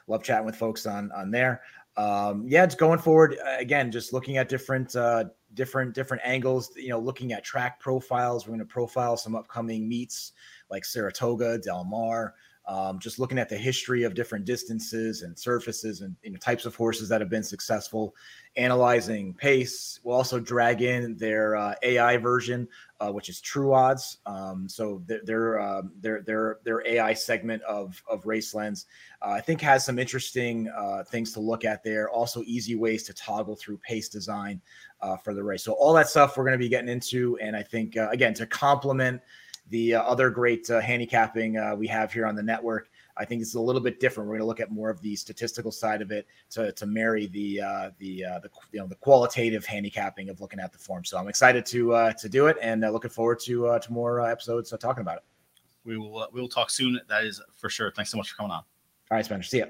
love 0.07 0.23
chatting 0.23 0.45
with 0.45 0.55
folks 0.55 0.85
on 0.85 1.11
on 1.11 1.29
there. 1.29 1.61
Um, 1.95 2.45
yeah, 2.47 2.63
it's 2.63 2.73
going 2.73 2.97
forward 2.97 3.37
again. 3.59 3.91
Just 3.91 4.13
looking 4.13 4.37
at 4.37 4.49
different 4.49 4.95
uh, 4.95 5.25
different 5.53 5.93
different 5.93 6.23
angles. 6.25 6.71
You 6.75 6.89
know, 6.89 6.99
looking 6.99 7.33
at 7.33 7.43
track 7.43 7.79
profiles. 7.79 8.45
We're 8.45 8.55
going 8.55 8.59
to 8.59 8.65
profile 8.65 9.15
some 9.15 9.35
upcoming 9.35 9.87
meets 9.87 10.33
like 10.71 10.85
Saratoga, 10.85 11.59
Del 11.59 11.83
Mar. 11.83 12.33
Um, 12.65 12.97
just 12.97 13.19
looking 13.19 13.37
at 13.37 13.49
the 13.49 13.57
history 13.57 14.03
of 14.03 14.13
different 14.13 14.45
distances 14.45 15.21
and 15.21 15.37
surfaces 15.37 15.99
and 15.99 16.15
you 16.23 16.31
know, 16.31 16.37
types 16.37 16.65
of 16.65 16.75
horses 16.75 17.09
that 17.09 17.19
have 17.19 17.29
been 17.29 17.43
successful, 17.43 18.15
analyzing 18.55 19.33
pace. 19.33 19.99
We'll 20.03 20.15
also 20.15 20.39
drag 20.39 20.81
in 20.81 21.17
their 21.17 21.57
uh, 21.57 21.75
AI 21.81 22.17
version, 22.17 22.69
uh, 23.01 23.11
which 23.11 23.27
is 23.27 23.41
True 23.41 23.73
Odds. 23.73 24.19
Um, 24.25 24.69
so 24.69 25.03
their 25.07 25.59
uh, 25.59 25.81
their 25.99 26.21
their 26.21 26.59
their 26.63 26.87
AI 26.87 27.13
segment 27.13 27.61
of 27.63 28.01
of 28.09 28.25
Race 28.25 28.53
Lens, 28.53 28.85
uh, 29.21 29.31
I 29.31 29.41
think, 29.41 29.59
has 29.61 29.85
some 29.85 29.99
interesting 29.99 30.69
uh, 30.69 31.03
things 31.03 31.33
to 31.33 31.39
look 31.39 31.65
at 31.65 31.83
there. 31.83 32.09
Also, 32.09 32.43
easy 32.45 32.75
ways 32.75 33.03
to 33.03 33.13
toggle 33.13 33.55
through 33.55 33.77
pace 33.79 34.07
design 34.07 34.61
uh, 35.01 35.17
for 35.17 35.33
the 35.33 35.43
race. 35.43 35.63
So 35.63 35.73
all 35.73 35.93
that 35.93 36.07
stuff 36.07 36.37
we're 36.37 36.45
going 36.45 36.53
to 36.53 36.63
be 36.63 36.69
getting 36.69 36.89
into, 36.89 37.37
and 37.41 37.55
I 37.55 37.63
think 37.63 37.95
again 37.97 38.33
to 38.35 38.45
complement 38.45 39.21
the 39.69 39.95
uh, 39.95 40.01
other 40.03 40.29
great 40.29 40.69
uh, 40.69 40.79
handicapping 40.79 41.57
uh, 41.57 41.75
we 41.75 41.87
have 41.87 42.11
here 42.11 42.25
on 42.25 42.35
the 42.35 42.43
network. 42.43 42.89
I 43.15 43.25
think 43.25 43.41
it's 43.41 43.55
a 43.55 43.59
little 43.59 43.81
bit 43.81 43.99
different. 43.99 44.27
We're 44.27 44.35
going 44.35 44.41
to 44.41 44.47
look 44.47 44.59
at 44.59 44.71
more 44.71 44.89
of 44.89 44.99
the 45.01 45.15
statistical 45.15 45.71
side 45.71 46.01
of 46.01 46.11
it 46.11 46.27
to, 46.51 46.71
to 46.71 46.85
marry 46.85 47.27
the 47.27 47.61
uh, 47.61 47.89
the 47.99 48.25
uh, 48.25 48.39
the 48.39 48.49
you 48.71 48.79
know 48.79 48.87
the 48.87 48.95
qualitative 48.95 49.65
handicapping 49.65 50.29
of 50.29 50.41
looking 50.41 50.59
at 50.59 50.71
the 50.71 50.79
form. 50.79 51.05
So 51.05 51.17
I'm 51.17 51.27
excited 51.27 51.65
to 51.67 51.93
uh, 51.93 52.13
to 52.13 52.29
do 52.29 52.47
it 52.47 52.57
and 52.61 52.81
looking 52.81 53.11
forward 53.11 53.39
to 53.41 53.79
to 53.79 53.93
more 53.93 54.21
episodes 54.21 54.73
talking 54.79 55.01
about 55.01 55.17
it. 55.17 55.23
We 55.85 55.97
will 55.97 56.27
we 56.33 56.41
will 56.41 56.49
talk 56.49 56.69
soon. 56.69 56.99
That 57.07 57.23
is 57.23 57.41
for 57.55 57.69
sure. 57.69 57.91
Thanks 57.91 58.11
so 58.11 58.17
much 58.17 58.29
for 58.29 58.35
coming 58.35 58.51
on. 58.51 58.63
All 59.11 59.17
right, 59.17 59.25
Spencer. 59.25 59.47
See 59.47 59.59
ya. 59.59 59.65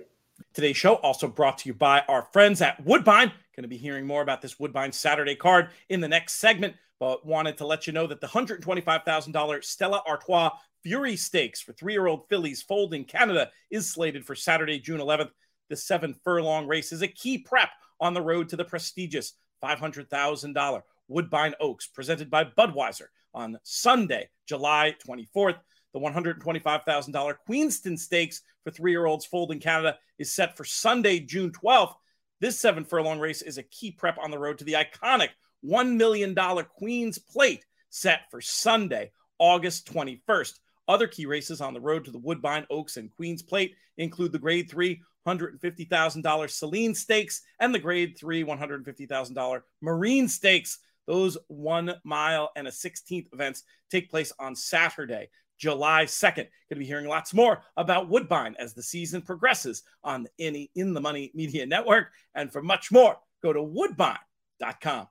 Today's 0.54 0.78
show 0.78 0.96
also 0.96 1.28
brought 1.28 1.60
to 1.60 1.70
you 1.70 1.74
by 1.74 2.04
our 2.08 2.24
friends 2.34 2.62
at 2.62 2.84
Woodbine. 2.86 3.32
Going 3.56 3.64
to 3.64 3.68
be 3.68 3.78
hearing 3.78 4.06
more 4.06 4.22
about 4.22 4.42
this 4.42 4.60
Woodbine 4.60 4.92
Saturday 4.92 5.36
card 5.36 5.70
in 5.90 6.02
the 6.02 6.08
next 6.08 6.34
segment 6.34 6.76
but 7.04 7.26
wanted 7.26 7.58
to 7.58 7.68
let 7.68 7.86
you 7.86 7.92
know 7.92 8.08
that 8.08 8.22
the 8.22 8.28
$125,000 8.28 9.64
Stella 9.66 10.02
Artois 10.08 10.52
Fury 10.84 11.18
Stakes 11.18 11.60
for 11.60 11.74
three 11.74 11.92
year 11.92 12.08
old 12.08 12.30
fillies 12.30 12.62
foaled 12.62 12.94
in 12.94 13.04
Canada 13.04 13.50
is 13.70 13.92
slated 13.92 14.26
for 14.26 14.36
Saturday, 14.36 14.80
June 14.80 15.02
11th. 15.02 15.32
The 15.70 15.76
seven 15.76 16.16
furlong 16.24 16.66
race 16.66 16.94
is 16.94 17.02
a 17.02 17.08
key 17.10 17.40
prep 17.40 17.72
on 18.00 18.14
the 18.14 18.22
road 18.22 18.48
to 18.50 18.56
the 18.56 18.64
prestigious 18.64 19.34
$500,000 19.62 20.82
Woodbine 21.10 21.56
Oaks 21.60 21.88
presented 21.88 22.30
by 22.30 22.46
Budweiser 22.46 23.08
on 23.34 23.60
Sunday, 23.64 24.30
July 24.48 24.96
24th. 25.06 25.58
The 25.94 26.00
$125,000 26.00 27.36
Queenston 27.48 27.98
Stakes 27.98 28.42
for 28.64 28.72
three 28.72 28.92
year 28.92 29.06
olds 29.06 29.26
foaled 29.26 29.52
in 29.52 29.60
Canada 29.60 29.98
is 30.18 30.34
set 30.34 30.58
for 30.58 30.66
Sunday, 30.66 31.20
June 31.20 31.52
12th. 31.52 31.94
This 32.40 32.60
seven 32.60 32.84
furlong 32.84 33.20
race 33.20 33.42
is 33.42 33.58
a 33.58 33.64
key 33.64 33.92
prep 33.92 34.18
on 34.18 34.32
the 34.32 34.40
road 34.40 34.58
to 34.58 34.66
the 34.66 34.74
iconic 34.74 35.30
$1 35.66 35.96
million 35.96 36.36
Queen's 36.76 37.18
Plate 37.18 37.64
set 37.90 38.22
for 38.32 38.42
Sunday, 38.42 39.12
August 39.40 39.92
21st. 39.94 40.60
Other 40.88 41.08
key 41.08 41.26
races 41.26 41.62
on 41.62 41.74
the 41.74 41.80
road 41.80 42.06
to 42.06 42.12
the 42.12 42.20
Woodbine 42.20 42.66
Oaks 42.70 42.98
and 42.98 43.12
Queen's 43.16 43.42
Plate 43.42 43.76
include 43.98 44.32
the 44.32 44.40
Grade 44.40 44.70
3 44.70 45.02
$150,000 45.26 46.50
Selene 46.50 46.94
Stakes 46.94 47.44
and 47.60 47.74
the 47.74 47.80
Grade 47.80 48.18
3 48.18 48.44
$150,000 48.44 49.62
Marine 49.82 50.28
Stakes. 50.28 50.80
Those 51.06 51.38
one 51.48 51.96
mile 52.04 52.52
and 52.56 52.68
a 52.68 52.72
16th 52.72 53.28
events 53.34 53.64
take 53.90 54.10
place 54.10 54.32
on 54.40 54.56
Saturday, 54.56 55.30
July 55.58 56.06
2nd. 56.06 56.36
Going 56.36 56.48
to 56.70 56.76
be 56.76 56.86
hearing 56.86 57.08
lots 57.08 57.34
more 57.34 57.62
about 57.78 58.10
Woodbine 58.10 58.56
as 58.60 58.74
the 58.74 58.84
season 58.84 59.22
progresses 59.22 59.84
on 60.04 60.24
the 60.24 60.30
Any 60.40 60.72
In 60.76 60.94
the 60.94 61.02
Money 61.02 61.32
Media 61.34 61.66
Network. 61.66 62.12
And 62.36 62.52
for 62.52 62.62
much 62.62 62.92
more, 62.92 63.18
go 63.42 63.54
to 63.54 63.62
woodbine.com. 63.62 65.08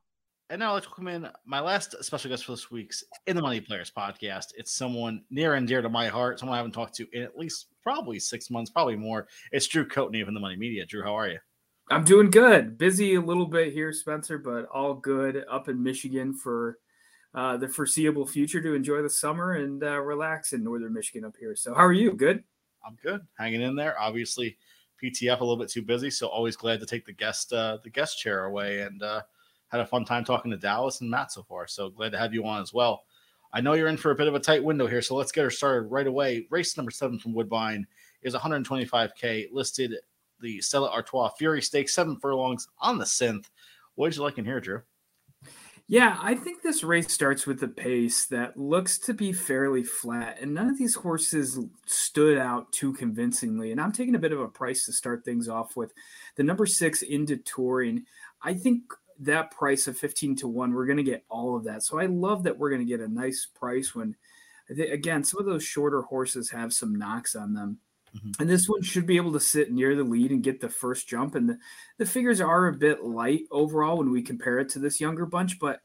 And 0.51 0.59
now 0.59 0.74
let's 0.74 0.86
welcome 0.86 1.09
in 1.09 1.28
my 1.47 1.61
last 1.61 1.95
special 2.05 2.28
guest 2.28 2.45
for 2.45 2.53
this 2.53 2.70
week's 2.70 3.03
In 3.26 3.36
the 3.36 3.43
Money 3.43 3.61
Players 3.61 3.90
podcast. 3.90 4.49
It's 4.57 4.72
someone 4.72 5.22
near 5.30 5.55
and 5.55 5.66
dear 5.66 5.80
to 5.80 5.88
my 5.88 6.09
heart, 6.09 6.38
someone 6.38 6.55
I 6.55 6.59
haven't 6.59 6.72
talked 6.72 6.95
to 6.97 7.07
in 7.14 7.22
at 7.22 7.38
least 7.38 7.68
probably 7.82 8.18
six 8.18 8.51
months, 8.51 8.70
probably 8.70 8.97
more. 8.97 9.28
It's 9.51 9.66
Drew 9.66 9.88
Coatney 9.88 10.20
of 10.20 10.28
In 10.28 10.34
the 10.34 10.40
Money 10.40 10.57
Media. 10.57 10.84
Drew, 10.84 11.03
how 11.03 11.16
are 11.16 11.28
you? 11.28 11.38
I'm 11.90 12.05
doing 12.05 12.30
good. 12.30 12.76
Busy 12.76 13.14
a 13.14 13.20
little 13.20 13.47
bit 13.47 13.72
here, 13.72 13.93
Spencer, 13.93 14.36
but 14.36 14.66
all 14.66 14.95
good 14.95 15.45
up 15.51 15.68
in 15.68 15.82
Michigan 15.82 16.34
for 16.34 16.78
uh, 17.35 17.57
the 17.57 17.68
foreseeable 17.68 18.26
future 18.26 18.61
to 18.61 18.74
enjoy 18.74 19.03
the 19.03 19.11
summer 19.11 19.53
and 19.53 19.83
uh, 19.83 20.01
relax 20.01 20.53
in 20.53 20.62
northern 20.62 20.93
Michigan 20.93 21.24
up 21.24 21.35
here. 21.39 21.57
So, 21.57 21.74
how 21.74 21.85
are 21.85 21.93
you? 21.93 22.12
Good. 22.12 22.45
I'm 22.85 22.99
good, 23.03 23.20
hanging 23.39 23.62
in 23.62 23.76
there. 23.76 23.99
Obviously, 23.99 24.57
PTF 25.03 25.41
a 25.41 25.45
little 25.45 25.57
bit 25.57 25.70
too 25.70 25.83
busy, 25.83 26.11
so 26.11 26.26
always 26.26 26.57
glad 26.57 26.80
to 26.80 26.87
take 26.87 27.05
the 27.05 27.12
guest 27.12 27.53
uh, 27.53 27.78
the 27.83 27.91
guest 27.91 28.18
chair 28.18 28.45
away 28.45 28.80
and 28.80 29.03
uh, 29.03 29.22
had 29.68 29.80
a 29.80 29.87
fun 29.87 30.05
time 30.05 30.24
talking 30.24 30.51
to 30.51 30.57
Dallas 30.57 31.01
and 31.01 31.11
Matt 31.11 31.33
so 31.33 31.43
far. 31.43 31.66
So 31.66 31.91
glad 31.91 32.12
to 32.12 32.18
have 32.18 32.35
you 32.35 32.45
on 32.45 32.61
as 32.61 32.72
well. 32.72 33.05
I 33.55 33.61
know 33.61 33.74
you're 33.74 33.89
in 33.89 33.97
for 33.97 34.12
a 34.12 34.16
bit 34.16 34.28
of 34.28 34.35
a 34.35 34.41
tight 34.41 34.64
window 34.64 34.87
here, 34.87 35.03
so 35.03 35.14
let's 35.14 35.33
get 35.33 35.45
her 35.45 35.51
started 35.51 35.89
right 35.89 36.07
away. 36.07 36.47
Race 36.51 36.76
number 36.76 36.91
seven 36.91 37.18
from 37.18 37.35
Woodbine 37.35 37.87
is 38.22 38.35
125k 38.35 39.49
listed. 39.53 39.97
The 40.41 40.61
Stella 40.61 40.91
Artois 40.91 41.28
Fury 41.39 41.62
Stakes, 41.62 41.95
seven 41.95 42.16
furlongs 42.16 42.66
on 42.78 42.99
the 42.99 43.05
synth. 43.05 43.47
What 43.95 44.09
did 44.09 44.16
you 44.16 44.22
like 44.22 44.39
in 44.39 44.45
here, 44.45 44.61
Drew? 44.61 44.83
Yeah, 45.89 46.16
I 46.22 46.35
think 46.35 46.62
this 46.62 46.83
race 46.83 47.12
starts 47.12 47.47
with 47.47 47.62
a 47.62 47.68
pace 47.68 48.24
that 48.26 48.57
looks 48.57 48.99
to 49.01 49.12
be 49.12 49.33
fairly 49.33 49.83
flat, 49.83 50.39
and 50.41 50.55
none 50.55 50.70
of 50.70 50.78
these 50.78 50.95
horses 50.95 51.59
stood 51.87 52.39
out 52.39 52.72
too 52.72 52.93
convincingly. 52.95 53.72
And 53.72 53.80
I'm 53.80 53.93
taking 53.93 54.14
a 54.14 54.20
bit 54.20 54.33
of 54.33 54.41
a 54.41 54.49
price 54.49 54.87
to 54.87 54.93
start 54.93 55.24
things 55.24 55.49
off 55.49 55.76
with. 55.76 55.93
The 56.37 56.45
number 56.45 56.64
six 56.64 57.03
into 57.03 57.37
touring, 57.37 58.05
I 58.41 58.55
think 58.55 58.85
that 59.20 59.51
price 59.51 59.87
of 59.87 59.99
15 59.99 60.37
to 60.37 60.49
1, 60.49 60.72
we're 60.72 60.87
going 60.87 60.97
to 60.97 61.03
get 61.03 61.24
all 61.28 61.57
of 61.57 61.64
that. 61.64 61.83
So 61.83 61.99
I 61.99 62.07
love 62.07 62.45
that 62.45 62.59
we're 62.59 62.70
going 62.70 62.87
to 62.87 62.91
get 62.91 63.01
a 63.01 63.12
nice 63.12 63.47
price 63.47 63.95
when, 63.95 64.16
again, 64.70 65.24
some 65.24 65.41
of 65.41 65.47
those 65.47 65.64
shorter 65.64 66.03
horses 66.03 66.51
have 66.51 66.72
some 66.72 66.95
knocks 66.95 67.35
on 67.37 67.55
them. 67.55 67.78
Mm-hmm. 68.16 68.42
And 68.42 68.50
this 68.50 68.68
one 68.68 68.82
should 68.82 69.06
be 69.06 69.16
able 69.16 69.32
to 69.32 69.40
sit 69.40 69.72
near 69.72 69.94
the 69.94 70.04
lead 70.04 70.30
and 70.30 70.42
get 70.42 70.60
the 70.60 70.68
first 70.68 71.08
jump. 71.08 71.34
And 71.34 71.48
the, 71.48 71.58
the 71.98 72.06
figures 72.06 72.40
are 72.40 72.66
a 72.66 72.72
bit 72.72 73.04
light 73.04 73.44
overall 73.50 73.98
when 73.98 74.10
we 74.10 74.22
compare 74.22 74.58
it 74.58 74.68
to 74.70 74.78
this 74.78 75.00
younger 75.00 75.26
bunch. 75.26 75.58
But 75.58 75.80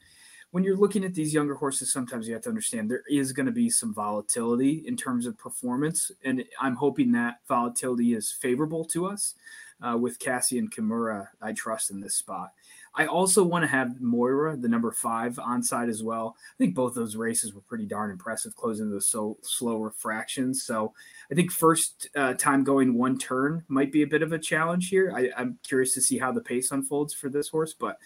when 0.52 0.64
you're 0.64 0.78
looking 0.78 1.04
at 1.04 1.14
these 1.14 1.34
younger 1.34 1.56
horses, 1.56 1.92
sometimes 1.92 2.28
you 2.28 2.34
have 2.34 2.44
to 2.44 2.50
understand 2.50 2.90
there 2.90 3.04
is 3.10 3.34
going 3.34 3.46
to 3.46 3.52
be 3.52 3.70
some 3.70 3.94
volatility 3.94 4.84
in 4.86 4.98
terms 4.98 5.26
of 5.26 5.38
performance. 5.38 6.12
And 6.24 6.44
I'm 6.60 6.76
hoping 6.76 7.12
that 7.12 7.40
volatility 7.48 8.14
is 8.14 8.32
favorable 8.32 8.86
to 8.86 9.08
us. 9.08 9.36
Uh, 9.80 9.96
with 9.96 10.18
Cassie 10.18 10.58
and 10.58 10.72
Kimura, 10.72 11.28
I 11.40 11.54
trust 11.54 11.92
in 11.92 12.00
this 12.00 12.16
spot. 12.16 12.52
I 12.96 13.06
also 13.06 13.44
want 13.44 13.62
to 13.62 13.68
have 13.68 14.02
Moira, 14.02 14.58
the 14.58 14.68
number 14.68 14.92
five, 14.92 15.38
on 15.38 15.62
side 15.62 15.88
as 15.88 16.02
well. 16.02 16.36
I 16.36 16.58
think 16.58 16.74
both 16.74 16.96
those 16.96 17.16
races 17.16 17.54
were 17.54 17.62
pretty 17.62 17.86
darn 17.86 18.10
impressive, 18.10 18.56
closing 18.56 18.90
those 18.90 19.06
so 19.06 19.38
slow 19.44 19.78
refractions. 19.78 20.64
So 20.64 20.94
I 21.32 21.36
think 21.36 21.52
first 21.52 22.10
uh, 22.16 22.34
time 22.34 22.64
going 22.64 22.98
one 22.98 23.20
turn 23.20 23.64
might 23.68 23.92
be 23.92 24.02
a 24.02 24.08
bit 24.08 24.24
of 24.24 24.34
a 24.34 24.40
challenge 24.40 24.90
here. 24.90 25.14
I, 25.16 25.30
I'm 25.38 25.60
curious 25.62 25.94
to 25.94 26.02
see 26.02 26.18
how 26.18 26.32
the 26.32 26.42
pace 26.42 26.72
unfolds 26.72 27.14
for 27.14 27.30
this 27.30 27.50
horse, 27.50 27.76
but 27.76 27.98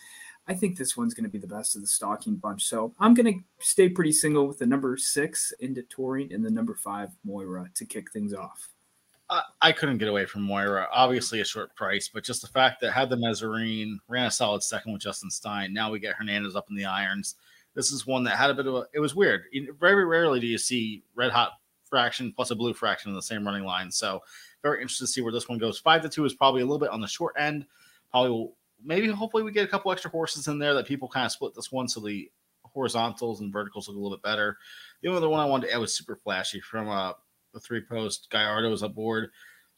I 0.47 0.53
think 0.53 0.78
this 0.78 0.97
one's 0.97 1.13
going 1.13 1.24
to 1.24 1.30
be 1.30 1.39
the 1.39 1.47
best 1.47 1.78
of 1.78 1.82
the 1.82 1.88
stalking 1.88 2.36
bunch. 2.36 2.65
So 2.65 2.93
I'm 2.99 3.13
going 3.13 3.34
to 3.34 3.39
stay 3.65 3.88
pretty 3.88 4.11
single 4.11 4.45
with 4.45 4.59
the 4.59 4.65
number 4.65 4.97
six 4.97 5.53
into 5.61 5.84
touring 5.84 6.34
and 6.34 6.43
the 6.43 6.51
number 6.51 6.76
five 6.76 7.11
Moira 7.24 7.69
to 7.76 7.86
kick 7.86 8.11
things 8.11 8.34
off. 8.34 8.67
I, 9.61 9.71
couldn't 9.71 9.99
get 9.99 10.09
away 10.09 10.25
from 10.25 10.41
Moira. 10.41 10.89
Obviously, 10.91 11.39
a 11.39 11.45
short 11.45 11.73
price, 11.75 12.09
but 12.13 12.23
just 12.23 12.41
the 12.41 12.47
fact 12.47 12.82
that 12.82 12.91
had 12.91 13.09
the 13.09 13.15
Mezzarine 13.15 13.97
ran 14.09 14.25
a 14.25 14.32
solid 14.32 14.61
second 14.61 14.91
with 14.91 15.01
Justin 15.01 15.32
Stein. 15.32 15.73
Now 15.73 15.89
we 15.89 15.99
get 15.99 16.15
Hernandez 16.15 16.55
up 16.55 16.69
in 16.69 16.75
the 16.75 16.84
irons. 16.84 17.36
This 17.73 17.91
is 17.91 18.05
one 18.05 18.25
that 18.25 18.36
had 18.36 18.49
a 18.49 18.53
bit 18.53 18.67
of 18.67 18.75
a. 18.75 18.86
It 18.93 18.99
was 18.99 19.15
weird. 19.15 19.43
Very 19.79 20.03
rarely 20.03 20.41
do 20.41 20.47
you 20.47 20.57
see 20.57 21.03
red 21.15 21.32
hot 21.32 21.53
fraction 21.91 22.34
plus 22.36 22.51
a 22.51 22.55
blue 22.55 22.73
fraction 22.73 23.09
in 23.09 23.15
the 23.15 23.21
same 23.21 23.45
running 23.45 23.63
line. 23.63 23.91
So 23.91 24.21
very 24.63 24.82
interested 24.82 25.05
to 25.05 25.11
see 25.11 25.21
where 25.21 25.32
this 25.32 25.47
one 25.47 25.59
goes. 25.59 25.79
Five 25.79 26.01
to 26.01 26.09
two 26.09 26.25
is 26.25 26.34
probably 26.34 26.61
a 26.61 26.65
little 26.65 26.79
bit 26.79 26.89
on 26.89 27.01
the 27.01 27.07
short 27.07 27.36
end. 27.38 27.65
Probably 28.09 28.32
will 28.32 28.55
maybe 28.84 29.07
hopefully 29.09 29.43
we 29.43 29.51
get 29.51 29.65
a 29.65 29.67
couple 29.67 29.91
extra 29.91 30.09
horses 30.09 30.47
in 30.47 30.57
there 30.57 30.73
that 30.73 30.88
people 30.88 31.07
kind 31.07 31.25
of 31.25 31.32
split 31.32 31.53
this 31.53 31.71
one 31.71 31.88
so 31.88 31.99
the 31.99 32.32
horizontals 32.63 33.41
and 33.41 33.53
verticals 33.53 33.88
look 33.88 33.95
a 33.95 33.99
little 33.99 34.17
bit 34.17 34.23
better. 34.23 34.57
The 35.01 35.09
only 35.09 35.17
other 35.17 35.29
one 35.29 35.39
I 35.39 35.45
wanted 35.45 35.67
to 35.67 35.73
add 35.73 35.79
was 35.79 35.95
super 35.95 36.15
flashy 36.15 36.61
from 36.61 36.89
uh 36.89 37.13
the 37.54 37.60
three 37.60 37.82
post. 37.82 38.28
Gallardo 38.32 38.72
is 38.72 38.84
aboard. 38.84 39.30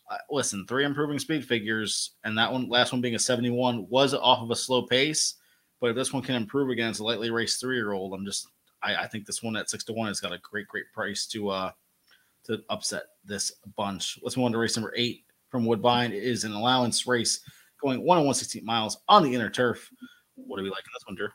Uh, 0.10 0.18
listen, 0.30 0.66
three 0.68 0.86
improving 0.86 1.20
speed 1.20 1.46
figures, 1.46 2.12
and 2.24 2.38
that 2.38 2.52
one, 2.52 2.68
last 2.68 2.92
one 2.92 3.02
being 3.02 3.16
a 3.16 3.20
71, 3.20 3.88
was 3.90 4.14
off 4.14 4.42
of 4.42 4.52
a 4.52 4.56
slow 4.56 4.84
pace. 4.84 5.36
But 5.80 5.92
if 5.92 5.96
this 5.96 6.14
one 6.14 6.24
can 6.24 6.36
improve 6.36 6.70
against 6.70 7.00
a 7.00 7.04
lightly 7.04 7.30
raced 7.30 7.60
three 7.60 7.76
year 7.76 7.94
old, 7.94 8.14
I'm 8.14 8.26
just, 8.26 8.48
I, 8.82 8.96
I, 8.96 9.08
think 9.08 9.26
this 9.26 9.44
one 9.44 9.56
at 9.56 9.70
six 9.70 9.84
to 9.86 9.94
one 9.94 10.08
has 10.08 10.20
got 10.20 10.34
a 10.34 10.40
great, 10.40 10.68
great 10.68 10.86
price 10.94 11.26
to 11.28 11.50
uh 11.50 11.72
to 12.46 12.62
upset 12.70 13.04
this 13.26 13.52
bunch. 13.78 14.20
Let's 14.22 14.38
move 14.38 14.46
on 14.46 14.52
to 14.54 14.58
race 14.58 14.76
number 14.76 14.94
eight 14.96 15.24
from 15.50 15.66
Woodbine. 15.66 16.12
It 16.12 16.24
is 16.24 16.44
an 16.44 16.54
allowance 16.54 17.08
race 17.08 17.42
going 17.82 18.02
one 18.06 18.18
and 18.18 18.26
one 18.26 18.36
sixteen 18.36 18.66
miles 18.66 18.98
on 19.08 19.24
the 19.24 19.34
inner 19.34 19.50
turf. 19.50 19.90
What 20.36 20.58
do 20.58 20.64
we 20.64 20.70
like 20.70 20.80
in 20.80 20.92
this 20.94 21.06
one, 21.06 21.16
Drew? 21.16 21.30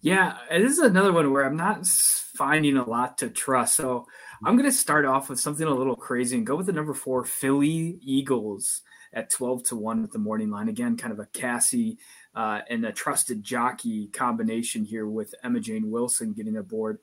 Yeah, 0.00 0.38
this 0.50 0.72
is 0.72 0.78
another 0.78 1.12
one 1.12 1.32
where 1.32 1.44
I'm 1.44 1.56
not 1.56 1.84
finding 1.84 2.76
a 2.76 2.88
lot 2.88 3.18
to 3.18 3.28
trust. 3.28 3.74
So 3.74 4.06
I'm 4.44 4.56
going 4.56 4.70
to 4.70 4.76
start 4.76 5.04
off 5.04 5.28
with 5.28 5.40
something 5.40 5.66
a 5.66 5.74
little 5.74 5.96
crazy 5.96 6.36
and 6.36 6.46
go 6.46 6.54
with 6.54 6.66
the 6.66 6.72
number 6.72 6.94
four 6.94 7.24
Philly 7.24 7.98
Eagles 8.02 8.82
at 9.12 9.30
12 9.30 9.64
to 9.64 9.76
1 9.76 10.02
with 10.02 10.12
the 10.12 10.18
morning 10.18 10.50
line. 10.50 10.68
Again, 10.68 10.96
kind 10.96 11.12
of 11.12 11.18
a 11.18 11.26
Cassie 11.26 11.98
uh, 12.36 12.60
and 12.70 12.84
a 12.84 12.92
trusted 12.92 13.42
jockey 13.42 14.08
combination 14.08 14.84
here 14.84 15.08
with 15.08 15.34
Emma-Jayne 15.42 15.90
Wilson 15.90 16.34
getting 16.34 16.56
aboard. 16.56 16.98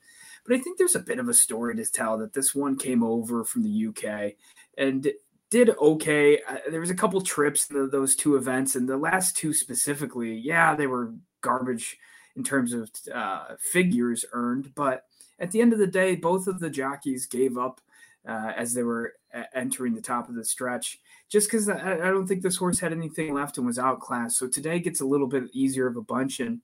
But 0.46 0.56
I 0.56 0.60
think 0.60 0.78
there's 0.78 0.94
a 0.94 1.00
bit 1.00 1.18
of 1.18 1.28
a 1.28 1.34
story 1.34 1.76
to 1.76 1.84
tell 1.84 2.16
that 2.18 2.32
this 2.32 2.54
one 2.54 2.78
came 2.78 3.02
over 3.02 3.44
from 3.44 3.62
the 3.62 3.86
UK 3.88 4.34
and 4.78 5.06
did 5.50 5.70
okay. 5.76 6.40
Uh, 6.48 6.58
there 6.70 6.80
was 6.80 6.90
a 6.90 6.94
couple 6.94 7.20
trips 7.20 7.66
those 7.66 8.16
two 8.16 8.36
events, 8.36 8.76
and 8.76 8.88
the 8.88 8.96
last 8.96 9.36
two 9.36 9.52
specifically, 9.52 10.34
yeah, 10.34 10.74
they 10.74 10.86
were 10.86 11.14
garbage 11.42 11.98
in 12.34 12.42
terms 12.44 12.72
of 12.72 12.90
uh, 13.14 13.56
figures 13.58 14.24
earned, 14.32 14.74
but 14.74 15.04
at 15.38 15.50
the 15.50 15.60
end 15.60 15.72
of 15.72 15.78
the 15.78 15.86
day, 15.86 16.16
both 16.16 16.46
of 16.46 16.60
the 16.60 16.70
jockeys 16.70 17.26
gave 17.26 17.58
up 17.58 17.80
uh, 18.26 18.52
as 18.56 18.74
they 18.74 18.82
were 18.82 19.14
entering 19.54 19.94
the 19.94 20.00
top 20.00 20.28
of 20.28 20.34
the 20.34 20.44
stretch, 20.44 20.98
just 21.28 21.48
because 21.48 21.68
I, 21.68 21.94
I, 21.94 22.10
don't 22.10 22.26
think 22.26 22.42
this 22.42 22.56
horse 22.56 22.80
had 22.80 22.92
anything 22.92 23.34
left 23.34 23.58
and 23.58 23.66
was 23.66 23.78
outclassed. 23.78 24.38
So 24.38 24.48
today 24.48 24.80
gets 24.80 25.00
a 25.00 25.06
little 25.06 25.26
bit 25.26 25.44
easier 25.52 25.86
of 25.86 25.96
a 25.96 26.02
bunch 26.02 26.40
and 26.40 26.60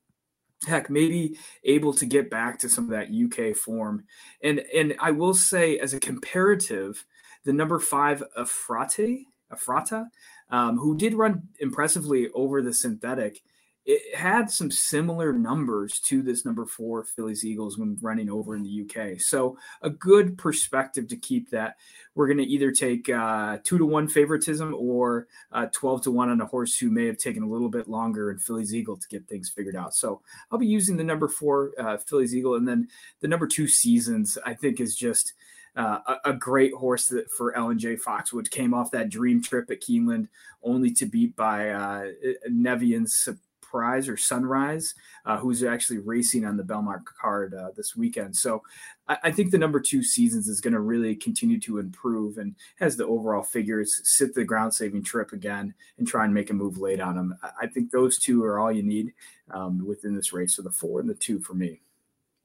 heck, 0.66 0.90
maybe 0.90 1.36
able 1.64 1.92
to 1.94 2.06
get 2.06 2.30
back 2.30 2.58
to 2.60 2.68
some 2.68 2.84
of 2.84 2.90
that 2.90 3.10
UK 3.12 3.56
form. 3.56 4.04
And 4.42 4.60
and 4.74 4.94
I 5.00 5.10
will 5.10 5.34
say, 5.34 5.78
as 5.78 5.94
a 5.94 6.00
comparative, 6.00 7.04
the 7.44 7.52
number 7.52 7.78
five 7.78 8.22
Afrate, 8.38 9.26
Afrata, 9.52 10.06
um, 10.50 10.78
who 10.78 10.96
did 10.96 11.14
run 11.14 11.48
impressively 11.60 12.30
over 12.34 12.62
the 12.62 12.74
synthetic 12.74 13.42
it 13.84 14.14
had 14.14 14.48
some 14.48 14.70
similar 14.70 15.32
numbers 15.32 15.98
to 16.00 16.22
this 16.22 16.44
number 16.44 16.66
four 16.66 17.04
Phillies 17.04 17.44
Eagles 17.44 17.78
when 17.78 17.98
running 18.00 18.30
over 18.30 18.54
in 18.54 18.62
the 18.62 18.82
UK. 18.82 19.20
So 19.20 19.58
a 19.82 19.90
good 19.90 20.38
perspective 20.38 21.08
to 21.08 21.16
keep 21.16 21.50
that. 21.50 21.76
We're 22.14 22.28
going 22.28 22.38
to 22.38 22.44
either 22.44 22.70
take 22.70 23.08
uh, 23.08 23.58
two 23.64 23.78
to 23.78 23.86
one 23.86 24.06
favoritism 24.06 24.74
or 24.78 25.26
uh, 25.50 25.66
12 25.72 26.02
to 26.02 26.10
one 26.12 26.30
on 26.30 26.40
a 26.40 26.46
horse 26.46 26.76
who 26.76 26.90
may 26.90 27.06
have 27.06 27.18
taken 27.18 27.42
a 27.42 27.48
little 27.48 27.68
bit 27.68 27.88
longer 27.88 28.30
in 28.30 28.38
Phillies 28.38 28.74
Eagle 28.74 28.96
to 28.98 29.08
get 29.08 29.26
things 29.26 29.50
figured 29.50 29.76
out. 29.76 29.94
So 29.94 30.20
I'll 30.50 30.58
be 30.58 30.66
using 30.66 30.96
the 30.96 31.04
number 31.04 31.26
four 31.26 31.72
uh, 31.76 31.96
Phillies 31.96 32.36
Eagle. 32.36 32.54
And 32.54 32.68
then 32.68 32.88
the 33.20 33.28
number 33.28 33.48
two 33.48 33.66
seasons, 33.66 34.38
I 34.46 34.54
think 34.54 34.78
is 34.78 34.94
just 34.94 35.32
uh, 35.74 35.98
a, 36.06 36.30
a, 36.30 36.32
great 36.34 36.74
horse 36.74 37.06
that 37.06 37.30
for 37.30 37.56
Ellen 37.56 37.78
J. 37.78 37.96
Foxwood 37.96 38.50
came 38.50 38.74
off 38.74 38.90
that 38.90 39.08
dream 39.08 39.42
trip 39.42 39.70
at 39.70 39.80
Keeneland 39.80 40.28
only 40.62 40.90
to 40.92 41.06
beat 41.06 41.34
by 41.34 41.70
uh, 41.70 42.08
Nevian's 42.50 43.26
Prize 43.72 44.06
or 44.06 44.18
Sunrise, 44.18 44.94
uh, 45.24 45.38
who's 45.38 45.64
actually 45.64 45.98
racing 45.98 46.44
on 46.44 46.58
the 46.58 46.62
Belmont 46.62 47.02
card 47.06 47.54
uh, 47.54 47.70
this 47.74 47.96
weekend. 47.96 48.36
So 48.36 48.62
I, 49.08 49.16
I, 49.24 49.30
think 49.32 49.50
the 49.50 49.56
number 49.56 49.80
two 49.80 50.02
seasons 50.02 50.46
is 50.46 50.60
going 50.60 50.74
to 50.74 50.80
really 50.80 51.16
continue 51.16 51.58
to 51.60 51.78
improve 51.78 52.36
and 52.36 52.54
has 52.78 52.98
the 52.98 53.06
overall 53.06 53.42
figures 53.42 53.98
sit 54.04 54.34
the 54.34 54.44
ground 54.44 54.74
saving 54.74 55.04
trip 55.04 55.32
again 55.32 55.72
and 55.96 56.06
try 56.06 56.26
and 56.26 56.34
make 56.34 56.50
a 56.50 56.52
move 56.52 56.76
late 56.76 57.00
on 57.00 57.16
them. 57.16 57.34
I, 57.42 57.62
I 57.62 57.66
think 57.66 57.90
those 57.90 58.18
two 58.18 58.44
are 58.44 58.60
all 58.60 58.70
you 58.70 58.82
need 58.82 59.14
um, 59.50 59.82
within 59.86 60.14
this 60.14 60.34
race. 60.34 60.54
So 60.54 60.60
the 60.60 60.70
four 60.70 61.00
and 61.00 61.08
the 61.08 61.14
two 61.14 61.40
for 61.40 61.54
me. 61.54 61.80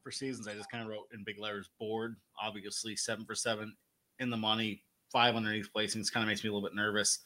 For 0.03 0.11
seasons, 0.11 0.47
I 0.47 0.53
just 0.53 0.71
kind 0.71 0.81
of 0.81 0.89
wrote 0.89 1.09
in 1.13 1.25
big 1.25 1.39
letters 1.39 1.69
board. 1.77 2.15
Obviously, 2.41 2.95
seven 2.95 3.25
for 3.25 3.35
seven 3.35 3.75
in 4.19 4.29
the 4.29 4.37
money, 4.37 4.81
five 5.11 5.35
underneath 5.35 5.67
placings 5.75 6.09
kind 6.09 6.23
of 6.23 6.29
makes 6.29 6.41
me 6.41 6.49
a 6.49 6.53
little 6.53 6.65
bit 6.65 6.73
nervous. 6.73 7.19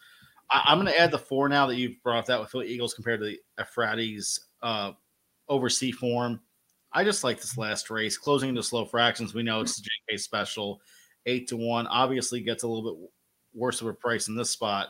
I, 0.52 0.72
am 0.72 0.80
going 0.80 0.92
to 0.92 1.00
add 1.00 1.12
the 1.12 1.18
four 1.18 1.48
now 1.48 1.66
that 1.68 1.78
you've 1.78 2.02
brought 2.04 2.26
that 2.28 2.40
with 2.40 2.50
Philly 2.50 2.68
Eagles 2.68 2.94
compared 2.94 3.22
to 3.22 3.26
the 3.26 3.40
Ephrates 3.58 4.40
uh, 4.62 4.92
overseas 5.48 5.96
form. 5.96 6.42
I 6.94 7.04
just 7.04 7.24
like 7.24 7.40
this 7.40 7.58
last 7.58 7.90
race 7.90 8.18
closing 8.18 8.50
into 8.50 8.64
slow 8.64 8.86
fractions. 8.86 9.34
We 9.34 9.44
know 9.44 9.62
it's 9.62 9.80
the 9.80 9.88
JK 10.12 10.20
special, 10.20 10.82
eight 11.26 11.48
to 11.48 11.58
one. 11.58 11.88
Obviously, 11.88 12.42
gets 12.42 12.64
a 12.64 12.68
little 12.68 12.94
bit 12.94 13.10
worse 13.54 13.82
of 13.82 13.88
a 13.88 13.94
price 13.94 14.28
in 14.28 14.36
this 14.36 14.50
spot, 14.50 14.90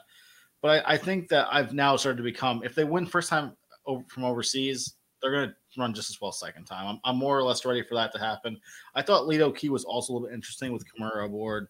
but 0.61 0.85
I, 0.85 0.93
I 0.93 0.97
think 0.97 1.29
that 1.29 1.47
I've 1.51 1.73
now 1.73 1.95
started 1.95 2.17
to 2.17 2.23
become 2.23 2.63
if 2.63 2.73
they 2.73 2.83
win 2.83 3.05
first 3.05 3.29
time 3.29 3.55
over, 3.85 4.03
from 4.07 4.23
overseas, 4.23 4.95
they're 5.21 5.31
going 5.31 5.49
to 5.49 5.79
run 5.79 5.93
just 5.93 6.09
as 6.09 6.19
well 6.19 6.31
second 6.31 6.65
time. 6.65 6.87
I'm, 6.87 6.99
I'm, 7.03 7.17
more 7.17 7.37
or 7.37 7.43
less 7.43 7.65
ready 7.65 7.83
for 7.83 7.95
that 7.95 8.11
to 8.13 8.19
happen. 8.19 8.59
I 8.95 9.03
thought 9.03 9.27
Lido 9.27 9.51
Key 9.51 9.69
was 9.69 9.83
also 9.83 10.11
a 10.11 10.13
little 10.13 10.27
bit 10.27 10.33
interesting 10.33 10.71
with 10.71 10.83
Kimura 10.85 11.25
aboard 11.25 11.67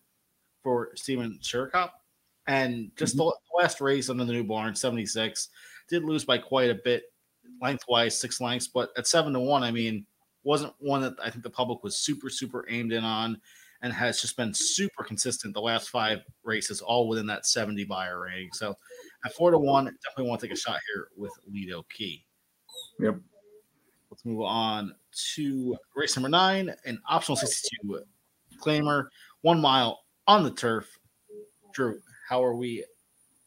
for 0.64 0.92
Steven 0.96 1.38
Chircop. 1.42 1.92
And 2.48 2.92
just 2.98 3.16
mm-hmm. 3.16 3.30
the 3.30 3.62
last 3.62 3.82
race 3.82 4.10
under 4.10 4.26
the 4.26 4.34
new 4.34 4.44
barn, 4.44 4.76
76, 4.76 5.50
did 5.88 6.04
lose 6.04 6.26
by 6.26 6.38
quite 6.38 6.70
a 6.70 6.80
bit 6.84 7.04
lengthwise, 7.62 8.20
six 8.20 8.42
lengths, 8.42 8.68
but 8.68 8.90
at 8.98 9.08
seven 9.08 9.34
to 9.34 9.40
one, 9.40 9.64
I 9.64 9.72
mean, 9.72 10.06
wasn't 10.44 10.74
one 10.80 11.02
that 11.02 11.14
I 11.24 11.30
think 11.30 11.44
the 11.44 11.50
public 11.50 11.84
was 11.84 11.98
super, 11.98 12.30
super 12.30 12.66
aimed 12.70 12.92
in 12.92 13.04
on 13.04 13.40
and 13.84 13.94
has 13.94 14.22
just 14.22 14.38
been 14.38 14.54
super 14.54 15.04
consistent 15.04 15.54
the 15.54 15.62
last 15.62 15.90
five 15.90 16.20
races, 16.44 16.82
all 16.82 17.08
within 17.08 17.26
that 17.28 17.46
70 17.46 17.84
Beyer 17.86 18.20
rating. 18.20 18.50
So 18.54 18.76
at 19.26 19.34
four 19.34 19.52
to 19.52 19.58
one, 19.58 19.86
definitely 19.86 20.30
want 20.30 20.42
to 20.42 20.48
take 20.48 20.56
a 20.56 20.60
shot 20.60 20.80
here 20.94 21.08
with 21.16 21.32
Lido 21.52 21.84
Key. 21.96 22.24
Yep. 23.00 23.18
Let's 24.10 24.26
move 24.26 24.42
on 24.42 24.94
to 25.36 25.78
race 25.96 26.16
number 26.16 26.30
nine, 26.30 26.74
an 26.86 27.00
optional 27.08 27.36
62 27.36 28.04
claimer, 28.60 29.06
one 29.42 29.60
mile 29.60 30.02
on 30.28 30.44
the 30.44 30.52
turf. 30.52 30.98
Drew, 31.74 32.00
how 32.32 32.42
are 32.42 32.56
we 32.56 32.84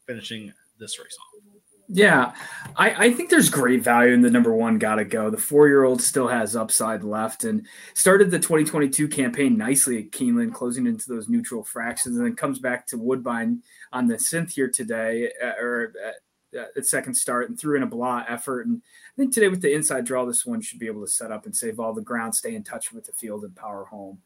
finishing 0.05 0.53
this 0.79 0.99
race 0.99 1.17
off? 1.19 1.41
Yeah, 1.87 2.33
I, 2.75 3.05
I 3.05 3.13
think 3.13 3.29
there's 3.29 3.49
great 3.49 3.83
value 3.83 4.13
in 4.13 4.21
the 4.21 4.29
number 4.29 4.53
one 4.53 4.77
gotta 4.77 5.05
go. 5.05 5.29
The 5.29 5.37
four 5.37 5.67
year 5.67 5.83
old 5.83 6.01
still 6.01 6.27
has 6.27 6.55
upside 6.55 7.03
left 7.03 7.43
and 7.43 7.67
started 7.95 8.29
the 8.29 8.39
2022 8.39 9.07
campaign 9.07 9.57
nicely 9.57 9.99
at 9.99 10.11
Keeneland, 10.11 10.53
closing 10.53 10.87
into 10.87 11.05
those 11.07 11.29
neutral 11.29 11.63
fractions, 11.63 12.17
and 12.17 12.25
then 12.25 12.35
comes 12.35 12.59
back 12.59 12.85
to 12.87 12.97
Woodbine 12.97 13.61
on 13.91 14.07
the 14.07 14.15
synth 14.15 14.51
here 14.51 14.69
today, 14.69 15.31
uh, 15.43 15.53
or 15.59 15.93
at, 16.03 16.59
uh, 16.59 16.65
at 16.77 16.85
second 16.85 17.15
start, 17.15 17.49
and 17.49 17.59
threw 17.59 17.77
in 17.77 17.83
a 17.83 17.87
blah 17.87 18.23
effort. 18.27 18.67
And 18.67 18.81
I 18.83 19.15
think 19.17 19.33
today 19.33 19.47
with 19.47 19.61
the 19.61 19.73
inside 19.73 20.05
draw, 20.05 20.25
this 20.25 20.45
one 20.45 20.61
should 20.61 20.79
be 20.79 20.87
able 20.87 21.05
to 21.05 21.11
set 21.11 21.31
up 21.31 21.45
and 21.45 21.55
save 21.55 21.79
all 21.79 21.93
the 21.93 22.01
ground, 22.01 22.35
stay 22.35 22.55
in 22.55 22.63
touch 22.63 22.91
with 22.91 23.05
the 23.05 23.13
field, 23.13 23.43
and 23.43 23.55
power 23.55 23.85
home. 23.85 24.19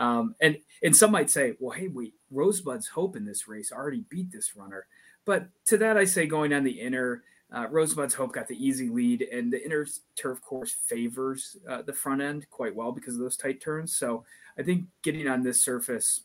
Um, 0.00 0.34
and 0.40 0.58
and 0.82 0.96
some 0.96 1.12
might 1.12 1.30
say, 1.30 1.54
well, 1.60 1.76
hey, 1.78 1.88
wait, 1.88 2.14
Rosebud's 2.32 2.88
hope 2.88 3.14
in 3.14 3.24
this 3.24 3.46
race 3.46 3.70
already 3.70 4.04
beat 4.08 4.32
this 4.32 4.56
runner. 4.56 4.86
But 5.24 5.48
to 5.66 5.76
that, 5.76 5.96
I 5.96 6.04
say 6.04 6.26
going 6.26 6.52
on 6.52 6.64
the 6.64 6.80
inner, 6.80 7.22
uh, 7.54 7.66
Rosebud's 7.70 8.14
Hope 8.14 8.32
got 8.32 8.48
the 8.48 8.64
easy 8.66 8.88
lead, 8.88 9.22
and 9.22 9.52
the 9.52 9.62
inner 9.64 9.86
turf 10.16 10.40
course 10.40 10.72
favors 10.72 11.56
uh, 11.68 11.82
the 11.82 11.92
front 11.92 12.22
end 12.22 12.48
quite 12.50 12.74
well 12.74 12.92
because 12.92 13.14
of 13.14 13.20
those 13.20 13.36
tight 13.36 13.60
turns. 13.60 13.96
So 13.96 14.24
I 14.58 14.62
think 14.62 14.86
getting 15.02 15.28
on 15.28 15.42
this 15.42 15.62
surface 15.62 16.22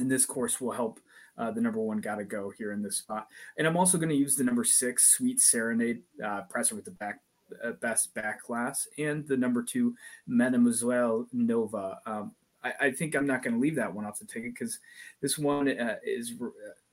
in 0.00 0.08
this 0.08 0.24
course 0.24 0.60
will 0.60 0.72
help 0.72 1.00
uh, 1.36 1.50
the 1.50 1.60
number 1.60 1.80
one 1.80 1.98
gotta 1.98 2.24
go 2.24 2.52
here 2.56 2.72
in 2.72 2.82
this 2.82 2.96
spot. 2.96 3.28
And 3.58 3.66
I'm 3.66 3.76
also 3.76 3.98
going 3.98 4.10
to 4.10 4.14
use 4.14 4.36
the 4.36 4.44
number 4.44 4.64
six 4.64 5.12
Sweet 5.12 5.40
Serenade 5.40 6.02
uh, 6.24 6.42
presser 6.48 6.74
with 6.74 6.84
the 6.84 6.90
back 6.92 7.20
uh, 7.62 7.72
best 7.72 8.14
back 8.14 8.40
class 8.40 8.88
and 8.98 9.26
the 9.26 9.36
number 9.36 9.62
two 9.62 9.94
Mademoiselle 10.26 11.26
Nova. 11.32 11.98
Um, 12.06 12.32
I, 12.64 12.72
I, 12.80 12.90
think 12.90 13.14
I'm 13.14 13.26
not 13.26 13.42
going 13.42 13.54
to 13.54 13.60
leave 13.60 13.76
that 13.76 13.92
one 13.92 14.04
off 14.04 14.18
the 14.18 14.24
ticket 14.24 14.54
because 14.54 14.78
this 15.20 15.38
one 15.38 15.68
uh, 15.68 15.96
is 16.04 16.34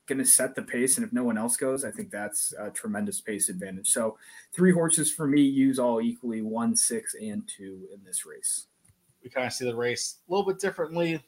going 0.09 0.19
to 0.19 0.25
set 0.25 0.55
the 0.55 0.61
pace. 0.61 0.97
And 0.97 1.05
if 1.05 1.13
no 1.13 1.23
one 1.23 1.37
else 1.37 1.55
goes, 1.55 1.85
I 1.85 1.91
think 1.91 2.11
that's 2.11 2.53
a 2.59 2.69
tremendous 2.71 3.21
pace 3.21 3.47
advantage. 3.47 3.89
So 3.89 4.17
three 4.51 4.73
horses 4.73 5.11
for 5.11 5.27
me 5.27 5.41
use 5.41 5.79
all 5.79 6.01
equally 6.01 6.41
one, 6.41 6.75
six, 6.75 7.15
and 7.15 7.47
two 7.47 7.87
in 7.93 8.03
this 8.03 8.25
race. 8.25 8.67
We 9.23 9.29
kind 9.29 9.47
of 9.47 9.53
see 9.53 9.65
the 9.65 9.75
race 9.75 10.17
a 10.27 10.31
little 10.31 10.45
bit 10.45 10.59
differently. 10.59 11.23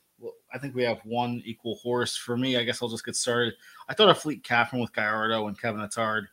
I 0.54 0.58
think 0.58 0.76
we 0.76 0.84
have 0.84 1.00
one 1.04 1.42
equal 1.46 1.76
horse. 1.76 2.16
For 2.16 2.38
me, 2.38 2.58
I 2.58 2.64
guess 2.64 2.82
I'll 2.82 2.90
just 2.90 3.06
get 3.06 3.16
started. 3.16 3.54
I 3.88 3.94
thought 3.94 4.10
a 4.10 4.16
Fleet 4.16 4.44
Catherine 4.44 4.82
with 4.82 4.94
Gallardo 4.94 5.48
and 5.48 5.60
Kevin 5.60 5.82
Attard. 5.82 6.26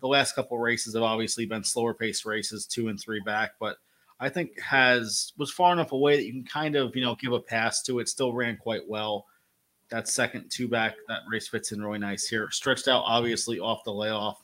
The 0.00 0.08
last 0.08 0.34
couple 0.34 0.58
races 0.58 0.94
have 0.94 1.02
obviously 1.02 1.46
been 1.46 1.64
slower 1.64 1.94
paced 1.94 2.26
races, 2.26 2.66
two 2.66 2.88
and 2.88 3.00
three 3.00 3.20
back, 3.24 3.52
but 3.58 3.76
I 4.20 4.28
think 4.28 4.58
has 4.60 5.32
was 5.36 5.50
far 5.50 5.72
enough 5.72 5.92
away 5.92 6.16
that 6.16 6.24
you 6.24 6.32
can 6.32 6.44
kind 6.44 6.76
of 6.76 6.94
you 6.94 7.02
know 7.02 7.16
give 7.16 7.32
a 7.32 7.40
pass 7.40 7.82
to 7.84 7.98
it. 7.98 8.08
Still 8.08 8.32
ran 8.32 8.56
quite 8.56 8.88
well 8.88 9.26
that 9.90 10.08
second 10.08 10.50
two 10.50 10.68
back, 10.68 10.96
that 11.08 11.20
race 11.30 11.48
fits 11.48 11.72
in 11.72 11.82
really 11.82 11.98
nice 11.98 12.26
here. 12.26 12.50
Stretched 12.50 12.88
out, 12.88 13.04
obviously, 13.06 13.60
off 13.60 13.84
the 13.84 13.92
layoff 13.92 14.42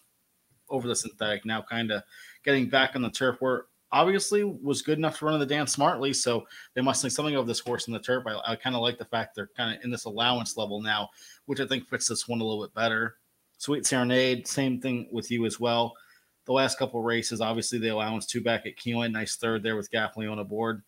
over 0.69 0.87
the 0.87 0.95
synthetic. 0.95 1.45
Now, 1.45 1.63
kind 1.63 1.91
of 1.91 2.03
getting 2.45 2.69
back 2.69 2.95
on 2.95 3.03
the 3.03 3.11
turf 3.11 3.37
where 3.41 3.65
obviously 3.93 4.45
was 4.45 4.83
good 4.83 4.99
enough 4.99 5.19
to 5.19 5.25
run 5.25 5.35
in 5.35 5.41
the 5.41 5.47
dance 5.47 5.73
smartly. 5.73 6.13
So 6.13 6.47
they 6.75 6.81
must 6.81 7.03
think 7.03 7.13
something 7.13 7.35
of 7.35 7.47
this 7.47 7.59
horse 7.59 7.89
in 7.89 7.93
the 7.93 7.99
turf. 7.99 8.25
I, 8.27 8.53
I 8.53 8.57
kind 8.57 8.77
of 8.77 8.83
like 8.83 8.99
the 8.99 9.05
fact 9.05 9.35
they're 9.35 9.51
kind 9.57 9.77
of 9.77 9.83
in 9.83 9.91
this 9.91 10.05
allowance 10.05 10.57
level 10.57 10.81
now, 10.81 11.09
which 11.47 11.61
I 11.61 11.67
think 11.67 11.89
fits 11.89 12.09
this 12.09 12.29
one 12.29 12.41
a 12.41 12.45
little 12.45 12.65
bit 12.65 12.75
better. 12.75 13.17
Sweet 13.59 13.85
Serenade, 13.85 14.47
same 14.47 14.81
thing 14.81 15.09
with 15.11 15.31
you 15.31 15.45
as 15.47 15.59
well. 15.59 15.95
The 16.51 16.55
last 16.55 16.81
couple 16.81 17.01
races, 17.01 17.41
obviously, 17.41 17.79
the 17.79 17.91
allowance 17.91 18.27
two 18.27 18.41
back 18.41 18.67
at 18.67 18.77
Keeneland, 18.77 19.13
nice 19.13 19.37
third 19.37 19.63
there 19.63 19.77
with 19.77 19.89
Gaffney 19.89 20.27
on 20.27 20.41
a 20.41 20.45
board. 20.45 20.83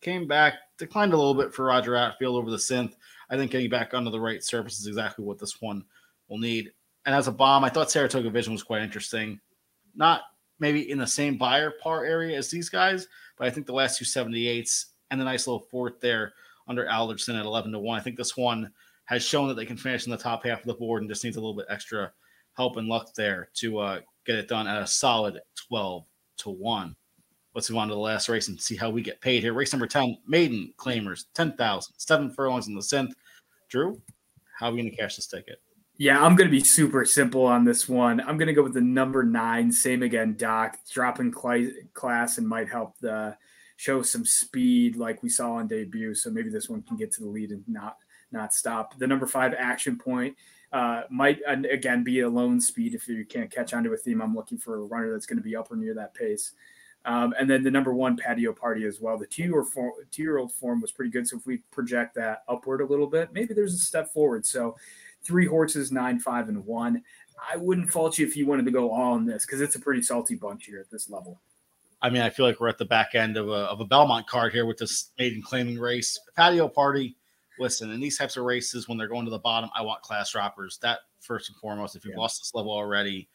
Came 0.00 0.28
back, 0.28 0.54
declined 0.78 1.12
a 1.12 1.16
little 1.16 1.34
bit 1.34 1.52
for 1.52 1.64
Roger 1.64 1.94
Attfield 1.94 2.36
over 2.36 2.48
the 2.48 2.56
synth. 2.56 2.92
I 3.28 3.36
think 3.36 3.50
getting 3.50 3.70
back 3.70 3.92
onto 3.92 4.12
the 4.12 4.20
right 4.20 4.40
surface 4.40 4.78
is 4.78 4.86
exactly 4.86 5.24
what 5.24 5.40
this 5.40 5.60
one 5.60 5.84
will 6.28 6.38
need. 6.38 6.70
And 7.06 7.12
as 7.12 7.26
a 7.26 7.32
bomb, 7.32 7.64
I 7.64 7.70
thought 7.70 7.90
Saratoga 7.90 8.30
Vision 8.30 8.52
was 8.52 8.62
quite 8.62 8.82
interesting. 8.82 9.40
Not 9.96 10.20
maybe 10.60 10.88
in 10.88 10.98
the 10.98 11.08
same 11.08 11.36
Beyer 11.36 11.72
par 11.82 12.04
area 12.04 12.38
as 12.38 12.48
these 12.48 12.68
guys, 12.68 13.08
but 13.36 13.48
I 13.48 13.50
think 13.50 13.66
the 13.66 13.72
last 13.72 13.98
two 13.98 14.04
78s 14.04 14.84
and 15.10 15.20
the 15.20 15.24
nice 15.24 15.48
little 15.48 15.66
fourth 15.72 15.98
there 16.00 16.34
under 16.68 16.88
Alderson 16.88 17.34
at 17.34 17.46
11 17.46 17.72
to 17.72 17.80
1. 17.80 17.98
I 17.98 18.00
think 18.00 18.16
this 18.16 18.36
one 18.36 18.70
has 19.06 19.24
shown 19.24 19.48
that 19.48 19.54
they 19.54 19.66
can 19.66 19.76
finish 19.76 20.04
in 20.04 20.12
the 20.12 20.16
top 20.16 20.44
half 20.44 20.60
of 20.60 20.66
the 20.66 20.74
board 20.74 21.02
and 21.02 21.10
just 21.10 21.24
needs 21.24 21.36
a 21.36 21.40
little 21.40 21.56
bit 21.56 21.66
extra 21.68 22.12
help 22.54 22.76
and 22.76 22.86
luck 22.86 23.12
there 23.14 23.48
to 23.54 23.78
uh, 23.78 24.00
get 24.26 24.36
it 24.36 24.48
done 24.48 24.66
at 24.66 24.82
a 24.82 24.86
solid 24.86 25.40
12 25.68 26.04
to 26.38 26.50
1. 26.50 26.96
Let's 27.54 27.68
move 27.68 27.78
on 27.78 27.88
to 27.88 27.94
the 27.94 28.00
last 28.00 28.28
race 28.28 28.48
and 28.48 28.60
see 28.60 28.76
how 28.76 28.90
we 28.90 29.02
get 29.02 29.20
paid 29.20 29.42
here. 29.42 29.52
Race 29.52 29.72
number 29.72 29.86
10, 29.86 30.18
maiden 30.26 30.72
claimers, 30.76 31.24
10,000, 31.34 31.94
seven 31.96 32.30
furlongs 32.30 32.68
in 32.68 32.74
the 32.74 32.80
synth. 32.80 33.12
Drew, 33.68 34.00
how 34.58 34.68
are 34.68 34.72
we 34.72 34.80
going 34.80 34.90
to 34.90 34.96
cash 34.96 35.16
this 35.16 35.26
ticket? 35.26 35.60
Yeah, 35.96 36.24
I'm 36.24 36.34
going 36.34 36.48
to 36.48 36.52
be 36.52 36.64
super 36.64 37.04
simple 37.04 37.44
on 37.44 37.64
this 37.64 37.88
one. 37.88 38.20
I'm 38.20 38.38
going 38.38 38.46
to 38.46 38.54
go 38.54 38.62
with 38.62 38.72
the 38.72 38.80
number 38.80 39.22
nine, 39.22 39.70
same 39.70 40.02
again, 40.02 40.34
Doc, 40.36 40.78
dropping 40.90 41.32
cl- 41.32 41.72
class 41.92 42.38
and 42.38 42.48
might 42.48 42.70
help 42.70 42.96
the 43.00 43.36
show 43.76 44.00
some 44.02 44.24
speed 44.24 44.96
like 44.96 45.22
we 45.22 45.28
saw 45.28 45.54
on 45.54 45.66
debut. 45.66 46.14
So 46.14 46.30
maybe 46.30 46.50
this 46.50 46.68
one 46.68 46.82
can 46.82 46.96
get 46.96 47.10
to 47.12 47.22
the 47.22 47.28
lead 47.28 47.50
and 47.50 47.64
not 47.66 47.96
not 48.32 48.54
stop. 48.54 48.98
The 48.98 49.06
number 49.06 49.26
five 49.26 49.54
action 49.58 49.98
point 49.98 50.36
uh, 50.72 51.02
might 51.10 51.40
again 51.46 52.04
be 52.04 52.20
a 52.20 52.28
lone 52.28 52.60
speed 52.60 52.94
if 52.94 53.08
you 53.08 53.24
can't 53.24 53.50
catch 53.50 53.74
onto 53.74 53.92
a 53.92 53.96
theme. 53.96 54.22
I'm 54.22 54.34
looking 54.34 54.58
for 54.58 54.76
a 54.76 54.80
runner 54.80 55.12
that's 55.12 55.26
going 55.26 55.38
to 55.38 55.42
be 55.42 55.56
up 55.56 55.70
or 55.70 55.76
near 55.76 55.94
that 55.94 56.14
pace. 56.14 56.52
Um, 57.06 57.34
and 57.38 57.48
then 57.48 57.62
the 57.62 57.70
number 57.70 57.94
one 57.94 58.16
patio 58.16 58.52
party 58.52 58.84
as 58.84 59.00
well. 59.00 59.16
The 59.16 59.26
two 59.26 59.44
year 59.44 59.64
two 60.10 60.22
year 60.22 60.38
old 60.38 60.52
form 60.52 60.80
was 60.80 60.92
pretty 60.92 61.10
good. 61.10 61.26
So 61.26 61.38
if 61.38 61.46
we 61.46 61.58
project 61.70 62.14
that 62.16 62.42
upward 62.48 62.82
a 62.82 62.86
little 62.86 63.06
bit, 63.06 63.32
maybe 63.32 63.54
there's 63.54 63.74
a 63.74 63.78
step 63.78 64.12
forward. 64.12 64.44
So 64.44 64.76
three 65.22 65.46
horses, 65.46 65.90
nine, 65.90 66.18
five, 66.18 66.48
and 66.48 66.64
one. 66.64 67.02
I 67.52 67.56
wouldn't 67.56 67.90
fault 67.90 68.18
you 68.18 68.26
if 68.26 68.36
you 68.36 68.46
wanted 68.46 68.66
to 68.66 68.70
go 68.70 68.90
all 68.90 69.14
on 69.14 69.24
this 69.24 69.46
because 69.46 69.62
it's 69.62 69.74
a 69.74 69.80
pretty 69.80 70.02
salty 70.02 70.34
bunch 70.34 70.66
here 70.66 70.78
at 70.78 70.90
this 70.90 71.08
level. 71.08 71.40
I 72.02 72.10
mean, 72.10 72.22
I 72.22 72.30
feel 72.30 72.46
like 72.46 72.60
we're 72.60 72.68
at 72.68 72.78
the 72.78 72.84
back 72.84 73.14
end 73.14 73.36
of 73.36 73.48
a, 73.48 73.52
of 73.52 73.80
a 73.80 73.84
Belmont 73.84 74.26
card 74.26 74.52
here 74.52 74.66
with 74.66 74.78
this 74.78 75.10
maiden 75.18 75.42
claiming 75.42 75.78
race. 75.78 76.18
Patio 76.36 76.68
party. 76.68 77.16
Listen, 77.60 77.90
in 77.92 78.00
these 78.00 78.18
types 78.18 78.36
of 78.36 78.44
races, 78.44 78.88
when 78.88 78.98
they're 78.98 79.06
going 79.06 79.26
to 79.26 79.30
the 79.30 79.38
bottom, 79.38 79.70
I 79.76 79.82
want 79.82 80.02
class 80.02 80.32
droppers. 80.32 80.78
That 80.82 81.00
first 81.20 81.48
and 81.50 81.56
foremost. 81.58 81.94
If 81.94 82.04
you've 82.04 82.14
yeah. 82.14 82.20
lost 82.20 82.40
this 82.40 82.54
level 82.54 82.72
already, 82.72 83.28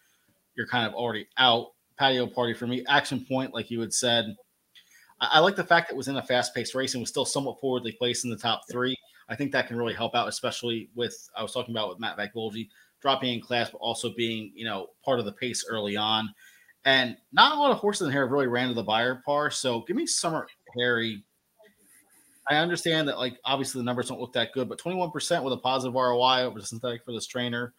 you're 0.55 0.67
kind 0.67 0.87
of 0.87 0.93
already 0.93 1.27
out 1.37 1.67
patio 1.97 2.27
party 2.27 2.53
for 2.53 2.67
me. 2.67 2.83
Action 2.87 3.23
point, 3.25 3.53
like 3.53 3.71
you 3.71 3.79
had 3.79 3.93
said. 3.93 4.35
I, 5.21 5.29
I 5.33 5.39
like 5.39 5.55
the 5.55 5.63
fact 5.63 5.87
that 5.87 5.93
it 5.93 5.97
was 5.97 6.07
in 6.07 6.17
a 6.17 6.23
fast 6.23 6.53
paced 6.53 6.75
race 6.75 6.93
and 6.93 7.01
was 7.01 7.09
still 7.09 7.25
somewhat 7.25 7.59
forwardly 7.61 7.93
placed 7.93 8.25
in 8.25 8.31
the 8.31 8.37
top 8.37 8.61
three. 8.69 8.95
I 9.29 9.35
think 9.35 9.51
that 9.51 9.67
can 9.67 9.77
really 9.77 9.93
help 9.93 10.15
out, 10.15 10.27
especially 10.27 10.89
with 10.95 11.15
I 11.35 11.41
was 11.41 11.53
talking 11.53 11.73
about 11.73 11.89
with 11.89 11.99
Matt 11.99 12.17
Vagvolgi 12.17 12.67
dropping 13.01 13.33
in 13.35 13.41
class, 13.41 13.69
but 13.69 13.77
also 13.77 14.13
being 14.15 14.51
you 14.55 14.65
know 14.65 14.87
part 15.03 15.19
of 15.19 15.25
the 15.25 15.33
pace 15.33 15.65
early 15.69 15.95
on. 15.95 16.29
And 16.85 17.17
not 17.31 17.55
a 17.55 17.59
lot 17.59 17.71
of 17.71 17.77
horses 17.77 18.07
in 18.07 18.13
here 18.13 18.27
really 18.27 18.47
ran 18.47 18.67
to 18.67 18.75
the 18.75 18.83
Beyer 18.83 19.21
par. 19.25 19.49
So 19.49 19.81
give 19.81 19.95
me 19.95 20.05
Summer 20.05 20.47
Harry. 20.77 21.23
I 22.49 22.57
understand 22.57 23.07
that 23.07 23.17
like 23.17 23.39
obviously 23.43 23.79
the 23.79 23.85
numbers 23.85 24.09
don't 24.09 24.19
look 24.19 24.33
that 24.33 24.53
good, 24.53 24.69
but 24.69 24.79
21% 24.79 25.43
with 25.43 25.53
a 25.53 25.57
positive 25.57 25.95
ROI 25.95 26.43
over 26.43 26.59
the 26.59 26.65
synthetic 26.65 27.03
for 27.03 27.11
this 27.11 27.27
trainer 27.27 27.73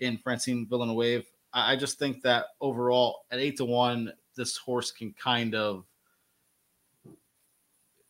in 0.00 0.18
Francine 0.18 0.66
Villeneuve. 0.68 1.24
I 1.54 1.76
just 1.76 1.98
think 1.98 2.22
that 2.22 2.46
overall 2.60 3.24
at 3.30 3.38
eight 3.38 3.56
to 3.58 3.64
one, 3.64 4.12
this 4.36 4.56
horse 4.56 4.90
can 4.90 5.14
kind 5.14 5.54
of 5.54 5.84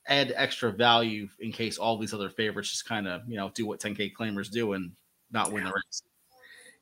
add 0.08 0.32
extra 0.36 0.72
value 0.72 1.28
in 1.40 1.52
case 1.52 1.78
all 1.78 1.96
these 1.96 2.14
other 2.14 2.28
favorites 2.28 2.70
just 2.70 2.88
kind 2.88 3.06
of 3.06 3.22
you 3.28 3.36
know 3.36 3.50
do 3.54 3.66
what 3.66 3.80
10k 3.80 4.12
claimers 4.18 4.50
do 4.50 4.72
and 4.72 4.92
not 5.30 5.52
win 5.52 5.64
the 5.64 5.70
race. 5.70 6.02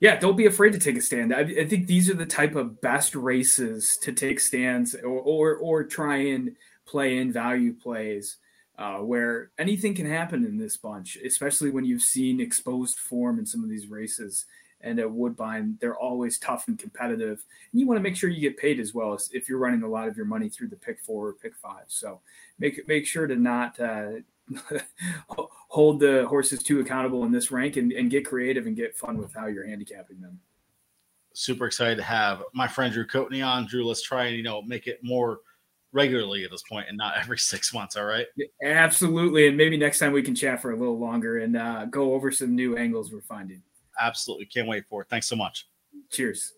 Yeah, 0.01 0.19
don't 0.19 0.37
be 0.37 0.47
afraid 0.47 0.73
to 0.73 0.79
take 0.79 0.97
a 0.97 1.03
stand. 1.03 1.35
I, 1.35 1.41
I, 1.41 1.69
think 1.69 1.87
these 1.87 2.09
are 2.09 2.15
the 2.15 2.25
type 2.25 2.55
of 2.55 2.81
best 2.81 3.15
races 3.15 3.99
to 4.01 4.13
take 4.13 4.41
stands 4.41 4.95
or 4.95 5.21
or, 5.21 5.57
or 5.57 5.85
try 5.85 6.17
and 6.17 6.57
play 6.87 7.19
in 7.19 7.33
value 7.33 7.75
plays. 7.75 8.39
Uh, 8.81 8.97
where 8.97 9.51
anything 9.59 9.95
can 9.95 10.07
happen 10.07 10.43
in 10.43 10.57
this 10.57 10.79
bunch, 10.79 11.19
especially 11.23 11.71
when 11.71 11.85
you've 11.85 12.01
seen 12.01 12.41
exposed 12.41 12.97
form 12.97 13.39
in 13.39 13.45
some 13.45 13.63
of 13.63 13.69
these 13.69 13.89
races 13.89 14.47
and 14.81 14.99
at 14.99 15.11
Woodbine, 15.11 15.77
they're 15.81 15.99
always 15.99 16.39
tough 16.39 16.67
and 16.67 16.79
competitive. 16.79 17.45
And 17.71 17.81
you 17.81 17.87
want 17.87 17.99
to 17.99 18.03
make 18.03 18.17
sure 18.17 18.31
you 18.31 18.41
get 18.41 18.57
paid 18.57 18.81
as 18.81 18.95
well 18.95 19.13
as 19.13 19.29
if 19.33 19.49
you're 19.49 19.59
running 19.59 19.83
a 19.83 19.89
lot 19.89 20.09
of 20.09 20.17
your 20.17 20.25
money 20.25 20.49
through 20.49 20.69
the 20.69 20.77
pick 20.77 20.99
four 21.01 21.29
or 21.29 21.33
pick 21.35 21.55
five. 21.57 21.85
So 21.89 22.21
make 22.59 22.89
make 22.89 23.07
sure 23.07 23.27
to 23.27 23.37
not 23.37 23.79
uh, 23.79 24.13
hold 25.29 26.01
the 26.01 26.27
horses 26.27 26.63
too 26.63 26.81
accountable 26.81 27.25
in 27.25 27.33
this 27.33 27.51
rank 27.51 27.77
and, 27.77 27.93
and 27.93 28.11
get 28.11 28.25
creative 28.25 28.67
and 28.67 28.75
get 28.75 28.97
fun 28.97 29.19
with 29.19 29.35
how 29.35 29.47
you're 29.47 29.67
handicapping 29.67 30.21
them. 30.21 30.41
super 31.35 31.67
excited 31.67 31.97
to 31.97 32.03
have 32.03 32.43
my 32.55 32.67
friend 32.67 32.95
Drew 32.95 33.07
Coatney 33.07 33.47
on. 33.47 33.67
Drew, 33.67 33.87
let's 33.87 34.03
try 34.03 34.27
and 34.27 34.37
you 34.37 34.43
know 34.43 34.63
make 34.63 34.87
it 34.87 35.01
more 35.03 35.41
regularly 35.93 36.45
at 36.45 36.51
this 36.51 36.63
point 36.69 36.87
and 36.89 36.97
not 36.97 37.15
every 37.19 37.39
six 37.39 37.73
months. 37.73 37.97
All 37.97 38.05
right. 38.05 38.27
Absolutely. 38.65 39.49
And 39.49 39.57
maybe 39.57 39.77
next 39.77 39.99
time 39.99 40.13
we 40.13 40.23
can 40.23 40.35
chat 40.35 40.63
for 40.63 40.73
a 40.73 40.77
little 40.77 40.99
longer 40.99 41.39
and 41.39 41.57
uh, 41.57 41.87
go 41.87 42.15
over 42.15 42.31
some 42.31 42.55
new 42.55 42.77
angles 42.77 43.13
we're 43.13 43.21
finding. 43.21 43.63
Absolutely. 44.01 44.47
Can't 44.47 44.69
wait 44.69 44.85
for 44.89 45.03
it. 45.03 45.09
Thanks 45.09 45.27
so 45.27 45.37
much. 45.37 45.69
Cheers. 46.11 46.55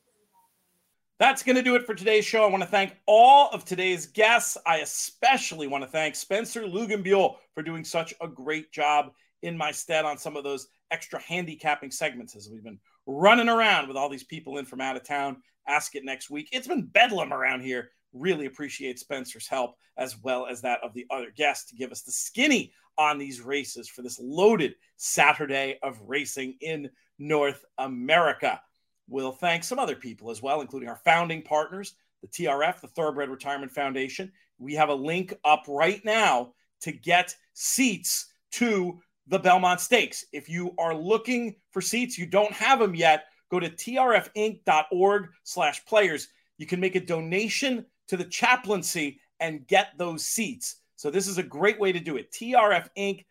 That's 1.18 1.42
going 1.42 1.56
to 1.56 1.62
do 1.62 1.76
it 1.76 1.86
for 1.86 1.94
today's 1.94 2.24
show. 2.24 2.44
I 2.44 2.50
want 2.50 2.64
to 2.64 2.68
thank 2.68 2.96
all 3.06 3.48
of 3.50 3.64
today's 3.64 4.06
guests. 4.06 4.58
I 4.66 4.78
especially 4.78 5.68
want 5.68 5.84
to 5.84 5.88
thank 5.88 6.16
Spencer 6.16 6.62
Luginbuehl 6.62 7.36
for 7.54 7.62
doing 7.62 7.84
such 7.84 8.12
a 8.20 8.26
great 8.26 8.72
job 8.72 9.12
in 9.42 9.56
my 9.56 9.70
stead 9.70 10.04
on 10.04 10.18
some 10.18 10.36
of 10.36 10.42
those 10.42 10.68
extra 10.90 11.20
handicapping 11.20 11.90
segments 11.90 12.34
as 12.34 12.48
we've 12.50 12.64
been 12.64 12.78
running 13.06 13.48
around 13.48 13.88
with 13.88 13.96
all 13.96 14.08
these 14.08 14.24
people 14.24 14.58
in 14.58 14.64
from 14.64 14.80
out 14.80 14.96
of 14.96 15.04
town. 15.04 15.36
Ask 15.68 15.94
it 15.94 16.04
next 16.04 16.28
week. 16.30 16.48
It's 16.50 16.66
been 16.66 16.86
bedlam 16.86 17.32
around 17.32 17.60
here. 17.60 17.90
Really 18.12 18.46
appreciate 18.46 18.98
Spencer's 18.98 19.48
help 19.48 19.76
as 19.96 20.16
well 20.22 20.46
as 20.46 20.60
that 20.62 20.80
of 20.82 20.92
the 20.94 21.06
other 21.10 21.30
guests 21.30 21.70
to 21.70 21.76
give 21.76 21.92
us 21.92 22.02
the 22.02 22.12
skinny 22.12 22.72
on 22.98 23.18
these 23.18 23.40
races 23.40 23.88
for 23.88 24.02
this 24.02 24.18
loaded 24.20 24.74
Saturday 24.96 25.78
of 25.82 26.00
racing 26.06 26.56
in 26.60 26.90
North 27.18 27.64
America. 27.78 28.60
We'll 29.08 29.32
thank 29.32 29.64
some 29.64 29.78
other 29.78 29.96
people 29.96 30.30
as 30.30 30.42
well, 30.42 30.60
including 30.60 30.88
our 30.88 31.00
founding 31.04 31.42
partners, 31.42 31.94
the 32.20 32.28
TRF, 32.28 32.80
the 32.80 32.88
Thoroughbred 32.88 33.30
Retirement 33.30 33.72
Foundation. 33.72 34.32
We 34.58 34.74
have 34.74 34.90
a 34.90 34.94
link 34.94 35.34
up 35.44 35.64
right 35.68 36.04
now 36.04 36.54
to 36.82 36.92
get 36.92 37.34
seats 37.54 38.32
to 38.52 39.00
the 39.26 39.38
Belmont 39.38 39.80
Stakes. 39.80 40.24
If 40.32 40.48
you 40.48 40.74
are 40.78 40.94
looking 40.94 41.56
for 41.70 41.80
seats, 41.80 42.18
you 42.18 42.26
don't 42.26 42.52
have 42.52 42.78
them 42.78 42.94
yet, 42.94 43.24
go 43.50 43.60
to 43.60 43.70
trfinc.org 43.70 45.28
slash 45.44 45.84
players. 45.84 46.28
You 46.58 46.66
can 46.66 46.80
make 46.80 46.96
a 46.96 47.00
donation 47.00 47.86
to 48.08 48.16
the 48.16 48.24
chaplaincy 48.24 49.20
and 49.40 49.66
get 49.66 49.92
those 49.96 50.24
seats. 50.24 50.76
So 50.96 51.10
this 51.10 51.26
is 51.26 51.38
a 51.38 51.42
great 51.42 51.80
way 51.80 51.92
to 51.92 52.00
do 52.00 52.16
it. 52.16 52.32
trfinc.org 52.32 53.24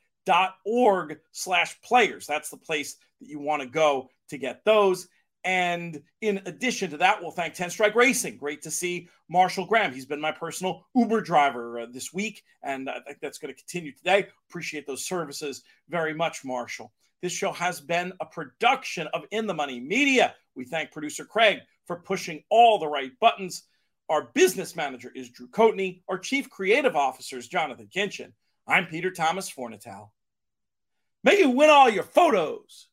slash 1.31 1.81
players. 1.81 2.27
That's 2.27 2.49
the 2.49 2.57
place 2.57 2.95
that 3.19 3.30
you 3.30 3.39
want 3.39 3.61
to 3.61 3.68
go 3.68 4.10
to 4.30 4.38
get 4.38 4.65
those. 4.65 5.07
And 5.43 6.03
in 6.22 6.41
addition 6.45 6.91
to 6.91 6.98
that, 6.98 7.22
we'll 7.22 7.31
thank 7.31 7.56
10 7.56 7.72
Strike 7.72 7.95
Racing. 7.95 8.38
Great 8.38 8.61
to 8.64 8.72
see 8.72 9.10
Marshall 9.27 9.65
Gramm. 9.65 9.93
He's 9.93 10.06
been 10.06 10.22
my 10.22 10.31
personal 10.31 10.85
Uber 10.93 11.22
driver 11.22 11.80
uh, 11.80 11.85
this 11.91 12.14
week, 12.14 12.43
and 12.61 12.89
I 12.89 12.99
think 12.99 13.19
that's 13.22 13.39
going 13.39 13.53
to 13.53 13.60
continue 13.60 13.91
today. 13.91 14.27
Appreciate 14.49 14.85
those 14.85 15.06
services 15.06 15.64
very 15.89 16.14
much, 16.14 16.45
Marshall. 16.45 16.91
This 17.22 17.31
show 17.31 17.52
has 17.53 17.80
been 17.81 18.14
a 18.19 18.26
production 18.26 19.07
of 19.14 19.26
In 19.31 19.48
the 19.48 19.53
Money 19.53 19.80
Media. 19.80 20.35
We 20.56 20.65
thank 20.65 20.91
producer 20.91 21.26
Craig 21.26 21.60
for 21.85 21.98
pushing 21.98 22.43
all 22.49 22.77
the 22.77 22.88
right 22.88 23.11
buttons. 23.19 23.64
Our 24.11 24.23
business 24.33 24.75
manager 24.75 25.09
is 25.15 25.29
Drew 25.29 25.47
Cotney. 25.47 26.01
Our 26.09 26.17
chief 26.17 26.49
creative 26.49 26.97
officer 26.97 27.38
is 27.38 27.47
Jonathan 27.47 27.88
Kinchen. 27.88 28.33
I'm 28.67 28.88
Peter 28.88 29.09
Thomas 29.09 29.49
Fornatale. 29.49 30.09
May 31.23 31.39
you 31.39 31.51
win 31.51 31.69
all 31.69 31.89
your 31.89 32.03
photos. 32.03 32.89